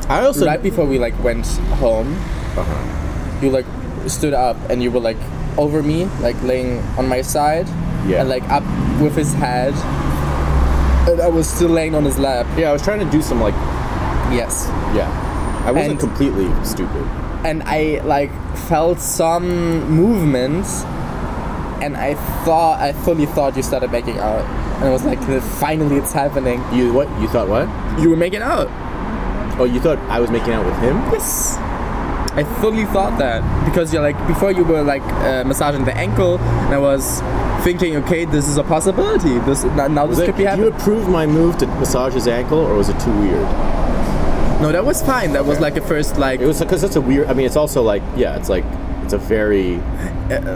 I 0.09 0.25
also 0.25 0.45
right 0.45 0.61
before 0.61 0.85
we 0.85 0.97
like 0.99 1.13
went 1.23 1.45
home, 1.79 2.13
Uh-huh. 2.57 3.39
you 3.41 3.51
like 3.51 3.65
stood 4.07 4.33
up 4.33 4.57
and 4.69 4.81
you 4.81 4.89
were 4.91 4.99
like 4.99 5.17
over 5.57 5.83
me, 5.83 6.05
like 6.21 6.35
laying 6.43 6.81
on 6.97 7.07
my 7.07 7.21
side, 7.21 7.67
Yeah. 8.07 8.21
and 8.21 8.29
like 8.29 8.43
up 8.49 8.63
with 8.99 9.15
his 9.15 9.33
head, 9.33 9.73
and 11.07 11.21
I 11.21 11.27
was 11.27 11.47
still 11.47 11.69
laying 11.69 11.93
on 11.95 12.03
his 12.05 12.17
lap. 12.17 12.47
Yeah, 12.57 12.69
I 12.69 12.73
was 12.73 12.81
trying 12.81 12.99
to 12.99 13.09
do 13.11 13.21
some 13.21 13.39
like 13.41 13.53
Yes, 14.31 14.67
yeah. 14.93 15.09
I 15.65 15.71
wasn't 15.71 15.91
And- 15.91 15.99
completely 15.99 16.47
stupid. 16.63 17.03
and 17.43 17.63
I 17.65 18.01
like 18.03 18.31
felt 18.67 18.99
some 18.99 19.89
movement, 19.89 20.65
and 21.81 21.97
I 21.97 22.15
thought 22.43 22.79
I 22.79 22.93
fully 22.93 23.25
thought 23.25 23.55
you 23.55 23.63
started 23.63 23.91
making 23.91 24.19
out, 24.19 24.45
and 24.77 24.85
I 24.85 24.91
was 24.91 25.03
like, 25.03 25.19
finally, 25.59 25.97
it's 25.97 26.13
happening. 26.13 26.63
You 26.73 26.93
what? 26.93 27.07
You 27.21 27.27
thought 27.27 27.47
what? 27.47 27.67
You 28.01 28.09
were 28.09 28.17
making 28.17 28.41
out. 28.41 28.67
Oh, 29.59 29.65
you 29.65 29.79
thought 29.79 29.97
I 30.09 30.19
was 30.19 30.29
making 30.29 30.53
out 30.53 30.65
with 30.65 30.77
him? 30.79 30.95
Yes. 31.11 31.57
I 32.31 32.43
fully 32.61 32.85
thought 32.85 33.17
that 33.19 33.41
because 33.65 33.91
you're 33.91 34.03
like 34.03 34.15
before 34.27 34.51
you 34.51 34.63
were 34.63 34.83
like 34.83 35.01
uh, 35.01 35.43
massaging 35.43 35.83
the 35.83 35.95
ankle, 35.97 36.37
and 36.37 36.73
I 36.73 36.77
was 36.77 37.21
thinking, 37.63 37.97
okay, 37.97 38.23
this 38.25 38.47
is 38.47 38.57
a 38.57 38.63
possibility. 38.63 39.39
This 39.39 39.63
now, 39.63 39.87
now 39.87 40.05
this 40.07 40.19
could 40.19 40.37
be 40.37 40.43
did 40.43 40.57
you 40.57 40.65
happening. 40.65 40.73
approve 40.73 41.09
my 41.09 41.25
move 41.25 41.57
to 41.57 41.67
massage 41.67 42.13
his 42.13 42.27
ankle, 42.27 42.59
or 42.59 42.75
was 42.75 42.87
it 42.89 42.99
too 42.99 43.11
weird? 43.19 43.47
No, 44.61 44.71
that 44.71 44.85
was 44.85 45.01
fine. 45.01 45.33
That 45.33 45.45
was 45.45 45.59
like 45.59 45.75
a 45.77 45.81
first 45.81 46.17
like. 46.17 46.39
It 46.39 46.45
was 46.45 46.59
because 46.59 46.83
it's 46.83 46.95
a 46.95 47.01
weird. 47.01 47.27
I 47.27 47.33
mean, 47.33 47.45
it's 47.45 47.55
also 47.55 47.81
like 47.81 48.03
yeah, 48.15 48.37
it's 48.37 48.49
like 48.49 48.65
it's 49.09 49.13
a 49.13 49.27
very. 49.27 49.75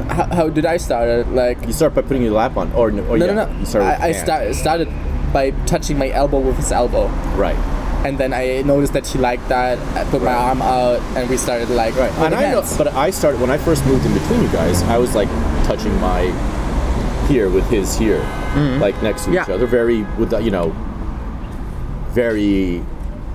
how, 0.09 0.27
how 0.31 0.49
did 0.49 0.65
I 0.65 0.77
start 0.77 1.09
it? 1.09 1.27
Like 1.30 1.65
You 1.65 1.73
start 1.73 1.95
by 1.95 2.03
putting 2.03 2.21
your 2.21 2.34
lap 2.34 2.55
on, 2.55 2.71
or 2.73 2.91
no, 2.91 3.03
or 3.05 3.17
no, 3.17 3.25
yeah, 3.25 3.34
no, 3.34 3.45
no. 3.45 3.59
You 3.59 3.81
I, 3.81 4.09
I 4.09 4.11
start, 4.11 4.53
started 4.53 4.89
by 5.34 5.51
touching 5.65 5.97
my 5.97 6.09
elbow 6.09 6.39
with 6.39 6.57
his 6.57 6.71
elbow, 6.71 7.07
right. 7.35 7.57
and 8.05 8.19
then 8.19 8.31
I 8.34 8.61
noticed 8.61 8.93
that 8.93 9.07
he 9.07 9.17
liked 9.17 9.49
that. 9.49 9.80
I 9.97 10.07
put 10.11 10.21
my 10.21 10.34
arm 10.34 10.61
out, 10.61 10.99
and 11.17 11.27
we 11.30 11.38
started 11.38 11.69
like 11.69 11.95
Right, 11.95 12.11
and 12.19 12.35
I 12.35 12.51
know, 12.51 12.63
but 12.77 12.89
I 12.89 13.09
started 13.09 13.41
when 13.41 13.49
I 13.49 13.57
first 13.57 13.84
moved 13.85 14.05
in 14.05 14.13
between 14.13 14.43
you 14.43 14.49
guys. 14.49 14.84
I 14.84 14.97
was 14.97 15.15
like 15.15 15.30
touching 15.65 15.99
my 15.99 16.30
here 17.27 17.49
with 17.49 17.67
his 17.69 17.97
here, 17.97 18.19
like 18.80 19.01
next 19.01 19.25
to 19.25 19.31
each 19.31 19.39
Mm-hmm. 19.39 19.51
Other, 19.51 19.65
very 19.65 20.03
with 20.19 20.30
the, 20.30 20.39
you 20.39 20.51
know, 20.51 20.69
very 22.09 22.85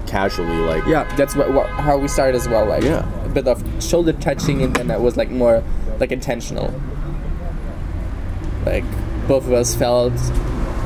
casually, 0.09 0.57
like 0.59 0.85
Yeah, 0.87 1.05
that's 1.17 1.37
what, 1.37 1.53
what 1.53 1.69
how 1.71 1.99
we 1.99 2.09
started 2.09 2.35
as 2.37 2.49
well. 2.49 2.65
Like 2.67 2.83
Yeah. 2.83 3.05
a 3.25 3.29
bit 3.29 3.47
of 3.47 3.63
shoulder 3.83 4.13
touching, 4.15 4.63
and 4.63 4.75
then 4.75 4.89
that 4.89 5.01
was 5.01 5.17
like 5.17 5.31
more 5.31 5.63
like 6.01 6.11
intentional. 6.13 6.73
Like 8.67 8.85
both 9.29 9.47
of 9.47 9.53
us 9.53 9.75
felt 9.75 10.15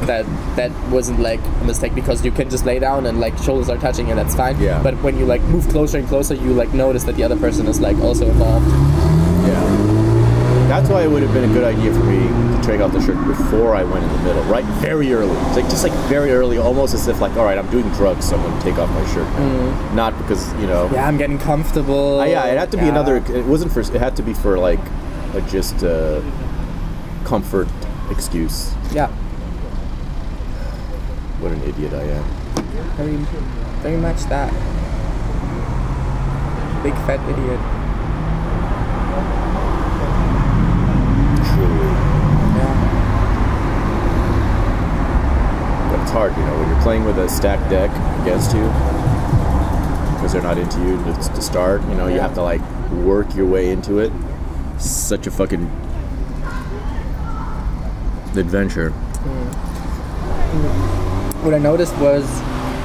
that 0.06 0.26
that 0.56 0.72
wasn't 0.90 1.20
like 1.20 1.40
a 1.60 1.64
mistake 1.64 1.94
because 1.94 2.24
you 2.24 2.32
can 2.32 2.50
just 2.50 2.64
lay 2.66 2.78
down 2.80 3.06
and 3.06 3.20
like 3.20 3.36
shoulders 3.38 3.68
are 3.68 3.78
touching 3.78 4.10
and 4.10 4.18
that's 4.18 4.34
fine. 4.34 4.58
Yeah. 4.60 4.82
But 4.82 4.94
when 5.02 5.16
you 5.18 5.24
like 5.26 5.40
move 5.42 5.68
closer 5.68 5.98
and 5.98 6.08
closer, 6.08 6.34
you 6.34 6.52
like 6.52 6.72
notice 6.74 7.04
that 7.04 7.14
the 7.16 7.22
other 7.22 7.36
person 7.36 7.66
is 7.68 7.80
like 7.80 7.96
also 7.98 8.26
involved. 8.28 8.66
Yeah. 9.46 9.62
That's 10.68 10.88
why 10.88 11.02
it 11.04 11.10
would 11.10 11.22
have 11.22 11.32
been 11.32 11.48
a 11.48 11.52
good 11.52 11.64
idea 11.64 11.92
for 11.92 12.00
me 12.04 12.26
take 12.62 12.80
off 12.80 12.92
the 12.92 13.00
shirt 13.00 13.16
before 13.26 13.74
I 13.74 13.82
went 13.84 14.04
in 14.04 14.12
the 14.12 14.22
middle, 14.22 14.42
right? 14.44 14.64
Very 14.80 15.12
early. 15.12 15.34
It's 15.48 15.56
like 15.56 15.64
just 15.68 15.82
like 15.82 15.92
very 16.08 16.30
early, 16.32 16.58
almost 16.58 16.94
as 16.94 17.08
if 17.08 17.20
like, 17.20 17.36
all 17.36 17.44
right, 17.44 17.58
I'm 17.58 17.70
doing 17.70 17.88
drugs, 17.92 18.28
so 18.28 18.36
I'm 18.36 18.58
to 18.58 18.64
take 18.64 18.78
off 18.78 18.88
my 18.90 19.04
shirt. 19.12 19.26
now. 19.38 19.94
Not 19.94 20.16
because 20.18 20.52
you 20.54 20.66
know. 20.66 20.88
Yeah, 20.92 21.06
I'm 21.08 21.18
getting 21.18 21.38
comfortable. 21.38 22.20
Uh, 22.20 22.24
yeah, 22.26 22.46
it 22.46 22.56
had 22.58 22.70
to 22.72 22.76
be 22.76 22.84
Yeah. 22.84 22.90
another. 22.90 23.16
It 23.16 23.44
wasn't 23.46 23.72
for. 23.72 23.80
It 23.80 23.90
had 23.94 24.14
to 24.16 24.22
be 24.22 24.32
for 24.34 24.58
like, 24.58 24.80
a 25.34 25.40
just 25.42 25.82
uh, 25.82 26.20
comfort 27.24 27.68
excuse. 28.10 28.72
Yeah, 28.92 29.08
What 31.40 31.52
an 31.52 31.62
idiot 31.62 31.92
I 31.94 32.02
am. 32.02 32.24
very, 32.96 33.16
very 33.82 33.96
much 33.96 34.22
that. 34.24 34.52
Big 36.82 36.94
fat 37.06 37.20
idiot. 37.30 37.60
Truly. 41.48 41.90
Yeah. 42.56 42.74
But 45.90 46.00
it's 46.00 46.01
hard, 46.12 46.36
you 46.36 46.44
know, 46.44 46.58
when 46.58 46.68
you're 46.68 46.82
playing 46.82 47.04
with 47.06 47.18
a 47.18 47.26
stacked 47.26 47.70
deck 47.70 47.90
against 48.20 48.54
you, 48.54 48.60
because 50.14 50.34
they're 50.34 50.42
not 50.42 50.58
into 50.58 50.78
you 50.80 51.02
to, 51.04 51.12
to 51.14 51.40
start, 51.40 51.80
you 51.88 51.94
know, 51.94 52.06
you 52.06 52.20
have 52.20 52.34
to 52.34 52.42
like 52.42 52.60
work 52.90 53.34
your 53.34 53.46
way 53.46 53.70
into 53.70 53.98
it. 53.98 54.12
Such 54.78 55.26
a 55.26 55.30
fucking 55.30 55.64
adventure. 58.36 58.90
what 61.40 61.54
I 61.54 61.58
noticed 61.58 61.96
was 61.96 62.24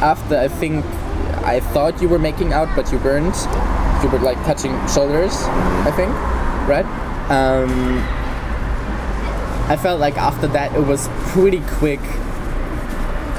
after 0.02 0.38
I 0.38 0.48
think 0.48 0.86
I 1.44 1.60
thought 1.60 2.02
you 2.02 2.08
were 2.08 2.20
making 2.20 2.54
out, 2.54 2.74
but 2.78 2.90
you 2.94 2.98
weren't. 3.00 3.36
You 4.04 4.10
were 4.10 4.20
like 4.20 4.38
touching 4.46 4.72
shoulders, 4.88 5.34
I 5.44 5.92
think, 5.92 6.14
right? 6.70 6.86
Um, 7.30 8.00
I 9.70 9.76
felt 9.76 10.00
like 10.00 10.16
after 10.16 10.48
that 10.48 10.74
it 10.74 10.86
was 10.86 11.10
pretty 11.34 11.60
quick 11.68 12.00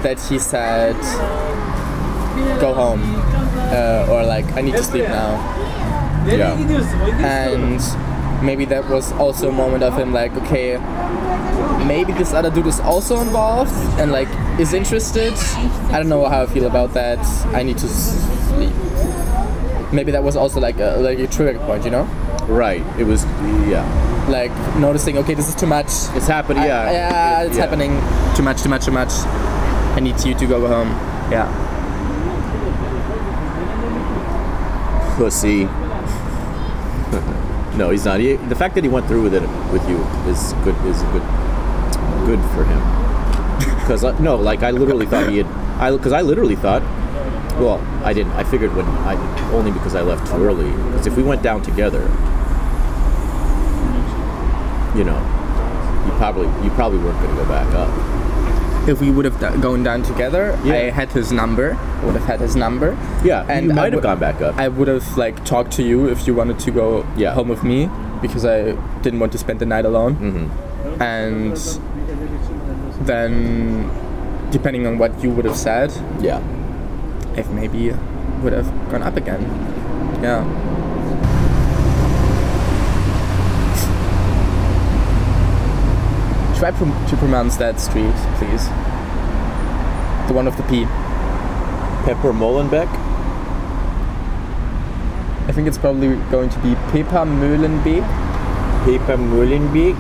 that 0.02 0.20
he 0.20 0.38
said, 0.38 0.96
"Go 2.60 2.74
home," 2.74 3.02
uh, 3.72 4.06
or 4.10 4.24
like, 4.24 4.46
"I 4.56 4.60
need 4.60 4.74
to 4.74 4.82
sleep 4.82 5.08
now." 5.08 5.36
Yeah. 6.26 6.52
and 7.24 7.80
maybe 8.44 8.64
that 8.66 8.88
was 8.90 9.12
also 9.12 9.48
a 9.48 9.52
moment 9.52 9.82
of 9.82 9.96
him 9.96 10.12
like 10.12 10.30
okay 10.36 10.76
maybe 11.86 12.12
this 12.12 12.34
other 12.34 12.50
dude 12.50 12.66
is 12.66 12.80
also 12.80 13.18
involved 13.20 13.72
and 13.98 14.12
like 14.12 14.28
is 14.60 14.74
interested 14.74 15.32
i 15.90 15.92
don't 15.96 16.08
know 16.10 16.28
how 16.28 16.42
i 16.42 16.46
feel 16.46 16.66
about 16.66 16.92
that 16.92 17.18
i 17.56 17.62
need 17.62 17.78
to 17.78 17.88
sleep 17.88 18.72
maybe 19.90 20.12
that 20.12 20.22
was 20.22 20.36
also 20.36 20.60
like 20.60 20.78
a, 20.80 20.98
like 21.00 21.18
a 21.18 21.26
trigger 21.26 21.58
point 21.60 21.84
you 21.84 21.90
know 21.90 22.04
Right. 22.48 22.82
It 22.98 23.04
was, 23.04 23.24
yeah. 23.68 23.84
like 24.28 24.52
noticing 24.78 25.18
okay 25.18 25.34
this 25.34 25.48
is 25.48 25.54
too 25.54 25.66
much 25.66 25.86
It's 26.16 26.26
happening, 26.26 26.62
I- 26.62 26.66
yeah. 26.66 26.90
yeah 26.92 27.42
it's 27.42 27.56
yeah. 27.56 27.62
happening 27.64 27.92
too 28.36 28.42
much 28.42 28.62
too 28.62 28.68
much 28.68 28.84
too 28.84 28.90
much 28.92 29.12
i 29.98 30.00
need 30.00 30.24
you 30.24 30.34
to 30.34 30.46
go 30.46 30.68
home 30.68 30.90
yeah 31.32 31.48
Pussy. 35.18 35.64
no, 37.76 37.90
he's 37.90 38.04
not. 38.04 38.20
He, 38.20 38.36
the 38.36 38.54
fact 38.54 38.76
that 38.76 38.84
he 38.84 38.88
went 38.88 39.08
through 39.08 39.24
with 39.24 39.34
it 39.34 39.42
with 39.72 39.82
you 39.88 39.96
is 40.30 40.52
good. 40.62 40.76
Is 40.86 41.02
good. 41.10 41.24
Good 42.24 42.38
for 42.54 42.62
him. 42.62 42.78
Because 43.80 44.04
uh, 44.04 44.16
no, 44.20 44.36
like 44.36 44.62
I 44.62 44.70
literally 44.70 45.06
thought 45.06 45.28
he 45.28 45.38
had. 45.38 45.46
I 45.80 45.90
because 45.90 46.12
I 46.12 46.22
literally 46.22 46.54
thought. 46.54 46.82
Well, 47.58 47.80
I 48.04 48.12
didn't. 48.12 48.30
I 48.34 48.44
figured 48.44 48.76
when 48.76 48.86
I 48.86 49.16
only 49.52 49.72
because 49.72 49.96
I 49.96 50.02
left 50.02 50.30
too 50.30 50.36
early. 50.36 50.70
Because 50.70 51.08
if 51.08 51.16
we 51.16 51.24
went 51.24 51.42
down 51.42 51.62
together, 51.62 52.02
you 54.96 55.02
know, 55.02 55.18
you 56.06 56.12
probably 56.12 56.46
you 56.62 56.70
probably 56.76 56.98
weren't 56.98 57.20
going 57.20 57.36
to 57.36 57.42
go 57.42 57.48
back 57.48 57.74
up. 57.74 58.17
If 58.88 59.00
we 59.00 59.10
would 59.10 59.24
have 59.24 59.38
d- 59.38 59.60
gone 59.60 59.82
down 59.82 60.02
together 60.02 60.58
Yeah. 60.64 60.74
i 60.74 60.90
had 60.90 61.08
his 61.12 61.30
number 61.32 61.68
would 62.04 62.14
have 62.14 62.24
had 62.24 62.40
his 62.40 62.56
number 62.56 62.96
Yeah, 63.24 63.44
And 63.48 63.66
you 63.66 63.72
I 63.72 63.74
might 63.74 63.92
have 63.92 64.02
gone 64.02 64.18
back 64.18 64.40
up. 64.40 64.56
I 64.56 64.68
would 64.68 64.88
have 64.88 65.06
like 65.18 65.44
talked 65.44 65.72
to 65.78 65.82
you 65.82 66.08
if 66.08 66.26
you 66.26 66.34
wanted 66.34 66.58
to 66.66 66.70
go 66.70 67.04
Yeah. 67.16 67.34
home 67.34 67.48
with 67.48 67.62
me 67.62 67.88
because 68.22 68.44
I 68.46 68.72
didn't 69.02 69.20
want 69.20 69.32
to 69.32 69.38
spend 69.38 69.58
the 69.60 69.66
night 69.66 69.84
alone. 69.84 70.12
Mm-hmm. 70.16 71.02
And 71.02 71.56
then, 73.06 73.90
depending 74.50 74.86
on 74.86 74.98
what 74.98 75.12
you 75.22 75.30
would 75.30 75.44
have 75.44 75.56
said, 75.56 75.92
yeah. 76.20 76.40
if 77.36 77.48
maybe 77.50 77.92
would 78.42 78.52
have 78.52 78.68
gone 78.90 79.02
up 79.02 79.16
again. 79.16 79.42
Yeah. 80.22 80.42
Try 86.58 86.72
prom- 86.72 87.06
to 87.06 87.16
pronounce 87.16 87.56
that 87.58 87.78
street, 87.78 88.14
please. 88.38 88.64
The 90.26 90.34
one 90.34 90.48
of 90.48 90.56
the 90.56 90.64
P. 90.64 90.84
Pepper 92.04 92.32
Molenbeek. 92.32 92.88
I 95.48 95.52
think 95.52 95.68
it's 95.68 95.78
probably 95.78 96.16
going 96.30 96.50
to 96.50 96.58
be 96.58 96.74
Pepa 96.90 97.24
Möhlenbeek. 97.24 98.02
Pepper 98.84 99.16
Molenbeek. 99.16 99.96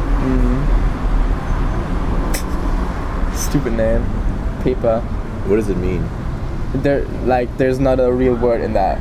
Stupid 3.36 3.74
name. 3.74 4.02
Pepa. 4.62 5.00
What 5.46 5.56
does 5.56 5.68
it 5.68 5.76
mean? 5.76 6.08
There, 6.74 7.04
like, 7.24 7.56
there's 7.56 7.78
not 7.78 8.00
a 8.00 8.12
real 8.12 8.34
word 8.34 8.60
in 8.62 8.72
that. 8.72 8.98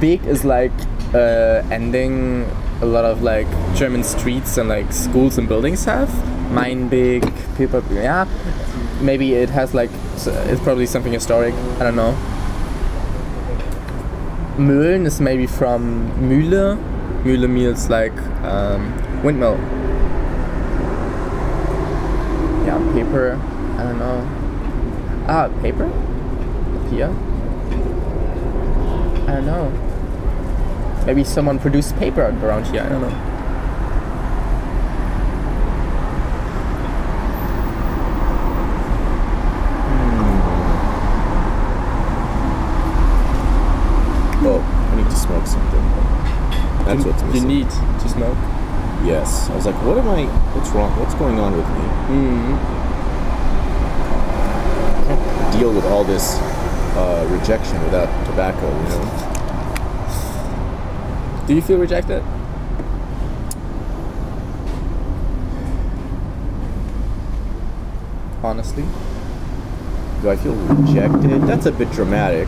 Beek 0.00 0.24
is 0.24 0.44
like 0.44 0.72
uh, 1.14 1.62
ending 1.70 2.46
a 2.82 2.86
lot 2.86 3.04
of 3.04 3.22
like 3.22 3.46
German 3.74 4.02
streets 4.02 4.56
and 4.56 4.68
like 4.68 4.92
schools 4.92 5.38
and 5.38 5.48
buildings 5.48 5.84
have. 5.84 6.08
Meinbeek, 6.50 7.22
Pepa, 7.56 7.82
yeah. 7.92 8.26
Maybe 9.00 9.34
it 9.34 9.50
has 9.50 9.74
like, 9.74 9.90
it's 10.26 10.60
probably 10.62 10.86
something 10.86 11.12
historic. 11.12 11.54
I 11.78 11.84
don't 11.84 11.96
know. 11.96 12.16
Möhlen 14.56 15.06
is 15.06 15.20
maybe 15.20 15.46
from 15.46 16.10
Mühle. 16.20 16.76
Mühle 17.24 17.48
means 17.48 17.88
like 17.88 18.16
um, 18.42 18.92
windmill. 19.22 19.56
Yeah, 22.66 22.78
paper. 22.92 23.40
I 23.78 23.82
don't 23.84 23.98
know. 23.98 24.26
Ah, 25.28 25.48
paper? 25.62 25.86
Here? 26.90 27.14
I 29.28 29.34
don't 29.34 29.46
know. 29.46 29.89
Maybe 31.06 31.24
someone 31.24 31.58
produced 31.58 31.96
paper 31.96 32.22
around 32.42 32.66
here. 32.66 32.82
I 32.82 32.88
don't 32.88 33.00
know. 33.00 33.30
Oh, 44.42 44.60
I 44.92 44.96
need 44.96 45.04
to 45.04 45.16
smoke 45.16 45.46
something. 45.46 45.84
That's 46.86 47.04
what's 47.04 47.22
missing. 47.24 47.50
You 47.50 47.58
need 47.58 47.70
to 47.70 48.08
smoke. 48.08 48.38
Yes. 49.04 49.50
I 49.50 49.56
was 49.56 49.66
like, 49.66 49.76
what 49.84 49.98
am 49.98 50.08
I? 50.08 50.24
What's 50.54 50.70
wrong? 50.70 50.90
What's 50.98 51.14
going 51.14 51.38
on 51.40 51.56
with 51.56 51.66
me? 51.66 51.84
Mm. 52.14 52.58
Can't 55.06 55.58
deal 55.58 55.72
with 55.72 55.84
all 55.86 56.04
this 56.04 56.36
uh, 56.96 57.26
rejection 57.30 57.82
without 57.84 58.08
tobacco. 58.26 58.68
You 58.68 58.88
know. 58.88 59.29
Do 61.50 61.56
you 61.56 61.62
feel 61.62 61.78
rejected? 61.78 62.22
Honestly. 68.44 68.84
Do 70.22 70.30
I 70.30 70.36
feel 70.36 70.54
rejected? 70.54 71.42
That's 71.42 71.66
a 71.66 71.72
bit 71.72 71.90
dramatic, 71.90 72.46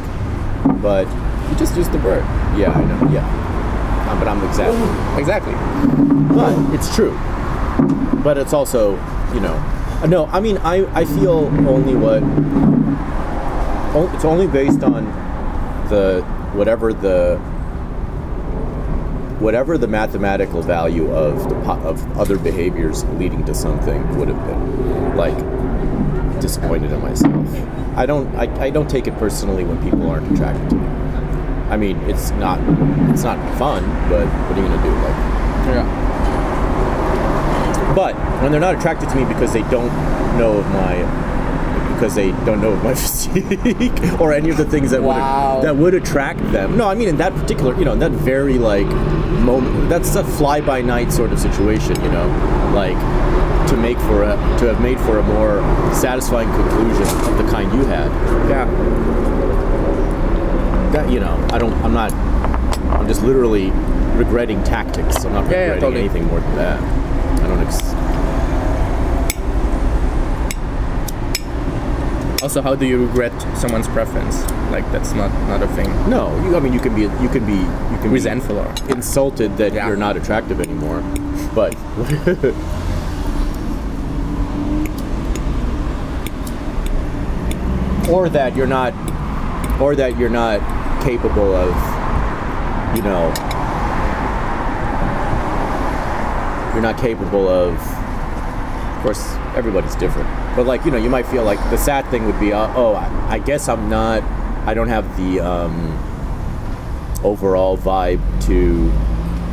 but 0.80 1.08
You 1.50 1.56
just 1.56 1.76
used 1.76 1.90
the 1.90 1.98
word. 1.98 2.22
yeah, 2.56 2.70
I 2.70 2.84
know. 2.84 3.10
Yeah, 3.12 4.08
Um, 4.08 4.20
but 4.20 4.28
I'm 4.28 4.40
exactly. 4.44 5.18
Exactly. 5.20 5.54
But 6.36 6.74
it's 6.74 6.94
true. 6.94 7.18
But 8.22 8.38
it's 8.38 8.52
also, 8.52 8.92
you 9.34 9.40
know, 9.40 9.54
uh, 10.00 10.06
no. 10.06 10.26
I 10.26 10.38
mean, 10.38 10.58
I 10.58 10.86
I 10.94 11.04
feel 11.04 11.50
only 11.66 11.96
what. 11.96 12.22
It's 14.14 14.24
only 14.24 14.46
based 14.46 14.84
on 14.84 15.06
the 15.88 16.22
whatever 16.54 16.92
the 16.92 17.40
whatever 19.42 19.76
the 19.76 19.88
mathematical 19.88 20.62
value 20.62 21.10
of 21.12 21.48
the 21.48 21.54
po- 21.62 21.80
of 21.82 22.18
other 22.18 22.38
behaviors 22.38 23.04
leading 23.20 23.44
to 23.44 23.54
something 23.54 24.16
would 24.16 24.28
have 24.28 24.46
been 24.46 25.16
like 25.16 25.36
disappointed 26.40 26.92
in 26.92 27.00
myself. 27.02 27.48
I 27.96 28.06
don't 28.06 28.26
I, 28.36 28.44
I 28.66 28.70
don't 28.70 28.88
take 28.88 29.06
it 29.06 29.14
personally 29.18 29.64
when 29.64 29.82
people 29.82 30.08
aren't 30.10 30.30
attracted 30.32 30.70
to 30.70 30.76
me. 30.76 30.86
I 31.70 31.76
mean, 31.76 31.96
it's 32.10 32.30
not 32.32 32.58
it's 33.10 33.22
not 33.24 33.36
fun, 33.58 33.82
but 34.08 34.26
what 34.26 34.58
are 34.58 34.62
you 34.62 34.68
gonna 34.68 34.82
do? 34.82 34.94
Like 35.02 35.16
Yeah. 35.74 35.86
but 37.94 38.14
when 38.42 38.52
they're 38.52 38.60
not 38.60 38.74
attracted 38.76 39.08
to 39.10 39.16
me 39.16 39.24
because 39.24 39.52
they 39.52 39.62
don't 39.70 39.92
know 40.38 40.58
of 40.58 40.66
my 40.70 40.94
because 42.02 42.16
they 42.16 42.32
don't 42.44 42.60
know 42.60 42.74
my 42.82 42.94
physique 42.96 44.20
or 44.20 44.32
any 44.32 44.50
of 44.50 44.56
the 44.56 44.64
things 44.64 44.90
that 44.90 45.00
Wow. 45.00 45.58
would 45.58 45.64
that 45.68 45.76
would 45.76 45.94
attract 45.94 46.40
them. 46.50 46.76
No, 46.76 46.88
I 46.88 46.96
mean 46.96 47.08
in 47.08 47.16
that 47.18 47.32
particular, 47.34 47.78
you 47.78 47.84
know, 47.84 47.92
in 47.92 48.00
that 48.00 48.10
very 48.10 48.58
like 48.58 48.86
moment. 48.86 49.88
That's 49.88 50.16
a 50.16 50.24
fly 50.24 50.60
by 50.60 50.82
night 50.82 51.12
sort 51.12 51.30
of 51.32 51.38
situation, 51.38 51.94
you 52.02 52.10
know, 52.10 52.26
like 52.74 52.98
to 53.68 53.76
make 53.76 53.98
for 54.00 54.24
a 54.24 54.34
to 54.58 54.66
have 54.66 54.80
made 54.80 54.98
for 55.00 55.18
a 55.18 55.22
more 55.22 55.60
satisfying 55.94 56.50
conclusion 56.50 57.02
of 57.30 57.38
the 57.38 57.44
kind 57.52 57.72
you 57.72 57.84
had. 57.84 58.10
Yeah. 58.50 58.66
That 60.92 61.08
you 61.08 61.20
know, 61.20 61.36
I 61.52 61.58
don't. 61.58 61.72
I'm 61.84 61.94
not. 61.94 62.12
I'm 62.98 63.06
just 63.06 63.22
literally 63.22 63.70
regretting 64.16 64.62
tactics. 64.64 65.24
I'm 65.24 65.32
not 65.34 65.44
Yeah, 65.44 65.50
yeah, 65.50 65.56
regretting 65.74 65.80
totally. 65.80 66.00
anything 66.00 66.26
more 66.26 66.40
than 66.40 66.54
that. 66.56 66.82
I 67.42 67.46
don't. 67.46 67.60
Ex- 67.60 67.81
Also, 72.52 72.60
how 72.60 72.74
do 72.74 72.84
you 72.84 73.06
regret 73.06 73.32
someone's 73.56 73.88
preference? 73.88 74.42
Like 74.70 74.84
that's 74.92 75.14
not 75.14 75.32
not 75.48 75.62
a 75.62 75.68
thing. 75.68 75.88
No, 76.10 76.28
you, 76.44 76.54
I 76.54 76.60
mean 76.60 76.74
you 76.74 76.80
can 76.80 76.94
be 76.94 77.00
you 77.00 77.28
can 77.30 77.46
be 77.46 77.54
you 77.54 77.98
can 78.02 78.10
Resentful 78.10 78.58
or 78.58 78.66
insulted 78.90 79.56
that 79.56 79.72
Yeah. 79.72 79.88
you're 79.88 79.96
not 79.96 80.18
attractive 80.18 80.60
anymore, 80.60 81.00
but 81.54 81.74
or 88.10 88.28
that 88.28 88.54
you're 88.54 88.66
not 88.66 88.92
or 89.80 89.96
that 89.96 90.18
you're 90.18 90.28
not 90.28 90.60
capable 91.02 91.54
of 91.54 91.68
you 92.94 93.02
know 93.02 93.28
you're 96.74 96.82
not 96.82 96.98
capable 96.98 97.48
of 97.48 97.72
of 97.78 99.02
course 99.02 99.34
everybody's 99.56 99.96
different 99.96 100.28
but 100.56 100.66
like 100.66 100.84
you 100.84 100.90
know 100.90 100.96
you 100.98 101.08
might 101.10 101.26
feel 101.26 101.44
like 101.44 101.58
the 101.70 101.76
sad 101.78 102.04
thing 102.10 102.24
would 102.26 102.38
be 102.40 102.52
uh, 102.52 102.72
oh 102.76 102.94
I, 102.94 103.34
I 103.34 103.38
guess 103.38 103.68
i'm 103.68 103.88
not 103.88 104.22
i 104.66 104.74
don't 104.74 104.88
have 104.88 105.16
the 105.16 105.40
um, 105.40 105.74
overall 107.24 107.76
vibe 107.78 108.20
to 108.46 108.90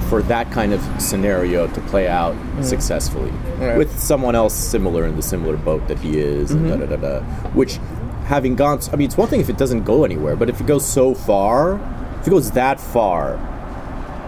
for 0.10 0.22
that 0.24 0.52
kind 0.52 0.74
of 0.74 0.82
scenario 1.02 1.68
to 1.68 1.82
play 1.82 2.08
out 2.08 2.36
successfully 2.64 3.32
Right. 3.60 3.78
with 3.78 4.00
someone 4.00 4.36
else 4.36 4.54
similar 4.56 5.06
in 5.06 5.16
the 5.18 5.22
similar 5.22 5.58
boat 5.58 5.88
that 5.90 6.00
he 6.00 6.18
is 6.18 6.52
and 6.52 6.68
da, 6.70 6.78
da, 6.78 6.86
da, 6.86 6.96
da. 6.96 7.20
which 7.50 7.78
having 8.26 8.56
gone 8.56 8.80
i 8.94 8.96
mean 8.96 9.08
it's 9.08 9.18
one 9.18 9.28
thing 9.28 9.42
if 9.42 9.50
it 9.50 9.58
doesn't 9.58 9.84
go 9.84 10.04
anywhere 10.06 10.36
but 10.38 10.50
if 10.50 10.62
it 10.62 10.66
goes 10.68 10.86
so 10.88 11.14
far 11.14 11.76
if 12.22 12.28
it 12.28 12.30
goes 12.30 12.52
that 12.52 12.80
far 12.80 13.38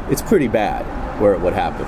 it's 0.10 0.22
pretty 0.22 0.48
bad 0.50 0.84
where 1.22 1.34
it 1.34 1.40
would 1.40 1.54
happen. 1.54 1.86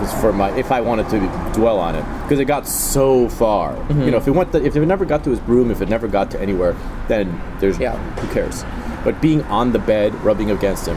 If 0.00 0.10
for 0.20 0.32
my, 0.32 0.50
if 0.56 0.70
I 0.70 0.80
wanted 0.80 1.08
to 1.10 1.18
dwell 1.52 1.78
on 1.78 1.94
it, 1.96 2.04
because 2.22 2.38
it 2.38 2.44
got 2.44 2.68
so 2.68 3.28
far. 3.28 3.74
Mm-hmm. 3.74 4.02
You 4.02 4.10
know, 4.12 4.16
if 4.18 4.28
it 4.28 4.30
went, 4.32 4.52
the, 4.52 4.64
if 4.64 4.76
it 4.76 4.86
never 4.86 5.04
got 5.04 5.24
to 5.24 5.30
his 5.30 5.40
broom, 5.40 5.70
if 5.70 5.80
it 5.80 5.88
never 5.88 6.06
got 6.08 6.30
to 6.32 6.40
anywhere, 6.40 6.76
then 7.08 7.40
there's, 7.58 7.78
Yeah. 7.78 7.96
who 8.16 8.32
cares? 8.32 8.64
But 9.04 9.20
being 9.20 9.42
on 9.44 9.72
the 9.72 9.78
bed, 9.78 10.14
rubbing 10.24 10.50
against 10.50 10.86
him, 10.86 10.96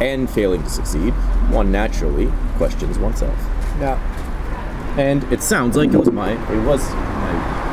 and 0.00 0.28
failing 0.28 0.62
to 0.62 0.70
succeed, 0.70 1.12
one 1.50 1.70
naturally 1.70 2.32
questions 2.56 2.98
oneself. 2.98 3.38
yeah. 3.80 3.98
And 4.98 5.22
it 5.32 5.42
sounds 5.42 5.76
like 5.76 5.90
it 5.92 5.96
was 5.96 6.10
my, 6.12 6.32
it 6.52 6.66
was 6.66 6.86
my. 6.90 7.71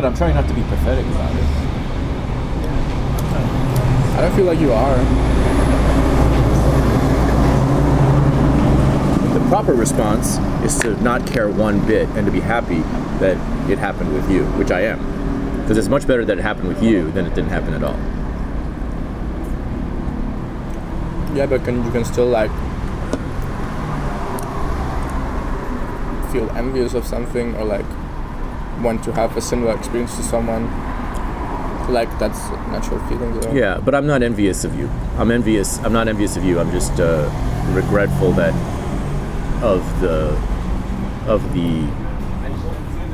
But 0.00 0.06
I'm 0.06 0.16
trying 0.16 0.34
not 0.34 0.48
to 0.48 0.54
be 0.54 0.62
pathetic 0.62 1.04
about 1.04 1.30
it. 1.30 1.44
I 4.16 4.22
don't 4.22 4.34
feel 4.34 4.46
like 4.46 4.58
you 4.58 4.72
are. 4.72 4.96
The 9.34 9.46
proper 9.50 9.74
response 9.74 10.38
is 10.64 10.78
to 10.78 10.98
not 11.02 11.26
care 11.26 11.50
one 11.50 11.86
bit 11.86 12.08
and 12.16 12.24
to 12.24 12.32
be 12.32 12.40
happy 12.40 12.78
that 13.18 13.36
it 13.70 13.76
happened 13.76 14.14
with 14.14 14.30
you, 14.30 14.44
which 14.52 14.70
I 14.70 14.80
am. 14.84 14.98
Because 15.60 15.76
it's 15.76 15.88
much 15.88 16.06
better 16.06 16.24
that 16.24 16.38
it 16.38 16.40
happened 16.40 16.68
with 16.68 16.82
you 16.82 17.10
than 17.10 17.26
it 17.26 17.34
didn't 17.34 17.50
happen 17.50 17.74
at 17.74 17.84
all. 17.84 17.98
Yeah, 21.36 21.44
but 21.44 21.62
can 21.62 21.84
you 21.84 21.90
can 21.90 22.06
still 22.06 22.28
like 22.28 22.50
feel 26.32 26.48
envious 26.56 26.94
of 26.94 27.04
something 27.04 27.54
or 27.56 27.66
like 27.66 27.84
want 28.82 29.02
to 29.04 29.12
have 29.12 29.36
a 29.36 29.40
similar 29.40 29.74
experience 29.76 30.16
to 30.16 30.22
someone. 30.22 30.68
Like 31.90 32.10
that's 32.20 32.38
natural 32.70 33.00
feeling. 33.08 33.56
Yeah, 33.56 33.78
but 33.78 33.94
I'm 33.94 34.06
not 34.06 34.22
envious 34.22 34.64
of 34.64 34.78
you. 34.78 34.88
I'm 35.18 35.30
envious. 35.30 35.78
I'm 35.78 35.92
not 35.92 36.06
envious 36.06 36.36
of 36.36 36.44
you. 36.44 36.60
I'm 36.60 36.70
just 36.70 37.00
uh, 37.00 37.28
regretful 37.72 38.32
that 38.32 38.54
of 39.62 39.82
the 40.00 40.30
of 41.26 41.42
the 41.52 41.86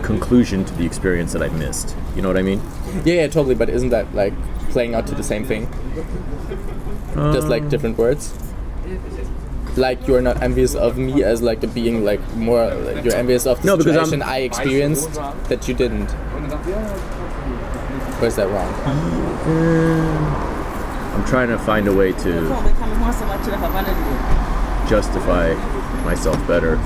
conclusion 0.02 0.64
to 0.64 0.74
the 0.74 0.84
experience 0.84 1.32
that 1.32 1.42
I 1.42 1.48
missed. 1.48 1.96
You 2.14 2.22
know 2.22 2.28
what 2.28 2.36
I 2.36 2.42
mean? 2.42 2.60
Yeah, 3.04 3.14
yeah, 3.14 3.26
totally. 3.28 3.54
But 3.54 3.70
isn't 3.70 3.90
that 3.90 4.14
like 4.14 4.34
playing 4.70 4.94
out 4.94 5.06
to 5.06 5.14
the 5.14 5.22
same 5.22 5.44
thing? 5.44 5.68
Just 7.32 7.48
like 7.48 7.68
different 7.70 7.96
words. 7.96 8.34
Like 9.76 10.06
you're 10.08 10.22
not 10.22 10.42
envious 10.42 10.74
of 10.74 10.96
me 10.96 11.22
as 11.22 11.42
like 11.42 11.62
a 11.62 11.66
being 11.66 12.02
like 12.04 12.20
more. 12.34 12.74
Like 12.74 13.04
you're 13.04 13.14
envious 13.14 13.46
of 13.46 13.60
the 13.60 13.66
No, 13.66 13.78
situation 13.78 14.22
I 14.22 14.38
experienced 14.38 15.12
that 15.14 15.68
you 15.68 15.74
didn't. 15.74 16.10
Or 18.22 18.26
is 18.26 18.36
that 18.36 18.48
wrong? 18.48 18.72
I'm 21.14 21.24
trying 21.26 21.48
to 21.48 21.58
find 21.58 21.88
a 21.88 21.92
way 21.94 22.12
to 22.12 22.48
justify 24.88 25.52
myself 26.04 26.36
better. 26.46 26.76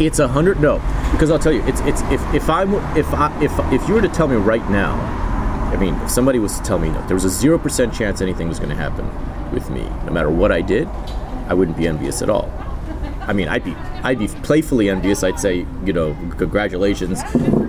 It's 0.00 0.18
a 0.18 0.26
hundred 0.26 0.60
no, 0.60 0.80
because 1.12 1.30
I'll 1.30 1.38
tell 1.38 1.52
you, 1.52 1.62
it's 1.62 1.80
it's 1.82 2.02
if 2.10 2.34
if 2.34 2.50
I 2.50 2.64
if 2.96 3.06
I 3.14 3.40
if 3.40 3.52
if 3.72 3.86
you 3.88 3.94
were 3.94 4.02
to 4.02 4.08
tell 4.08 4.26
me 4.26 4.34
right 4.34 4.68
now 4.68 5.21
I 5.72 5.76
mean, 5.76 5.94
if 6.02 6.10
somebody 6.10 6.38
was 6.38 6.58
to 6.58 6.62
tell 6.62 6.78
me 6.78 6.90
no, 6.90 7.06
there 7.06 7.14
was 7.14 7.24
a 7.24 7.30
zero 7.30 7.58
percent 7.58 7.94
chance 7.94 8.20
anything 8.20 8.48
was 8.48 8.58
going 8.58 8.70
to 8.70 8.76
happen 8.76 9.06
with 9.52 9.70
me, 9.70 9.82
no 10.04 10.12
matter 10.12 10.30
what 10.30 10.52
I 10.52 10.60
did, 10.60 10.86
I 11.48 11.54
wouldn't 11.54 11.76
be 11.76 11.88
envious 11.88 12.22
at 12.22 12.30
all. 12.30 12.50
I 13.22 13.32
mean, 13.32 13.48
I'd 13.48 13.64
be 13.64 13.74
I'd 14.02 14.18
be 14.18 14.28
playfully 14.28 14.90
envious. 14.90 15.22
I'd 15.22 15.38
say, 15.38 15.66
you 15.84 15.92
know, 15.92 16.16
congratulations. 16.36 17.22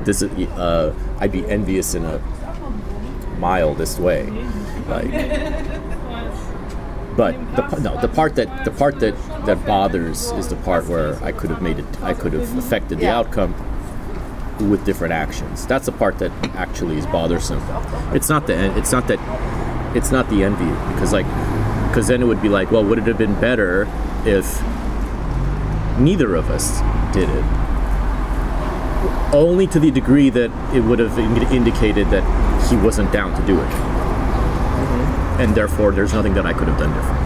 This 0.03 0.21
is 0.21 0.31
uh, 0.49 0.93
I'd 1.19 1.31
be 1.31 1.45
envious 1.47 1.95
in 1.95 2.03
a 2.03 2.19
mildest 3.39 3.99
way, 3.99 4.29
like. 4.87 5.11
But 7.15 7.33
the 7.55 7.79
no, 7.79 8.01
the 8.01 8.07
part 8.07 8.35
that 8.35 8.65
the 8.65 8.71
part 8.71 8.99
that 8.99 9.15
that 9.45 9.63
bothers 9.67 10.31
is 10.31 10.47
the 10.49 10.55
part 10.57 10.87
where 10.87 11.23
I 11.23 11.31
could 11.31 11.51
have 11.51 11.61
made 11.61 11.77
it. 11.77 12.01
I 12.01 12.13
could 12.13 12.33
have 12.33 12.57
affected 12.57 12.97
the 12.99 13.07
outcome 13.07 13.53
with 14.61 14.85
different 14.85 15.13
actions. 15.13 15.65
That's 15.65 15.85
the 15.85 15.91
part 15.91 16.19
that 16.19 16.31
actually 16.55 16.97
is 16.97 17.05
bothersome. 17.05 17.61
It's 18.15 18.29
not 18.29 18.47
the 18.47 18.77
it's 18.77 18.91
not 18.91 19.07
that 19.07 19.19
it's 19.95 20.11
not 20.11 20.29
the 20.29 20.43
envy 20.43 20.65
because 20.93 21.13
like 21.13 21.25
because 21.89 22.07
then 22.07 22.21
it 22.21 22.25
would 22.25 22.41
be 22.41 22.49
like, 22.49 22.71
well, 22.71 22.83
would 22.83 22.97
it 22.97 23.05
have 23.05 23.17
been 23.17 23.39
better 23.39 23.87
if 24.25 24.61
neither 25.99 26.35
of 26.35 26.49
us 26.49 26.79
did 27.13 27.29
it? 27.29 27.43
Only 29.33 29.67
to 29.67 29.79
the 29.79 29.91
degree 29.91 30.29
that 30.29 30.51
it 30.75 30.81
would 30.81 30.99
have 30.99 31.17
in- 31.17 31.55
indicated 31.55 32.07
that 32.09 32.23
he 32.69 32.77
wasn't 32.77 33.11
down 33.11 33.39
to 33.39 33.47
do 33.47 33.59
it, 33.59 33.65
mm-hmm. 33.65 35.41
and 35.41 35.55
therefore 35.55 35.91
there's 35.91 36.13
nothing 36.13 36.33
that 36.35 36.45
I 36.45 36.53
could 36.53 36.67
have 36.67 36.79
done 36.79 36.93
different. 36.93 37.23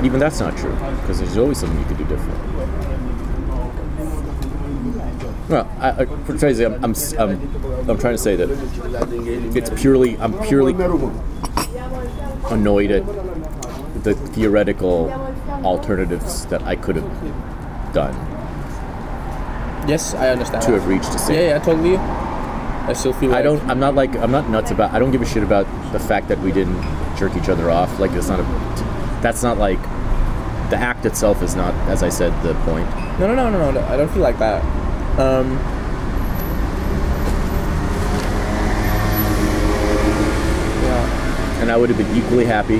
But 0.00 0.06
even 0.06 0.18
that's 0.18 0.40
not 0.40 0.56
true 0.56 0.72
because 0.72 1.18
there's 1.18 1.36
always 1.36 1.58
something 1.58 1.78
you 1.78 1.84
could 1.84 1.98
do 1.98 2.06
different. 2.06 2.89
Well, 5.50 5.68
I, 5.80 6.02
I, 6.02 6.04
Tracy, 6.38 6.64
I'm, 6.64 6.74
I'm, 6.84 6.94
I'm, 7.18 7.90
I'm 7.90 7.98
trying 7.98 8.14
to 8.14 8.18
say 8.18 8.36
that 8.36 8.48
it's 9.56 9.80
purely, 9.80 10.16
I'm 10.18 10.38
purely 10.46 10.74
annoyed 12.50 12.90
at 12.92 13.04
the 14.04 14.14
theoretical 14.14 15.10
alternatives 15.64 16.46
that 16.46 16.62
I 16.62 16.76
could 16.76 16.96
have 16.96 17.92
done 17.92 18.14
Yes, 19.88 20.14
I 20.14 20.28
understand. 20.28 20.62
to 20.62 20.72
have 20.72 20.86
reached 20.86 21.08
a 21.08 21.18
same. 21.18 21.34
Yeah, 21.36 21.48
yeah, 21.48 21.58
totally. 21.58 21.96
I 21.96 22.92
still 22.92 23.12
feel. 23.12 23.30
I 23.30 23.36
like- 23.36 23.44
don't. 23.44 23.60
I'm 23.68 23.80
not 23.80 23.94
like. 23.94 24.14
I'm 24.16 24.30
not 24.30 24.48
nuts 24.48 24.70
about. 24.70 24.92
I 24.92 24.98
don't 24.98 25.10
give 25.10 25.22
a 25.22 25.26
shit 25.26 25.42
about 25.42 25.66
the 25.92 25.98
fact 25.98 26.28
that 26.28 26.38
we 26.40 26.52
didn't 26.52 26.80
jerk 27.16 27.34
each 27.34 27.48
other 27.48 27.70
off. 27.70 27.98
Like 27.98 28.12
it's 28.12 28.28
not 28.28 28.38
a. 28.40 28.42
That's 29.22 29.42
not 29.42 29.58
like. 29.58 29.80
The 30.70 30.76
act 30.76 31.06
itself 31.06 31.42
is 31.42 31.56
not, 31.56 31.74
as 31.88 32.02
I 32.04 32.08
said, 32.10 32.30
the 32.44 32.54
point. 32.70 32.88
No, 33.18 33.26
no, 33.26 33.34
no, 33.34 33.50
no, 33.50 33.70
no. 33.72 33.80
I 33.88 33.96
don't 33.96 34.08
feel 34.10 34.22
like 34.22 34.38
that. 34.38 34.62
Um, 35.20 35.50
yeah. 40.82 41.60
and 41.60 41.70
I 41.70 41.76
would 41.76 41.90
have 41.90 41.98
been 41.98 42.16
equally 42.16 42.46
happy 42.46 42.78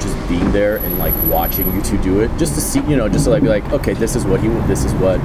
just 0.00 0.16
being 0.28 0.50
there 0.52 0.78
and 0.78 0.98
like 0.98 1.14
watching 1.28 1.72
you 1.74 1.82
two 1.82 1.98
do 1.98 2.20
it, 2.20 2.30
just 2.38 2.54
to 2.54 2.60
see, 2.60 2.80
you 2.80 2.96
know, 2.96 3.08
just 3.08 3.24
to 3.24 3.30
like 3.30 3.42
be 3.42 3.48
like, 3.48 3.64
okay, 3.72 3.94
this 3.94 4.16
is 4.16 4.24
what 4.24 4.40
he, 4.40 4.48
this 4.66 4.84
is 4.84 4.92
what. 4.94 5.20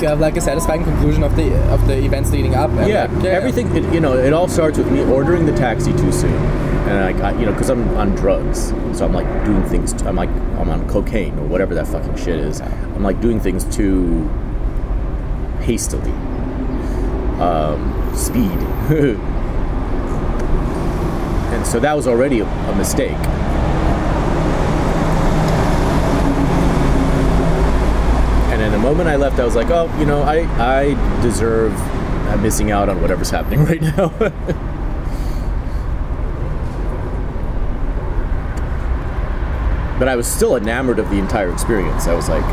To 0.00 0.08
have 0.08 0.20
like 0.20 0.36
a 0.36 0.40
satisfying 0.40 0.82
conclusion 0.84 1.22
of 1.22 1.36
the 1.36 1.54
of 1.72 1.86
the 1.86 1.96
events 2.04 2.30
leading 2.32 2.54
up. 2.54 2.68
and, 2.70 2.88
Yeah, 2.88 3.06
like, 3.06 3.24
everything. 3.26 3.74
It, 3.76 3.94
you 3.94 4.00
know, 4.00 4.18
it 4.18 4.32
all 4.32 4.48
starts 4.48 4.76
with 4.76 4.90
me 4.90 5.02
ordering 5.04 5.46
the 5.46 5.54
taxi 5.56 5.92
too 5.92 6.12
soon, 6.12 6.34
and 6.84 6.98
I, 6.98 7.12
got 7.12 7.38
you 7.40 7.46
know, 7.46 7.52
because 7.52 7.70
I'm 7.70 7.88
on 7.96 8.14
drugs, 8.14 8.68
so 8.92 9.06
I'm 9.06 9.12
like 9.12 9.26
doing 9.44 9.62
things. 9.64 9.92
I'm 10.02 10.16
like 10.16 10.28
I'm 10.28 10.68
on 10.68 10.86
cocaine 10.88 11.38
or 11.38 11.46
whatever 11.46 11.74
that 11.74 11.86
fucking 11.86 12.16
shit 12.16 12.38
is. 12.38 12.60
I'm 12.60 13.02
like 13.02 13.20
doing 13.20 13.40
things 13.40 13.64
too 13.74 14.28
hastily. 15.60 16.12
Um, 17.40 18.12
speed. 18.14 18.42
and 21.54 21.66
so 21.66 21.80
that 21.80 21.94
was 21.94 22.06
already 22.06 22.40
a, 22.40 22.46
a 22.46 22.76
mistake. 22.76 23.12
And 28.52 28.62
in 28.62 28.72
the 28.72 28.78
moment 28.78 29.08
I 29.08 29.16
left, 29.16 29.40
I 29.40 29.44
was 29.44 29.56
like, 29.56 29.70
oh, 29.70 29.92
you 29.98 30.06
know, 30.06 30.22
I, 30.22 30.42
I 30.62 31.22
deserve 31.22 31.72
uh, 31.74 32.36
missing 32.36 32.70
out 32.70 32.88
on 32.88 33.00
whatever's 33.00 33.30
happening 33.30 33.64
right 33.64 33.82
now. 33.82 34.12
but 39.98 40.08
I 40.08 40.16
was 40.16 40.26
still 40.26 40.56
enamored 40.56 40.98
of 40.98 41.10
the 41.10 41.18
entire 41.18 41.52
experience. 41.52 42.06
I 42.06 42.14
was 42.14 42.28
like 42.28 42.44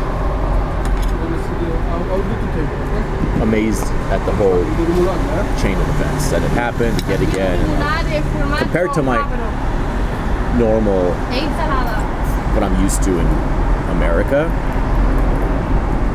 amazed 3.42 3.84
at 4.14 4.24
the 4.26 4.32
whole 4.34 4.64
chain 5.62 5.76
of 5.76 5.90
events 5.90 6.30
that 6.30 6.42
had 6.42 6.52
happened 6.52 7.02
yet 7.10 7.22
again. 7.22 7.60
And 7.60 8.58
compared 8.60 8.94
to 8.94 9.04
my 9.04 9.18
normal 10.58 11.14
what 12.54 12.64
I'm 12.64 12.84
used 12.84 13.02
to 13.04 13.12
in 13.18 13.26
America. 13.96 14.46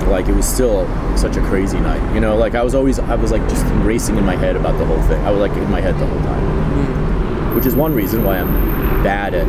Like 0.09 0.29
it 0.29 0.35
was 0.35 0.47
still 0.47 0.87
such 1.17 1.37
a 1.37 1.41
crazy 1.43 1.81
night, 1.81 2.15
you 2.15 2.21
know. 2.21 2.37
Like 2.37 2.55
I 2.55 2.63
was 2.63 2.75
always, 2.75 2.99
I 2.99 3.17
was 3.17 3.33
like 3.33 3.43
just 3.49 3.65
racing 3.85 4.17
in 4.17 4.25
my 4.25 4.37
head 4.37 4.55
about 4.55 4.79
the 4.79 4.85
whole 4.85 5.03
thing. 5.03 5.21
I 5.25 5.31
was 5.31 5.41
like 5.41 5.57
in 5.57 5.69
my 5.71 5.81
head 5.81 5.99
the 5.99 6.07
whole 6.07 6.21
time, 6.21 6.45
mm. 6.45 7.55
which 7.57 7.67
is 7.67 7.75
one 7.75 7.93
reason 7.93 8.23
why 8.23 8.39
I'm 8.39 9.03
bad 9.03 9.35
at 9.35 9.47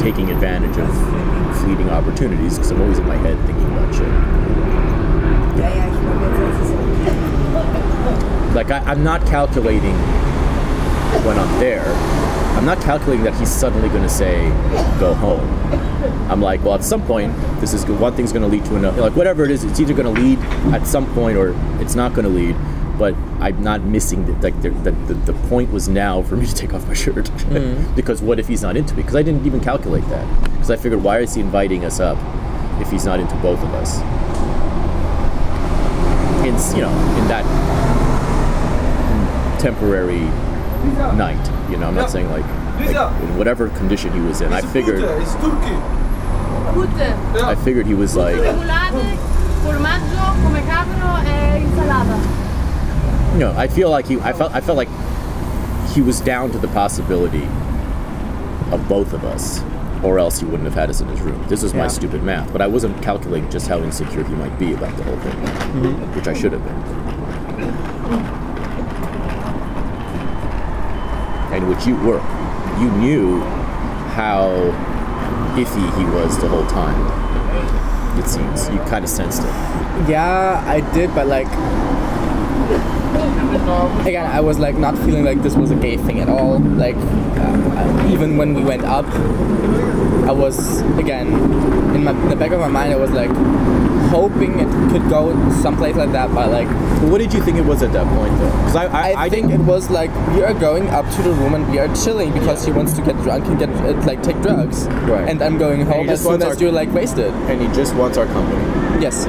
taking 0.00 0.30
advantage 0.30 0.76
of 0.78 0.88
fleeting 1.60 1.90
opportunities 1.90 2.54
because 2.54 2.70
I'm 2.70 2.80
always 2.80 2.98
in 2.98 3.06
my 3.06 3.16
head 3.16 3.36
thinking 3.46 3.66
about 3.66 3.94
shit. 3.94 4.08
Like 8.54 8.70
I, 8.72 8.78
I'm 8.80 9.04
not 9.04 9.24
calculating 9.26 9.94
when 11.24 11.38
I'm 11.38 11.60
there. 11.60 11.86
I'm 12.56 12.64
not 12.64 12.80
calculating 12.80 13.24
that 13.24 13.34
he's 13.38 13.48
suddenly 13.48 13.88
going 13.88 14.02
to 14.02 14.08
say, 14.08 14.48
"Go 14.98 15.14
home." 15.14 15.60
I'm 16.30 16.40
like, 16.40 16.62
well, 16.62 16.74
at 16.74 16.84
some 16.84 17.04
point, 17.06 17.34
this 17.60 17.74
is 17.74 17.84
one 17.86 18.14
thing's 18.14 18.32
going 18.32 18.42
to 18.42 18.48
lead 18.48 18.64
to 18.66 18.76
another. 18.76 19.02
Like 19.02 19.16
whatever 19.16 19.44
it 19.44 19.50
is, 19.50 19.64
it's 19.64 19.80
either 19.80 19.94
going 19.94 20.12
to 20.12 20.20
lead 20.20 20.38
at 20.74 20.86
some 20.86 21.12
point 21.14 21.36
or 21.36 21.54
it's 21.80 21.94
not 21.94 22.14
going 22.14 22.24
to 22.24 22.30
lead. 22.30 22.56
But 23.00 23.14
I'm 23.40 23.62
not 23.62 23.80
missing 23.82 24.26
the 24.26 24.32
like 24.42 24.60
the, 24.60 24.68
the, 24.68 24.90
the, 24.90 25.14
the 25.14 25.32
point 25.48 25.72
was 25.72 25.88
now 25.88 26.20
for 26.20 26.36
me 26.36 26.44
to 26.44 26.54
take 26.54 26.74
off 26.74 26.86
my 26.86 26.92
shirt 26.92 27.24
Mm. 27.48 27.96
because 28.00 28.20
what 28.20 28.38
if 28.38 28.46
he's 28.46 28.60
not 28.60 28.76
into 28.76 28.94
me? 28.94 29.00
Because 29.00 29.16
I 29.16 29.22
didn't 29.22 29.46
even 29.46 29.58
calculate 29.60 30.06
that. 30.10 30.26
Because 30.52 30.70
I 30.70 30.76
figured, 30.76 31.02
why 31.02 31.20
is 31.20 31.34
he 31.34 31.40
inviting 31.40 31.86
us 31.86 31.98
up 31.98 32.18
if 32.78 32.90
he's 32.90 33.06
not 33.06 33.18
into 33.18 33.34
both 33.36 33.58
of 33.62 33.72
us? 33.72 34.00
In 36.44 36.54
you 36.76 36.82
know 36.82 36.92
in 37.18 37.26
that 37.28 37.44
temporary 39.60 40.20
night. 41.16 41.70
You 41.70 41.78
know, 41.78 41.88
I'm 41.88 41.94
not 41.94 42.10
saying 42.10 42.30
like, 42.30 42.44
like 42.80 43.22
in 43.22 43.38
whatever 43.38 43.70
condition 43.70 44.12
he 44.12 44.20
was 44.20 44.42
in. 44.42 44.52
I 44.52 44.60
figured 44.60 45.00
Tutte. 45.00 45.16
I 47.44 47.54
figured 47.64 47.86
he 47.86 47.94
was 47.94 48.14
like 48.14 48.36
you 53.32 53.38
know, 53.38 53.54
I 53.56 53.68
feel 53.68 53.90
like 53.90 54.06
he 54.06 54.18
I 54.20 54.32
felt 54.32 54.52
I 54.52 54.60
felt 54.60 54.76
like 54.76 54.88
he 55.92 56.00
was 56.00 56.20
down 56.20 56.50
to 56.52 56.58
the 56.58 56.68
possibility 56.68 57.44
of 58.72 58.86
both 58.88 59.12
of 59.12 59.24
us. 59.24 59.62
Or 60.02 60.18
else 60.18 60.38
he 60.38 60.46
wouldn't 60.46 60.64
have 60.64 60.72
had 60.72 60.88
us 60.88 61.02
in 61.02 61.08
his 61.08 61.20
room. 61.20 61.44
This 61.46 61.62
was 61.62 61.74
my 61.74 61.86
stupid 61.86 62.22
math, 62.22 62.50
but 62.52 62.62
I 62.62 62.66
wasn't 62.66 63.02
calculating 63.02 63.50
just 63.50 63.68
how 63.68 63.80
insecure 63.80 64.24
he 64.24 64.34
might 64.34 64.58
be 64.58 64.72
about 64.72 64.96
the 64.96 65.02
whole 65.04 65.18
thing, 65.18 65.34
mm-hmm. 65.34 66.16
which 66.16 66.26
I 66.26 66.32
should 66.32 66.52
have 66.52 66.64
been. 66.64 66.74
And 71.52 71.68
which 71.68 71.86
you 71.86 71.96
were. 71.96 72.22
You 72.80 72.90
knew 72.92 73.40
how 74.16 74.48
iffy 75.54 75.98
he 75.98 76.04
was 76.16 76.38
the 76.40 76.48
whole 76.48 76.66
time. 76.68 78.18
It 78.18 78.26
seems 78.26 78.70
you 78.70 78.78
kind 78.88 79.04
of 79.04 79.10
sensed 79.10 79.42
it. 79.42 80.08
Yeah, 80.08 80.64
I 80.66 80.80
did, 80.94 81.14
but 81.14 81.26
like 81.26 81.48
again, 84.06 84.26
I 84.26 84.40
was 84.40 84.58
like 84.58 84.76
not 84.76 84.96
feeling 84.98 85.24
like 85.24 85.42
this 85.42 85.54
was 85.56 85.70
a 85.70 85.76
gay 85.76 85.96
thing 85.96 86.20
at 86.20 86.28
all. 86.28 86.58
Like 86.58 86.96
uh, 86.96 88.08
even 88.10 88.36
when 88.36 88.54
we 88.54 88.64
went 88.64 88.84
up, 88.84 89.06
I 90.26 90.32
was 90.32 90.80
again 90.98 91.28
in 91.94 92.04
my 92.04 92.12
in 92.12 92.28
the 92.28 92.36
back 92.36 92.52
of 92.52 92.60
my 92.60 92.68
mind. 92.68 92.92
I 92.92 92.96
was 92.96 93.10
like 93.10 93.30
hoping 94.10 94.58
it 94.58 94.68
could 94.90 95.08
go 95.08 95.32
someplace 95.62 95.94
like 95.96 96.12
that, 96.12 96.34
but 96.34 96.50
like 96.50 96.68
What 97.10 97.18
did 97.18 97.32
you 97.32 97.40
think 97.42 97.58
it 97.58 97.64
was 97.64 97.82
at 97.82 97.92
that 97.92 98.06
point, 98.16 98.36
though? 98.38 98.50
Because 98.50 98.76
I, 98.76 98.86
I, 98.86 99.24
I, 99.24 99.30
think 99.30 99.52
it 99.52 99.60
was 99.60 99.88
like 99.88 100.10
we 100.34 100.42
are 100.42 100.52
going 100.52 100.88
up 100.88 101.08
to 101.14 101.22
the 101.22 101.30
room 101.30 101.54
and 101.54 101.70
we 101.70 101.78
are 101.78 101.88
chilling 101.94 102.32
because 102.32 102.64
he 102.64 102.72
wants 102.72 102.92
to 102.94 103.02
get 103.02 103.14
drunk 103.22 103.46
and 103.46 103.58
get 103.58 103.70
uh, 103.70 103.92
like 104.04 104.22
take 104.22 104.40
drugs. 104.42 104.86
Right. 105.08 105.28
And 105.28 105.40
I'm 105.40 105.58
going 105.58 105.86
home 105.86 106.08
as 106.08 106.22
soon 106.22 106.42
as 106.42 106.60
you're 106.60 106.72
like 106.72 106.90
wasted. 106.92 107.32
and 107.48 107.62
he 107.62 107.68
just 107.68 107.94
wants 107.94 108.18
our 108.18 108.26
company. 108.26 108.62
Yes, 109.00 109.24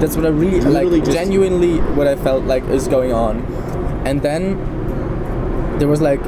that's 0.00 0.16
what 0.16 0.26
I 0.26 0.30
really 0.30 0.60
Literally 0.60 0.98
like. 0.98 1.04
just- 1.04 1.16
genuinely, 1.16 1.78
what 1.96 2.06
I 2.06 2.16
felt 2.16 2.44
like 2.44 2.64
is 2.64 2.88
going 2.88 3.12
on, 3.12 3.40
and 4.04 4.22
then 4.22 4.58
there 5.78 5.88
was 5.88 6.00
like 6.00 6.22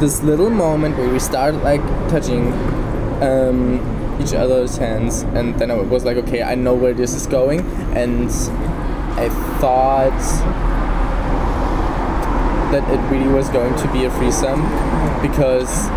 this 0.00 0.22
little 0.22 0.50
moment 0.50 0.96
where 0.98 1.08
we 1.08 1.18
started 1.18 1.62
like 1.62 1.80
touching 2.08 2.52
um, 3.22 3.80
each 4.20 4.34
other's 4.34 4.76
hands, 4.76 5.22
and 5.22 5.58
then 5.58 5.70
I 5.70 5.74
was 5.74 6.04
like, 6.04 6.16
okay, 6.18 6.42
I 6.42 6.54
know 6.54 6.74
where 6.74 6.94
this 6.94 7.14
is 7.14 7.26
going, 7.26 7.60
and 7.96 8.28
I 9.16 9.28
thought 9.60 10.18
that 12.72 12.82
it 12.92 12.98
really 13.10 13.32
was 13.32 13.48
going 13.50 13.76
to 13.76 13.92
be 13.92 14.04
a 14.04 14.10
threesome 14.10 14.62
because 15.22 15.88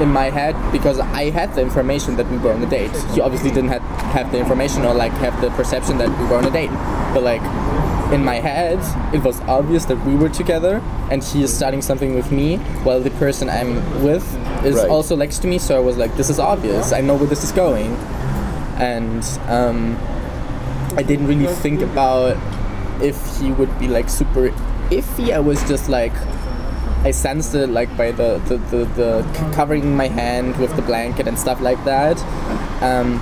in 0.00 0.08
my 0.08 0.30
head 0.30 0.56
because 0.72 0.98
I 0.98 1.30
had 1.30 1.54
the 1.54 1.60
information 1.60 2.16
that 2.16 2.28
we 2.30 2.38
were 2.38 2.52
on 2.52 2.62
a 2.62 2.68
date. 2.68 2.90
He 3.12 3.20
obviously 3.20 3.50
didn't 3.50 3.68
have, 3.68 3.82
have 4.12 4.32
the 4.32 4.38
information 4.38 4.84
or 4.84 4.94
like 4.94 5.12
have 5.12 5.40
the 5.40 5.50
perception 5.50 5.98
that 5.98 6.08
we 6.18 6.24
were 6.26 6.36
on 6.36 6.46
a 6.46 6.50
date. 6.50 6.70
But 7.14 7.22
like 7.22 7.42
in 8.12 8.24
my 8.24 8.36
head, 8.36 8.78
it 9.14 9.22
was 9.22 9.40
obvious 9.42 9.84
that 9.86 10.04
we 10.04 10.14
were 10.16 10.28
together 10.28 10.82
and 11.10 11.22
he 11.22 11.42
is 11.42 11.52
starting 11.56 11.80
something 11.82 12.14
with 12.14 12.32
me 12.32 12.56
while 12.84 13.00
the 13.00 13.10
person 13.12 13.48
I'm 13.48 13.76
with 14.02 14.24
is 14.64 14.76
Right. 14.76 14.88
also 14.88 15.14
next 15.16 15.38
to 15.40 15.46
me. 15.48 15.58
So 15.58 15.76
I 15.76 15.80
was 15.80 15.96
like, 15.96 16.16
this 16.16 16.28
is 16.30 16.38
obvious. 16.40 16.92
I 16.92 17.00
know 17.02 17.14
where 17.14 17.26
this 17.28 17.44
is 17.44 17.52
going. 17.52 17.92
And 18.78 19.22
um, 19.48 19.96
I 20.96 21.02
didn't 21.02 21.26
really 21.28 21.46
think 21.56 21.82
about 21.82 22.36
if 23.02 23.16
he 23.38 23.52
would 23.52 23.78
be 23.78 23.86
like 23.88 24.08
super 24.08 24.48
iffy. 24.90 25.32
I 25.32 25.38
was 25.40 25.62
just 25.68 25.88
like, 25.88 26.12
I 27.04 27.12
sensed 27.12 27.54
it 27.54 27.68
like 27.68 27.94
by 27.96 28.10
the, 28.12 28.38
the, 28.46 28.56
the, 28.76 28.84
the 28.96 29.34
c- 29.34 29.54
covering 29.54 29.96
my 29.96 30.08
hand 30.08 30.56
with 30.58 30.74
the 30.76 30.82
blanket 30.82 31.28
and 31.28 31.38
stuff 31.38 31.60
like 31.60 31.82
that. 31.84 32.18
Um, 32.82 33.20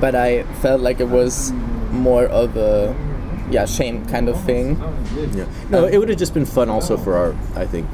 but 0.00 0.14
I 0.14 0.42
felt 0.62 0.80
like 0.80 1.00
it 1.00 1.08
was 1.08 1.52
more 1.92 2.26
of 2.26 2.56
a 2.56 2.94
yeah 3.50 3.64
shame 3.66 4.04
kind 4.06 4.28
of 4.28 4.40
thing. 4.44 4.76
Yeah. 5.34 5.46
No, 5.70 5.86
it 5.86 5.98
would 5.98 6.08
have 6.08 6.18
just 6.18 6.34
been 6.34 6.46
fun 6.46 6.68
also 6.68 6.96
for 6.96 7.16
our, 7.16 7.34
I 7.56 7.66
think, 7.66 7.88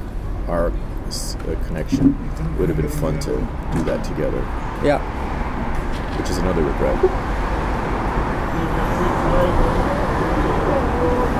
our 0.49 0.69
uh, 0.71 1.67
connection. 1.67 2.15
It 2.55 2.59
would 2.59 2.69
have 2.69 2.77
been 2.79 2.89
fun 2.89 3.19
to 3.21 3.31
do 3.75 3.83
that 3.85 4.05
together, 4.05 4.41
Yeah. 4.85 4.99
which 6.19 6.31
is 6.31 6.39
another 6.39 6.63
regret. 6.63 6.97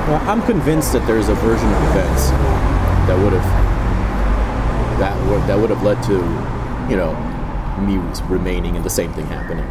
Well, 0.07 0.21
I'm 0.29 0.41
convinced 0.43 0.91
that 0.93 1.05
there's 1.07 1.29
a 1.29 1.35
version 1.35 1.71
of 1.71 1.81
events 1.91 2.29
that 3.07 3.17
would 3.17 3.31
have 3.33 4.99
that 4.99 5.15
would 5.29 5.41
that 5.47 5.57
would 5.57 5.69
have 5.69 5.83
led 5.83 6.01
to, 6.03 6.13
you 6.91 6.97
know, 6.97 7.13
me 7.79 7.97
remaining 8.27 8.75
and 8.75 8.83
the 8.83 8.89
same 8.89 9.13
thing 9.13 9.25
happening 9.27 9.65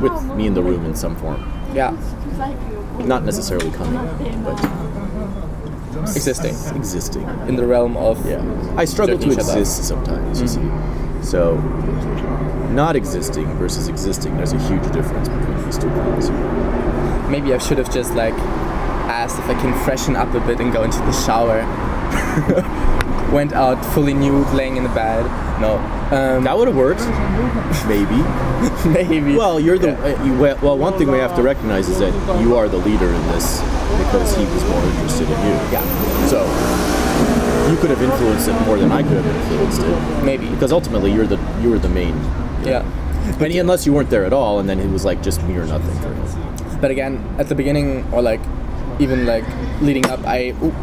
with 0.00 0.22
me 0.36 0.46
in 0.46 0.54
the 0.54 0.62
room 0.62 0.84
in 0.86 0.94
some 0.94 1.16
form. 1.16 1.40
Yeah. 1.76 1.90
Not 3.04 3.24
necessarily 3.24 3.70
coming, 3.70 4.42
but 4.42 4.58
Existing 6.16 6.54
existing. 6.74 7.22
in 7.48 7.56
the 7.56 7.66
realm 7.66 7.98
of 7.98 8.24
Yeah. 8.26 8.40
I 8.76 8.86
struggle 8.86 9.18
to 9.18 9.24
Jerking 9.24 9.32
each 9.32 9.44
other. 9.44 9.58
exist 9.58 9.84
sometimes, 9.84 10.40
you 10.40 10.48
mm-hmm. 10.48 11.22
see. 11.22 11.26
So, 11.30 11.56
not 12.72 12.96
existing 12.96 13.46
versus 13.58 13.88
existing, 13.88 14.38
there's 14.38 14.54
a 14.54 14.58
huge 14.58 14.90
difference 14.90 15.28
between 15.28 15.64
these 15.66 15.76
two 15.76 15.90
things. 15.90 16.30
maybe 17.28 17.52
I 17.52 17.58
should 17.58 17.76
have 17.76 17.92
just 17.92 18.14
like 18.14 18.34
asked 19.12 19.38
if 19.38 19.44
I 19.44 19.54
can 19.60 19.74
freshen 19.84 20.16
up 20.16 20.32
a 20.32 20.40
bit 20.40 20.60
and 20.60 20.72
go 20.72 20.82
into 20.82 20.98
the 20.98 21.12
shower. 21.12 21.60
Went 23.32 23.52
out 23.52 23.84
fully 23.94 24.14
nude, 24.14 24.48
laying 24.54 24.76
in 24.76 24.82
the 24.82 24.90
bed. 24.90 25.24
No. 25.60 25.76
Um, 26.10 26.44
That 26.44 26.56
would 26.56 26.68
have 26.68 26.76
worked. 26.76 27.00
Maybe. 27.88 28.22
maybe. 28.86 29.36
Well, 29.36 29.60
you're 29.60 29.78
the. 29.78 29.88
Yeah. 29.88 30.16
uh, 30.20 30.24
you, 30.24 30.38
well, 30.38 30.58
well, 30.62 30.78
one 30.78 30.96
thing 30.98 31.10
we 31.10 31.18
have 31.18 31.36
to 31.36 31.42
recognize 31.42 31.88
is 31.88 31.98
that 31.98 32.12
you 32.40 32.56
are 32.56 32.68
the 32.68 32.78
leader 32.78 33.06
in 33.06 33.22
this 33.28 33.60
because 33.98 34.34
he 34.36 34.44
was 34.44 34.64
more 34.64 34.82
interested 34.82 35.24
in 35.24 35.38
you. 35.46 35.54
Yeah. 35.70 36.26
So, 36.26 36.40
you 37.70 37.76
could 37.76 37.90
have 37.90 38.02
influenced 38.02 38.48
it 38.48 38.58
more 38.66 38.78
than 38.78 38.92
I 38.92 39.02
could 39.02 39.22
have 39.22 39.26
influenced 39.26 39.82
it. 39.82 40.24
Maybe. 40.24 40.48
Because 40.48 40.72
ultimately, 40.72 41.12
you're 41.12 41.26
the 41.26 41.38
you 41.60 41.70
were 41.70 41.78
the 41.78 41.88
main. 41.88 42.16
Yeah. 42.64 42.84
But 43.38 43.50
unless 43.50 43.84
you 43.84 43.92
weren't 43.92 44.10
there 44.10 44.24
at 44.24 44.32
all, 44.32 44.58
and 44.58 44.68
then 44.68 44.78
it 44.80 44.88
was 44.90 45.04
like 45.04 45.22
just 45.22 45.42
me 45.42 45.56
or 45.56 45.66
nothing 45.66 45.94
for 46.00 46.12
him. 46.12 46.80
But 46.80 46.90
again, 46.90 47.22
at 47.38 47.48
the 47.48 47.54
beginning, 47.54 48.10
or 48.12 48.22
like 48.22 48.40
even 48.98 49.26
like 49.26 49.44
leading 49.80 50.06
up, 50.06 50.20
I 50.26 50.54
oop, 50.62 50.74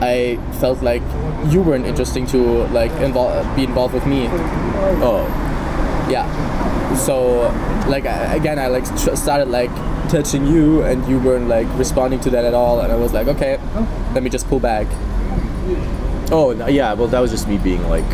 I 0.00 0.38
felt 0.60 0.82
like 0.82 1.02
you 1.48 1.60
weren't 1.62 1.86
interesting 1.86 2.26
to 2.28 2.38
like 2.68 2.90
involve 3.02 3.44
be 3.56 3.64
involved 3.64 3.94
with 3.94 4.06
me. 4.06 4.28
Oh, 5.02 5.26
Yeah. 6.10 6.26
So 6.96 7.48
like 7.88 8.04
I, 8.06 8.34
again, 8.34 8.58
I 8.58 8.66
like 8.68 8.84
tr- 9.02 9.14
started 9.14 9.48
like 9.48 9.70
touching 10.10 10.46
you, 10.46 10.82
and 10.82 11.06
you 11.08 11.18
weren't 11.20 11.48
like 11.48 11.66
responding 11.78 12.18
to 12.20 12.30
that 12.30 12.44
at 12.44 12.52
all, 12.54 12.80
and 12.80 12.90
I 12.92 12.96
was 12.96 13.12
like, 13.12 13.28
okay, 13.28 13.58
let 14.14 14.22
me 14.22 14.30
just 14.30 14.48
pull 14.48 14.58
back. 14.60 14.86
Oh 16.32 16.52
no, 16.56 16.66
yeah, 16.66 16.92
well 16.94 17.08
that 17.08 17.20
was 17.20 17.30
just 17.30 17.46
me 17.48 17.58
being 17.58 17.82
like 17.88 18.04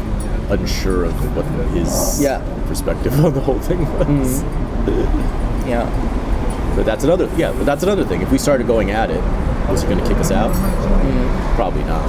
unsure 0.50 1.04
of 1.04 1.36
what 1.36 1.44
his 1.72 2.20
Yeah. 2.22 2.40
Mm. 2.40 2.66
perspective 2.68 3.24
on 3.24 3.32
the 3.34 3.40
whole 3.40 3.58
thing 3.60 3.80
was. 3.98 4.42
Yeah. 5.66 5.86
But 6.76 6.84
that's 6.84 7.04
another 7.04 7.28
yeah, 7.36 7.52
but 7.52 7.64
that's 7.64 7.82
another 7.82 8.04
thing. 8.04 8.20
If 8.22 8.30
we 8.30 8.38
started 8.38 8.66
going 8.66 8.90
at 8.90 9.10
it, 9.10 9.22
was 9.70 9.82
he 9.82 9.88
gonna 9.88 10.06
kick 10.06 10.18
us 10.18 10.30
out? 10.30 10.52
Mm. 10.52 11.45
Probably 11.56 11.84
not. 11.84 12.04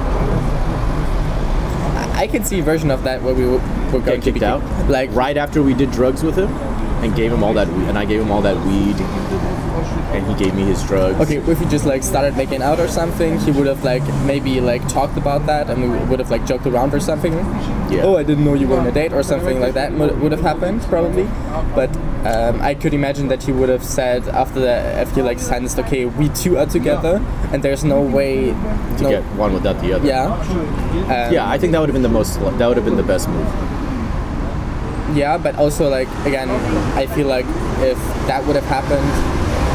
I, 2.14 2.26
can 2.26 2.44
see 2.44 2.60
a 2.60 2.62
version 2.62 2.90
of 2.90 3.02
that 3.04 3.22
where 3.22 3.32
we 3.32 3.46
were, 3.46 3.58
going 3.90 4.04
Get 4.04 4.14
to 4.16 4.20
be 4.20 4.32
kicked 4.32 4.42
out? 4.42 4.62
Like 4.90 5.10
Right 5.14 5.38
after 5.38 5.62
we 5.62 5.72
did 5.72 5.90
drugs 5.90 6.22
with 6.22 6.36
him 6.36 6.50
and 7.02 7.16
gave 7.16 7.32
him 7.32 7.42
all 7.42 7.54
that 7.54 7.66
weed 7.68 7.88
and 7.88 7.98
I 7.98 8.04
gave 8.04 8.20
him 8.20 8.30
all 8.30 8.42
that 8.42 8.56
weed 8.66 8.96
and 10.18 10.26
he 10.26 10.44
gave 10.44 10.54
me 10.54 10.62
his 10.64 10.82
drugs. 10.84 11.18
Okay, 11.20 11.36
if 11.36 11.60
we 11.60 11.66
just 11.66 11.86
like 11.86 12.02
started 12.02 12.36
making 12.36 12.62
out 12.62 12.78
or 12.80 12.88
something, 12.88 13.38
he 13.40 13.50
would 13.50 13.66
have 13.66 13.84
like 13.84 14.02
maybe 14.24 14.60
like 14.60 14.86
talked 14.88 15.16
about 15.16 15.46
that, 15.46 15.70
and 15.70 15.80
we 15.82 15.88
would 16.06 16.18
have 16.18 16.30
like 16.30 16.44
joked 16.46 16.66
around 16.66 16.92
or 16.94 17.00
something. 17.00 17.32
Yeah. 17.88 18.02
Oh, 18.04 18.16
I 18.16 18.22
didn't 18.22 18.44
know 18.44 18.54
you 18.54 18.68
were 18.68 18.78
on 18.78 18.86
a 18.86 18.92
date 18.92 19.12
or 19.12 19.22
something 19.22 19.60
like 19.60 19.74
that 19.74 19.92
would 19.92 20.32
have 20.32 20.42
happened 20.42 20.82
probably. 20.82 21.24
But 21.74 21.90
um, 22.26 22.60
I 22.60 22.74
could 22.74 22.92
imagine 22.92 23.28
that 23.28 23.42
he 23.42 23.52
would 23.52 23.68
have 23.68 23.84
said 23.84 24.28
after 24.28 24.60
that, 24.60 25.06
if 25.08 25.16
you 25.16 25.22
like 25.22 25.38
sensed, 25.38 25.78
okay, 25.78 26.04
we 26.04 26.28
two 26.30 26.58
are 26.58 26.66
together, 26.66 27.22
and 27.52 27.62
there's 27.62 27.84
no 27.84 28.00
way 28.02 28.46
to 28.98 29.02
no, 29.02 29.10
get 29.10 29.22
one 29.36 29.54
without 29.54 29.80
the 29.80 29.92
other. 29.94 30.06
yeah, 30.06 30.26
um, 30.26 31.32
Yeah, 31.32 31.48
I 31.48 31.56
think 31.58 31.72
that 31.72 31.80
would 31.80 31.88
have 31.88 31.94
been 31.94 32.02
the 32.02 32.08
most 32.08 32.38
that 32.40 32.66
would 32.66 32.76
have 32.76 32.84
been 32.84 32.96
the 32.96 33.02
best 33.02 33.28
move. 33.28 33.46
yeah. 35.16 35.38
But 35.38 35.56
also 35.56 35.88
like 35.88 36.08
again, 36.26 36.50
I 36.96 37.06
feel 37.06 37.28
like 37.28 37.46
if 37.80 37.98
that 38.26 38.44
would 38.46 38.56
have 38.56 38.66
happened, 38.66 39.06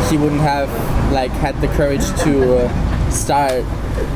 he 0.09 0.17
wouldn't 0.17 0.41
have 0.41 0.69
like 1.11 1.31
had 1.31 1.59
the 1.61 1.67
courage 1.69 2.05
to 2.23 2.65
uh, 2.65 3.09
start 3.09 3.63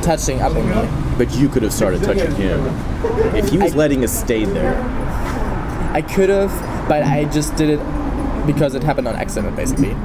touching 0.02 0.42
up 0.42 0.56
on 0.56 0.68
me. 0.70 1.16
But 1.18 1.34
you 1.36 1.50
could 1.50 1.64
have 1.64 1.74
started 1.74 2.04
touching 2.04 2.34
him. 2.36 2.66
If 3.36 3.50
he 3.50 3.58
was 3.58 3.74
I- 3.74 3.78
letting 3.78 4.04
us 4.04 4.18
stay 4.18 4.46
there. 4.46 4.76
I 5.94 6.02
could 6.02 6.30
have, 6.30 6.52
but 6.88 7.02
I 7.04 7.26
just 7.26 7.56
did 7.56 7.70
it 7.70 8.46
because 8.46 8.76
it 8.76 8.84
happened 8.84 9.08
on 9.08 9.16
accident, 9.16 9.56
basically. 9.56 9.96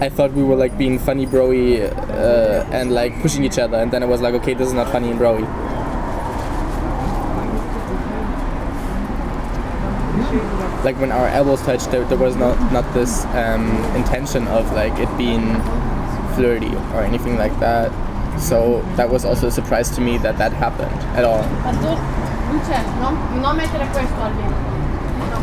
I 0.00 0.08
thought 0.08 0.32
we 0.32 0.42
were 0.42 0.56
like 0.56 0.76
being 0.78 0.98
funny, 0.98 1.26
broy, 1.26 1.82
uh, 2.10 2.66
and 2.72 2.92
like 2.92 3.20
pushing 3.20 3.44
each 3.44 3.58
other, 3.58 3.76
and 3.76 3.92
then 3.92 4.02
I 4.02 4.06
was 4.06 4.20
like, 4.20 4.34
okay, 4.34 4.54
this 4.54 4.66
is 4.68 4.74
not 4.74 4.90
funny 4.90 5.10
and 5.10 5.20
broy. 5.20 5.40
Like 10.84 10.98
when 10.98 11.12
our 11.12 11.28
elbows 11.28 11.60
touched, 11.62 11.90
there, 11.90 12.04
there 12.04 12.18
was 12.18 12.36
not 12.36 12.56
not 12.72 12.92
this 12.94 13.24
um, 13.36 13.68
intention 13.94 14.48
of 14.48 14.72
like 14.72 14.98
it 14.98 15.08
being 15.18 15.60
flirty 16.34 16.74
or 16.94 17.02
anything 17.02 17.36
like 17.36 17.58
that. 17.60 17.92
So 18.40 18.82
that 18.96 19.10
was 19.10 19.24
also 19.24 19.48
a 19.48 19.50
surprise 19.50 19.90
to 19.96 20.00
me 20.00 20.16
that 20.18 20.38
that 20.38 20.52
happened 20.52 20.94
at 21.16 21.24
all. 21.24 21.42
Pastor, 21.62 21.96
Luce, 22.50 22.82
non, 22.98 23.40
non 23.40 23.56
mettere 23.56 23.86
questo 23.92 24.20
al 24.22 24.32
vento. 24.32 24.54
No. 25.30 25.38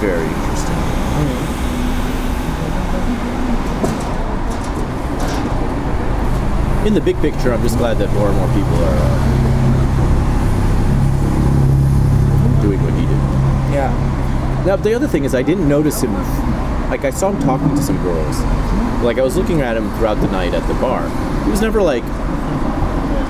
Very 0.00 0.26
interesting. 0.26 0.80
In 6.86 6.94
the 6.94 7.00
big 7.02 7.20
picture, 7.20 7.52
I'm 7.52 7.62
just 7.62 7.76
glad 7.76 7.98
that 7.98 8.10
more 8.14 8.28
and 8.28 8.36
more 8.38 8.48
people 8.48 8.82
are 8.82 8.96
uh, 8.96 9.20
doing 12.62 12.82
what 12.82 12.94
he 12.94 13.04
did. 13.04 13.59
Yeah. 13.72 14.62
Now, 14.66 14.76
the 14.76 14.94
other 14.94 15.08
thing 15.08 15.24
is, 15.24 15.34
I 15.34 15.42
didn't 15.42 15.68
notice 15.68 16.02
him. 16.02 16.12
Like, 16.90 17.04
I 17.04 17.10
saw 17.10 17.30
him 17.30 17.40
talking 17.42 17.68
to 17.74 17.82
some 17.82 17.96
girls. 18.02 18.38
Like, 19.02 19.18
I 19.18 19.22
was 19.22 19.36
looking 19.36 19.60
at 19.62 19.76
him 19.76 19.88
throughout 19.96 20.16
the 20.20 20.28
night 20.28 20.54
at 20.54 20.66
the 20.68 20.74
bar. 20.74 21.08
He 21.44 21.50
was 21.50 21.60
never 21.62 21.80
like. 21.80 22.04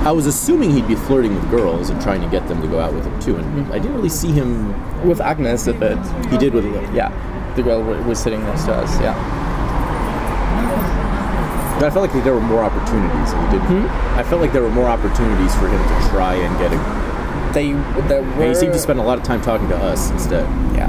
I 0.03 0.12
was 0.12 0.25
assuming 0.25 0.71
he'd 0.71 0.89
be 0.89 0.95
flirting 0.95 1.35
with 1.35 1.51
girls 1.51 1.91
and 1.91 2.01
trying 2.01 2.23
to 2.23 2.29
get 2.29 2.49
them 2.49 2.62
to 2.62 2.67
go 2.69 2.81
out 2.81 2.95
with 2.95 3.05
him 3.05 3.21
too, 3.21 3.37
and 3.37 3.67
I 3.71 3.79
didn't 3.79 3.95
really 3.95 4.09
see 4.09 4.33
him. 4.33 4.73
With 5.07 5.21
Agnes 5.21 5.67
a 5.67 5.75
bit. 5.75 5.99
He 6.31 6.39
did 6.39 6.55
with. 6.55 6.65
Yeah, 6.95 7.12
the 7.55 7.62
girl 7.62 7.83
was 7.83 8.19
sitting 8.19 8.43
next 8.45 8.65
to 8.65 8.75
us. 8.75 8.99
Yeah, 9.01 9.15
But 11.79 11.87
I 11.87 11.91
felt 11.91 12.11
like 12.11 12.25
there 12.25 12.35
were 12.35 12.41
more 12.41 12.65
opportunities, 12.65 13.33
and 13.33 13.45
he 13.47 13.59
didn't. 13.59 13.69
Hmm? 13.69 14.19
I 14.19 14.23
felt 14.23 14.41
like 14.41 14.53
there 14.53 14.62
were 14.62 14.71
more 14.71 14.89
opportunities 14.89 15.55
for 15.57 15.69
him 15.69 15.79
to 15.81 16.09
try 16.09 16.35
and 16.35 16.59
get 16.59 16.73
a. 16.73 16.99
they 17.55 17.72
there 18.09 18.22
were. 18.22 18.44
And 18.44 18.48
he 18.48 18.55
seemed 18.55 18.72
to 18.72 18.78
spend 18.78 18.98
a 18.98 19.02
lot 19.02 19.18
of 19.18 19.24
time 19.24 19.40
talking 19.43 19.68
to 19.68 19.77
us 19.77 20.10
instead. 20.10 20.44
Yeah, 20.74 20.89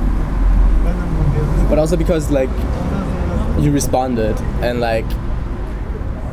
but 1.69 1.79
also 1.79 1.97
because 1.97 2.31
like 2.31 2.49
you 3.59 3.71
responded 3.71 4.39
and 4.61 4.79
like 4.79 5.05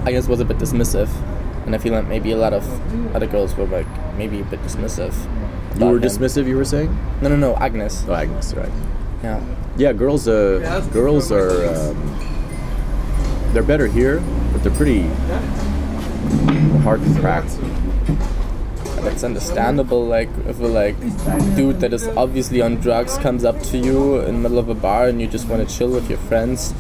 I 0.05 0.13
guess 0.13 0.29
was 0.29 0.41
a 0.41 0.45
bit 0.45 0.59
dismissive, 0.59 1.09
and 1.67 1.75
I 1.75 1.79
feel 1.79 1.93
like 1.93 2.07
maybe 2.07 2.33
a 2.33 2.37
lot 2.37 2.53
of 2.53 2.65
other 3.15 3.27
girls 3.27 3.55
were 3.57 3.67
like 3.67 3.87
maybe 4.17 4.41
a 4.41 4.45
bit 4.45 4.63
dismissive. 4.63 5.15
You 5.79 5.87
were 5.87 5.97
him. 5.97 6.03
dismissive. 6.03 6.47
You 6.47 6.57
were 6.57 6.65
saying? 6.65 6.97
No, 7.23 7.29
no, 7.29 7.37
no, 7.37 7.57
Agnes. 7.57 8.05
Oh, 8.09 8.15
Agnes, 8.15 8.55
right? 8.55 8.73
Yeah. 9.23 9.45
Yeah, 9.77 9.93
girls. 9.93 10.27
Uh, 10.27 10.87
girls 10.93 11.31
are. 11.31 11.67
Um, 11.67 12.15
they're 13.53 13.63
better 13.63 13.87
here, 13.87 14.21
but 14.53 14.63
they're 14.63 14.75
pretty 14.75 15.03
hard 16.83 17.03
to 17.03 17.21
crack. 17.21 17.45
That's 19.09 19.25
understandable. 19.25 20.05
Like 20.05 20.29
if 20.47 20.61
a 20.61 20.67
like 20.67 21.01
dude 21.57 21.81
that 21.81 21.95
is 21.95 22.07
obviously 22.09 22.61
on 22.61 22.77
drugs 22.77 23.17
comes 23.17 23.43
up 23.43 23.59
to 23.71 23.79
you 23.79 24.21
in 24.21 24.35
the 24.35 24.41
middle 24.41 24.59
of 24.59 24.69
a 24.69 24.75
bar 24.75 25.09
and 25.09 25.19
you 25.19 25.27
just 25.27 25.49
want 25.49 25.67
to 25.67 25.75
chill 25.75 25.89
with 25.89 26.11
your 26.11 26.19
friends, 26.19 26.73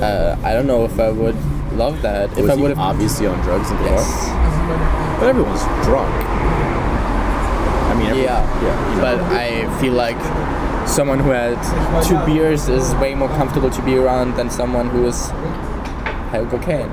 uh, 0.00 0.38
I 0.42 0.54
don't 0.54 0.66
know 0.66 0.84
if 0.86 0.98
I 0.98 1.10
would 1.10 1.36
love 1.72 2.00
that. 2.00 2.30
If 2.38 2.48
I 2.48 2.54
would 2.54 2.70
have, 2.70 2.78
obviously 2.78 3.26
on 3.26 3.38
drugs 3.42 3.70
in 3.70 3.76
the 3.76 3.84
yes, 3.84 4.26
bar? 4.26 5.20
But 5.20 5.28
everyone's 5.28 5.62
drunk. 5.84 6.08
I 7.90 7.94
mean, 7.98 8.06
every- 8.08 8.22
yeah, 8.22 8.62
yeah. 8.64 9.00
But 9.02 9.20
I 9.20 9.80
feel 9.80 9.92
like 9.92 10.18
someone 10.88 11.18
who 11.18 11.28
had 11.28 11.60
two 12.08 12.16
beers 12.24 12.70
is 12.70 12.94
way 12.94 13.14
more 13.14 13.28
comfortable 13.28 13.68
to 13.68 13.82
be 13.82 13.96
around 13.98 14.34
than 14.36 14.48
someone 14.48 14.88
who 14.88 15.04
is 15.06 15.28
high 16.32 16.42
cocaine. 16.48 16.88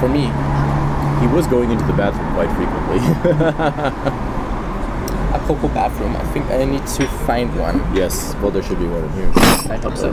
For 0.00 0.08
me, 0.08 0.26
was 1.34 1.46
going 1.48 1.70
into 1.70 1.84
the 1.86 1.92
bathroom 1.94 2.32
quite 2.34 2.50
frequently. 2.54 2.98
a 5.34 5.38
popo 5.46 5.68
bathroom. 5.68 6.14
I 6.16 6.24
think 6.32 6.46
I 6.46 6.64
need 6.64 6.86
to 6.86 7.06
find 7.26 7.54
one. 7.58 7.80
yes, 7.94 8.34
well, 8.36 8.50
there 8.52 8.62
should 8.62 8.78
be 8.78 8.86
one 8.86 9.04
in 9.04 9.12
here. 9.12 9.32
I 9.72 9.76
hope 9.76 9.96
so. 9.96 10.12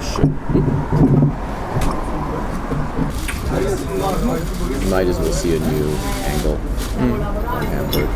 You 3.52 4.88
might 4.90 5.08
as 5.08 5.18
well 5.20 5.32
see 5.34 5.56
a 5.56 5.60
new 5.60 5.90
angle 6.26 6.56
Hamburg. 6.58 8.08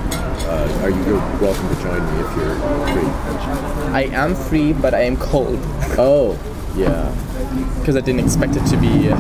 Uh, 0.48 0.80
are 0.84 0.90
you 0.90 1.04
you're 1.06 1.20
welcome 1.42 1.68
to 1.70 1.76
join 1.82 2.02
me 2.06 2.12
if 2.22 2.36
you're 2.38 2.56
free? 2.94 3.10
I 3.94 4.04
am 4.14 4.36
free, 4.36 4.74
but 4.74 4.94
I 4.94 5.02
am 5.02 5.18
cold 5.18 5.60
Oh, 5.98 6.38
yeah. 6.76 7.12
because 7.80 7.96
I 7.96 8.02
didn't 8.02 8.22
expect 8.22 8.56
it 8.56 8.66
to 8.68 8.78
be 8.78 9.10
uh, 9.10 9.16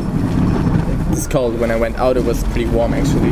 this 1.11 1.27
cold. 1.27 1.59
When 1.59 1.71
I 1.71 1.75
went 1.75 1.97
out, 1.97 2.17
it 2.17 2.23
was 2.23 2.43
pretty 2.45 2.65
warm 2.65 2.93
actually. 2.93 3.31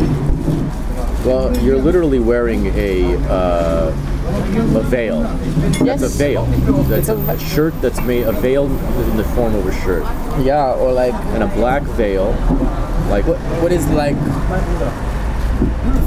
Well, 1.25 1.55
you're 1.63 1.77
literally 1.77 2.19
wearing 2.19 2.67
a 2.75 3.15
uh, 3.29 3.87
a 4.75 4.81
veil. 4.83 5.21
That's 5.85 6.03
a 6.03 6.09
veil. 6.09 6.43
That's 6.89 7.09
a 7.09 7.39
shirt 7.39 7.73
that's 7.81 8.01
made 8.01 8.23
a 8.27 8.33
veil 8.33 8.65
in 8.65 9.17
the 9.17 9.23
form 9.35 9.55
of 9.55 9.65
a 9.65 9.73
shirt, 9.81 10.03
Yeah, 10.43 10.73
or 10.73 10.91
like 10.91 11.13
and 11.33 11.43
a 11.43 11.47
black 11.47 11.83
veil, 11.83 12.31
like 13.09 13.25
what, 13.25 13.37
what 13.61 13.71
is 13.71 13.87
like 13.91 14.15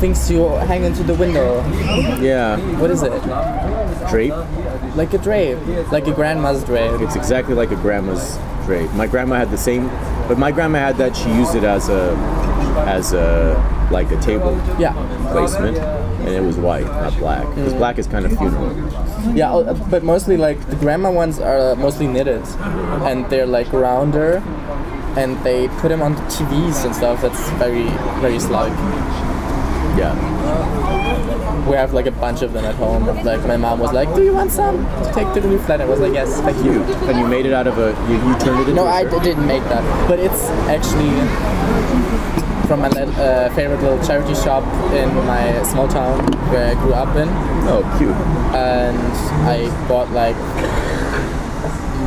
things 0.00 0.30
you 0.30 0.46
hang 0.68 0.84
into 0.84 1.02
the 1.02 1.14
window? 1.14 1.62
yeah, 2.20 2.58
What 2.78 2.90
is 2.90 3.02
it? 3.02 3.12
drape. 4.10 4.34
Like 4.96 5.12
a 5.14 5.18
drape, 5.18 5.58
like 5.92 6.06
a 6.06 6.12
grandma's 6.12 6.62
drape. 6.64 7.00
It's 7.00 7.16
exactly 7.16 7.54
like 7.54 7.70
a 7.70 7.76
grandma's 7.76 8.38
drape. 8.66 8.90
My 8.92 9.06
grandma 9.06 9.36
had 9.36 9.50
the 9.50 9.58
same, 9.58 9.88
but 10.28 10.38
my 10.38 10.52
grandma 10.52 10.78
had 10.78 10.96
that. 10.98 11.16
She 11.16 11.28
used 11.32 11.54
it 11.54 11.64
as 11.64 11.88
a 11.88 12.14
as 12.86 13.12
a 13.12 13.54
like 13.90 14.10
a 14.10 14.20
table 14.20 14.56
Yeah, 14.78 14.92
placement, 15.32 15.78
and 15.78 16.28
it 16.28 16.42
was 16.42 16.56
white, 16.56 16.84
not 16.86 17.16
black. 17.18 17.46
Because 17.54 17.74
black 17.74 17.98
is 17.98 18.06
kind 18.06 18.26
of 18.26 18.36
funeral. 18.36 18.74
yeah, 19.36 19.54
uh, 19.54 19.74
but 19.90 20.02
mostly 20.02 20.36
like 20.36 20.58
the 20.68 20.76
grandma 20.76 21.10
ones 21.10 21.38
are 21.38 21.74
mostly 21.76 22.06
knitted, 22.06 22.42
and 23.08 23.28
they're 23.30 23.46
like 23.46 23.72
rounder, 23.72 24.42
and 25.16 25.36
they 25.44 25.68
put 25.80 25.88
them 25.88 26.02
on 26.02 26.14
the 26.14 26.22
TVs 26.22 26.84
and 26.84 26.94
stuff. 26.94 27.22
That's 27.22 27.48
very 27.58 27.88
very 28.20 28.38
Slavic. 28.40 28.72
Yeah. 29.96 30.95
We 31.68 31.74
have 31.76 31.92
like 31.92 32.06
a 32.06 32.10
bunch 32.12 32.42
of 32.42 32.52
them 32.52 32.64
at 32.64 32.74
home. 32.76 33.06
Like 33.24 33.44
my 33.46 33.56
mom 33.56 33.80
was 33.80 33.92
like, 33.92 34.14
"Do 34.14 34.22
you 34.22 34.32
want 34.34 34.52
some 34.52 34.84
to 35.04 35.10
take 35.14 35.32
to 35.34 35.40
the 35.40 35.48
new 35.48 35.58
flat?" 35.58 35.80
I 35.80 35.84
was 35.84 35.98
like, 36.00 36.12
"Yes, 36.12 36.40
thank 36.40 36.56
you." 36.64 36.82
And 37.08 37.18
you 37.18 37.26
made 37.26 37.46
it 37.46 37.52
out 37.52 37.66
of 37.66 37.78
a 37.78 37.88
you, 38.08 38.16
you 38.28 38.38
turned 38.38 38.60
it 38.60 38.68
into 38.70 38.74
No, 38.74 38.86
I 38.86 39.04
d- 39.04 39.18
didn't 39.20 39.46
make 39.46 39.62
that, 39.64 39.82
but 40.08 40.18
it's 40.20 40.44
actually 40.70 41.10
from 42.68 42.80
my 42.80 42.88
uh, 42.88 43.48
favorite 43.54 43.80
little 43.80 44.02
charity 44.06 44.34
shop 44.34 44.62
in 44.92 45.08
my 45.26 45.62
small 45.62 45.86
town 45.88 46.18
where 46.50 46.70
I 46.70 46.74
grew 46.74 46.94
up 46.94 47.14
in, 47.16 47.28
Oh, 47.70 47.82
cute. 47.98 48.10
and 48.54 48.98
I 49.46 49.66
bought 49.88 50.10
like 50.12 50.36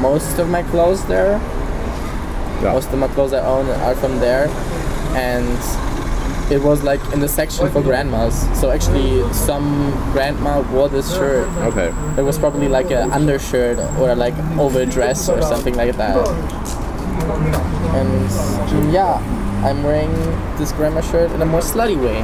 most 0.02 0.40
of 0.40 0.50
my 0.50 0.64
clothes 0.64 1.04
there. 1.06 1.40
Yeah. 2.62 2.74
Most 2.74 2.90
of 2.92 3.00
my 3.00 3.08
clothes 3.10 3.34
I 3.34 3.40
own 3.46 3.68
are 3.88 3.96
from 3.96 4.20
there, 4.20 4.48
and 5.16 5.48
it 6.52 6.62
was 6.62 6.84
like 6.84 7.02
in 7.14 7.20
the 7.20 7.28
section 7.28 7.70
for 7.72 7.82
grandmas. 7.82 8.34
So 8.60 8.72
actually, 8.72 9.22
some 9.34 9.92
grandma 10.12 10.62
wore 10.72 10.90
this 10.90 11.14
shirt. 11.14 11.48
Okay. 11.72 11.94
It 12.18 12.24
was 12.24 12.38
probably 12.40 12.68
like 12.68 12.92
an 12.92 13.12
undershirt 13.12 13.78
or 14.00 14.16
like 14.16 14.36
overdress 14.58 15.30
or 15.30 15.42
something 15.42 15.76
like 15.76 15.96
that. 15.98 16.18
And 17.96 18.94
yeah, 18.94 19.18
I'm 19.66 19.84
wearing 19.84 20.12
this 20.58 20.72
grandma 20.72 21.02
shirt 21.02 21.32
in 21.32 21.42
a 21.42 21.46
more 21.46 21.62
slutty 21.62 21.98
way. 22.02 22.22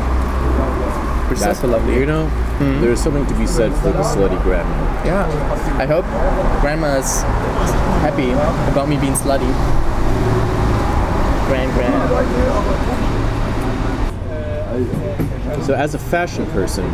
Which 1.30 1.40
That's 1.40 1.64
lovely. 1.64 1.96
You 1.96 2.06
know, 2.06 2.28
hmm? 2.28 2.82
there's 2.82 3.02
something 3.02 3.26
to 3.26 3.34
be 3.34 3.48
said 3.48 3.74
for 3.82 3.92
the 3.92 4.04
slutty 4.04 4.42
grandma. 4.44 5.06
Yeah. 5.06 5.26
I 5.78 5.86
hope 5.86 6.06
grandma's 6.62 7.22
happy 8.02 8.32
about 8.72 8.88
me 8.90 8.98
being 8.98 9.14
slutty. 9.14 9.52
Grand 11.48 11.72
grand. 11.74 13.15
So, 15.66 15.74
as 15.74 15.96
a 15.96 16.00
fashion 16.00 16.46
person, 16.48 16.86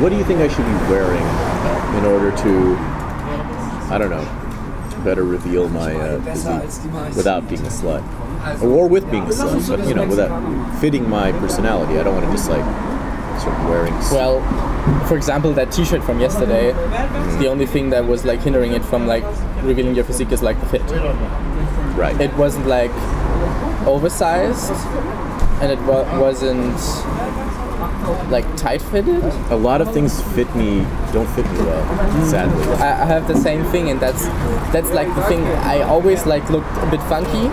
what 0.00 0.08
do 0.10 0.16
you 0.16 0.24
think 0.24 0.40
I 0.40 0.48
should 0.48 0.64
be 0.64 0.90
wearing 0.90 1.26
in 1.98 2.04
order 2.04 2.30
to, 2.30 2.76
I 3.92 3.98
don't 3.98 4.10
know, 4.10 4.24
better 5.04 5.24
reveal 5.24 5.68
my 5.68 5.94
uh, 5.94 6.20
physique 6.22 7.16
without 7.16 7.48
being 7.48 7.60
a 7.62 7.70
slut, 7.70 8.02
or 8.62 8.88
with 8.88 9.10
being 9.10 9.24
a 9.24 9.28
slut, 9.28 9.68
but 9.68 9.86
you 9.86 9.94
know, 9.94 10.06
without 10.06 10.80
fitting 10.80 11.08
my 11.08 11.32
personality? 11.32 11.98
I 11.98 12.02
don't 12.02 12.14
want 12.14 12.26
to 12.26 12.32
just 12.32 12.48
like 12.48 12.64
sort 13.40 13.54
of 13.54 13.68
wearing. 13.68 13.94
Well, 14.10 14.40
for 15.06 15.16
example, 15.16 15.52
that 15.52 15.70
T-shirt 15.72 16.02
from 16.02 16.18
yesterday. 16.20 16.72
The 17.38 17.48
only 17.48 17.66
thing 17.66 17.90
that 17.90 18.06
was 18.06 18.24
like 18.24 18.40
hindering 18.40 18.72
it 18.72 18.84
from 18.84 19.06
like 19.06 19.24
revealing 19.62 19.94
your 19.94 20.04
physique 20.04 20.32
is 20.32 20.42
like 20.42 20.58
the 20.60 20.66
fit. 20.66 20.82
right. 21.96 22.18
It 22.20 22.34
wasn't 22.36 22.66
like 22.66 22.90
oversized, 23.86 24.72
and 25.60 25.72
it 25.72 25.78
wa- 25.80 26.20
wasn't 26.20 26.76
like 28.30 28.44
tight 28.56 28.82
fitted. 28.82 29.22
a 29.50 29.56
lot 29.56 29.80
of 29.80 29.92
things 29.92 30.20
fit 30.34 30.52
me, 30.56 30.80
don't 31.12 31.28
fit 31.34 31.44
me 31.52 31.58
well, 31.58 32.26
sadly. 32.26 32.64
I, 32.74 33.02
I 33.02 33.06
have 33.06 33.28
the 33.28 33.36
same 33.36 33.64
thing, 33.66 33.90
and 33.90 34.00
that's 34.00 34.24
that's 34.72 34.90
like 34.90 35.08
the 35.14 35.22
thing. 35.24 35.44
I 35.44 35.82
always 35.82 36.26
like 36.26 36.48
looked 36.50 36.70
a 36.78 36.90
bit 36.90 37.00
funky, 37.02 37.48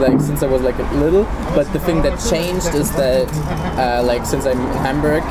like 0.00 0.20
since 0.20 0.42
I 0.42 0.46
was 0.46 0.62
like 0.62 0.78
little. 0.94 1.24
But 1.54 1.72
the 1.72 1.80
thing 1.80 2.02
that 2.02 2.18
changed 2.30 2.74
is 2.74 2.90
that 2.92 3.28
uh, 3.78 4.02
like 4.04 4.24
since 4.26 4.46
I'm 4.46 4.60
in 4.60 4.76
Hamburg, 4.78 5.22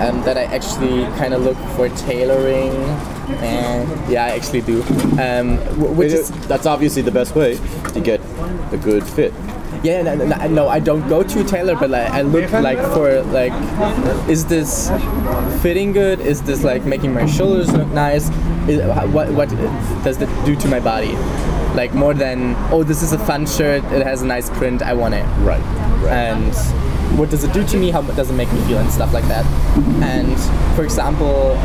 um, 0.00 0.22
that 0.24 0.36
I 0.36 0.44
actually 0.44 1.04
kind 1.18 1.34
of 1.34 1.42
look 1.42 1.56
for 1.76 1.88
tailoring. 2.06 2.72
And 3.40 3.88
yeah, 4.10 4.26
I 4.26 4.30
actually 4.30 4.60
do. 4.60 4.82
Um, 5.18 5.56
which 5.96 6.12
is 6.12 6.30
that's 6.46 6.66
obviously 6.66 7.02
the 7.02 7.10
best 7.12 7.34
way 7.34 7.58
to 7.94 8.00
get 8.00 8.20
a 8.72 8.76
good 8.76 9.02
fit. 9.06 9.32
Yeah, 9.84 10.00
no, 10.00 10.14
no, 10.14 10.48
no, 10.48 10.68
I 10.68 10.80
don't 10.80 11.06
go 11.10 11.22
to 11.22 11.44
tailor, 11.44 11.76
but 11.76 11.90
like 11.90 12.10
I 12.10 12.22
look 12.22 12.50
like 12.52 12.78
for 12.94 13.22
like, 13.24 13.52
is 14.30 14.46
this 14.46 14.88
fitting 15.60 15.92
good? 15.92 16.20
Is 16.20 16.40
this 16.40 16.64
like 16.64 16.86
making 16.86 17.12
my 17.12 17.26
shoulders 17.26 17.70
look 17.70 17.88
nice? 17.88 18.30
Is, 18.66 18.80
what 19.12 19.30
what 19.32 19.50
does 20.02 20.22
it 20.22 20.30
do 20.46 20.56
to 20.56 20.68
my 20.68 20.80
body? 20.80 21.12
Like 21.76 21.92
more 21.92 22.14
than 22.14 22.56
oh, 22.72 22.82
this 22.82 23.02
is 23.02 23.12
a 23.12 23.18
fun 23.18 23.44
shirt. 23.46 23.84
It 23.92 24.06
has 24.06 24.22
a 24.22 24.26
nice 24.26 24.48
print. 24.48 24.80
I 24.80 24.94
want 24.94 25.12
it. 25.14 25.24
Right. 25.44 25.60
Right. 26.00 26.12
And 26.12 26.54
what 27.18 27.28
does 27.28 27.44
it 27.44 27.52
do 27.52 27.62
to 27.66 27.76
me? 27.76 27.90
How 27.90 28.00
does 28.00 28.30
it 28.30 28.34
make 28.34 28.50
me 28.54 28.60
feel 28.62 28.78
and 28.78 28.90
stuff 28.90 29.12
like 29.12 29.28
that? 29.28 29.44
And 30.02 30.34
for 30.74 30.84
example, 30.84 31.56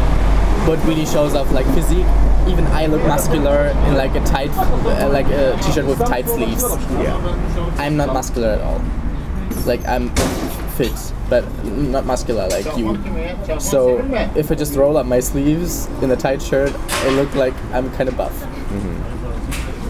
what 0.67 0.83
really 0.85 1.05
shows 1.05 1.35
off 1.35 1.51
like 1.53 1.65
physique. 1.67 2.05
Even 2.49 2.65
I 2.67 2.87
look 2.87 3.01
muscular 3.03 3.67
in 3.87 3.95
like 3.95 4.15
a 4.15 4.23
tight, 4.25 4.49
uh, 4.51 5.09
like 5.09 5.27
a 5.27 5.57
t-shirt 5.63 5.85
with 5.85 5.99
tight 5.99 6.27
sleeves. 6.27 6.63
yeah. 6.63 7.75
I'm 7.77 7.95
not 7.95 8.13
muscular 8.13 8.49
at 8.49 8.61
all. 8.61 8.81
Like 9.65 9.85
I'm 9.87 10.09
fit, 10.75 11.13
but 11.29 11.43
not 11.65 12.05
muscular 12.05 12.47
like 12.49 12.65
you. 12.77 12.97
So 13.59 13.99
if 14.35 14.51
I 14.51 14.55
just 14.55 14.75
roll 14.75 14.97
up 14.97 15.05
my 15.05 15.19
sleeves 15.19 15.87
in 16.01 16.11
a 16.11 16.15
tight 16.15 16.41
shirt, 16.41 16.73
I 16.89 17.09
look 17.09 17.33
like 17.35 17.53
I'm 17.73 17.91
kind 17.91 18.09
of 18.09 18.17
buff. 18.17 18.35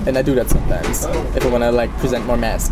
And 0.08 0.18
I 0.18 0.22
do 0.22 0.34
that 0.36 0.50
sometimes 0.50 1.06
if 1.36 1.46
I 1.46 1.50
want 1.50 1.64
to 1.64 1.72
like 1.72 1.92
present 1.98 2.26
more 2.26 2.38
mass. 2.38 2.72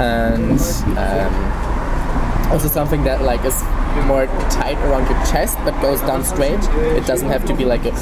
And 0.00 0.58
um, 0.98 2.52
also 2.52 2.68
something 2.68 3.04
that 3.04 3.22
like 3.22 3.44
is 3.44 3.62
more 4.06 4.26
tight 4.48 4.78
around 4.86 5.08
your 5.10 5.18
chest 5.26 5.58
but 5.64 5.78
goes 5.82 6.00
down 6.00 6.24
straight. 6.24 6.60
It 6.96 7.06
doesn't 7.06 7.28
have 7.28 7.44
to 7.46 7.54
be 7.54 7.64
like 7.64 7.84
a, 7.84 7.92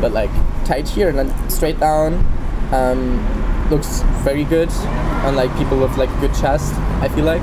but 0.00 0.12
like 0.12 0.30
tight 0.64 0.88
here 0.88 1.08
and 1.08 1.18
then 1.18 1.50
straight 1.50 1.78
down. 1.78 2.26
Um, 2.72 3.20
looks 3.70 4.02
very 4.22 4.44
good 4.44 4.70
on 5.24 5.34
like 5.34 5.54
people 5.56 5.78
with 5.78 5.96
like 5.96 6.10
good 6.20 6.34
chest. 6.34 6.74
I 7.00 7.08
feel 7.08 7.24
like, 7.24 7.42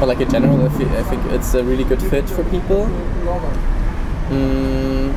or 0.00 0.06
like 0.06 0.20
in 0.20 0.30
general, 0.30 0.64
I, 0.64 0.68
feel, 0.70 0.88
I 0.88 1.02
think 1.02 1.24
it's 1.26 1.54
a 1.54 1.62
really 1.62 1.84
good 1.84 2.02
fit 2.02 2.28
for 2.28 2.42
people. 2.44 2.86
Mm, 4.28 5.12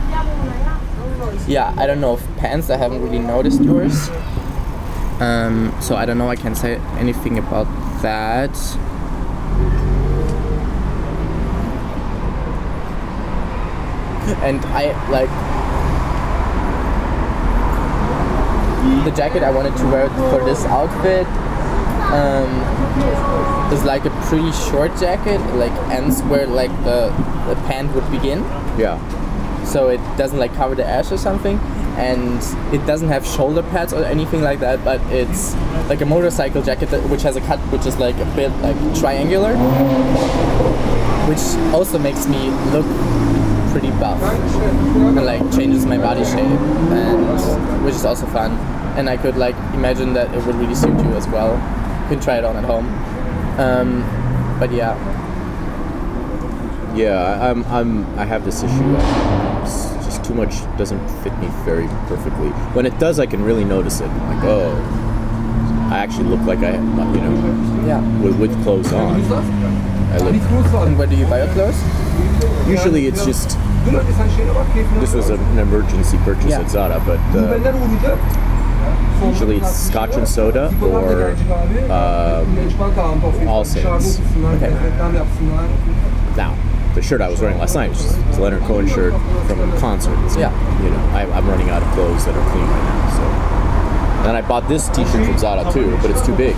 yeah, 1.47 1.73
I 1.77 1.87
don't 1.87 2.01
know 2.01 2.15
if 2.15 2.37
pants. 2.37 2.69
I 2.69 2.77
haven't 2.77 3.01
really 3.01 3.19
noticed 3.19 3.61
yours. 3.61 4.09
Um, 5.19 5.73
so 5.81 5.95
I 5.95 6.05
don't 6.05 6.17
know. 6.17 6.29
I 6.29 6.35
can't 6.35 6.57
say 6.57 6.75
anything 6.97 7.37
about 7.37 7.67
that. 8.01 8.57
And 14.41 14.59
I 14.65 15.09
like 15.09 15.29
the 19.05 19.11
jacket 19.15 19.43
I 19.43 19.51
wanted 19.51 19.75
to 19.77 19.85
wear 19.85 20.09
for 20.31 20.43
this 20.45 20.63
outfit. 20.65 21.27
Um, 22.13 22.51
is 23.73 23.83
like 23.83 24.05
a 24.05 24.11
pretty 24.29 24.51
short 24.51 24.95
jacket. 24.99 25.39
Like 25.55 25.71
ends 25.89 26.21
where 26.23 26.45
like 26.45 26.69
the 26.83 27.09
the 27.47 27.55
pant 27.67 27.93
would 27.95 28.09
begin 28.11 28.39
Yeah. 28.77 28.97
so 29.65 29.89
it 29.89 29.99
doesn't 30.17 30.37
like 30.39 30.53
cover 30.55 30.75
the 30.75 30.85
ass 30.85 31.11
or 31.11 31.17
something 31.17 31.57
and 31.97 32.41
it 32.73 32.85
doesn't 32.85 33.09
have 33.09 33.25
shoulder 33.25 33.61
pads 33.63 33.93
or 33.93 34.03
anything 34.05 34.41
like 34.41 34.59
that 34.61 34.83
but 34.83 35.01
it's 35.11 35.53
like 35.89 36.01
a 36.01 36.05
motorcycle 36.05 36.61
jacket 36.61 36.89
that, 36.89 37.01
which 37.09 37.21
has 37.23 37.35
a 37.35 37.41
cut 37.41 37.59
which 37.71 37.85
is 37.85 37.97
like 37.97 38.15
a 38.17 38.25
bit 38.35 38.49
like 38.61 38.77
triangular 38.97 39.53
which 41.27 41.43
also 41.73 41.97
makes 41.99 42.25
me 42.27 42.49
look 42.71 42.85
pretty 43.73 43.89
buff 43.99 44.21
and 44.21 45.25
like 45.25 45.41
changes 45.51 45.85
my 45.85 45.97
body 45.97 46.23
shape 46.23 46.59
and 47.01 47.83
which 47.83 47.95
is 47.95 48.05
also 48.05 48.25
fun 48.27 48.51
and 48.97 49.09
i 49.09 49.17
could 49.17 49.35
like 49.35 49.55
imagine 49.73 50.13
that 50.13 50.33
it 50.35 50.45
would 50.45 50.55
really 50.55 50.75
suit 50.75 50.95
you 51.05 51.13
as 51.21 51.27
well 51.27 51.53
you 52.03 52.07
can 52.15 52.19
try 52.19 52.37
it 52.37 52.45
on 52.45 52.55
at 52.55 52.63
home 52.63 52.87
um, 53.59 53.89
but 54.59 54.71
yeah 54.71 54.93
Yeah, 56.95 57.41
I'm, 57.49 57.63
I'm, 57.73 58.05
I 58.19 58.25
have 58.25 58.45
this 58.45 58.61
issue. 58.61 58.95
It's 59.65 60.05
just 60.05 60.23
too 60.23 60.35
much 60.35 60.53
doesn't 60.77 61.01
fit 61.23 61.33
me 61.39 61.47
very 61.65 61.87
perfectly. 62.07 62.49
When 62.77 62.85
it 62.85 62.93
does, 62.99 63.17
I 63.17 63.25
can 63.25 63.41
really 63.43 63.63
notice 63.65 63.99
it. 63.99 64.11
Like, 64.29 64.43
oh, 64.43 64.69
I 65.91 65.97
actually 65.97 66.29
look 66.29 66.41
like 66.41 66.59
I, 66.59 66.73
you 67.15 67.21
know, 67.25 67.33
yeah 67.89 67.99
with, 68.21 68.37
with 68.39 68.53
clothes 68.63 68.93
on. 68.93 69.21
I 70.13 70.17
and 70.85 70.97
where 70.97 71.07
do 71.07 71.15
you 71.15 71.25
buy 71.25 71.43
your 71.43 71.53
clothes 71.53 71.81
Usually, 72.67 73.07
it's 73.07 73.25
just. 73.25 73.57
This 74.99 75.13
was 75.13 75.29
an 75.29 75.57
emergency 75.57 76.17
purchase 76.19 76.51
Yeah. 76.51 76.61
at 76.61 76.69
Zara, 76.69 77.01
but 77.05 77.19
uh, 77.35 79.27
usually 79.27 79.57
it's 79.57 79.75
Scotch 79.75 80.15
and 80.15 80.27
soda 80.27 80.67
or 80.81 81.31
um, 81.91 83.47
All 83.47 83.65
okay 83.65 83.83
Now, 86.37 86.55
the 86.93 87.01
shirt 87.01 87.21
I 87.21 87.29
was 87.29 87.41
wearing 87.41 87.57
last 87.57 87.75
night 87.75 87.89
was 87.89 88.13
a 88.15 88.41
Leonard 88.41 88.61
Cohen 88.63 88.87
shirt 88.87 89.13
from 89.47 89.59
a 89.59 89.79
concert. 89.79 90.29
So, 90.29 90.39
Yeah. 90.39 90.83
You 90.83 90.89
know, 90.91 90.99
I, 91.09 91.25
I'm 91.35 91.47
running 91.47 91.69
out 91.69 91.81
of 91.81 91.91
clothes 91.93 92.25
that 92.25 92.35
are 92.35 92.51
clean 92.51 92.65
right 92.65 92.83
now. 92.83 93.09
So, 93.17 93.23
and 94.17 94.25
then 94.27 94.35
I 94.35 94.47
bought 94.47 94.69
this 94.69 94.87
T-shirt 94.89 95.25
from 95.25 95.37
Zara 95.37 95.73
too, 95.73 95.97
but 96.01 96.11
it's 96.11 96.25
too 96.25 96.35
big. 96.35 96.55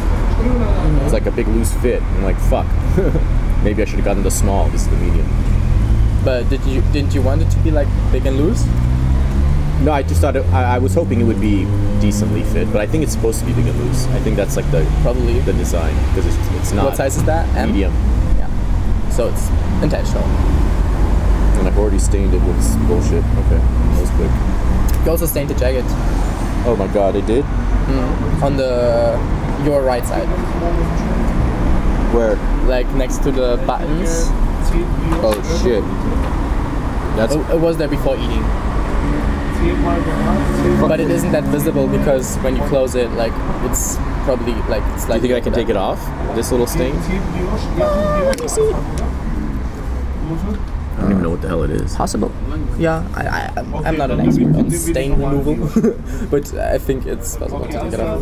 It's 1.03 1.13
like 1.13 1.25
a 1.25 1.31
big 1.31 1.47
loose 1.47 1.73
fit. 1.75 2.03
I'm 2.03 2.23
like, 2.23 2.37
fuck. 2.37 2.67
Maybe 3.65 3.81
I 3.81 3.85
should 3.85 3.95
have 3.97 4.05
gotten 4.05 4.21
the 4.23 4.29
small. 4.31 4.69
This 4.69 4.83
is 4.83 4.89
the 4.89 4.95
medium. 4.97 5.27
But 6.23 6.47
did 6.49 6.63
you 6.65 6.81
didn't 6.93 7.13
you 7.15 7.21
want 7.21 7.41
it 7.41 7.49
to 7.49 7.57
be 7.59 7.71
like 7.71 7.87
big 8.11 8.25
and 8.25 8.37
loose? 8.37 8.63
No, 9.81 9.91
I 9.91 10.03
just 10.03 10.21
thought 10.21 10.35
it, 10.37 10.45
I, 10.53 10.75
I 10.75 10.77
was 10.79 10.93
hoping 10.93 11.19
it 11.19 11.25
would 11.25 11.41
be 11.41 11.65
decently 11.99 12.43
fit, 12.43 12.71
but 12.71 12.79
I 12.79 12.87
think 12.87 13.03
it's 13.03 13.11
supposed 13.11 13.39
to 13.41 13.45
be 13.45 13.53
big 13.53 13.67
and 13.67 13.77
loose. 13.83 14.05
I 14.15 14.19
think 14.19 14.37
that's 14.37 14.55
like 14.55 14.69
the 14.71 14.85
Probably. 15.01 15.39
the 15.41 15.53
design 15.53 15.93
because 16.09 16.25
it's, 16.27 16.37
it's 16.61 16.71
not 16.71 16.85
What 16.85 16.95
size 16.95 17.17
is 17.17 17.23
that? 17.25 17.43
M? 17.57 17.69
medium, 17.73 17.91
Yeah. 18.39 18.47
So 19.09 19.27
it's 19.27 19.49
intentional. 19.83 20.23
and 21.59 21.67
I've 21.67 21.77
already 21.77 21.99
stained 21.99 22.33
it 22.33 22.41
with 22.41 22.87
bullshit. 22.87 23.23
Okay, 23.45 23.59
that 23.59 23.99
was 24.01 24.09
quick. 24.15 24.31
You 25.05 25.11
also 25.11 25.25
stained 25.25 25.49
the 25.49 25.55
jacket 25.55 25.83
Oh 26.67 26.75
my 26.79 26.87
god, 26.93 27.15
I 27.17 27.21
did. 27.21 27.43
Mm-hmm. 27.43 28.43
on 28.43 28.55
the 28.57 28.71
your 29.65 29.81
right 29.83 30.05
side, 30.05 30.27
Where? 32.13 32.37
Like 32.65 32.87
next 32.95 33.21
to 33.23 33.31
the 33.31 33.57
buttons. 33.67 34.09
Oh 35.23 35.35
shit. 35.63 35.83
That's 37.15 37.33
It, 37.35 37.49
it 37.55 37.59
was 37.61 37.77
there 37.77 37.87
before 37.87 38.17
eating, 38.17 38.43
but 40.87 40.99
it 40.99 41.09
isn't 41.09 41.31
that 41.31 41.43
visible 41.45 41.87
because 41.87 42.35
when 42.37 42.55
you 42.57 42.63
close 42.63 42.95
it, 42.95 43.09
like 43.11 43.31
it's 43.69 43.95
probably 44.25 44.53
like 44.67 44.83
it's 44.93 45.05
Do 45.05 45.11
like. 45.11 45.21
you 45.21 45.27
think 45.29 45.33
I 45.35 45.41
can 45.41 45.53
take 45.53 45.69
it 45.69 45.77
off? 45.77 45.99
This 46.35 46.51
little 46.51 46.67
stain? 46.67 46.95
I 46.95 46.97
don't 51.01 51.11
even 51.11 51.23
know 51.23 51.29
what 51.29 51.41
the 51.41 51.47
hell 51.47 51.63
it 51.63 51.69
is. 51.71 51.95
Possible. 51.95 52.31
Yeah, 52.77 53.07
I, 53.13 53.27
I 53.27 53.51
I'm- 53.57 53.75
I'm 53.85 53.97
not 53.97 54.11
an 54.11 54.21
expert 54.21 54.55
on 54.55 54.69
stain 54.71 55.11
removal, 55.21 55.55
but 56.31 56.53
I 56.55 56.77
think 56.77 57.05
it's 57.05 57.35
possible 57.37 57.65
to 57.65 57.71
take 57.71 57.93
it 57.93 57.99
off. 57.99 58.21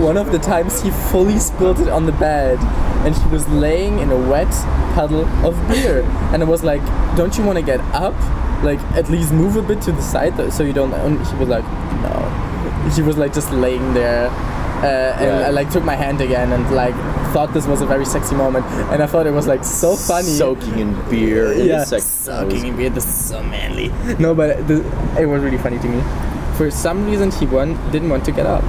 one 0.00 0.16
of 0.16 0.32
the 0.32 0.38
times 0.38 0.80
he 0.82 0.90
fully 1.10 1.38
spilled 1.38 1.78
it 1.80 1.88
on 1.88 2.06
the 2.06 2.12
bed 2.12 2.58
and 3.06 3.14
he 3.16 3.28
was 3.28 3.46
laying 3.48 3.98
in 3.98 4.10
a 4.10 4.16
wet 4.16 4.50
puddle 4.94 5.24
of 5.46 5.54
beer 5.68 6.02
and 6.32 6.42
I 6.42 6.46
was 6.46 6.62
like 6.64 6.82
don't 7.16 7.36
you 7.38 7.44
want 7.44 7.58
to 7.58 7.64
get 7.64 7.80
up 7.94 8.14
like 8.64 8.80
at 8.96 9.08
least 9.10 9.32
move 9.32 9.56
a 9.56 9.62
bit 9.62 9.80
to 9.82 9.92
the 9.92 10.02
side 10.02 10.52
so 10.52 10.62
you 10.62 10.72
don't 10.72 10.92
and 10.94 11.24
he 11.26 11.34
was 11.36 11.48
like 11.48 11.64
no 12.02 12.90
he 12.94 13.02
was 13.02 13.16
like 13.16 13.32
just 13.32 13.50
laying 13.52 13.94
there 13.94 14.28
uh, 14.28 15.14
and 15.20 15.24
Yeah. 15.40 15.46
I 15.46 15.50
like 15.50 15.70
took 15.70 15.84
my 15.84 15.94
hand 15.94 16.20
again 16.20 16.52
and 16.52 16.68
like 16.74 16.94
thought 17.32 17.52
this 17.54 17.66
was 17.66 17.80
a 17.82 17.86
very 17.86 18.04
sexy 18.04 18.34
moment 18.34 18.66
and 18.92 19.02
I 19.02 19.06
thought 19.06 19.26
it 19.26 19.32
was 19.32 19.46
like 19.46 19.64
so 19.64 19.94
funny 19.96 20.26
Soaking 20.26 20.78
in 20.80 21.10
beer. 21.10 21.52
It 21.52 21.66
yeah, 21.66 21.84
sucking 21.84 22.66
in 22.66 22.76
beer. 22.76 22.90
This 22.90 23.06
is 23.06 23.28
so 23.30 23.42
manly. 23.44 23.88
No, 24.18 24.34
but 24.34 24.66
the, 24.68 24.82
it 25.18 25.26
was 25.26 25.40
really 25.42 25.56
funny 25.58 25.78
to 25.78 25.88
me. 25.88 26.02
For 26.58 26.70
some 26.70 27.06
reason, 27.06 27.30
he 27.30 27.46
won, 27.46 27.78
didn't 27.92 28.10
want 28.10 28.24
to 28.26 28.32
get 28.32 28.44
up. 28.44 28.62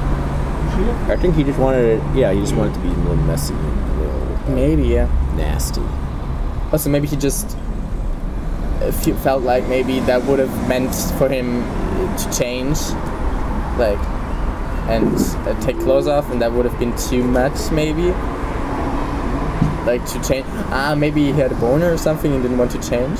I 1.12 1.16
think 1.18 1.36
he 1.36 1.44
just 1.44 1.60
wanted 1.60 1.86
it. 1.86 2.16
Yeah, 2.16 2.32
he 2.32 2.40
just 2.41 2.56
wanted 2.56 2.72
it 2.72 2.76
to 2.76 2.80
be 2.82 2.88
a 2.90 2.91
little 2.91 3.16
messy, 3.26 3.54
and 3.54 3.64
a 3.64 4.02
little 4.02 4.56
Maybe, 4.56 4.84
yeah. 4.84 5.06
nasty. 5.36 5.82
Also, 6.72 6.90
maybe 6.90 7.08
he 7.08 7.16
just 7.16 7.56
uh, 8.82 8.91
fe- 8.91 9.14
felt 9.14 9.44
like 9.44 9.68
maybe 9.68 10.00
that 10.02 10.24
would 10.24 10.40
have 10.40 10.68
meant 10.68 10.94
for 11.18 11.30
him 11.30 11.62
to 12.18 12.32
change, 12.38 12.80
like, 13.78 14.00
and 14.90 15.16
uh, 15.48 15.60
take 15.62 15.78
clothes 15.80 16.08
off, 16.08 16.30
and 16.32 16.41
that 16.41 16.52
would 16.52 16.66
have 16.66 16.78
been 16.80 16.95
too 16.98 17.24
much, 17.24 17.72
maybe. 17.72 18.12
Like 19.86 20.06
to 20.08 20.22
change. 20.24 20.45
Ah, 20.72 20.95
maybe 20.98 21.26
he 21.26 21.32
had 21.34 21.52
a 21.52 21.56
boner 21.56 21.91
or 21.94 21.98
something 21.98 22.34
and 22.34 22.41
didn't 22.41 22.58
want 22.58 22.72
to 22.72 22.80
change. 22.82 23.20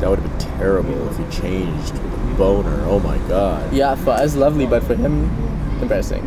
That 0.00 0.10
would 0.10 0.18
have 0.18 0.38
been 0.38 0.48
terrible 0.58 1.08
if 1.08 1.16
he 1.18 1.40
changed 1.40 1.92
with 1.92 2.04
a 2.04 2.34
boner. 2.36 2.84
Oh 2.86 3.00
my 3.00 3.16
god. 3.28 3.72
Yeah, 3.72 3.94
for 3.94 4.10
us, 4.10 4.36
lovely, 4.36 4.66
but 4.66 4.82
for 4.84 4.94
him, 4.94 5.28
embarrassing. 5.82 6.24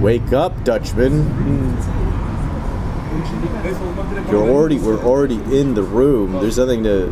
Wake 0.00 0.32
up, 0.32 0.64
Dutchman. 0.64 1.22
You're 4.30 4.48
already. 4.50 4.78
We're 4.78 4.98
already 5.02 5.36
in 5.56 5.74
the 5.74 5.82
room. 5.82 6.32
There's 6.32 6.58
nothing 6.58 6.82
to. 6.84 7.06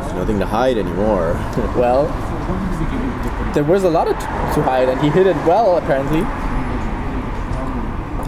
There's 0.00 0.14
nothing 0.14 0.38
to 0.40 0.46
hide 0.46 0.78
anymore. 0.78 1.34
Well, 1.76 2.06
there 3.54 3.64
was 3.64 3.84
a 3.84 3.90
lot 3.90 4.08
of 4.08 4.14
t- 4.14 4.20
to 4.22 4.62
hide, 4.62 4.88
and 4.88 5.00
he 5.00 5.08
hid 5.10 5.26
it 5.26 5.36
well, 5.46 5.76
apparently. 5.76 6.20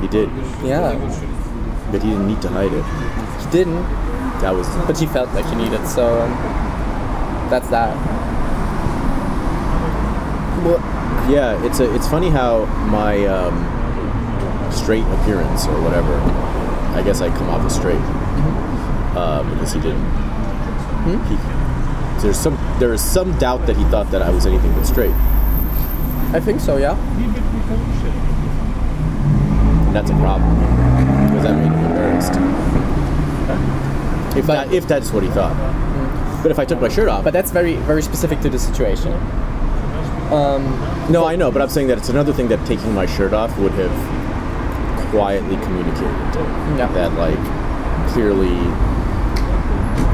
he 0.02 0.08
did, 0.08 0.28
Yeah, 0.62 0.94
but 1.90 2.02
he 2.02 2.10
didn't 2.10 2.26
need 2.28 2.40
to 2.42 2.48
hide 2.48 2.72
it. 2.72 2.84
he 3.44 3.50
didn't, 3.50 3.82
That 4.42 4.52
was. 4.54 4.68
but 4.86 4.98
he 4.98 5.06
felt 5.06 5.32
like 5.34 5.46
he 5.46 5.54
needed, 5.56 5.86
so 5.88 6.20
um, 6.20 6.32
that's 7.50 7.68
that. 7.68 7.94
Well, 10.64 10.80
Yeah, 11.30 11.64
it's 11.64 11.80
a. 11.80 11.94
It's 11.94 12.08
funny 12.08 12.30
how 12.30 12.64
my 12.90 13.24
um, 13.26 14.72
straight 14.72 15.04
appearance 15.04 15.66
or 15.66 15.80
whatever. 15.82 16.14
I 16.96 17.02
guess 17.02 17.20
I 17.20 17.28
come 17.28 17.48
off 17.50 17.64
as 17.66 17.74
straight 17.74 18.00
uh, 19.14 19.42
because 19.50 19.72
he 19.72 19.80
didn't. 19.80 20.04
He, 21.26 21.36
there's 22.22 22.38
some. 22.38 22.58
There 22.78 22.92
is 22.92 23.02
some 23.02 23.38
doubt 23.38 23.66
that 23.66 23.76
he 23.76 23.84
thought 23.84 24.10
that 24.10 24.22
I 24.22 24.30
was 24.30 24.46
anything 24.46 24.72
but 24.72 24.84
straight, 24.84 25.14
I 26.32 26.40
think 26.40 26.60
so, 26.60 26.76
yeah. 26.76 26.96
and 29.86 29.94
that's 29.94 30.10
a 30.10 30.14
problem 30.14 30.54
because 31.28 31.42
that 31.44 31.56
made 31.56 31.72
him 31.72 31.84
embarrassed. 31.84 32.34
If 34.36 34.46
that, 34.46 34.72
if 34.72 34.86
that's 34.86 35.10
what 35.12 35.22
he 35.22 35.28
thought. 35.30 35.87
But 36.42 36.50
if 36.50 36.58
I 36.58 36.64
took 36.64 36.80
my 36.80 36.88
shirt 36.88 37.08
off, 37.08 37.24
But 37.24 37.32
that's 37.32 37.50
very 37.50 37.74
very 37.86 38.02
specific 38.02 38.40
to 38.40 38.48
the 38.50 38.58
situation. 38.58 39.12
Um, 40.32 40.62
no, 41.10 41.24
I 41.24 41.36
know. 41.36 41.50
But 41.50 41.62
I'm 41.62 41.68
saying 41.70 41.88
that 41.88 41.98
it's 41.98 42.10
another 42.10 42.32
thing 42.32 42.48
that 42.48 42.64
taking 42.66 42.94
my 42.94 43.06
shirt 43.06 43.32
off 43.32 43.56
would 43.58 43.72
have 43.72 43.92
quietly 45.10 45.56
communicated 45.64 46.32
to 46.34 46.40
Yeah. 46.76 46.86
that, 46.92 47.14
like, 47.14 47.38
clearly, 48.12 48.56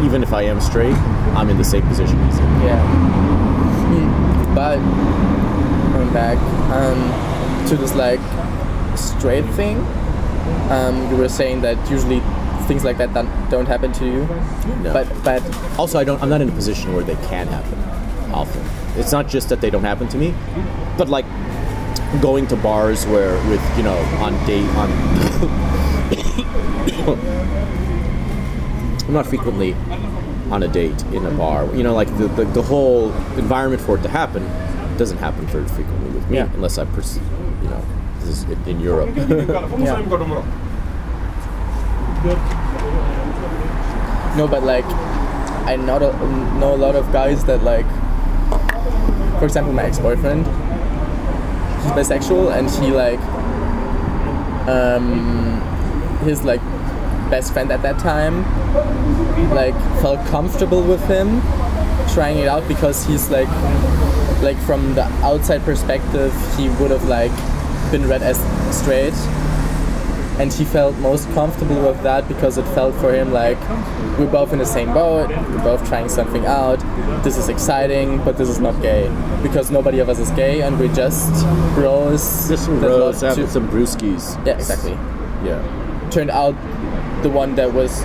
even 0.05 0.23
if 0.23 0.33
I 0.33 0.43
am 0.43 0.61
straight, 0.61 0.95
I'm 1.35 1.51
in 1.51 1.59
the 1.59 1.65
same 1.65 1.83
position 1.89 2.17
he's 2.27 2.39
in. 2.39 2.45
Yeah. 2.63 2.79
Hmm. 3.91 4.55
But 4.55 4.79
going 5.93 6.13
back 6.13 6.39
um, 6.73 7.69
to 7.69 7.77
this 7.77 7.95
like 7.95 8.21
straight 8.97 9.45
thing, 9.57 9.79
um, 10.71 11.11
you 11.11 11.17
were 11.17 11.29
saying 11.29 11.61
that 11.63 11.77
usually 11.91 12.21
things 12.65 12.85
like 12.85 12.99
that 12.99 13.13
don't, 13.15 13.29
don't 13.51 13.67
happen 13.67 13.93
to 13.93 14.05
you. 14.07 14.27
No. 14.83 14.93
But 14.93 15.07
but 15.25 15.43
Also, 15.79 15.99
I 15.99 16.05
don't. 16.05 16.21
I'm 16.23 16.29
not 16.29 16.41
in 16.41 16.49
a 16.49 16.53
position 16.53 16.95
where 16.95 17.05
they 17.05 17.17
can 17.27 17.47
happen. 17.47 17.79
Often, 18.33 18.63
it's 18.99 19.13
not 19.13 19.29
just 19.29 19.49
that 19.51 19.61
they 19.61 19.71
don't 19.71 19.85
happen 19.85 20.09
to 20.09 20.17
me, 20.19 20.35
but 20.99 21.09
like 21.09 21.25
going 22.21 22.47
to 22.49 22.57
bars 22.57 23.07
where, 23.07 23.35
with 23.49 23.63
you 23.77 23.83
know, 23.83 23.97
on 24.21 24.33
date 24.47 24.69
on. 24.77 24.91
I'm 29.07 29.13
not 29.13 29.27
frequently 29.27 29.75
on 30.51 30.63
a 30.63 30.69
date 30.69 31.01
in 31.13 31.25
a 31.27 31.31
bar. 31.33 31.67
You 31.75 31.83
know, 31.83 31.95
like 31.95 32.09
the, 32.19 32.29
the, 32.29 32.45
the 32.45 32.63
whole 32.63 33.13
environment 33.37 33.83
for 33.83 33.97
it 33.99 34.03
to 34.03 34.09
happen 34.09 34.43
doesn't 34.97 35.19
happen 35.19 35.45
very 35.47 35.67
frequently 35.67 36.11
with 36.11 36.29
me, 36.31 36.37
Yeah. 36.39 36.51
unless 36.55 36.79
I, 36.79 36.85
pers- 36.85 37.19
you 37.63 37.69
know, 37.69 37.85
this 38.21 38.29
is 38.29 38.43
in, 38.45 38.63
in 38.69 38.81
Europe. 38.81 39.11
No, 44.37 44.49
but 44.49 44.63
like 44.63 44.85
I 45.67 45.77
know 45.77 45.97
a, 45.97 46.59
know 46.59 46.75
a 46.75 46.77
lot 46.77 46.95
of 46.95 47.11
guys 47.13 47.45
that 47.47 47.63
like, 47.63 47.89
for 49.39 49.45
example, 49.45 49.73
my 49.73 49.85
ex-boyfriend. 49.85 50.47
He's 50.47 51.93
bisexual 51.93 52.57
and 52.57 52.71
he 52.71 52.93
like, 52.93 53.21
um, 54.69 55.61
his 56.25 56.43
like 56.45 56.61
best 57.31 57.53
friend 57.53 57.73
at 57.73 57.83
that 57.83 57.99
time, 57.99 58.45
like 59.55 59.75
felt 60.03 60.25
comfortable 60.27 60.83
with 60.83 61.05
him 61.07 61.41
trying 62.13 62.39
it 62.39 62.49
out 62.49 62.67
because 62.69 63.07
he's 63.07 63.31
like, 63.31 63.49
like 64.43 64.59
from 64.59 64.95
the 64.95 65.05
outside 65.23 65.63
perspective, 65.63 66.35
he 66.57 66.69
would 66.81 66.91
have 66.91 67.05
like 67.09 67.33
been 67.91 68.07
read 68.07 68.23
as 68.23 68.39
straight 68.77 69.15
and 70.39 70.53
he 70.53 70.65
felt 70.65 70.97
most 70.97 71.31
comfortable 71.33 71.81
with 71.87 72.03
that 72.03 72.27
because 72.29 72.59
it 72.59 72.65
felt 72.75 72.95
for 72.97 73.13
him 73.15 73.33
like 73.33 73.59
we're 74.19 74.31
both 74.31 74.53
in 74.53 74.59
the 74.59 74.67
same 74.67 74.93
boat, 74.93 75.29
we're 75.29 75.63
both 75.63 75.87
trying 75.89 76.09
something 76.09 76.45
out. 76.47 76.79
This 77.23 77.37
is 77.37 77.49
exciting, 77.49 78.23
but 78.25 78.37
this 78.37 78.49
is 78.49 78.59
not 78.59 78.81
gay 78.83 79.09
because 79.43 79.71
nobody 79.71 80.01
of 80.01 80.09
us 80.09 80.19
is 80.19 80.31
gay, 80.33 80.63
and 80.63 80.79
we're 80.79 80.93
just 80.95 81.45
bros. 81.75 82.49
Just 82.49 82.67
bros 82.67 83.21
having 83.21 83.47
to- 83.47 83.51
some 83.51 83.69
brewskis. 83.69 84.45
Yeah, 84.47 84.55
exactly. 84.55 84.93
Yeah. 85.45 86.09
Turned 86.11 86.31
out 86.31 86.55
the 87.23 87.31
one 87.31 87.55
that 87.55 87.73
was 87.73 88.03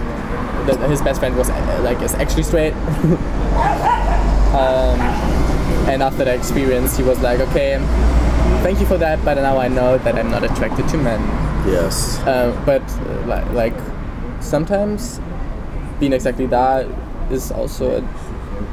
that 0.67 0.89
his 0.89 1.01
best 1.01 1.19
friend 1.19 1.35
was 1.35 1.49
uh, 1.49 1.81
like 1.83 2.01
is 2.01 2.13
actually 2.15 2.43
straight. 2.43 2.73
um, 4.53 4.99
and 5.89 6.03
after 6.03 6.23
that 6.25 6.37
experience, 6.37 6.95
he 6.97 7.03
was 7.03 7.19
like, 7.21 7.39
okay, 7.39 7.77
thank 8.61 8.79
you 8.79 8.85
for 8.85 8.97
that, 8.97 9.23
but 9.25 9.35
now 9.35 9.57
I 9.57 9.67
know 9.67 9.97
that 9.97 10.15
I'm 10.15 10.29
not 10.29 10.43
attracted 10.43 10.87
to 10.89 10.97
men. 10.97 11.48
Yes. 11.65 12.19
Uh, 12.19 12.59
but 12.65 12.81
uh, 12.81 13.51
like 13.53 13.75
sometimes 14.41 15.19
being 15.99 16.13
exactly 16.13 16.45
that 16.47 16.87
is 17.31 17.51
also 17.51 17.91
a, 17.91 17.97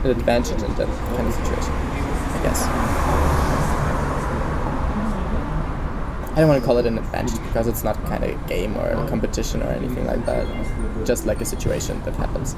an 0.04 0.10
advantage 0.10 0.62
in 0.62 0.74
that 0.76 0.86
kind 0.86 1.26
of 1.26 1.34
situation, 1.34 1.72
I 1.72 2.40
guess. 2.42 2.66
I 6.36 6.40
don't 6.40 6.48
want 6.48 6.60
to 6.60 6.66
call 6.66 6.76
it 6.76 6.84
an 6.86 6.98
advantage 6.98 7.38
because 7.44 7.66
it's 7.66 7.82
not 7.82 7.96
kind 8.04 8.22
of 8.22 8.30
a 8.30 8.48
game 8.48 8.76
or 8.76 8.88
a 8.88 9.08
competition 9.08 9.62
or 9.62 9.68
anything 9.68 10.06
like 10.06 10.24
that. 10.26 10.46
Just 11.06 11.24
like 11.24 11.40
a 11.40 11.46
situation 11.46 12.00
that 12.02 12.14
happens. 12.16 12.54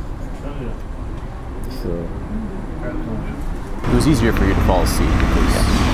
Sure. 1.83 2.09
It 3.85 3.95
was 3.95 4.09
easier 4.09 4.33
for 4.33 4.45
you 4.45 4.55
to 4.55 4.61
fall 4.63 4.83
asleep 4.83 5.09
because 5.09 5.88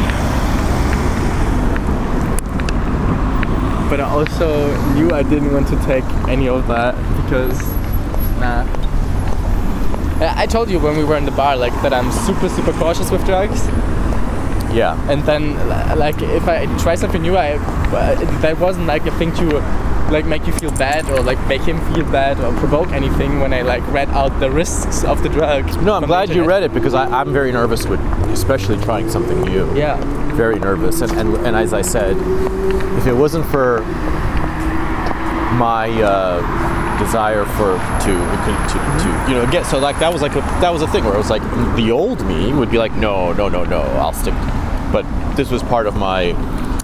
But 3.94 4.00
I 4.00 4.10
also 4.10 4.76
knew 4.94 5.12
I 5.12 5.22
didn't 5.22 5.52
want 5.52 5.68
to 5.68 5.76
take 5.84 6.02
any 6.26 6.48
of 6.48 6.66
that 6.66 6.96
because, 7.22 7.56
nah. 8.40 8.66
I 10.20 10.46
told 10.46 10.68
you 10.68 10.80
when 10.80 10.96
we 10.96 11.04
were 11.04 11.16
in 11.16 11.24
the 11.24 11.30
bar, 11.30 11.56
like 11.56 11.72
that 11.74 11.94
I'm 11.94 12.10
super 12.10 12.48
super 12.48 12.72
cautious 12.72 13.12
with 13.12 13.24
drugs. 13.24 13.64
yeah. 14.74 14.98
and 15.08 15.22
then 15.22 15.54
like 15.96 16.20
if 16.22 16.48
I 16.48 16.66
try 16.78 16.96
something 16.96 17.22
new, 17.22 17.36
I 17.36 17.52
uh, 17.52 18.40
that 18.40 18.58
wasn't 18.58 18.86
like 18.86 19.06
a 19.06 19.12
thing 19.12 19.32
to 19.36 19.58
like 20.10 20.26
make 20.26 20.44
you 20.48 20.52
feel 20.54 20.72
bad 20.72 21.08
or 21.08 21.22
like 21.22 21.38
make 21.46 21.62
him 21.62 21.78
feel 21.94 22.04
bad 22.10 22.40
or 22.40 22.52
provoke 22.58 22.88
anything 22.88 23.38
when 23.38 23.54
I 23.54 23.62
like 23.62 23.86
read 23.92 24.08
out 24.08 24.40
the 24.40 24.50
risks 24.50 25.04
of 25.04 25.22
the 25.22 25.28
drug. 25.28 25.66
No, 25.84 25.94
I'm 25.94 26.06
glad 26.06 26.30
you 26.30 26.42
read 26.42 26.64
it 26.64 26.74
because 26.74 26.94
I, 26.94 27.06
I'm 27.06 27.32
very 27.32 27.52
nervous 27.52 27.86
with, 27.86 28.00
especially 28.32 28.76
trying 28.82 29.08
something 29.08 29.40
new. 29.42 29.72
Yeah, 29.76 30.00
Very 30.34 30.58
nervous, 30.58 31.00
and, 31.00 31.12
and 31.12 31.36
and 31.46 31.56
as 31.56 31.72
I 31.72 31.82
said, 31.82 32.16
if 32.98 33.06
it 33.06 33.14
wasn't 33.14 33.46
for 33.46 33.80
my 35.54 35.88
uh, 36.02 36.98
desire 36.98 37.44
for 37.44 37.78
to, 38.02 38.12
to 38.12 38.52
to 39.02 39.26
you 39.28 39.34
know 39.38 39.48
get 39.50 39.64
so 39.66 39.78
like 39.78 39.98
that 40.00 40.12
was 40.12 40.22
like 40.22 40.34
a 40.34 40.40
that 40.60 40.72
was 40.72 40.82
a 40.82 40.88
thing 40.88 41.04
where 41.04 41.14
it 41.14 41.18
was 41.18 41.30
like 41.30 41.42
the 41.76 41.90
old 41.90 42.24
me 42.26 42.52
would 42.52 42.70
be 42.70 42.78
like 42.78 42.92
no 42.94 43.32
no 43.32 43.48
no 43.48 43.64
no 43.64 43.82
I'll 43.82 44.12
stick, 44.12 44.34
but 44.92 45.04
this 45.36 45.50
was 45.50 45.62
part 45.62 45.86
of 45.86 45.96
my 45.96 46.34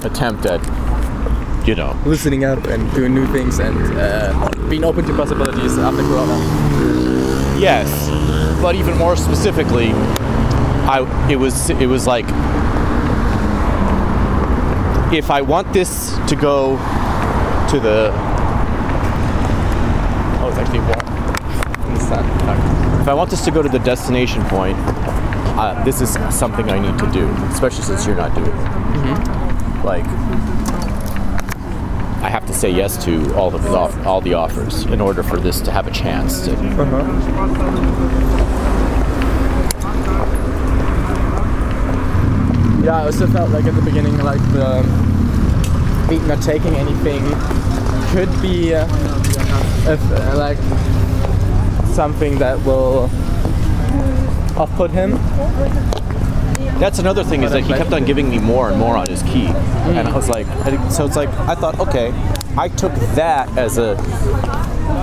attempt 0.05 0.47
at 0.47 0.60
you 1.66 1.74
know. 1.74 1.98
Loosening 2.05 2.44
up 2.44 2.64
and 2.66 2.93
doing 2.94 3.14
new 3.14 3.27
things 3.27 3.59
and 3.59 3.77
uh, 3.98 4.51
being 4.68 4.85
open 4.85 5.05
to 5.06 5.16
possibilities 5.16 5.78
after 5.78 6.02
Corona. 6.02 6.39
Yes, 7.59 7.89
but 8.62 8.74
even 8.74 8.97
more 8.97 9.16
specifically, 9.16 9.90
I 10.86 11.28
it 11.31 11.36
was 11.36 11.70
it 11.70 11.86
was 11.86 12.06
like 12.06 12.27
if 15.12 15.31
I 15.31 15.41
want 15.43 15.73
this 15.73 16.12
to 16.28 16.37
go 16.37 16.77
to 17.70 17.81
the 17.81 18.11
Oh, 20.43 20.49
it's 20.49 20.59
actually 20.59 20.81
warm 20.81 21.89
in 21.89 21.95
the 21.95 22.01
sun. 22.01 23.01
If 23.01 23.09
I 23.09 23.15
want 23.15 23.31
this 23.31 23.45
to 23.45 23.51
go 23.51 23.62
to 23.62 23.69
the 23.69 23.78
destination 23.81 24.43
point, 24.45 24.77
uh, 25.59 25.82
this 25.85 26.01
is 26.01 26.11
something 26.35 26.70
I 26.70 26.78
need 26.78 26.99
to 26.99 27.11
do, 27.12 27.28
especially 27.53 27.82
since 27.85 28.07
you're 28.07 28.16
not 28.16 28.35
doing 28.35 28.49
it. 28.49 29.85
Like. 29.85 30.05
I 32.23 32.28
have 32.28 32.47
to 32.47 32.53
say 32.53 32.70
yes 32.70 33.03
to 33.07 33.35
all 33.35 33.55
of 33.55 33.62
the 33.62 33.70
off- 33.70 34.07
all 34.07 34.20
the 34.20 34.35
offers 34.35 34.85
in 34.85 35.01
order 35.01 35.23
for 35.23 35.39
this 35.39 35.59
to 35.62 35.70
have 35.73 35.87
a 35.87 35.91
chance 35.91 36.45
to 36.45 36.51
Yeah, 42.82 42.97
I 42.97 43.05
also 43.05 43.27
felt 43.27 43.51
like 43.51 43.66
at 43.66 43.74
the 43.74 43.82
beginning, 43.82 44.16
like 44.19 44.40
the 44.52 44.82
not 46.27 46.43
taking 46.43 46.74
anything 46.74 47.23
could 48.11 48.31
be 48.43 48.74
uh, 48.74 48.85
if, 49.86 50.01
uh, 50.11 50.36
like 50.36 50.59
something 51.94 52.39
that 52.39 52.59
will 52.65 53.05
off-put 54.57 54.90
him. 54.90 55.12
That's 56.81 56.98
another 56.98 57.23
thing 57.23 57.43
is 57.43 57.52
that 57.52 57.61
he 57.61 57.73
kept 57.74 57.93
on 57.93 58.05
giving 58.05 58.31
me 58.31 58.39
more 58.39 58.70
and 58.70 58.78
more 58.78 58.97
on 58.97 59.09
his 59.09 59.23
key, 59.24 59.47
and 59.47 60.09
I 60.09 60.16
was 60.16 60.28
like, 60.28 60.47
so 60.90 61.05
it's 61.05 61.16
like 61.16 61.28
I 61.40 61.55
thought, 61.55 61.78
okay, 61.78 62.12
I 62.57 62.69
took 62.69 62.94
that 63.15 63.48
as 63.59 63.78
a 63.78 63.97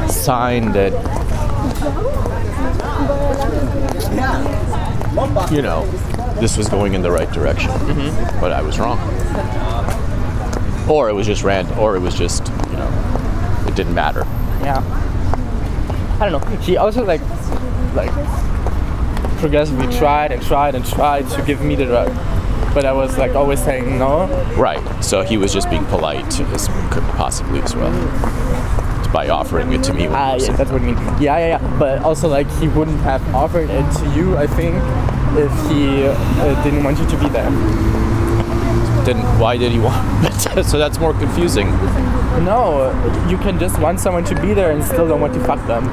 sign 0.09 0.71
that 0.71 0.91
you 5.51 5.61
know 5.61 5.85
this 6.39 6.57
was 6.57 6.69
going 6.69 6.93
in 6.93 7.01
the 7.01 7.11
right 7.11 7.31
direction, 7.31 7.71
mm-hmm. 7.71 8.39
but 8.39 8.51
I 8.51 8.61
was 8.61 8.79
wrong, 8.79 8.99
or 10.89 11.09
it 11.09 11.13
was 11.13 11.25
just 11.25 11.43
random, 11.43 11.77
or 11.79 11.95
it 11.95 11.99
was 11.99 12.15
just 12.15 12.47
you 12.69 12.77
know 12.77 13.65
it 13.67 13.75
didn't 13.75 13.95
matter. 13.95 14.21
Yeah. 14.61 14.83
I 16.19 16.29
don't 16.29 16.41
know. 16.41 16.57
He 16.57 16.77
also 16.77 17.05
like 17.05 17.21
like 17.93 18.11
progressively 19.39 19.85
mm-hmm. 19.85 19.99
tried 19.99 20.31
and 20.31 20.41
tried 20.41 20.75
and 20.75 20.85
tried 20.85 21.29
to 21.29 21.41
give 21.43 21.61
me 21.61 21.75
the 21.75 21.85
drug, 21.85 22.07
but 22.73 22.85
I 22.85 22.91
was 22.91 23.17
like 23.17 23.35
always 23.35 23.63
saying 23.63 23.99
no. 23.99 24.25
Right. 24.55 24.81
So 25.03 25.21
he 25.21 25.37
was 25.37 25.53
just 25.53 25.69
being 25.69 25.85
polite, 25.85 26.39
as 26.39 26.67
could 26.91 27.03
possibly 27.15 27.61
as 27.61 27.75
well, 27.75 27.91
mm-hmm. 27.91 29.11
by 29.11 29.29
offering 29.29 29.71
it 29.73 29.83
to 29.83 29.93
me. 29.93 30.07
Ah, 30.07 30.35
he 30.37 30.45
yeah, 30.45 30.53
that's 30.53 30.71
what 30.71 30.81
I 30.81 30.85
mean. 30.85 30.97
Yeah, 31.21 31.37
yeah, 31.37 31.47
yeah. 31.59 31.77
But 31.79 32.01
also 32.01 32.27
like 32.27 32.49
he 32.59 32.67
wouldn't 32.67 32.99
have 33.01 33.21
offered 33.35 33.69
it 33.69 33.91
to 33.97 34.09
you, 34.15 34.37
I 34.37 34.47
think, 34.47 34.75
if 35.37 35.51
he 35.69 36.05
uh, 36.05 36.63
didn't 36.63 36.83
want 36.83 36.99
you 36.99 37.07
to 37.07 37.17
be 37.17 37.29
there. 37.29 37.49
then 39.05 39.17
why 39.39 39.57
did 39.57 39.71
he 39.71 39.79
want? 39.79 40.33
so 40.65 40.77
that's 40.77 40.99
more 40.99 41.13
confusing. 41.13 41.67
No, 42.43 42.91
you 43.29 43.37
can 43.37 43.57
just 43.59 43.79
want 43.79 43.99
someone 43.99 44.23
to 44.25 44.41
be 44.41 44.53
there 44.53 44.71
and 44.71 44.83
still 44.83 45.07
don't 45.07 45.21
want 45.21 45.33
to 45.33 45.43
fuck 45.43 45.65
them. 45.67 45.85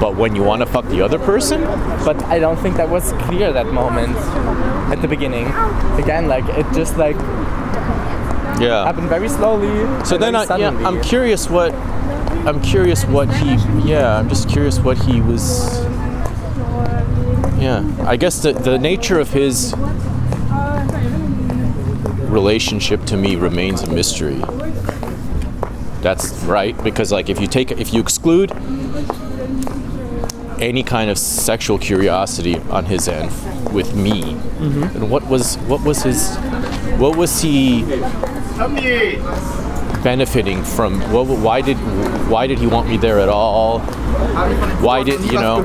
But 0.00 0.16
when 0.16 0.36
you 0.36 0.42
want 0.42 0.60
to 0.60 0.66
fuck 0.66 0.84
the 0.86 1.00
other 1.02 1.18
person, 1.18 1.62
But 2.04 2.22
I 2.24 2.38
don't 2.38 2.58
think 2.58 2.76
that 2.76 2.88
was 2.88 3.12
clear 3.24 3.52
that 3.52 3.66
moment 3.66 4.16
at 4.92 5.00
the 5.02 5.08
beginning. 5.08 5.46
Again, 5.98 6.28
like 6.28 6.44
it 6.48 6.66
just 6.74 6.96
like 6.96 7.16
yeah. 8.60 8.84
happened 8.84 9.08
very 9.08 9.28
slowly. 9.28 10.04
So 10.04 10.18
then 10.18 10.34
I, 10.36 10.44
yeah. 10.56 10.70
I'm 10.86 11.00
curious 11.02 11.48
what 11.48 11.74
I'm 12.46 12.60
curious 12.62 13.04
what 13.04 13.28
he 13.28 13.56
yeah 13.88 14.18
I'm 14.18 14.28
just 14.28 14.48
curious 14.48 14.78
what 14.78 14.98
he 14.98 15.20
was 15.20 15.85
yeah. 17.66 18.06
I 18.06 18.16
guess 18.16 18.42
the 18.42 18.52
the 18.52 18.78
nature 18.78 19.18
of 19.18 19.30
his 19.30 19.74
relationship 22.30 23.04
to 23.06 23.16
me 23.16 23.36
remains 23.36 23.82
a 23.82 23.90
mystery. 23.92 24.40
That's 26.00 26.32
right 26.44 26.76
because 26.84 27.10
like 27.10 27.28
if 27.28 27.40
you 27.40 27.48
take 27.48 27.72
if 27.72 27.92
you 27.92 28.00
exclude 28.00 28.52
any 30.60 30.82
kind 30.82 31.10
of 31.10 31.18
sexual 31.18 31.78
curiosity 31.78 32.56
on 32.70 32.84
his 32.84 33.08
end 33.08 33.30
with 33.72 33.94
me, 33.94 34.22
mm-hmm. 34.22 34.84
and 34.96 35.10
what 35.10 35.26
was 35.26 35.56
what 35.70 35.82
was 35.82 36.02
his 36.02 36.36
what 37.02 37.16
was 37.16 37.42
he 37.42 37.82
benefiting 40.04 40.62
from? 40.62 41.00
What 41.12 41.26
why 41.26 41.60
did 41.62 41.78
why 42.30 42.46
did 42.46 42.58
he 42.58 42.68
want 42.68 42.88
me 42.88 42.96
there 42.96 43.18
at 43.18 43.28
all? 43.28 43.80
Why 44.86 45.02
did 45.02 45.20
you 45.22 45.40
know 45.40 45.62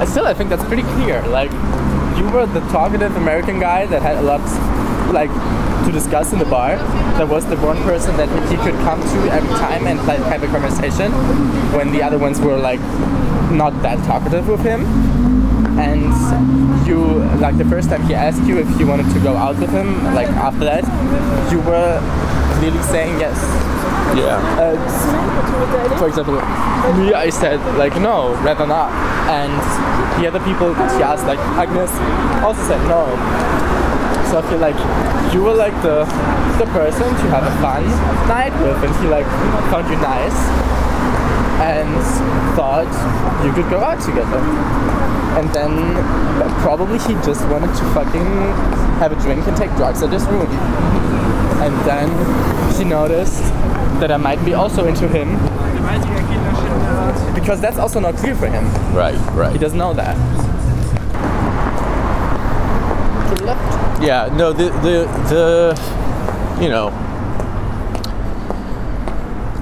I 0.00 0.04
still, 0.06 0.26
I 0.26 0.34
think 0.34 0.50
that's 0.50 0.64
pretty 0.64 0.82
clear. 0.82 1.22
Like, 1.28 1.50
you 2.18 2.28
were 2.30 2.46
the 2.46 2.60
talkative 2.70 3.16
American 3.16 3.58
guy 3.60 3.86
that 3.86 4.02
had 4.02 4.16
a 4.16 4.22
lot, 4.22 4.40
like, 5.12 5.30
to 5.86 5.92
discuss 5.92 6.32
in 6.32 6.38
the 6.38 6.44
bar. 6.46 6.76
That 7.18 7.28
was 7.28 7.44
the 7.46 7.56
one 7.58 7.76
person 7.82 8.16
that 8.16 8.28
he 8.50 8.56
could 8.56 8.74
come 8.82 9.00
to 9.00 9.32
every 9.32 9.54
time 9.54 9.86
and 9.86 10.04
like 10.06 10.18
have 10.20 10.42
a 10.42 10.46
conversation, 10.46 11.12
when 11.76 11.92
the 11.92 12.02
other 12.02 12.18
ones 12.18 12.40
were 12.40 12.56
like 12.56 12.80
not 13.52 13.82
that 13.82 14.02
talkative 14.04 14.48
with 14.48 14.60
him. 14.60 14.84
And 15.78 16.86
you, 16.86 17.04
like, 17.38 17.58
the 17.58 17.64
first 17.64 17.90
time 17.90 18.02
he 18.06 18.14
asked 18.14 18.42
you 18.44 18.58
if 18.58 18.80
you 18.80 18.86
wanted 18.86 19.12
to 19.12 19.20
go 19.20 19.36
out 19.36 19.58
with 19.58 19.70
him, 19.70 20.04
like 20.14 20.28
after 20.28 20.64
that, 20.64 20.84
you 21.52 21.60
were 21.60 22.00
clearly 22.58 22.82
saying 22.84 23.18
yes. 23.20 23.36
yeah 24.16 24.38
Uh, 24.58 25.98
for 25.98 26.08
example, 26.08 26.34
me, 26.98 27.12
I 27.12 27.30
said 27.30 27.60
like 27.76 27.94
no, 28.00 28.34
rather 28.42 28.66
not, 28.66 28.90
and 29.30 29.52
the 30.20 30.28
other 30.28 30.40
people 30.44 30.74
that 30.74 30.90
she 30.96 31.02
asked, 31.02 31.26
like 31.26 31.38
Agnes, 31.56 31.90
also 32.44 32.62
said 32.68 32.80
no. 32.88 33.08
So 34.30 34.38
I 34.40 34.42
feel 34.50 34.58
like 34.58 34.76
you 35.32 35.42
were 35.42 35.54
like 35.54 35.74
the 35.82 36.04
the 36.58 36.66
person 36.70 37.08
to 37.08 37.26
have 37.30 37.44
a 37.44 37.54
fun 37.62 37.82
night 38.28 38.52
with, 38.62 38.78
and 38.82 38.94
he 39.02 39.08
like 39.08 39.26
found 39.70 39.88
you 39.88 39.96
nice 39.96 40.38
and 41.62 41.88
thought 42.56 42.90
you 43.44 43.52
could 43.52 43.68
go 43.70 43.80
out 43.80 44.00
together. 44.02 44.38
And 45.38 45.48
then 45.52 45.94
probably 46.62 46.98
he 46.98 47.14
just 47.26 47.46
wanted 47.48 47.74
to 47.74 47.84
fucking 47.94 48.26
have 49.02 49.12
a 49.12 49.16
drink 49.20 49.46
and 49.46 49.56
take 49.56 49.74
drugs 49.76 50.02
at 50.02 50.12
his 50.12 50.24
room. 50.26 50.46
And 51.62 51.74
then 51.86 52.08
she 52.76 52.84
noticed 52.84 53.42
that 54.00 54.10
I 54.12 54.16
might 54.16 54.44
be 54.44 54.54
also 54.54 54.86
into 54.86 55.08
him. 55.08 55.28
Because 57.44 57.60
that's 57.60 57.76
also 57.76 58.00
not 58.00 58.16
clear 58.16 58.34
for 58.34 58.46
him. 58.46 58.64
right 58.94 59.14
right. 59.34 59.52
He 59.52 59.58
doesn't 59.58 59.76
know 59.76 59.92
that. 59.92 60.14
To 63.28 63.34
the 63.34 63.44
left. 63.44 64.02
yeah 64.02 64.34
no 64.34 64.50
the 64.54 64.70
the 64.80 65.06
the 65.28 66.62
you 66.62 66.70
know 66.70 66.88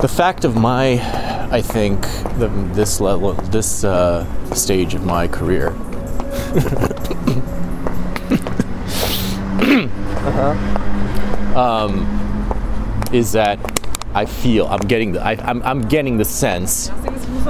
the 0.00 0.06
fact 0.06 0.44
of 0.44 0.54
my 0.54 1.00
I 1.50 1.60
think 1.60 2.02
the, 2.38 2.46
this 2.72 3.00
level 3.00 3.32
this 3.50 3.82
uh, 3.82 4.24
stage 4.54 4.94
of 4.94 5.04
my 5.04 5.26
career 5.26 5.70
uh 10.24 10.78
um, 11.56 12.06
is 13.12 13.32
that 13.32 13.58
I 14.14 14.26
feel 14.26 14.68
I'm 14.68 14.86
getting 14.86 15.12
the 15.12 15.20
I, 15.20 15.32
I'm, 15.32 15.62
I'm 15.64 15.80
getting 15.82 16.16
the 16.16 16.24
sense 16.24 16.88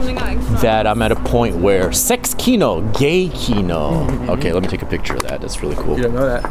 that 0.07 0.87
I'm 0.87 1.03
at 1.03 1.13
a 1.13 1.17
point 1.17 1.57
where 1.57 1.93
sex 1.93 2.35
kino, 2.35 2.81
gay 2.93 3.29
kino. 3.29 4.07
Mm-hmm. 4.07 4.31
Okay, 4.31 4.53
let 4.53 4.63
me 4.63 4.69
take 4.69 4.83
a 4.83 4.87
picture 4.87 5.15
of 5.15 5.23
that. 5.23 5.41
That's 5.41 5.63
really 5.63 5.77
cool. 5.77 5.97
You 5.97 6.05
don't 6.05 6.15
know 6.15 6.27
that. 6.27 6.43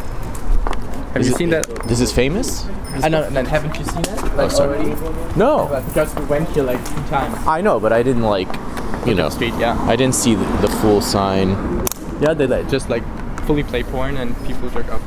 Have 1.14 1.18
Is 1.22 1.28
you 1.28 1.34
it- 1.34 1.38
seen 1.38 1.49
that? 1.49 1.68
This 1.88 1.99
is 1.99 2.11
famous? 2.11 2.65
I 3.03 3.07
know, 3.10 3.23
and 3.23 3.36
then 3.36 3.45
haven't 3.45 3.78
you 3.78 3.86
seen 3.86 4.02
it? 4.02 4.10
Oh, 4.10 4.34
like 4.38 4.52
sorry. 4.52 4.78
already? 4.91 5.38
No, 5.40 5.82
Because 5.88 6.14
we 6.15 6.26
went 6.26 6.49
here 6.49 6.64
like 6.64 6.84
two 6.86 7.02
times. 7.07 7.38
I 7.48 7.61
know, 7.61 7.80
but 7.80 7.94
I 7.94 8.03
didn't 8.03 8.23
like, 8.23 8.49
you 9.06 9.15
know, 9.15 9.30
Street, 9.30 9.53
yeah. 9.57 9.80
I 9.84 9.95
didn't 9.95 10.15
see 10.15 10.36
the, 10.36 10.44
the 10.61 10.68
full 10.82 10.99
sign. 10.99 11.49
Yeah, 12.22 12.34
they 12.34 12.48
like 12.48 12.69
just 12.69 12.90
like 12.90 13.03
fully 13.45 13.64
play 13.64 13.84
porn 13.84 14.18
and 14.18 14.36
people 14.45 14.69
jerk 14.69 14.91
off. 14.91 15.02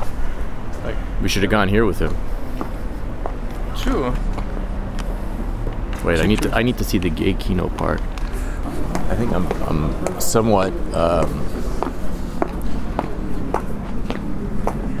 Like 0.83 0.95
We 1.21 1.29
should 1.29 1.43
have 1.43 1.51
gone 1.51 1.69
here 1.69 1.85
with 1.85 1.99
him. 1.99 2.15
true. 3.77 4.13
Wait, 6.03 6.19
I 6.19 6.25
need 6.25 6.41
to 6.43 6.51
I 6.55 6.61
need 6.63 6.77
to 6.77 6.83
see 6.83 6.97
the 6.97 7.09
gay 7.09 7.33
kino 7.33 7.69
part. 7.69 8.01
I 9.09 9.15
think 9.15 9.33
I'm 9.33 9.47
I'm 9.63 10.19
somewhat 10.19 10.73
um, 10.93 11.29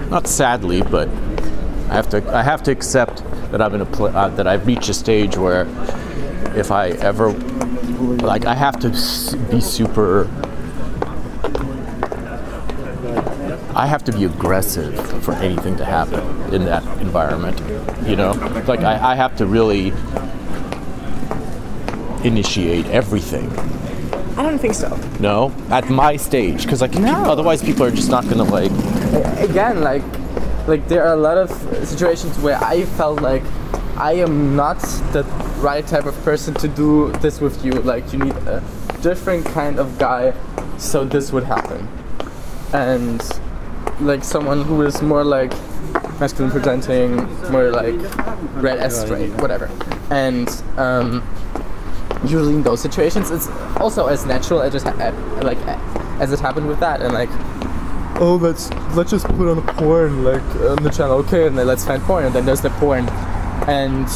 not 0.09 0.27
sadly, 0.27 0.81
but 0.81 1.09
I 1.89 1.93
have 1.93 2.09
to 2.09 2.35
I 2.35 2.43
have 2.43 2.63
to 2.63 2.71
accept 2.71 3.23
that 3.51 3.61
I'm 3.61 3.73
in 3.75 3.81
a 3.81 3.85
pl- 3.85 4.15
uh, 4.15 4.29
that 4.29 4.47
I've 4.47 4.65
reached 4.67 4.89
a 4.89 4.93
stage 4.93 5.37
where 5.37 5.67
if 6.55 6.71
I 6.71 6.89
ever 6.89 7.31
like 7.31 8.45
I 8.45 8.53
have 8.53 8.79
to 8.81 8.89
be 9.51 9.61
super 9.61 10.29
I 13.75 13.87
have 13.87 14.05
to 14.05 14.13
be 14.13 14.23
aggressive 14.23 14.95
for 15.23 15.33
anything 15.33 15.75
to 15.77 15.85
happen 15.85 16.53
in 16.53 16.63
that 16.65 16.83
environment. 17.01 17.59
You 18.07 18.15
know, 18.15 18.31
like 18.67 18.79
I, 18.81 19.11
I 19.11 19.15
have 19.15 19.35
to 19.37 19.45
really 19.45 19.91
initiate 22.23 22.85
everything. 22.87 23.49
I 24.37 24.43
don't 24.43 24.59
think 24.59 24.73
so. 24.73 24.97
No, 25.19 25.53
at 25.69 25.89
my 25.89 26.17
stage, 26.17 26.63
because 26.63 26.81
like 26.81 26.93
No. 26.95 27.13
otherwise 27.25 27.61
people 27.63 27.85
are 27.85 27.91
just 27.91 28.09
not 28.09 28.27
gonna 28.27 28.43
like. 28.43 28.71
Again, 29.39 29.81
like 29.81 30.03
like 30.67 30.87
there 30.87 31.03
are 31.05 31.13
a 31.13 31.17
lot 31.19 31.37
of 31.37 31.49
situations 31.87 32.37
where 32.39 32.61
I 32.63 32.85
felt 32.97 33.21
like 33.21 33.43
I 33.97 34.13
am 34.13 34.55
not 34.55 34.79
the 35.13 35.23
right 35.59 35.85
type 35.87 36.05
of 36.05 36.15
person 36.23 36.53
to 36.55 36.67
do 36.67 37.11
this 37.21 37.39
with 37.39 37.63
you. 37.63 37.71
Like 37.71 38.11
you 38.11 38.19
need 38.19 38.35
a 38.47 38.61
different 39.01 39.45
kind 39.45 39.79
of 39.79 39.97
guy, 39.97 40.33
so 40.77 41.05
this 41.05 41.31
would 41.31 41.43
happen. 41.45 41.87
And 42.73 43.21
like 44.01 44.23
someone 44.23 44.63
who 44.63 44.81
is 44.81 45.01
more 45.01 45.23
like 45.23 45.53
masculine 46.19 46.51
presenting, 46.51 47.15
more 47.51 47.69
like 47.69 47.95
read 48.61 48.79
as 48.79 48.99
straight, 48.99 49.29
whatever. 49.41 49.69
And 50.09 50.49
um, 50.77 51.23
usually 52.29 52.53
in 52.55 52.63
those 52.63 52.81
situations, 52.81 53.31
it's 53.31 53.47
also 53.77 54.07
as 54.07 54.25
natural 54.25 54.61
as 54.61 54.73
just 54.73 54.85
ha- 54.85 55.39
like 55.41 55.57
uh, 55.67 55.77
as 56.19 56.31
it 56.31 56.39
happened 56.39 56.67
with 56.67 56.79
that, 56.79 57.01
and 57.01 57.13
like 57.13 57.29
oh 58.17 58.35
let's 58.41 58.71
let's 58.95 59.11
just 59.11 59.25
put 59.27 59.49
on 59.49 59.61
porn 59.75 60.23
like 60.23 60.43
on 60.55 60.81
the 60.83 60.89
channel. 60.89 61.17
Okay 61.17 61.47
and 61.47 61.57
then 61.57 61.67
let's 61.67 61.85
find 61.85 62.01
porn 62.03 62.25
and 62.25 62.33
then 62.33 62.45
there's 62.45 62.61
the 62.61 62.69
porn. 62.71 63.07
And 63.67 64.07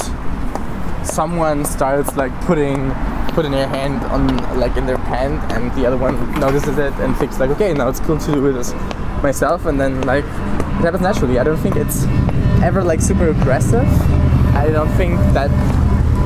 someone 1.05 1.65
starts 1.65 2.15
like 2.15 2.33
putting 2.41 2.91
putting 3.33 3.51
their 3.51 3.67
hand 3.67 4.01
on 4.05 4.27
like 4.59 4.75
in 4.77 4.85
their 4.85 4.97
pant 4.97 5.39
and 5.51 5.73
the 5.75 5.85
other 5.85 5.97
one 5.97 6.15
notices 6.39 6.77
it 6.77 6.93
and 6.95 7.15
thinks 7.17 7.39
like 7.39 7.49
okay 7.49 7.73
now 7.73 7.87
it's 7.87 7.99
cool 7.99 8.17
to 8.17 8.31
do 8.31 8.53
this 8.53 8.73
myself. 9.21 9.65
And 9.65 9.79
then 9.79 10.01
like 10.01 10.23
it 10.23 10.83
happens 10.83 11.01
naturally. 11.01 11.39
I 11.39 11.43
don't 11.43 11.57
think 11.57 11.75
it's 11.75 12.05
ever 12.63 12.83
like 12.83 13.01
super 13.01 13.29
aggressive. 13.29 13.87
I 14.55 14.69
don't 14.71 14.89
think 14.91 15.17
that 15.33 15.49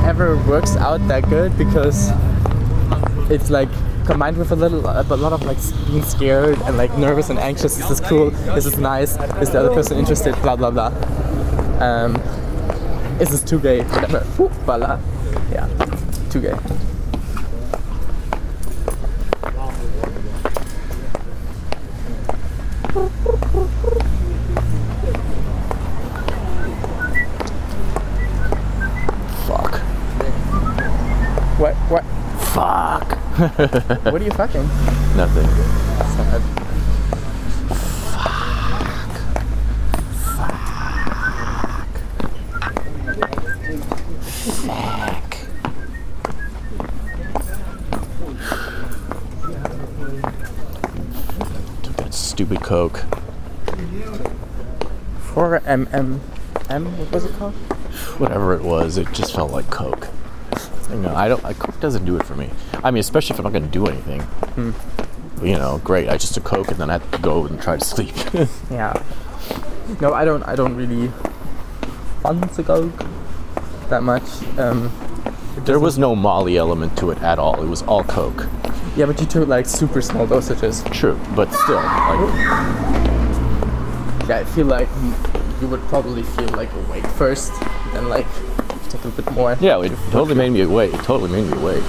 ever 0.04 0.36
works 0.46 0.76
out 0.76 1.06
that 1.08 1.28
good 1.28 1.56
because 1.58 2.10
it's 3.30 3.50
like 3.50 3.68
combined 4.06 4.36
with 4.36 4.52
a 4.52 4.56
little 4.56 4.86
a 4.86 5.02
lot 5.16 5.32
of 5.32 5.42
like 5.44 5.58
being 5.86 6.02
scared 6.02 6.58
and 6.62 6.76
like 6.76 6.96
nervous 6.98 7.30
and 7.30 7.38
anxious. 7.38 7.78
Is 7.78 7.88
this 7.88 8.00
cool 8.00 8.28
is 8.56 8.64
this 8.64 8.76
nice. 8.76 9.16
Is 9.40 9.50
the 9.50 9.60
other 9.60 9.74
person 9.74 9.98
interested? 9.98 10.34
Blah 10.42 10.56
blah 10.56 10.70
blah. 10.70 10.92
Um 11.80 12.16
is 13.20 13.30
this 13.30 13.42
too 13.42 13.58
gay. 13.58 13.82
Whatever 13.82 14.20
Whoop, 14.36 14.52
voila. 14.66 15.00
Yeah 15.50 15.68
too 16.34 16.40
gay 16.40 16.93
what 33.34 34.14
are 34.14 34.22
you 34.22 34.30
fucking? 34.30 34.62
Nothing. 35.16 35.48
Sad. 36.14 36.40
Fuck. 40.14 40.70
Fuck. 44.62 45.36
Took 51.82 51.96
that 51.96 52.14
stupid 52.14 52.60
Coke. 52.60 53.02
Four 55.18 55.60
m 55.66 55.88
M? 55.90 56.20
What 56.98 57.10
was 57.10 57.24
it 57.24 57.32
called? 57.32 57.54
Whatever 58.20 58.54
it 58.54 58.62
was, 58.62 58.96
it 58.96 59.10
just 59.12 59.34
felt 59.34 59.50
like 59.50 59.68
Coke. 59.72 60.06
You 60.88 60.98
know, 60.98 61.16
I 61.16 61.26
don't. 61.26 61.42
Coke 61.42 61.80
doesn't 61.80 62.04
do 62.04 62.14
it 62.14 62.22
for 62.24 62.36
me. 62.36 62.50
I 62.84 62.90
mean, 62.92 63.00
especially 63.00 63.34
if 63.34 63.38
I'm 63.40 63.44
not 63.44 63.52
going 63.52 63.64
to 63.64 63.70
do 63.70 63.86
anything. 63.86 64.22
You 65.42 65.54
know, 65.56 65.80
great. 65.82 66.08
I 66.08 66.16
just 66.16 66.34
took 66.34 66.44
Coke 66.44 66.68
and 66.68 66.76
then 66.76 66.90
I 66.90 66.94
had 66.94 67.12
to 67.12 67.18
go 67.18 67.44
and 67.46 67.60
try 67.60 67.76
to 67.76 67.84
sleep. 67.84 68.14
Yeah. 68.70 68.92
No, 70.00 70.12
I 70.14 70.24
don't. 70.24 70.42
I 70.44 70.54
don't 70.54 70.74
really 70.76 71.10
want 72.22 72.50
to 72.54 72.62
go 72.62 72.88
that 73.90 74.02
much. 74.02 74.22
Um, 74.58 74.90
there 75.66 75.78
was 75.78 75.98
no 75.98 76.14
Molly 76.16 76.56
element 76.56 76.96
to 76.98 77.10
it 77.10 77.20
at 77.22 77.38
all. 77.38 77.62
It 77.62 77.68
was 77.68 77.82
all 77.82 78.02
Coke. 78.04 78.46
yeah, 78.96 79.04
but 79.06 79.20
you 79.20 79.26
took 79.26 79.46
like 79.48 79.66
super 79.66 80.00
small 80.00 80.26
dosages. 80.26 80.82
True, 80.90 81.18
but 81.36 81.52
still, 81.52 81.76
like, 81.76 82.34
Yeah, 84.28 84.38
I 84.40 84.44
feel 84.44 84.66
like 84.66 84.88
you 85.60 85.68
would 85.68 85.82
probably 85.82 86.22
feel 86.22 86.48
like 86.48 86.72
awake 86.72 87.06
first, 87.08 87.52
then 87.92 88.08
like 88.08 88.26
take 88.88 89.04
a 89.04 89.08
bit 89.08 89.30
more. 89.32 89.56
yeah, 89.60 89.80
it 89.82 89.92
totally 90.10 90.34
made 90.42 90.50
me 90.50 90.62
awake. 90.62 90.94
It 90.94 91.02
totally 91.04 91.30
made 91.30 91.50
me 91.50 91.58
awake. 91.60 91.84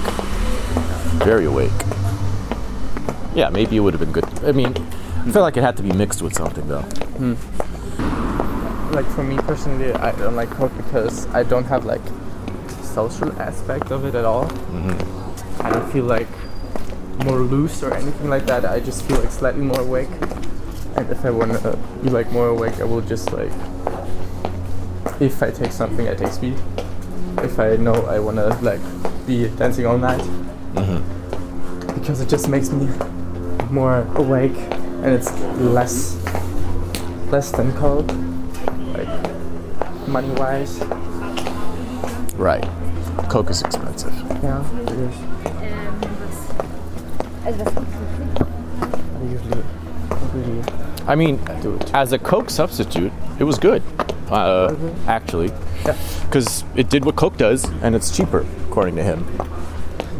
Very 1.24 1.46
awake. 1.46 1.72
Yeah, 3.34 3.50
maybe 3.50 3.76
it 3.76 3.80
would 3.80 3.94
have 3.94 4.00
been 4.00 4.12
good. 4.12 4.24
I 4.44 4.52
mean, 4.52 4.74
I 5.26 5.30
feel 5.30 5.42
like 5.42 5.56
it 5.56 5.62
had 5.62 5.76
to 5.78 5.82
be 5.82 5.92
mixed 5.92 6.22
with 6.22 6.34
something 6.34 6.66
though. 6.68 6.82
Hmm. 6.82 7.34
Like 8.94 9.06
for 9.06 9.22
me 9.22 9.36
personally, 9.38 9.92
I 9.92 10.12
don't 10.12 10.36
like 10.36 10.50
Coke 10.50 10.76
because 10.76 11.26
I 11.34 11.42
don't 11.42 11.64
have 11.64 11.84
like 11.84 12.00
social 12.82 13.30
aspect 13.40 13.90
of 13.90 14.04
it 14.04 14.14
at 14.14 14.24
all. 14.24 14.46
Mm-hmm. 14.46 15.62
I 15.66 15.70
don't 15.70 15.92
feel 15.92 16.04
like 16.04 16.28
more 17.24 17.40
loose 17.40 17.82
or 17.82 17.92
anything 17.92 18.30
like 18.30 18.46
that. 18.46 18.64
I 18.64 18.80
just 18.80 19.04
feel 19.04 19.18
like 19.18 19.30
slightly 19.30 19.62
more 19.62 19.80
awake. 19.80 20.08
And 20.96 21.10
if 21.10 21.24
I 21.24 21.30
want 21.30 21.52
to 21.52 21.72
uh, 21.72 21.76
be 22.02 22.08
like 22.08 22.30
more 22.32 22.48
awake, 22.48 22.80
I 22.80 22.84
will 22.84 23.02
just 23.02 23.32
like. 23.32 23.52
If 25.20 25.42
I 25.42 25.50
take 25.50 25.72
something, 25.72 26.08
I 26.08 26.14
take 26.14 26.32
speed. 26.32 26.56
If 27.38 27.58
I 27.58 27.76
know 27.76 27.94
I 28.06 28.18
want 28.18 28.36
to 28.38 28.48
like 28.62 28.80
be 29.26 29.48
dancing 29.48 29.86
all 29.86 29.98
night, 29.98 30.22
because 31.94 32.20
it 32.20 32.28
just 32.28 32.48
makes 32.48 32.70
me 32.70 32.86
more 33.70 34.00
awake 34.16 34.54
and 35.02 35.06
it's 35.06 35.32
less 35.60 36.16
less 37.30 37.50
than 37.50 37.72
Coke, 37.72 38.06
like 38.94 39.08
money 40.08 40.30
wise. 40.38 40.78
Right. 42.36 42.64
Coke 43.28 43.50
is 43.50 43.62
expensive. 43.62 44.12
Yeah, 44.42 44.62
it 44.82 44.90
is. 44.92 45.14
I 47.46 47.50
usually 49.24 49.50
don't 49.50 50.32
really 50.34 50.62
I 51.06 51.14
mean, 51.14 51.36
do 51.62 51.74
it. 51.76 51.94
as 51.94 52.12
a 52.12 52.18
Coke 52.18 52.50
substitute, 52.50 53.12
it 53.38 53.44
was 53.44 53.58
good. 53.58 53.82
Uh, 54.30 54.74
actually, 55.06 55.52
Yeah. 55.84 55.96
because 56.24 56.64
it 56.74 56.88
did 56.88 57.04
what 57.04 57.16
Coke 57.16 57.36
does, 57.36 57.64
and 57.82 57.94
it's 57.94 58.14
cheaper, 58.16 58.44
according 58.68 58.96
to 58.96 59.02
him. 59.04 59.24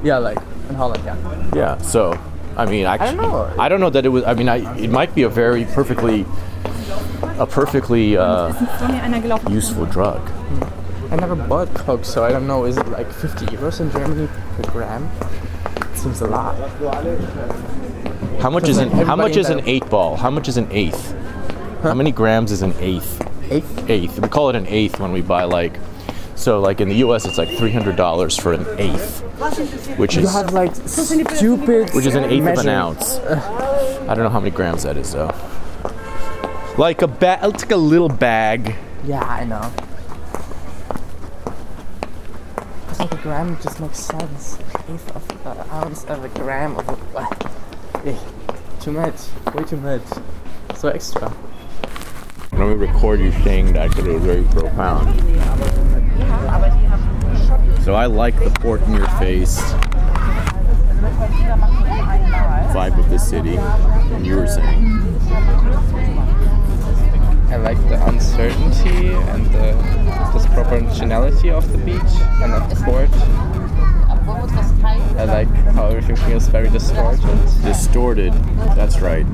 Yeah, 0.02 0.18
like 0.18 0.38
in 0.68 0.74
Holland, 0.74 1.02
yeah. 1.04 1.16
Yeah. 1.54 1.78
So, 1.78 2.18
I 2.56 2.66
mean, 2.66 2.86
actually, 2.86 3.16
don't 3.16 3.30
know. 3.30 3.54
I 3.58 3.68
don't 3.68 3.80
know 3.80 3.90
that 3.90 4.04
it 4.06 4.10
was. 4.10 4.24
I 4.24 4.34
mean, 4.34 4.48
I, 4.48 4.76
it 4.78 4.90
might 4.90 5.14
be 5.14 5.22
a 5.22 5.28
very 5.28 5.64
perfectly, 5.64 6.24
a 7.38 7.46
perfectly 7.46 8.16
uh, 8.16 8.52
useful 9.50 9.86
drug. 9.86 10.20
I 11.10 11.16
never 11.16 11.36
bought 11.36 11.72
Coke, 11.74 12.04
so 12.04 12.24
I 12.24 12.30
don't 12.32 12.46
know. 12.46 12.64
Is 12.64 12.76
it 12.76 12.88
like 12.88 13.10
50 13.12 13.46
euros 13.46 13.80
in 13.80 13.90
Germany 13.92 14.28
per 14.56 14.70
gram? 14.72 15.08
It 15.92 15.96
seems 15.96 16.20
a 16.20 16.26
lot. 16.26 16.56
How 18.40 18.50
much 18.50 18.68
is 18.68 18.78
an 18.78 18.90
How 18.90 19.16
much 19.16 19.36
is 19.36 19.48
an 19.48 19.60
eight 19.66 19.88
ball? 19.88 20.16
How 20.16 20.30
much 20.30 20.48
is 20.48 20.56
an 20.56 20.68
eighth? 20.70 21.12
How 21.82 21.94
many 21.94 22.10
grams 22.10 22.50
is 22.50 22.62
an 22.62 22.74
eighth? 22.80 23.22
Eighth? 23.50 23.88
Eighth. 23.90 24.18
We 24.18 24.28
call 24.28 24.50
it 24.50 24.56
an 24.56 24.66
eighth 24.66 24.98
when 24.98 25.12
we 25.12 25.20
buy 25.22 25.44
like. 25.44 25.78
So 26.36 26.60
like 26.60 26.80
in 26.80 26.88
the 26.88 26.96
U.S. 26.96 27.24
it's 27.24 27.38
like 27.38 27.48
three 27.48 27.72
hundred 27.72 27.96
dollars 27.96 28.36
for 28.36 28.52
an 28.52 28.64
eighth, 28.78 29.20
which 29.98 30.16
You 30.16 30.22
is 30.22 30.32
have 30.32 30.52
like 30.52 30.74
stupid. 30.74 31.90
which 31.94 32.06
is 32.06 32.14
an 32.14 32.24
eighth 32.24 32.46
of 32.46 32.58
an 32.58 32.68
ounce. 32.68 33.18
I 33.18 34.14
don't 34.14 34.18
know 34.24 34.28
how 34.28 34.38
many 34.40 34.50
grams 34.52 34.82
that 34.84 34.96
is 34.96 35.12
though. 35.12 35.34
Like 36.78 37.02
a 37.02 37.08
bag, 37.08 37.40
it's 37.42 37.62
like 37.64 37.72
a 37.72 37.76
little 37.76 38.08
bag. 38.10 38.74
Yeah, 39.04 39.22
I 39.24 39.44
know. 39.44 39.72
It's 42.90 42.98
like 43.00 43.12
a 43.12 43.16
gram 43.16 43.56
just 43.62 43.80
makes 43.80 43.98
sense. 43.98 44.58
Eighth 44.88 45.16
of 45.16 45.46
an 45.46 45.70
ounce 45.70 46.04
of 46.04 46.22
a 46.22 46.28
gram 46.28 46.76
of 46.76 46.88
a. 46.88 48.08
Eh, 48.08 48.18
too 48.80 48.92
much. 48.92 49.14
Way 49.54 49.64
too 49.64 49.78
much. 49.78 50.02
So 50.76 50.88
extra. 50.88 51.34
Let 52.52 52.68
me 52.68 52.74
record 52.74 53.20
you 53.20 53.32
saying 53.42 53.72
that 53.72 53.88
because 53.90 54.06
it 54.06 54.12
was 54.12 54.22
very 54.22 54.44
profound. 54.44 55.18
So 57.84 57.94
I 57.94 58.06
like 58.06 58.38
the 58.42 58.50
port 58.60 58.82
in 58.82 58.94
your 58.94 59.08
face 59.18 59.60
vibe 62.76 62.98
of 62.98 63.08
the 63.08 63.18
city, 63.18 63.56
and 63.56 64.26
you 64.26 64.36
were 64.36 64.46
saying. 64.46 64.84
I 67.48 67.56
like 67.56 67.78
the 67.88 67.98
uncertainty 68.06 69.12
and 69.12 69.46
the 69.46 69.72
disproportionality 70.34 71.50
of 71.50 71.72
the 71.72 71.78
beach 71.78 72.14
and 72.42 72.52
of 72.52 72.68
the 72.68 72.76
port. 72.84 73.08
I 75.16 75.24
like 75.24 75.48
how 75.74 75.86
everything 75.86 76.16
feels 76.16 76.48
very 76.48 76.68
distorted. 76.68 77.22
Distorted, 77.62 78.34
that's 78.76 79.00
right. 79.00 79.24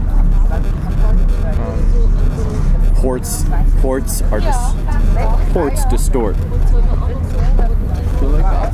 Um, 1.59 2.95
ports, 2.95 3.45
ports 3.81 4.23
are 4.31 4.39
dis- 4.39 4.75
ports 5.53 5.85
distort. 5.87 6.37
Feel 6.37 8.29
like 8.29 8.43
that? 8.43 8.73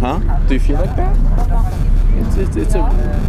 Huh? 0.00 0.18
Do 0.46 0.54
you 0.54 0.60
feel 0.60 0.76
like 0.76 0.94
that? 0.96 1.16
It's, 2.18 2.36
it's, 2.36 2.56
it's 2.56 2.74
a 2.74 2.82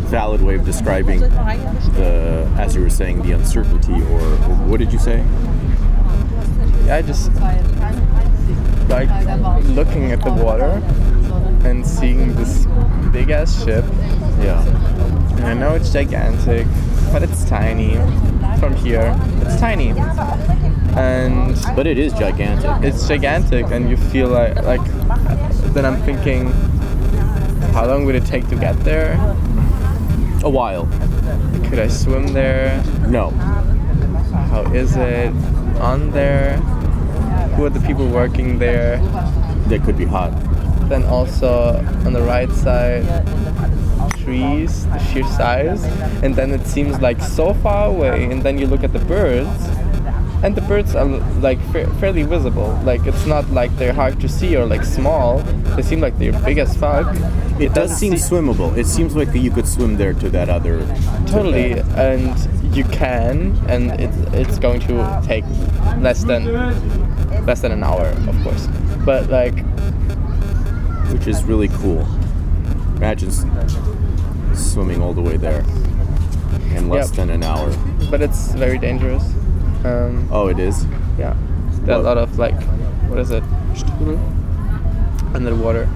valid 0.08 0.42
way 0.42 0.56
of 0.56 0.66
describing 0.66 1.20
the, 1.20 2.52
as 2.58 2.76
you 2.76 2.82
were 2.82 2.90
saying, 2.90 3.22
the 3.22 3.32
uncertainty, 3.32 3.94
or, 3.94 4.22
or 4.22 4.56
what 4.68 4.80
did 4.80 4.92
you 4.92 5.00
say? 5.00 5.24
Yeah, 6.86 6.96
I 6.96 7.02
just 7.02 7.32
like 8.90 9.10
looking 9.66 10.12
at 10.12 10.24
the 10.24 10.32
water 10.32 10.82
and 11.68 11.86
seeing 11.86 12.34
this 12.36 12.66
big 13.12 13.30
ass 13.30 13.64
ship. 13.64 13.86
Yeah. 14.40 14.66
And 15.38 15.46
I 15.46 15.54
know 15.54 15.76
it's 15.76 15.92
gigantic, 15.92 16.66
but 17.12 17.22
it's 17.24 17.46
tiny. 17.48 17.96
From 18.60 18.74
here, 18.76 19.16
it's 19.42 19.60
tiny. 19.60 19.94
And 20.98 21.56
But 21.76 21.88
it 21.88 21.98
is 21.98 22.14
gigantic. 22.14 22.72
it's 22.84 23.08
gigantic 23.08 23.66
and 23.72 23.90
you 23.90 23.98
feel 23.98 24.28
like 24.30 24.56
like 24.64 24.82
then 25.74 25.86
I'm 25.86 26.02
thinking 26.02 26.52
how 27.74 27.86
long 27.86 28.06
would 28.06 28.16
it 28.16 28.26
take 28.26 28.48
to 28.50 28.56
get 28.56 28.78
there? 28.84 29.14
A 30.44 30.50
while. 30.50 30.88
Could 31.70 31.80
I 31.80 31.88
swim 31.88 32.34
there? 32.34 32.84
No. 33.08 33.30
How 34.52 34.64
is 34.74 34.96
it 34.98 35.34
on 35.80 36.12
there? 36.12 36.58
Who 37.56 37.66
are 37.66 37.70
the 37.70 37.80
people 37.82 38.08
working 38.08 38.58
there? 38.58 38.98
They 39.68 39.80
could 39.80 39.98
be 39.98 40.06
hot. 40.06 40.32
Then 40.90 41.04
also 41.06 41.78
on 42.06 42.14
the 42.14 42.22
right 42.24 42.52
side 42.52 43.06
trees, 44.24 44.86
the 44.88 45.00
sheer 45.00 45.24
size, 45.24 45.84
and 46.24 46.36
then 46.36 46.52
it 46.52 46.66
seems 46.66 47.00
like 47.00 47.22
so 47.22 47.54
far 47.54 47.88
away 47.88 48.26
and 48.26 48.42
then 48.42 48.58
you 48.58 48.68
look 48.68 48.84
at 48.84 48.94
the 48.94 49.00
birds 49.00 49.69
and 50.44 50.56
the 50.56 50.62
birds 50.62 50.96
are 50.96 51.06
like 51.42 51.60
fa- 51.72 51.90
fairly 52.00 52.24
visible. 52.24 52.80
Like 52.84 53.06
it's 53.06 53.26
not 53.26 53.50
like 53.52 53.76
they're 53.78 53.94
hard 53.94 54.20
to 54.22 54.30
see 54.30 54.56
or 54.56 54.66
like 54.66 54.84
small. 54.84 55.40
They 55.76 55.82
seem 55.82 56.00
like 56.02 56.18
they're 56.18 56.32
big 56.44 56.58
as 56.58 56.76
fuck. 56.78 57.14
It 57.60 57.74
does 57.74 57.90
doesn't 57.92 57.98
seem 57.98 58.18
se- 58.18 58.30
swimmable. 58.30 58.76
It 58.78 58.86
seems 58.88 59.16
like 59.16 59.34
you 59.34 59.52
could 59.52 59.68
swim 59.68 59.98
there 59.98 60.14
to 60.14 60.30
that 60.30 60.50
other. 60.50 60.80
to 60.80 61.26
Totally, 61.28 61.74
that- 61.74 61.98
and 61.98 62.76
you 62.76 62.84
can, 62.86 63.58
and 63.68 63.92
it's 64.00 64.18
it's 64.34 64.60
going 64.60 64.80
to 64.82 65.22
take 65.26 65.44
less 66.00 66.24
than 66.24 66.46
less 67.46 67.62
than 67.62 67.72
an 67.72 67.84
hour, 67.84 68.08
of 68.28 68.44
course. 68.44 68.68
But 69.06 69.30
like, 69.30 69.58
which 71.12 71.28
is 71.28 71.44
really 71.44 71.68
cool. 71.70 72.08
Imagine 72.98 73.32
swimming 74.56 75.02
all 75.02 75.14
the 75.14 75.22
way 75.22 75.38
there 75.38 75.62
in 76.76 76.90
less 76.90 77.08
Yep. 77.10 77.16
than 77.16 77.30
an 77.30 77.44
hour. 77.44 77.72
but 78.12 78.22
it's 78.22 78.52
very 78.54 78.78
dangerous. 78.78 79.24
Um, 79.86 80.28
Oh, 80.32 80.48
it 80.48 80.60
is. 80.60 80.86
yeah, 81.18 81.36
there 81.84 81.96
are 81.96 82.00
a 82.00 82.04
lot 82.04 82.18
of 82.18 82.38
like, 82.38 82.60
what 83.10 83.20
is 83.20 83.32
it, 83.32 83.44
Strudel 83.74 84.20
under 85.36 85.52
the 85.52 85.56
water. 85.56 85.88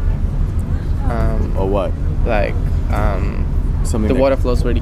Um, 1.10 1.56
Oh, 1.58 1.66
what? 1.66 1.92
like 2.26 2.54
um, 2.92 3.46
Something. 3.84 4.14
the 4.14 4.20
water 4.20 4.38
flows 4.38 4.64
really 4.64 4.82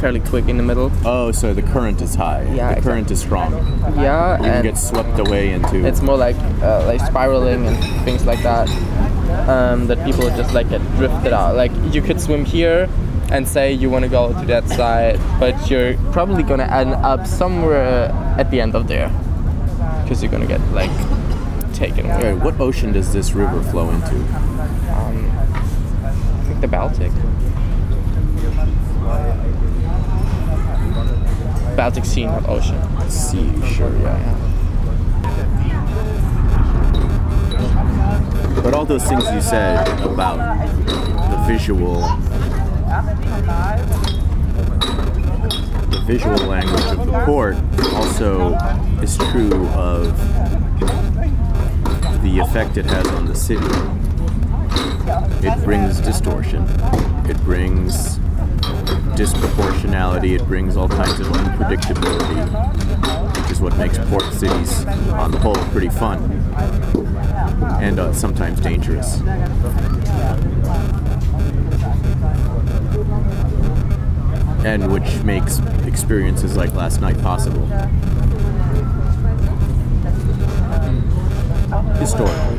fairly 0.00 0.18
quick 0.20 0.48
in 0.48 0.56
the 0.56 0.62
middle. 0.64 0.90
Oh, 1.04 1.30
so 1.30 1.54
the 1.54 1.62
current 1.62 2.02
is 2.02 2.16
high. 2.16 2.42
Yeah, 2.54 2.74
the 2.74 2.80
current 2.80 3.08
is 3.10 3.20
strong. 3.20 3.52
Yeah, 3.96 4.38
You 4.38 4.44
can 4.44 4.54
and 4.54 4.62
get 4.64 4.76
swept 4.78 5.18
away 5.20 5.52
into. 5.52 5.86
it's 5.86 6.02
more 6.02 6.16
like 6.16 6.34
uh, 6.60 6.84
like 6.86 7.00
spiraling 7.00 7.66
and 7.66 8.04
things 8.04 8.24
like 8.26 8.42
that. 8.42 8.68
Um, 9.48 9.86
that 9.86 10.04
people 10.04 10.28
just 10.30 10.52
like 10.54 10.68
get 10.70 10.80
drifted 10.96 11.32
out. 11.32 11.54
Like 11.54 11.70
you 11.92 12.02
could 12.02 12.20
swim 12.20 12.44
here, 12.44 12.88
and 13.32 13.48
say 13.48 13.72
you 13.72 13.88
want 13.88 14.04
to 14.04 14.10
go 14.10 14.38
to 14.38 14.46
that 14.46 14.68
side, 14.68 15.18
but 15.40 15.70
you're 15.70 15.96
probably 16.12 16.42
gonna 16.42 16.64
end 16.64 16.92
up 16.92 17.26
somewhere 17.26 18.12
at 18.38 18.50
the 18.50 18.60
end 18.60 18.74
of 18.74 18.86
there 18.88 19.08
because 20.02 20.22
you're 20.22 20.30
gonna 20.30 20.46
get 20.46 20.60
like 20.72 20.90
taken 21.72 22.04
away. 22.04 22.14
Alright, 22.14 22.44
what 22.44 22.60
ocean 22.60 22.92
does 22.92 23.12
this 23.14 23.32
river 23.32 23.62
flow 23.62 23.88
into? 23.88 24.16
Um, 24.16 25.30
I 26.04 26.44
think 26.46 26.60
the 26.60 26.68
Baltic. 26.68 27.10
Baltic 31.74 32.04
Sea, 32.04 32.26
not 32.26 32.46
ocean. 32.50 32.78
Sea, 33.10 33.50
sure, 33.74 33.96
yeah. 34.00 34.38
But 38.62 38.74
all 38.74 38.84
those 38.84 39.04
things 39.04 39.24
you 39.32 39.40
said 39.40 39.88
about 40.02 40.36
the 40.86 41.52
visual, 41.52 42.02
the 45.90 46.02
visual 46.06 46.36
language 46.46 46.84
of 46.84 47.06
the 47.06 47.22
port 47.24 47.56
also 47.94 48.52
is 49.00 49.16
true 49.16 49.66
of 49.68 50.14
the 52.22 52.38
effect 52.38 52.76
it 52.76 52.84
has 52.84 53.08
on 53.08 53.24
the 53.24 53.34
city. 53.34 53.64
It 55.46 55.64
brings 55.64 56.00
distortion. 56.00 56.64
It 57.24 57.42
brings 57.44 58.18
disproportionality. 59.16 60.38
It 60.38 60.46
brings 60.46 60.76
all 60.76 60.88
kinds 60.88 61.18
of 61.18 61.28
unpredictability, 61.28 63.40
which 63.40 63.52
is 63.52 63.60
what 63.62 63.74
makes 63.78 63.96
port 64.10 64.24
cities, 64.34 64.84
on 65.12 65.30
the 65.30 65.38
whole, 65.38 65.56
pretty 65.70 65.88
fun 65.88 66.20
and 67.80 67.98
uh, 67.98 68.12
sometimes 68.12 68.60
dangerous. 68.60 69.22
And 74.64 74.92
which 74.92 75.22
makes 75.24 75.58
experiences 75.86 76.56
like 76.56 76.72
last 76.74 77.00
night 77.00 77.20
possible. 77.20 77.66
Historically. 81.98 82.58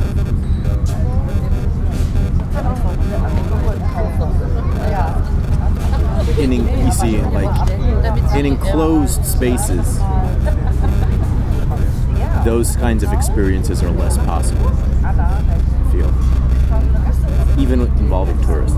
In, 6.39 6.51
you 6.51 6.91
see, 6.91 7.21
like 7.21 7.69
in 8.35 8.45
enclosed 8.45 9.23
spaces, 9.23 9.99
those 12.43 12.75
kinds 12.75 13.03
of 13.03 13.13
experiences 13.13 13.81
are 13.81 13.91
less 13.91 14.17
possible. 14.17 14.67
I 15.05 15.89
feel, 15.91 16.11
even 17.61 17.81
involving 17.81 18.41
tourists. 18.41 18.75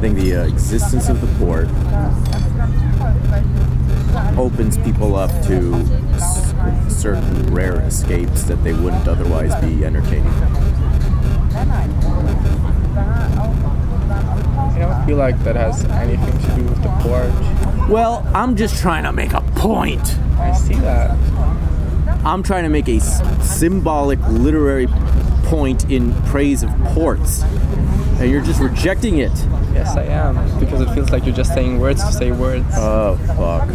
Think 0.00 0.16
the 0.16 0.36
uh, 0.36 0.44
existence 0.46 1.08
of 1.08 1.20
the 1.20 1.26
port 1.38 1.68
opens 4.38 4.78
people 4.78 5.14
up 5.16 5.30
to 5.46 5.74
s- 6.14 6.54
certain 6.88 7.52
rare 7.54 7.80
escapes 7.82 8.44
that 8.44 8.62
they 8.64 8.72
wouldn't 8.72 9.06
otherwise 9.06 9.54
be 9.62 9.84
entertaining. 9.84 10.32
I 13.52 14.76
don't 14.78 15.06
feel 15.06 15.16
like 15.18 15.38
that 15.44 15.56
has 15.56 15.84
anything 15.84 16.38
to 16.38 16.54
do 16.56 16.62
with 16.64 16.82
the 16.82 16.88
port. 17.00 17.88
Well, 17.90 18.26
I'm 18.34 18.56
just 18.56 18.80
trying 18.80 19.04
to 19.04 19.12
make 19.12 19.32
a 19.34 19.42
point. 19.56 20.16
I 20.38 20.52
see 20.54 20.74
that. 20.76 21.10
I'm 22.24 22.42
trying 22.42 22.62
to 22.64 22.68
make 22.70 22.88
a 22.88 22.96
s- 22.96 23.20
symbolic 23.58 24.18
literary 24.28 24.86
point 25.44 25.90
in 25.90 26.12
praise 26.24 26.62
of 26.62 26.70
ports. 26.86 27.42
And 28.20 28.30
you're 28.30 28.42
just 28.42 28.60
rejecting 28.60 29.18
it. 29.18 29.32
Yes, 29.72 29.96
I 29.96 30.02
am. 30.04 30.36
Because 30.60 30.82
it 30.82 30.92
feels 30.94 31.10
like 31.10 31.24
you're 31.24 31.34
just 31.34 31.54
saying 31.54 31.80
words 31.80 32.04
to 32.04 32.12
say 32.12 32.32
words. 32.32 32.66
Oh, 32.74 33.16
fuck. 33.28 33.66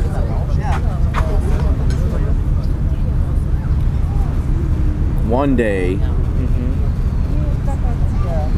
One 5.28 5.56
day, 5.56 5.96
mm-hmm. 5.96 6.74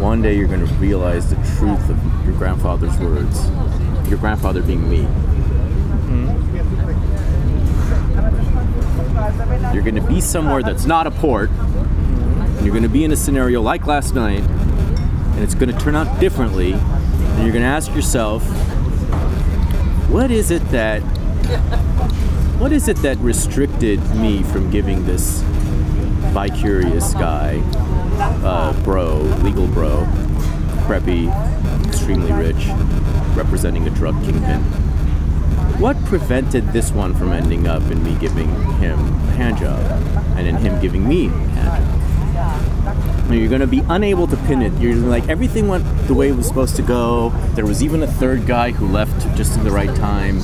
one 0.02 0.22
day 0.22 0.36
you're 0.36 0.50
going 0.50 0.68
to 0.68 0.74
realize 0.74 1.30
the 1.30 1.38
truth 1.58 1.90
of 1.90 1.98
your 2.26 2.36
grandfather's 2.36 2.98
words. 3.00 3.50
Your 4.10 4.20
grandfather 4.20 4.62
being 4.62 4.90
me. 4.90 5.04
Mm-hmm. 6.10 6.28
You're 9.74 9.84
going 9.84 9.96
to 9.96 10.02
be 10.02 10.20
somewhere 10.20 10.62
that's 10.64 10.86
not 10.86 11.08
a 11.08 11.12
port. 11.12 11.50
And 11.50 12.66
you're 12.66 12.74
going 12.74 12.84
to 12.84 12.90
be 12.90 13.06
in 13.06 13.14
a 13.14 13.16
scenario 13.16 13.62
like 13.62 13.88
last 13.88 14.14
night, 14.14 14.44
and 15.38 15.44
it's 15.44 15.54
going 15.54 15.72
to 15.72 15.80
turn 15.80 15.96
out 15.96 16.20
differently. 16.20 16.74
And 16.74 17.44
you're 17.44 17.52
going 17.52 17.62
to 17.62 17.70
ask 17.70 17.94
yourself, 17.94 18.44
what 20.10 20.32
is 20.32 20.50
it 20.50 20.64
that 20.70 21.02
what 22.58 22.72
is 22.72 22.88
it 22.88 22.98
that 23.04 23.18
restricted 23.18 24.00
me 24.16 24.42
from 24.42 24.72
giving 24.72 25.06
this 25.06 25.44
bi-curious 26.34 27.14
guy 27.14 27.62
uh, 28.44 28.74
bro 28.84 29.18
legal 29.44 29.68
bro 29.68 30.08
preppy 30.88 31.28
extremely 31.88 32.32
rich 32.32 32.68
representing 33.36 33.86
a 33.86 33.90
drug 33.92 34.16
kingpin 34.24 34.62
what 35.78 35.96
prevented 36.06 36.66
this 36.72 36.92
one 36.92 37.14
from 37.14 37.32
ending 37.32 37.68
up 37.68 37.84
in 37.92 38.02
me 38.04 38.18
giving 38.18 38.50
him 38.80 38.98
a 38.98 39.32
hand 39.34 39.58
job 39.58 39.80
and 40.38 40.48
in 40.48 40.56
him 40.56 40.80
giving 40.82 41.08
me 41.08 41.28
a 41.28 41.30
hand 41.30 41.68
job 41.68 41.84
and 41.84 41.87
you're 43.36 43.50
going 43.50 43.62
to 43.62 43.68
be 43.68 43.84
unable 43.90 44.28
to 44.28 44.38
pin 44.46 44.62
it. 44.62 44.74
You're 44.80 44.96
like 44.96 45.28
everything 45.28 45.68
went 45.68 45.84
the 46.08 46.14
way 46.14 46.30
it 46.30 46.36
was 46.36 46.48
supposed 46.48 46.76
to 46.78 46.82
go. 46.82 47.30
There 47.56 47.66
was 47.66 47.84
even 47.84 48.04
a 48.04 48.08
third 48.08 48.46
guy 48.46 48.72
who 48.72 48.88
left 48.88 49.36
just 49.36 49.58
in 49.58 49.64
the 49.64 49.72
right 49.72 49.94
time. 49.96 50.40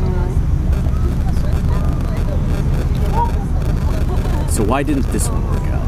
So 4.49 4.63
why 4.63 4.83
didn't 4.83 5.07
this 5.07 5.29
one 5.29 5.43
work 5.49 5.63
out? 5.63 5.83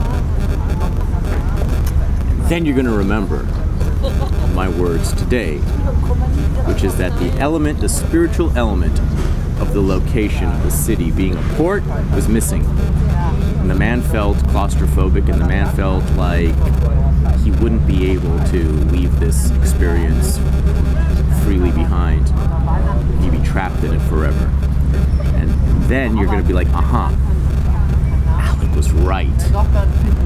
Then 2.50 2.66
you're 2.66 2.76
going 2.76 2.86
to 2.86 2.92
remember 2.92 3.44
my 4.54 4.70
words 4.70 5.14
today, 5.14 5.58
which 6.68 6.84
is 6.84 6.96
that 6.98 7.18
the 7.20 7.32
element, 7.40 7.80
the 7.82 7.90
spiritual 7.90 8.56
element 8.58 9.00
of 9.60 9.74
the 9.74 9.82
location 9.82 10.46
of 10.46 10.64
the 10.64 10.72
city 10.72 11.12
being 11.12 11.36
a 11.36 11.42
port 11.56 11.84
was 12.14 12.28
missing. 12.28 12.64
And 13.66 13.72
the 13.72 13.80
man 13.80 14.04
felt 14.04 14.38
claustrophobic, 14.38 15.28
and 15.28 15.42
the 15.42 15.48
man 15.48 15.76
felt 15.76 16.04
like 16.12 16.54
he 17.40 17.50
wouldn't 17.50 17.88
be 17.88 18.12
able 18.12 18.38
to 18.50 18.64
leave 18.92 19.20
this 19.20 19.50
experience 19.50 20.38
freely 21.44 21.72
behind. 21.72 22.28
He'd 23.24 23.32
be 23.32 23.44
trapped 23.44 23.84
in 23.84 23.96
it 23.96 24.02
forever. 24.02 24.46
And 25.34 25.50
then 25.86 26.16
you're 26.16 26.28
going 26.28 26.44
to 26.44 26.48
be 26.48 26.54
like, 26.54 26.68
uh 26.68 26.80
huh, 26.80 27.16
Alec 28.40 28.76
was 28.76 28.92
right. 28.92 29.34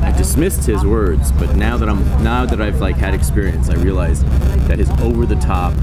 I 0.03 0.14
dismissed 0.18 0.66
his 0.66 0.84
words, 0.84 1.32
but 1.32 1.56
now 1.56 1.78
that 1.78 1.88
I'm 1.88 2.03
now 2.22 2.45
that 2.45 2.60
I've 2.61 2.82
like 2.82 2.98
had 2.98 3.14
experience, 3.14 3.70
I 3.70 3.76
realize 3.76 4.22
that 4.68 4.80
his 4.80 4.90
over 4.99 5.26
the 5.26 5.36
top, 5.36 5.74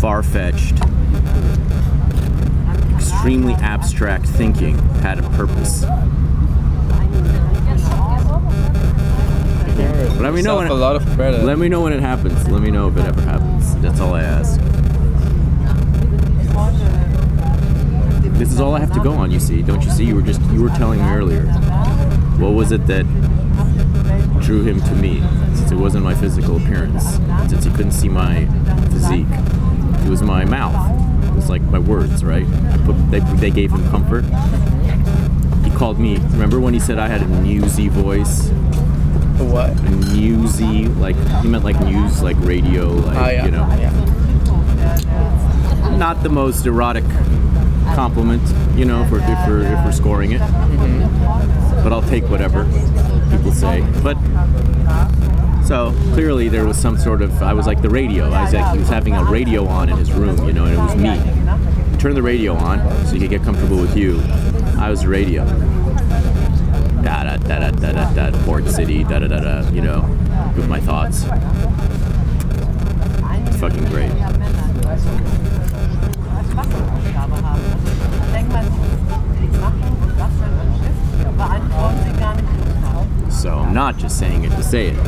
far 0.00 0.24
fetched, 0.24 0.74
extremely 2.96 3.54
abstract 3.62 4.26
thinking 4.26 4.76
had 5.02 5.20
a 5.20 5.30
purpose. 5.30 5.84
Let 10.20 10.32
me 10.32 10.42
know 10.42 10.56
when 10.56 10.68
a 10.68 10.74
lot 10.74 10.96
of 10.96 11.04
credit. 11.14 11.44
let 11.44 11.58
me 11.58 11.68
know 11.68 11.82
when 11.82 11.92
it 11.92 12.00
happens. 12.00 12.48
Let 12.48 12.62
me 12.62 12.70
know 12.70 12.88
if 12.88 12.96
it 12.96 13.04
ever 13.04 13.20
happens. 13.22 13.74
That's 13.76 14.00
all 14.00 14.14
I 14.14 14.22
ask. 14.22 14.60
This 18.38 18.52
is 18.52 18.60
all 18.60 18.74
I 18.74 18.80
have 18.80 18.92
to 18.92 19.00
go 19.00 19.12
on. 19.12 19.30
You 19.30 19.40
see, 19.40 19.62
don't 19.62 19.82
you 19.82 19.90
see? 19.90 20.04
You 20.04 20.16
were 20.16 20.22
just 20.22 20.40
you 20.52 20.62
were 20.62 20.70
telling 20.70 21.00
me 21.00 21.08
earlier. 21.08 21.46
What 22.38 22.54
was 22.54 22.72
it 22.72 22.86
that 22.86 23.04
drew 24.40 24.62
him 24.62 24.80
to 24.80 24.94
me? 24.96 25.20
Since 25.54 25.72
it 25.72 25.76
wasn't 25.76 26.04
my 26.04 26.14
physical 26.14 26.56
appearance, 26.56 27.04
since 27.48 27.64
he 27.64 27.70
couldn't 27.70 27.92
see 27.92 28.08
my 28.08 28.46
physique, 28.90 29.26
it 30.04 30.10
was 30.10 30.22
my 30.22 30.44
mouth. 30.44 30.74
It 31.26 31.34
was 31.34 31.48
like 31.48 31.62
my 31.62 31.78
words, 31.78 32.24
right? 32.24 32.46
But 32.86 33.10
they, 33.10 33.20
they 33.36 33.50
gave 33.50 33.70
him 33.70 33.88
comfort. 33.90 34.24
He 35.64 35.70
called 35.70 35.98
me. 35.98 36.16
Remember 36.16 36.60
when 36.60 36.74
he 36.74 36.80
said 36.80 36.98
I 36.98 37.08
had 37.08 37.22
a 37.22 37.26
newsy 37.26 37.88
voice? 37.88 38.50
The 39.36 39.44
what? 39.44 39.70
a 39.70 39.90
newsy, 40.14 40.86
like 40.86 41.16
he 41.42 41.48
meant 41.48 41.64
like 41.64 41.80
news, 41.80 42.22
like 42.22 42.36
radio, 42.40 42.88
like 42.88 43.16
Oh 43.16 43.28
yeah. 43.30 43.44
you 43.44 43.50
know, 43.50 43.66
Yeah. 43.78 43.90
not 45.98 46.22
the 46.22 46.28
most 46.28 46.66
erotic 46.66 47.04
compliment, 47.94 48.42
you 48.76 48.84
know, 48.84 49.02
if 49.02 49.10
we're 49.10 49.18
if 49.20 49.48
we're, 49.48 49.62
if 49.62 49.84
we're 49.84 49.92
scoring 49.92 50.32
it. 50.32 50.40
Mm-hmm. 50.40 51.82
But 51.82 51.92
I'll 51.92 52.02
take 52.02 52.24
whatever 52.30 52.64
people 53.30 53.52
say. 53.52 53.82
But 54.02 54.16
so 55.66 55.92
clearly 56.12 56.48
there 56.48 56.64
was 56.64 56.76
some 56.78 56.96
sort 56.98 57.20
of 57.22 57.42
I 57.42 57.52
was 57.54 57.66
like 57.66 57.82
the 57.82 57.90
radio. 57.90 58.30
I 58.30 58.44
was 58.44 58.54
like 58.54 58.72
he 58.72 58.78
was 58.78 58.88
having 58.88 59.14
a 59.14 59.24
radio 59.24 59.66
on 59.66 59.88
in 59.88 59.96
his 59.96 60.12
room, 60.12 60.46
you 60.46 60.52
know, 60.52 60.64
and 60.66 60.74
it 60.74 60.78
was 60.78 60.94
me. 60.96 61.98
Turn 61.98 62.14
the 62.14 62.22
radio 62.22 62.54
on 62.54 62.78
so 63.06 63.14
you 63.14 63.20
could 63.20 63.30
get 63.30 63.42
comfortable 63.42 63.78
with 63.80 63.96
you. 63.96 64.20
I 64.78 64.90
was 64.90 65.00
the 65.02 65.08
radio. 65.08 65.44
Da 67.04 67.22
da 67.22 67.36
da 67.36 67.70
da 67.70 67.70
da 67.70 68.14
da 68.14 68.30
da 68.30 68.44
Port 68.44 68.66
City, 68.66 69.04
da 69.04 69.18
da 69.18 69.28
da 69.28 69.38
da, 69.38 69.68
you 69.70 69.82
know, 69.82 70.00
with 70.56 70.68
my 70.68 70.80
thoughts. 70.80 71.24
It's 73.46 73.56
fucking 73.60 73.84
great. 73.86 74.10
So 83.30 83.58
I'm 83.58 83.74
not 83.74 83.98
just 83.98 84.18
saying 84.18 84.44
it 84.44 84.50
to 84.50 84.62
say 84.62 84.88
it. 84.88 84.98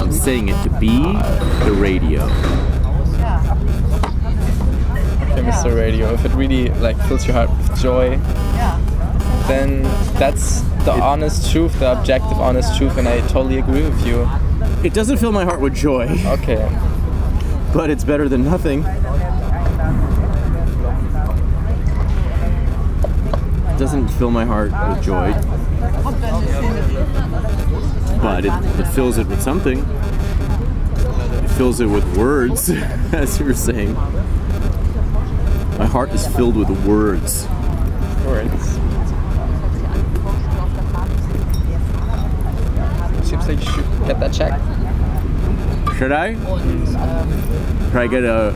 I'm 0.00 0.12
saying 0.12 0.48
it 0.48 0.62
to 0.62 0.70
be 0.80 1.00
the 1.64 1.76
radio. 1.78 2.22
Okay, 5.22 5.42
Mr. 5.42 5.76
Radio, 5.76 6.14
if 6.14 6.24
it 6.24 6.32
really 6.32 6.70
like 6.80 6.96
fills 7.06 7.26
your 7.26 7.34
heart 7.34 7.50
with 7.50 7.78
joy, 7.78 8.16
then 9.48 9.82
that's 10.18 10.62
the 10.86 10.92
honest 10.92 11.50
truth, 11.50 11.78
the 11.80 11.98
objective 11.98 12.38
honest 12.38 12.78
truth, 12.78 12.96
and 12.96 13.08
I 13.08 13.20
totally 13.26 13.58
agree 13.58 13.82
with 13.82 14.06
you. 14.06 14.28
It 14.84 14.94
doesn't 14.94 15.16
fill 15.16 15.32
my 15.32 15.44
heart 15.44 15.60
with 15.60 15.74
joy, 15.74 16.06
Okay. 16.24 16.70
but 17.74 17.90
it's 17.90 18.04
better 18.04 18.28
than 18.28 18.44
nothing. 18.44 18.84
It 23.64 23.78
doesn't 23.80 24.08
fill 24.10 24.30
my 24.30 24.44
heart 24.44 24.70
with 24.88 25.02
joy, 25.02 25.32
but 28.22 28.44
it, 28.44 28.52
it 28.80 28.86
fills 28.92 29.18
it 29.18 29.26
with 29.26 29.42
something. 29.42 29.80
It 29.80 31.48
fills 31.58 31.80
it 31.80 31.86
with 31.86 32.16
words, 32.16 32.70
as 33.12 33.40
you 33.40 33.46
were 33.46 33.54
saying. 33.54 33.94
My 35.78 35.86
heart 35.86 36.10
is 36.12 36.28
filled 36.28 36.54
with 36.56 36.70
words. 36.86 37.48
Words. 38.24 38.78
Like 43.46 43.64
you 43.64 43.70
should 43.72 43.84
get 44.06 44.18
that 44.20 44.32
checked. 44.32 44.60
Should 45.98 46.12
I? 46.12 46.34
Should 47.86 47.96
I 47.96 48.06
get 48.08 48.24
a 48.24 48.52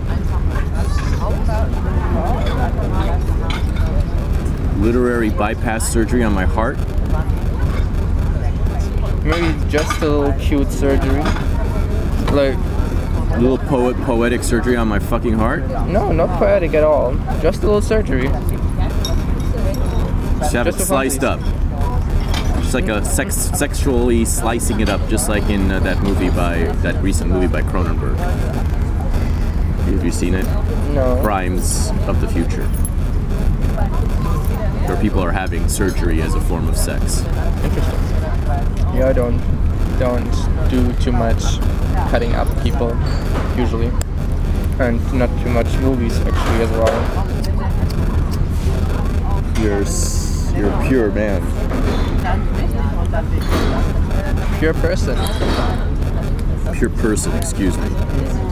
literary 4.79 5.31
bypass 5.31 5.89
surgery 5.91 6.23
on 6.25 6.33
my 6.33 6.45
heart? 6.45 6.79
Maybe 9.25 9.55
just 9.71 10.01
a 10.03 10.09
little 10.09 10.33
cute 10.41 10.71
surgery. 10.73 11.23
Like, 12.33 12.57
A 13.33 13.39
little 13.39 13.59
poet 13.59 13.97
poetic 13.99 14.43
surgery 14.43 14.77
on 14.77 14.89
my 14.89 14.99
fucking 14.99 15.35
heart? 15.35 15.69
no, 15.69 16.11
not 16.13 16.39
poetic 16.39 16.75
at 16.75 16.83
all. 16.83 17.15
Just 17.41 17.63
a 17.63 17.67
little 17.67 17.83
surgery. 17.83 18.29
Just 20.39 20.53
have 20.55 20.67
it 20.67 20.73
Just 20.73 20.81
a 20.81 20.87
sliced 20.87 21.23
up. 21.23 21.41
Just 22.71 22.87
like 22.87 23.03
a 23.03 23.05
sex, 23.05 23.35
sexually 23.35 24.25
slicing 24.25 24.79
it 24.79 24.89
up, 24.89 25.01
just 25.09 25.29
like 25.29 25.43
in 25.51 25.73
uh, 25.73 25.81
that 25.81 26.01
movie 26.05 26.31
by 26.31 26.59
that 26.83 27.03
recent 27.03 27.29
movie 27.29 27.49
by 27.49 27.63
Cronenberg. 27.63 28.17
Have 29.87 30.05
you 30.05 30.13
seen 30.13 30.35
it? 30.35 30.45
No. 30.95 31.19
Crimes 31.21 31.91
of 32.07 32.21
the 32.21 32.29
Future, 32.29 32.63
where 34.87 34.97
people 35.01 35.19
are 35.19 35.33
having 35.33 35.69
surgery 35.69 36.23
as 36.23 36.37
a 36.37 36.41
form 36.43 36.69
of 36.69 36.77
sex. 36.77 37.23
Interesting. 37.65 37.99
Yeah, 38.95 39.09
I 39.09 39.15
don't 39.15 39.41
don't 39.99 40.31
do 40.71 40.93
too 41.03 41.11
much 41.11 41.59
cutting 42.09 42.37
up 42.37 42.47
people 42.63 42.97
usually, 43.59 43.91
and 44.79 45.03
not 45.13 45.29
too 45.43 45.51
much 45.51 45.67
movies 45.79 46.17
actually 46.21 46.63
as 46.63 46.71
well. 46.71 46.95
You're 49.59 49.83
you're 50.57 50.71
a 50.71 50.89
pure 50.89 51.11
man. 51.11 51.60
Pure 54.59 54.75
person. 54.75 55.17
Pure 56.75 56.91
person, 56.91 57.33
excuse 57.37 57.77
me. 57.79 58.50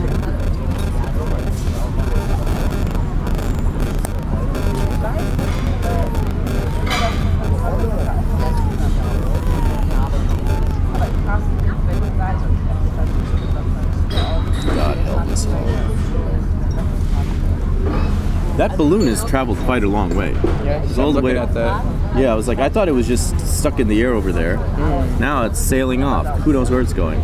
Balloon 18.79 19.07
has 19.07 19.25
traveled 19.25 19.57
quite 19.59 19.83
a 19.83 19.87
long 19.89 20.15
way. 20.15 20.31
Yeah, 20.63 20.81
It's 20.83 20.97
all 20.97 21.11
the 21.11 21.19
way- 21.19 21.37
at 21.37 21.53
that. 21.53 21.83
Yeah, 22.15 22.31
I 22.31 22.35
was 22.35 22.47
like, 22.47 22.59
I 22.59 22.69
thought 22.69 22.87
it 22.87 22.93
was 22.93 23.07
just 23.09 23.37
stuck 23.45 23.77
in 23.77 23.89
the 23.89 24.01
air 24.01 24.13
over 24.13 24.31
there. 24.31 24.55
Mm. 24.55 25.19
Now 25.19 25.43
it's 25.43 25.59
sailing 25.59 26.01
off. 26.01 26.25
Who 26.43 26.53
knows 26.53 26.71
where 26.71 26.79
it's 26.79 26.93
going? 26.93 27.19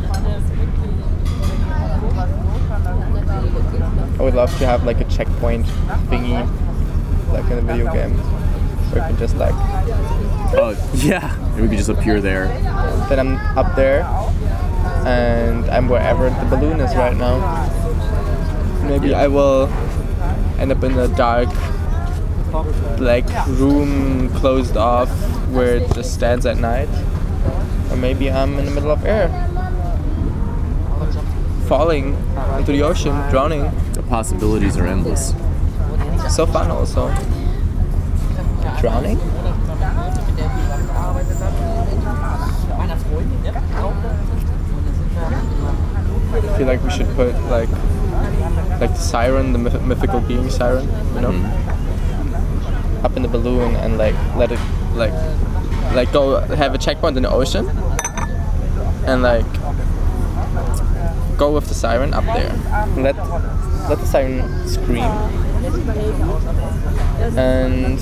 I 4.18 4.18
would 4.20 4.34
love 4.36 4.52
to 4.60 4.66
have 4.66 4.84
like 4.84 5.00
a 5.00 5.06
checkpoint 5.06 5.66
thingy, 6.10 6.36
like 7.32 7.46
in 7.50 7.58
a 7.58 7.62
video 7.62 7.92
game, 7.94 8.12
where 8.92 9.02
you 9.04 9.08
can 9.10 9.18
just 9.18 9.38
like, 9.38 9.54
Oh, 10.58 10.76
yeah. 10.96 11.34
And 11.54 11.62
we 11.62 11.68
could 11.70 11.78
just 11.78 11.90
appear 11.90 12.20
there. 12.20 12.48
then 13.10 13.20
I'm 13.20 13.36
up 13.58 13.76
there, 13.78 14.02
and 15.08 15.66
I'm 15.72 15.88
wherever 15.88 16.30
the 16.30 16.46
balloon 16.50 16.82
is 16.82 16.94
right 16.98 17.16
now. 17.16 17.40
Maybe 18.84 19.14
I 19.16 19.28
will 19.28 19.68
end 20.60 20.72
up 20.72 20.84
in 20.84 20.98
a 20.98 21.08
dark, 21.10 21.50
like 23.00 23.28
room 23.48 24.30
closed 24.36 24.78
off 24.78 25.10
where 25.50 25.76
it 25.78 25.94
just 25.94 26.14
stands 26.14 26.46
at 26.46 26.58
night, 26.58 26.90
or 27.92 27.98
maybe 27.98 28.32
I'm 28.32 28.58
in 28.58 28.66
the 28.66 28.72
middle 28.72 28.92
of 28.92 29.06
air, 29.06 29.30
falling 31.68 32.16
into 32.58 32.72
the 32.72 32.82
ocean, 32.84 33.14
drowning. 33.30 33.70
The 33.94 34.04
possibilities 34.04 34.78
are 34.78 34.88
endless. 34.88 35.34
So 36.34 36.46
fun 36.46 36.72
also. 36.72 37.08
Drowning? 38.80 39.20
I 46.38 46.58
feel 46.58 46.68
like 46.68 46.84
we 46.84 46.90
should 46.92 47.08
put 47.16 47.34
like 47.46 47.70
like 48.80 48.92
the 48.92 49.00
siren, 49.00 49.54
the 49.54 49.60
myth- 49.60 49.82
mythical 49.82 50.20
being 50.22 50.50
siren, 50.50 50.86
you 51.16 51.22
know, 51.22 51.32
mm-hmm. 51.32 53.06
up 53.06 53.16
in 53.16 53.22
the 53.22 53.28
balloon 53.28 53.76
and 53.76 53.98
like 53.98 54.16
let 54.36 54.52
it 54.52 54.60
like 54.96 55.14
like 55.94 56.12
go 56.12 56.40
have 56.56 56.74
a 56.74 56.78
checkpoint 56.78 57.16
in 57.16 57.24
the 57.24 57.30
ocean 57.30 57.68
and 59.06 59.22
like 59.22 59.46
go 61.38 61.52
with 61.54 61.68
the 61.68 61.74
siren 61.74 62.14
up 62.14 62.26
there. 62.26 62.52
Let 62.98 63.16
let 63.90 64.00
the 64.00 64.06
siren 64.06 64.68
scream. 64.68 65.04
And 67.38 68.00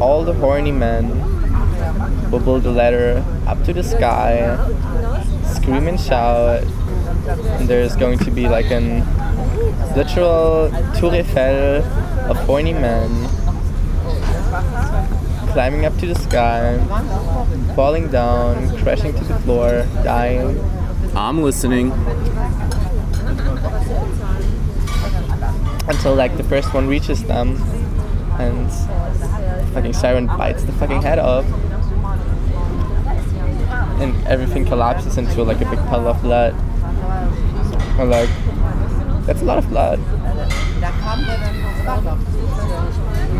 all 0.00 0.24
the 0.24 0.34
horny 0.34 0.72
men 0.72 1.10
will 2.30 2.40
build 2.40 2.66
a 2.66 2.70
ladder 2.70 3.24
up 3.46 3.62
to 3.64 3.72
the 3.72 3.82
sky, 3.82 4.56
scream 5.44 5.86
and 5.88 6.00
shout, 6.00 6.62
and 7.58 7.68
there's 7.68 7.96
going 7.96 8.18
to 8.18 8.30
be 8.30 8.48
like 8.48 8.70
an 8.70 9.02
literal 9.96 10.70
Tour 10.98 11.14
Eiffel 11.14 11.82
of 12.30 12.36
horny 12.44 12.74
men 12.74 13.10
climbing 15.52 15.86
up 15.86 15.96
to 15.96 16.06
the 16.06 16.14
sky, 16.14 16.76
falling 17.74 18.08
down, 18.08 18.76
crashing 18.82 19.14
to 19.14 19.24
the 19.24 19.38
floor, 19.38 19.86
dying. 20.04 20.60
I'm 21.14 21.42
listening. 21.42 21.92
until 25.88 26.14
like 26.14 26.36
the 26.36 26.44
first 26.44 26.74
one 26.74 26.88
reaches 26.88 27.22
them 27.24 27.56
and 28.38 28.70
fucking 29.72 29.92
siren 29.92 30.26
bites 30.26 30.64
the 30.64 30.72
fucking 30.72 31.00
head 31.00 31.18
off 31.18 31.44
and 34.00 34.26
everything 34.26 34.64
collapses 34.64 35.16
into 35.16 35.42
like 35.42 35.60
a 35.60 35.70
big 35.70 35.78
puddle 35.86 36.08
of 36.08 36.20
blood 36.22 36.54
and 37.98 38.10
like 38.10 38.28
that's 39.26 39.42
a 39.42 39.44
lot 39.44 39.58
of 39.58 39.68
blood 39.68 39.98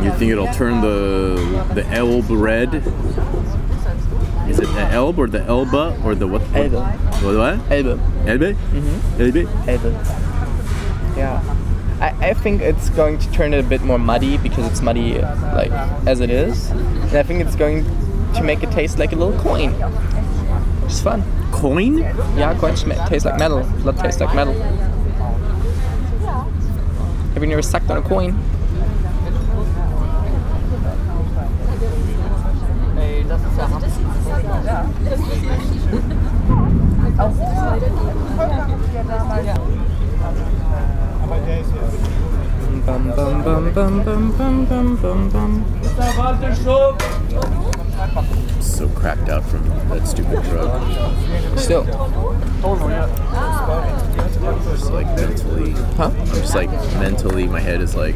You 0.02 0.10
think 0.12 0.32
it'll 0.32 0.52
turn 0.52 0.80
the 0.80 1.64
the 1.74 1.84
Elbe 1.86 2.30
red? 2.30 2.74
Is 4.48 4.58
it 4.60 4.66
the 4.74 4.88
Elbe 4.92 5.18
or 5.18 5.26
the 5.26 5.42
Elba 5.42 6.00
or 6.04 6.14
the 6.14 6.26
what? 6.26 6.42
Elbe. 6.54 6.74
What? 6.74 7.36
what? 7.36 7.72
Elbe 7.72 7.98
Elbe? 8.26 8.54
Mm-hmm. 8.54 9.22
Elbe? 9.22 9.68
Elbe 9.68 9.90
yeah 11.16 11.40
I, 12.00 12.28
I 12.28 12.34
think 12.34 12.60
it's 12.60 12.90
going 12.90 13.18
to 13.18 13.32
turn 13.32 13.54
it 13.54 13.60
a 13.60 13.68
bit 13.68 13.82
more 13.82 13.98
muddy 13.98 14.36
because 14.36 14.66
it's 14.66 14.82
muddy 14.82 15.18
like 15.54 15.72
as 16.06 16.20
it 16.20 16.30
is 16.30 16.70
and 16.70 17.16
I 17.16 17.22
think 17.22 17.40
it's 17.40 17.56
going 17.56 17.84
to 18.34 18.42
make 18.42 18.62
it 18.62 18.70
taste 18.70 18.98
like 18.98 19.12
a 19.12 19.16
little 19.16 19.38
coin 19.40 19.72
which 19.72 20.92
is 20.92 21.00
fun 21.00 21.22
Coin? 21.52 21.98
Yeah, 22.36 22.54
coins 22.58 22.80
sm- 22.80 22.92
taste 23.06 23.24
like 23.24 23.38
metal. 23.38 23.64
Blood 23.82 23.98
tastes 23.98 24.20
like 24.20 24.34
metal. 24.34 24.52
Have 27.36 27.42
you 27.42 27.50
never 27.50 27.60
sucked 27.60 27.90
on 27.90 27.98
a 27.98 28.00
coin? 28.00 28.32
So 48.62 48.88
cracked 48.88 49.28
out 49.28 49.44
from 49.44 49.68
that 49.90 50.08
stupid 50.08 50.42
drug. 50.44 51.58
Still. 51.58 51.84
Just 54.40 54.90
like 54.92 55.06
mentally. 55.16 55.72
Huh? 55.96 56.10
I'm 56.14 56.26
just 56.26 56.54
like 56.54 56.70
mentally, 57.00 57.46
my 57.48 57.60
head 57.60 57.80
is 57.80 57.94
like 57.94 58.14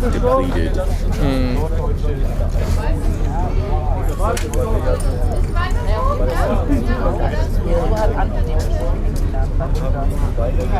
depleted. 0.00 0.74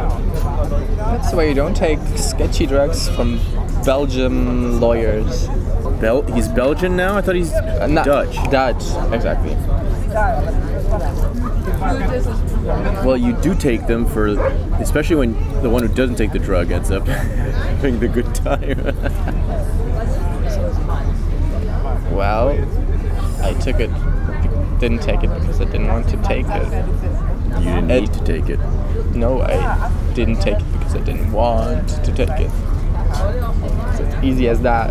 That's 0.02 1.32
why 1.32 1.44
you 1.44 1.54
don't 1.54 1.76
take 1.76 1.98
sketchy 2.16 2.66
drugs 2.66 3.08
from 3.10 3.38
Belgium 3.84 4.80
lawyers. 4.80 5.46
Bel- 6.00 6.22
he's 6.32 6.48
Belgian 6.48 6.96
now. 6.96 7.16
I 7.16 7.20
thought 7.20 7.36
he's 7.36 7.52
Uh, 7.52 7.86
Dutch. 8.04 8.34
Dutch, 8.50 8.82
exactly. 9.12 9.56
Well, 11.82 13.16
you 13.16 13.32
do 13.40 13.54
take 13.54 13.86
them 13.86 14.06
for, 14.06 14.28
especially 14.80 15.16
when 15.16 15.32
the 15.62 15.68
one 15.70 15.82
who 15.82 15.88
doesn't 15.92 16.16
take 16.16 16.32
the 16.32 16.38
drug 16.38 16.70
ends 16.70 16.90
up 16.90 17.06
having 17.08 17.98
the 17.98 18.08
good 18.08 18.34
time. 18.34 18.78
Well, 22.12 22.50
I 23.42 23.54
took 23.54 23.80
it, 23.80 23.90
didn't 24.78 25.00
take 25.00 25.24
it 25.24 25.30
because 25.40 25.60
I 25.62 25.64
didn't 25.64 25.88
want 25.88 26.08
to 26.10 26.16
take 26.18 26.46
it. 26.46 26.86
you 27.58 27.64
didn't 27.64 27.90
Ed- 27.90 28.00
need 28.00 28.12
to 28.12 28.24
take 28.24 28.48
it. 28.50 28.60
No, 29.14 29.40
I 29.40 29.90
didn't 30.14 30.40
take 30.40 30.60
it 30.60 30.72
because 30.72 30.94
I 30.94 31.00
didn't 31.00 31.32
want 31.32 31.88
to 31.88 32.12
take 32.14 32.28
it. 32.28 32.50
It's 33.90 34.00
as 34.00 34.24
easy 34.24 34.48
as 34.48 34.60
that. 34.60 34.90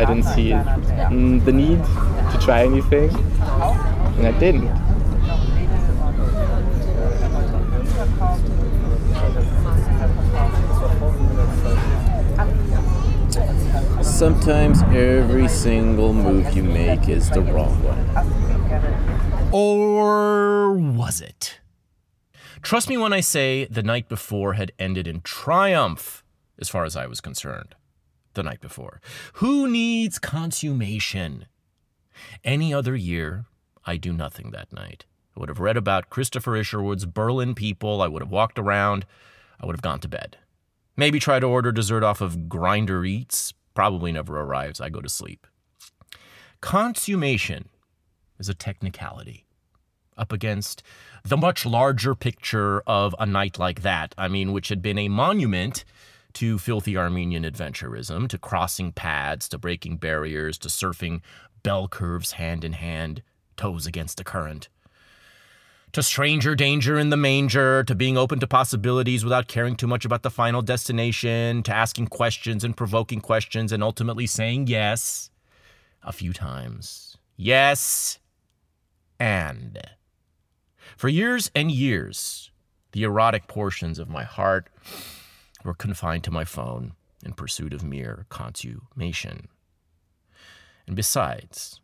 I 0.00 0.04
didn't 0.04 0.24
see 0.24 0.50
mm, 0.50 1.44
the 1.44 1.52
need 1.52 1.78
to 2.32 2.38
try 2.40 2.64
anything, 2.64 3.10
and 4.18 4.26
I 4.26 4.32
didn't. 4.38 4.66
Sometimes 14.18 14.82
every 14.82 15.46
single 15.46 16.12
move 16.12 16.52
you 16.52 16.64
make 16.64 17.08
is 17.08 17.30
the 17.30 17.40
wrong 17.40 17.80
one. 17.84 19.52
Or 19.52 20.72
was 20.72 21.20
it? 21.20 21.60
Trust 22.60 22.88
me 22.88 22.96
when 22.96 23.12
I 23.12 23.20
say 23.20 23.66
the 23.66 23.84
night 23.84 24.08
before 24.08 24.54
had 24.54 24.72
ended 24.76 25.06
in 25.06 25.20
triumph, 25.20 26.24
as 26.58 26.68
far 26.68 26.84
as 26.84 26.96
I 26.96 27.06
was 27.06 27.20
concerned. 27.20 27.76
The 28.34 28.42
night 28.42 28.60
before. 28.60 29.00
Who 29.34 29.70
needs 29.70 30.18
consummation? 30.18 31.46
Any 32.42 32.74
other 32.74 32.96
year, 32.96 33.44
I 33.86 33.98
do 33.98 34.12
nothing 34.12 34.50
that 34.50 34.72
night. 34.72 35.04
I 35.36 35.38
would 35.38 35.48
have 35.48 35.60
read 35.60 35.76
about 35.76 36.10
Christopher 36.10 36.56
Isherwood's 36.56 37.06
Berlin 37.06 37.54
people. 37.54 38.02
I 38.02 38.08
would 38.08 38.22
have 38.22 38.32
walked 38.32 38.58
around. 38.58 39.06
I 39.60 39.66
would 39.66 39.76
have 39.76 39.80
gone 39.82 40.00
to 40.00 40.08
bed. 40.08 40.38
Maybe 40.96 41.20
try 41.20 41.38
to 41.38 41.46
order 41.46 41.70
dessert 41.70 42.02
off 42.02 42.20
of 42.20 42.48
Grindr 42.48 43.06
Eats. 43.06 43.54
Probably 43.74 44.12
never 44.12 44.40
arrives. 44.40 44.80
I 44.80 44.88
go 44.88 45.00
to 45.00 45.08
sleep. 45.08 45.46
Consummation 46.60 47.68
is 48.38 48.48
a 48.48 48.54
technicality 48.54 49.46
up 50.16 50.32
against 50.32 50.82
the 51.24 51.36
much 51.36 51.64
larger 51.64 52.14
picture 52.14 52.80
of 52.86 53.14
a 53.18 53.26
night 53.26 53.58
like 53.58 53.82
that. 53.82 54.14
I 54.18 54.28
mean, 54.28 54.52
which 54.52 54.68
had 54.68 54.82
been 54.82 54.98
a 54.98 55.08
monument 55.08 55.84
to 56.34 56.58
filthy 56.58 56.96
Armenian 56.96 57.44
adventurism, 57.44 58.28
to 58.28 58.38
crossing 58.38 58.92
paths, 58.92 59.48
to 59.48 59.58
breaking 59.58 59.96
barriers, 59.98 60.58
to 60.58 60.68
surfing 60.68 61.20
bell 61.62 61.88
curves 61.88 62.32
hand 62.32 62.64
in 62.64 62.72
hand, 62.74 63.22
toes 63.56 63.86
against 63.86 64.18
the 64.18 64.24
current. 64.24 64.68
To 65.92 66.02
stranger 66.02 66.54
danger 66.54 66.98
in 66.98 67.08
the 67.10 67.16
manger, 67.16 67.82
to 67.84 67.94
being 67.94 68.18
open 68.18 68.40
to 68.40 68.46
possibilities 68.46 69.24
without 69.24 69.48
caring 69.48 69.74
too 69.74 69.86
much 69.86 70.04
about 70.04 70.22
the 70.22 70.30
final 70.30 70.60
destination, 70.60 71.62
to 71.62 71.74
asking 71.74 72.08
questions 72.08 72.62
and 72.62 72.76
provoking 72.76 73.20
questions 73.20 73.72
and 73.72 73.82
ultimately 73.82 74.26
saying 74.26 74.66
yes 74.66 75.30
a 76.02 76.12
few 76.12 76.32
times. 76.32 77.16
Yes, 77.36 78.18
and. 79.18 79.78
For 80.96 81.08
years 81.08 81.50
and 81.54 81.70
years, 81.70 82.50
the 82.92 83.04
erotic 83.04 83.46
portions 83.46 83.98
of 83.98 84.08
my 84.08 84.24
heart 84.24 84.68
were 85.64 85.74
confined 85.74 86.24
to 86.24 86.30
my 86.30 86.44
phone 86.44 86.92
in 87.24 87.32
pursuit 87.32 87.72
of 87.72 87.82
mere 87.82 88.26
consummation. 88.28 89.48
And 90.86 90.96
besides, 90.96 91.80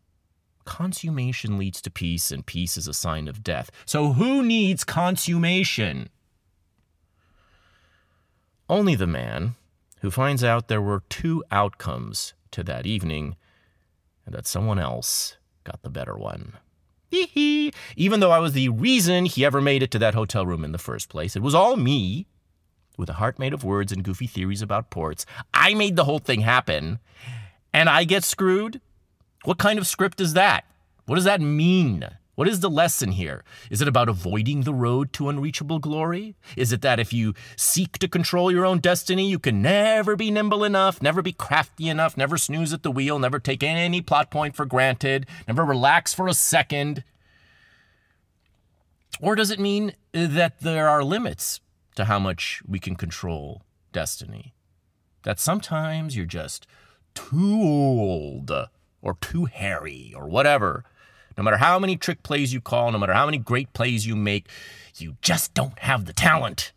consummation 0.65 1.57
leads 1.57 1.81
to 1.81 1.91
peace, 1.91 2.31
and 2.31 2.45
peace 2.45 2.77
is 2.77 2.87
a 2.87 2.93
sign 2.93 3.27
of 3.27 3.43
death. 3.43 3.71
So 3.85 4.13
who 4.13 4.43
needs 4.43 4.83
consummation? 4.83 6.09
Only 8.67 8.95
the 8.95 9.07
man 9.07 9.55
who 10.01 10.11
finds 10.11 10.43
out 10.43 10.67
there 10.67 10.81
were 10.81 11.03
two 11.09 11.43
outcomes 11.51 12.33
to 12.51 12.63
that 12.63 12.85
evening 12.85 13.35
and 14.25 14.33
that 14.33 14.47
someone 14.47 14.79
else 14.79 15.37
got 15.63 15.81
the 15.83 15.89
better 15.89 16.15
one. 16.15 16.53
Hee 17.09 17.27
hee. 17.27 17.73
Even 17.95 18.19
though 18.19 18.31
I 18.31 18.39
was 18.39 18.53
the 18.53 18.69
reason 18.69 19.25
he 19.25 19.45
ever 19.45 19.61
made 19.61 19.83
it 19.83 19.91
to 19.91 19.99
that 19.99 20.15
hotel 20.15 20.45
room 20.45 20.63
in 20.63 20.71
the 20.71 20.77
first 20.77 21.09
place, 21.09 21.35
it 21.35 21.41
was 21.41 21.55
all 21.55 21.77
me. 21.77 22.27
With 22.97 23.09
a 23.09 23.13
heart 23.13 23.37
made 23.39 23.53
of 23.53 23.63
words 23.63 23.91
and 23.91 24.03
goofy 24.03 24.25
theories 24.25 24.61
about 24.61 24.89
ports, 24.89 25.25
I 25.53 25.73
made 25.73 25.95
the 25.95 26.05
whole 26.05 26.19
thing 26.19 26.41
happen. 26.41 26.99
And 27.73 27.89
I 27.89 28.05
get 28.05 28.23
screwed? 28.23 28.79
What 29.45 29.59
kind 29.59 29.77
of 29.77 29.87
script 29.87 30.19
is 30.19 30.33
that? 30.33 30.65
What 31.05 31.15
does 31.15 31.23
that 31.23 31.39
mean? 31.39 32.07
What 32.33 32.47
is 32.47 32.59
the 32.59 32.69
lesson 32.69 33.11
here? 33.11 33.43
Is 33.69 33.81
it 33.81 33.87
about 33.87 34.09
avoiding 34.09 34.61
the 34.61 34.73
road 34.73 35.13
to 35.13 35.29
unreachable 35.29 35.79
glory? 35.79 36.35
Is 36.57 36.73
it 36.73 36.81
that 36.81 36.99
if 36.99 37.13
you 37.13 37.33
seek 37.55 37.97
to 37.99 38.07
control 38.07 38.51
your 38.51 38.65
own 38.65 38.79
destiny, 38.79 39.29
you 39.29 39.39
can 39.39 39.61
never 39.61 40.15
be 40.15 40.31
nimble 40.31 40.63
enough, 40.63 41.01
never 41.01 41.21
be 41.21 41.31
crafty 41.31 41.87
enough, 41.87 42.17
never 42.17 42.37
snooze 42.37 42.73
at 42.73 42.83
the 42.83 42.91
wheel, 42.91 43.19
never 43.19 43.39
take 43.39 43.63
any 43.63 44.01
plot 44.01 44.31
point 44.31 44.55
for 44.55 44.65
granted, 44.65 45.27
never 45.47 45.63
relax 45.63 46.13
for 46.13 46.27
a 46.27 46.33
second? 46.33 47.03
Or 49.21 49.35
does 49.35 49.51
it 49.51 49.59
mean 49.59 49.93
that 50.11 50.59
there 50.59 50.89
are 50.89 51.03
limits 51.03 51.61
to 51.95 52.05
how 52.05 52.19
much 52.19 52.61
we 52.67 52.79
can 52.79 52.95
control 52.95 53.61
destiny? 53.93 54.53
That 55.23 55.39
sometimes 55.39 56.17
you're 56.17 56.25
just 56.25 56.67
too 57.13 57.61
old 57.61 58.51
or 59.05 59.15
too 59.21 59.45
hairy 59.45 60.11
or 60.17 60.27
whatever. 60.27 60.83
No 61.37 61.43
matter 61.43 61.57
how 61.57 61.77
many 61.79 61.95
trick 61.95 62.23
plays 62.23 62.53
you 62.53 62.59
call, 62.59 62.91
no 62.91 62.97
matter 62.97 63.13
how 63.13 63.25
many 63.25 63.37
great 63.37 63.71
plays 63.71 64.07
you 64.07 64.15
make, 64.15 64.49
you 64.97 65.15
just 65.21 65.53
don't 65.53 65.79
have 65.79 66.05
the 66.05 66.13
talent 66.13 66.73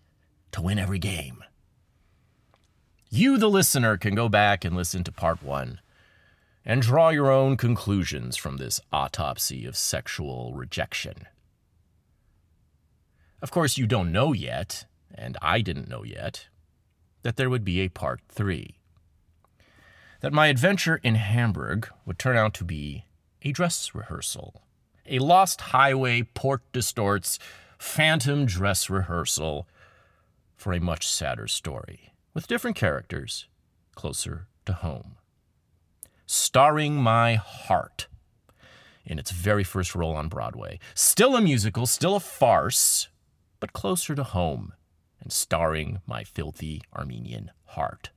to 0.53 0.61
win 0.61 0.79
every 0.79 0.99
game. 0.99 1.43
You, 3.09 3.39
the 3.39 3.49
listener, 3.49 3.97
can 3.97 4.15
go 4.15 4.29
back 4.29 4.65
and 4.65 4.77
listen 4.77 5.03
to 5.05 5.13
part 5.13 5.43
one 5.43 5.81
and 6.65 6.83
draw 6.83 7.09
your 7.09 7.31
own 7.31 7.57
conclusions 7.57 8.37
from 8.37 8.59
this 8.59 8.79
autopsy 8.93 9.65
of 9.65 9.75
sexual 9.75 10.53
rejection. 10.53 11.27
Of 13.41 13.51
course, 13.51 13.79
you 13.79 13.87
don't 13.87 14.13
know 14.13 14.35
yet, 14.35 14.85
and 15.15 15.39
I 15.41 15.63
didn't 15.63 15.89
know 15.89 16.03
yet, 16.05 16.49
that 17.23 17.37
there 17.37 17.49
would 17.49 17.65
be 17.65 17.81
a 17.81 17.89
part 17.89 18.21
three. 18.29 18.78
That 20.20 20.32
my 20.32 20.49
adventure 20.49 21.01
in 21.05 21.15
Hamburg 21.15 21.89
would 22.05 22.19
turn 22.19 22.36
out 22.36 22.53
to 22.55 22.65
be 22.65 23.05
a 23.43 23.53
dress 23.53 23.95
rehearsal. 23.95 24.62
A 25.07 25.20
lost 25.20 25.61
highway 25.61 26.23
port 26.23 26.62
distorts 26.73 27.39
phantom 27.78 28.45
dress 28.45 28.90
rehearsal 28.90 29.69
for 30.57 30.73
a 30.73 30.81
much 30.81 31.07
sadder 31.07 31.47
story, 31.47 32.12
with 32.35 32.49
different 32.49 32.77
characters 32.77 33.47
closer 33.95 34.49
to 34.66 34.73
home. 34.73 35.16
Starring 36.27 36.97
my 36.97 37.36
heart 37.36 38.09
in 39.07 39.20
its 39.20 39.31
very 39.31 39.65
first 39.65 39.95
role 39.95 40.16
on 40.16 40.28
Broadway. 40.28 40.81
Still 40.95 41.36
a 41.36 41.40
musical, 41.40 41.86
still 41.86 42.16
a 42.16 42.20
farce, 42.20 43.09
but 43.61 43.73
closer 43.73 44.16
to 44.16 44.24
home 44.24 44.74
and 45.20 45.32
starring 45.32 46.01
my 46.07 46.24
filthy 46.24 46.82
Armenian 46.95 47.53
heart 47.66 48.11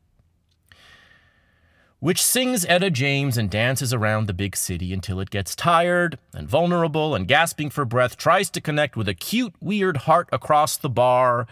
which 2.01 2.21
sings 2.21 2.65
Etta 2.65 2.89
James 2.89 3.37
and 3.37 3.47
dances 3.47 3.93
around 3.93 4.25
the 4.25 4.33
big 4.33 4.57
city 4.57 4.91
until 4.91 5.19
it 5.19 5.29
gets 5.29 5.55
tired 5.55 6.17
and 6.33 6.49
vulnerable 6.49 7.13
and 7.13 7.27
gasping 7.27 7.69
for 7.69 7.85
breath, 7.85 8.17
tries 8.17 8.49
to 8.49 8.59
connect 8.59 8.97
with 8.97 9.07
a 9.07 9.13
cute, 9.13 9.53
weird 9.61 9.97
heart 9.97 10.27
across 10.31 10.77
the 10.77 10.89
bar, 10.89 11.45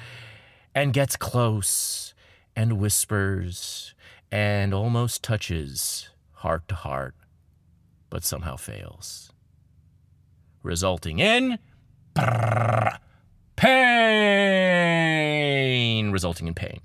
and 0.74 0.92
gets 0.92 1.16
close 1.16 2.16
and 2.56 2.80
whispers 2.80 3.94
and 4.32 4.74
almost 4.74 5.24
touches 5.24 6.10
heart 6.38 6.68
to 6.68 6.74
heart, 6.74 7.14
but 8.10 8.24
somehow 8.24 8.56
fails, 8.56 9.32
resulting 10.64 11.20
in 11.20 11.60
pain, 12.16 12.90
resulting 16.10 16.48
in 16.48 16.56
pain. 16.56 16.80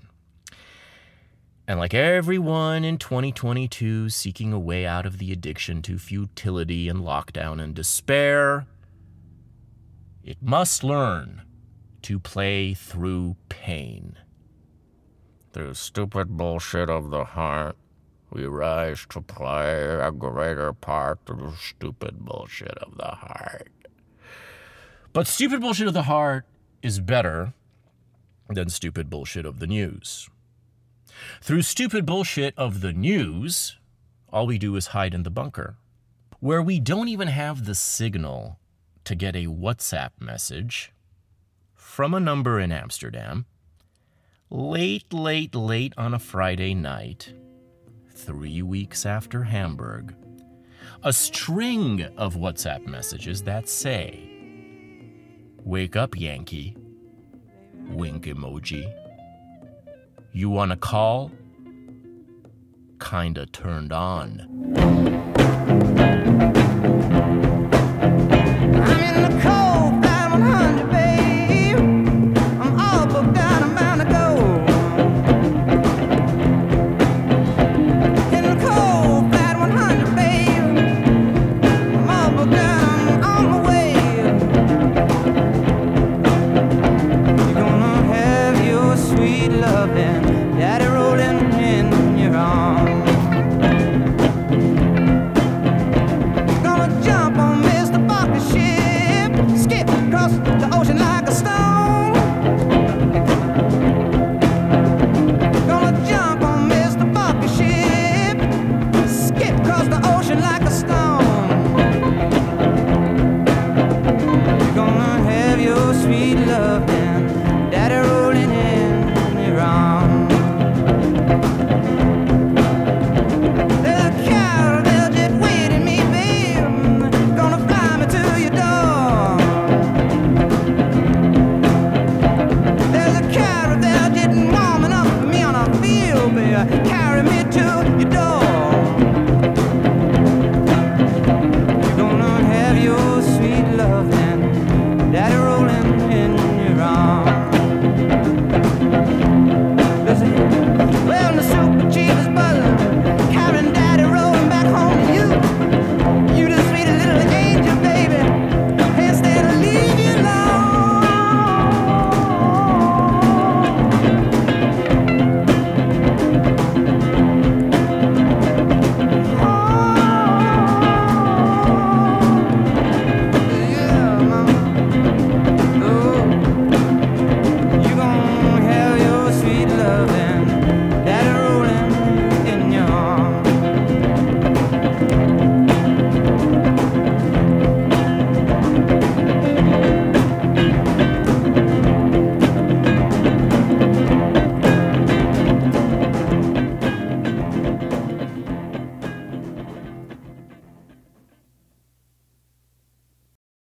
And 1.67 1.79
like 1.79 1.95
everyone 1.95 2.83
in 2.83 2.99
2022 2.99 4.09
seeking 4.09 4.53
a 4.53 4.59
way 4.59 4.85
out 4.85 5.07
of 5.07 5.17
the 5.17 5.31
addiction 5.31 5.81
to 5.83 5.97
futility 5.97 6.87
and 6.87 6.99
lockdown 6.99 7.61
and 7.61 7.73
despair, 7.73 8.67
it 10.23 10.37
must 10.41 10.83
learn 10.83 11.41
to 12.03 12.19
play 12.19 12.75
through 12.75 13.35
pain. 13.49 14.15
Through 15.53 15.73
stupid 15.73 16.37
bullshit 16.37 16.89
of 16.89 17.09
the 17.09 17.23
heart. 17.23 17.75
We 18.31 18.45
rise 18.45 19.05
to 19.09 19.21
play 19.21 19.85
a 19.85 20.11
greater 20.11 20.71
part 20.73 21.19
of 21.27 21.57
stupid 21.57 22.19
bullshit 22.19 22.77
of 22.79 22.97
the 22.97 23.07
heart. 23.07 23.71
But 25.13 25.25
stupid 25.25 25.61
bullshit 25.61 25.87
of 25.87 25.93
the 25.93 26.03
heart 26.03 26.45
is 26.83 26.99
better 26.99 27.53
than 28.49 28.69
stupid 28.69 29.09
bullshit 29.09 29.45
of 29.45 29.59
the 29.59 29.67
news. 29.67 30.29
Through 31.41 31.61
stupid 31.63 32.05
bullshit 32.05 32.53
of 32.57 32.81
the 32.81 32.93
news, 32.93 33.77
all 34.31 34.47
we 34.47 34.57
do 34.57 34.75
is 34.75 34.87
hide 34.87 35.13
in 35.13 35.23
the 35.23 35.29
bunker, 35.29 35.77
where 36.39 36.61
we 36.61 36.79
don't 36.79 37.07
even 37.07 37.27
have 37.27 37.65
the 37.65 37.75
signal 37.75 38.59
to 39.05 39.15
get 39.15 39.35
a 39.35 39.45
WhatsApp 39.45 40.11
message 40.19 40.91
from 41.73 42.13
a 42.13 42.19
number 42.19 42.59
in 42.59 42.71
Amsterdam, 42.71 43.45
late, 44.49 45.13
late, 45.13 45.55
late 45.55 45.93
on 45.97 46.13
a 46.13 46.19
Friday 46.19 46.73
night, 46.73 47.33
three 48.09 48.61
weeks 48.61 49.05
after 49.05 49.43
Hamburg, 49.43 50.15
a 51.03 51.13
string 51.13 52.03
of 52.17 52.35
WhatsApp 52.35 52.85
messages 52.85 53.43
that 53.43 53.69
say, 53.69 54.31
Wake 55.63 55.95
up, 55.95 56.19
Yankee. 56.19 56.75
Wink 57.89 58.25
emoji. 58.25 59.04
You 60.37 60.49
want 60.49 60.71
to 60.71 60.75
call? 60.75 61.31
Kinda 62.99 63.45
turned 63.45 63.93
on. 63.93 64.41
I'm 68.75 69.15
in 69.15 69.21
the 69.21 69.41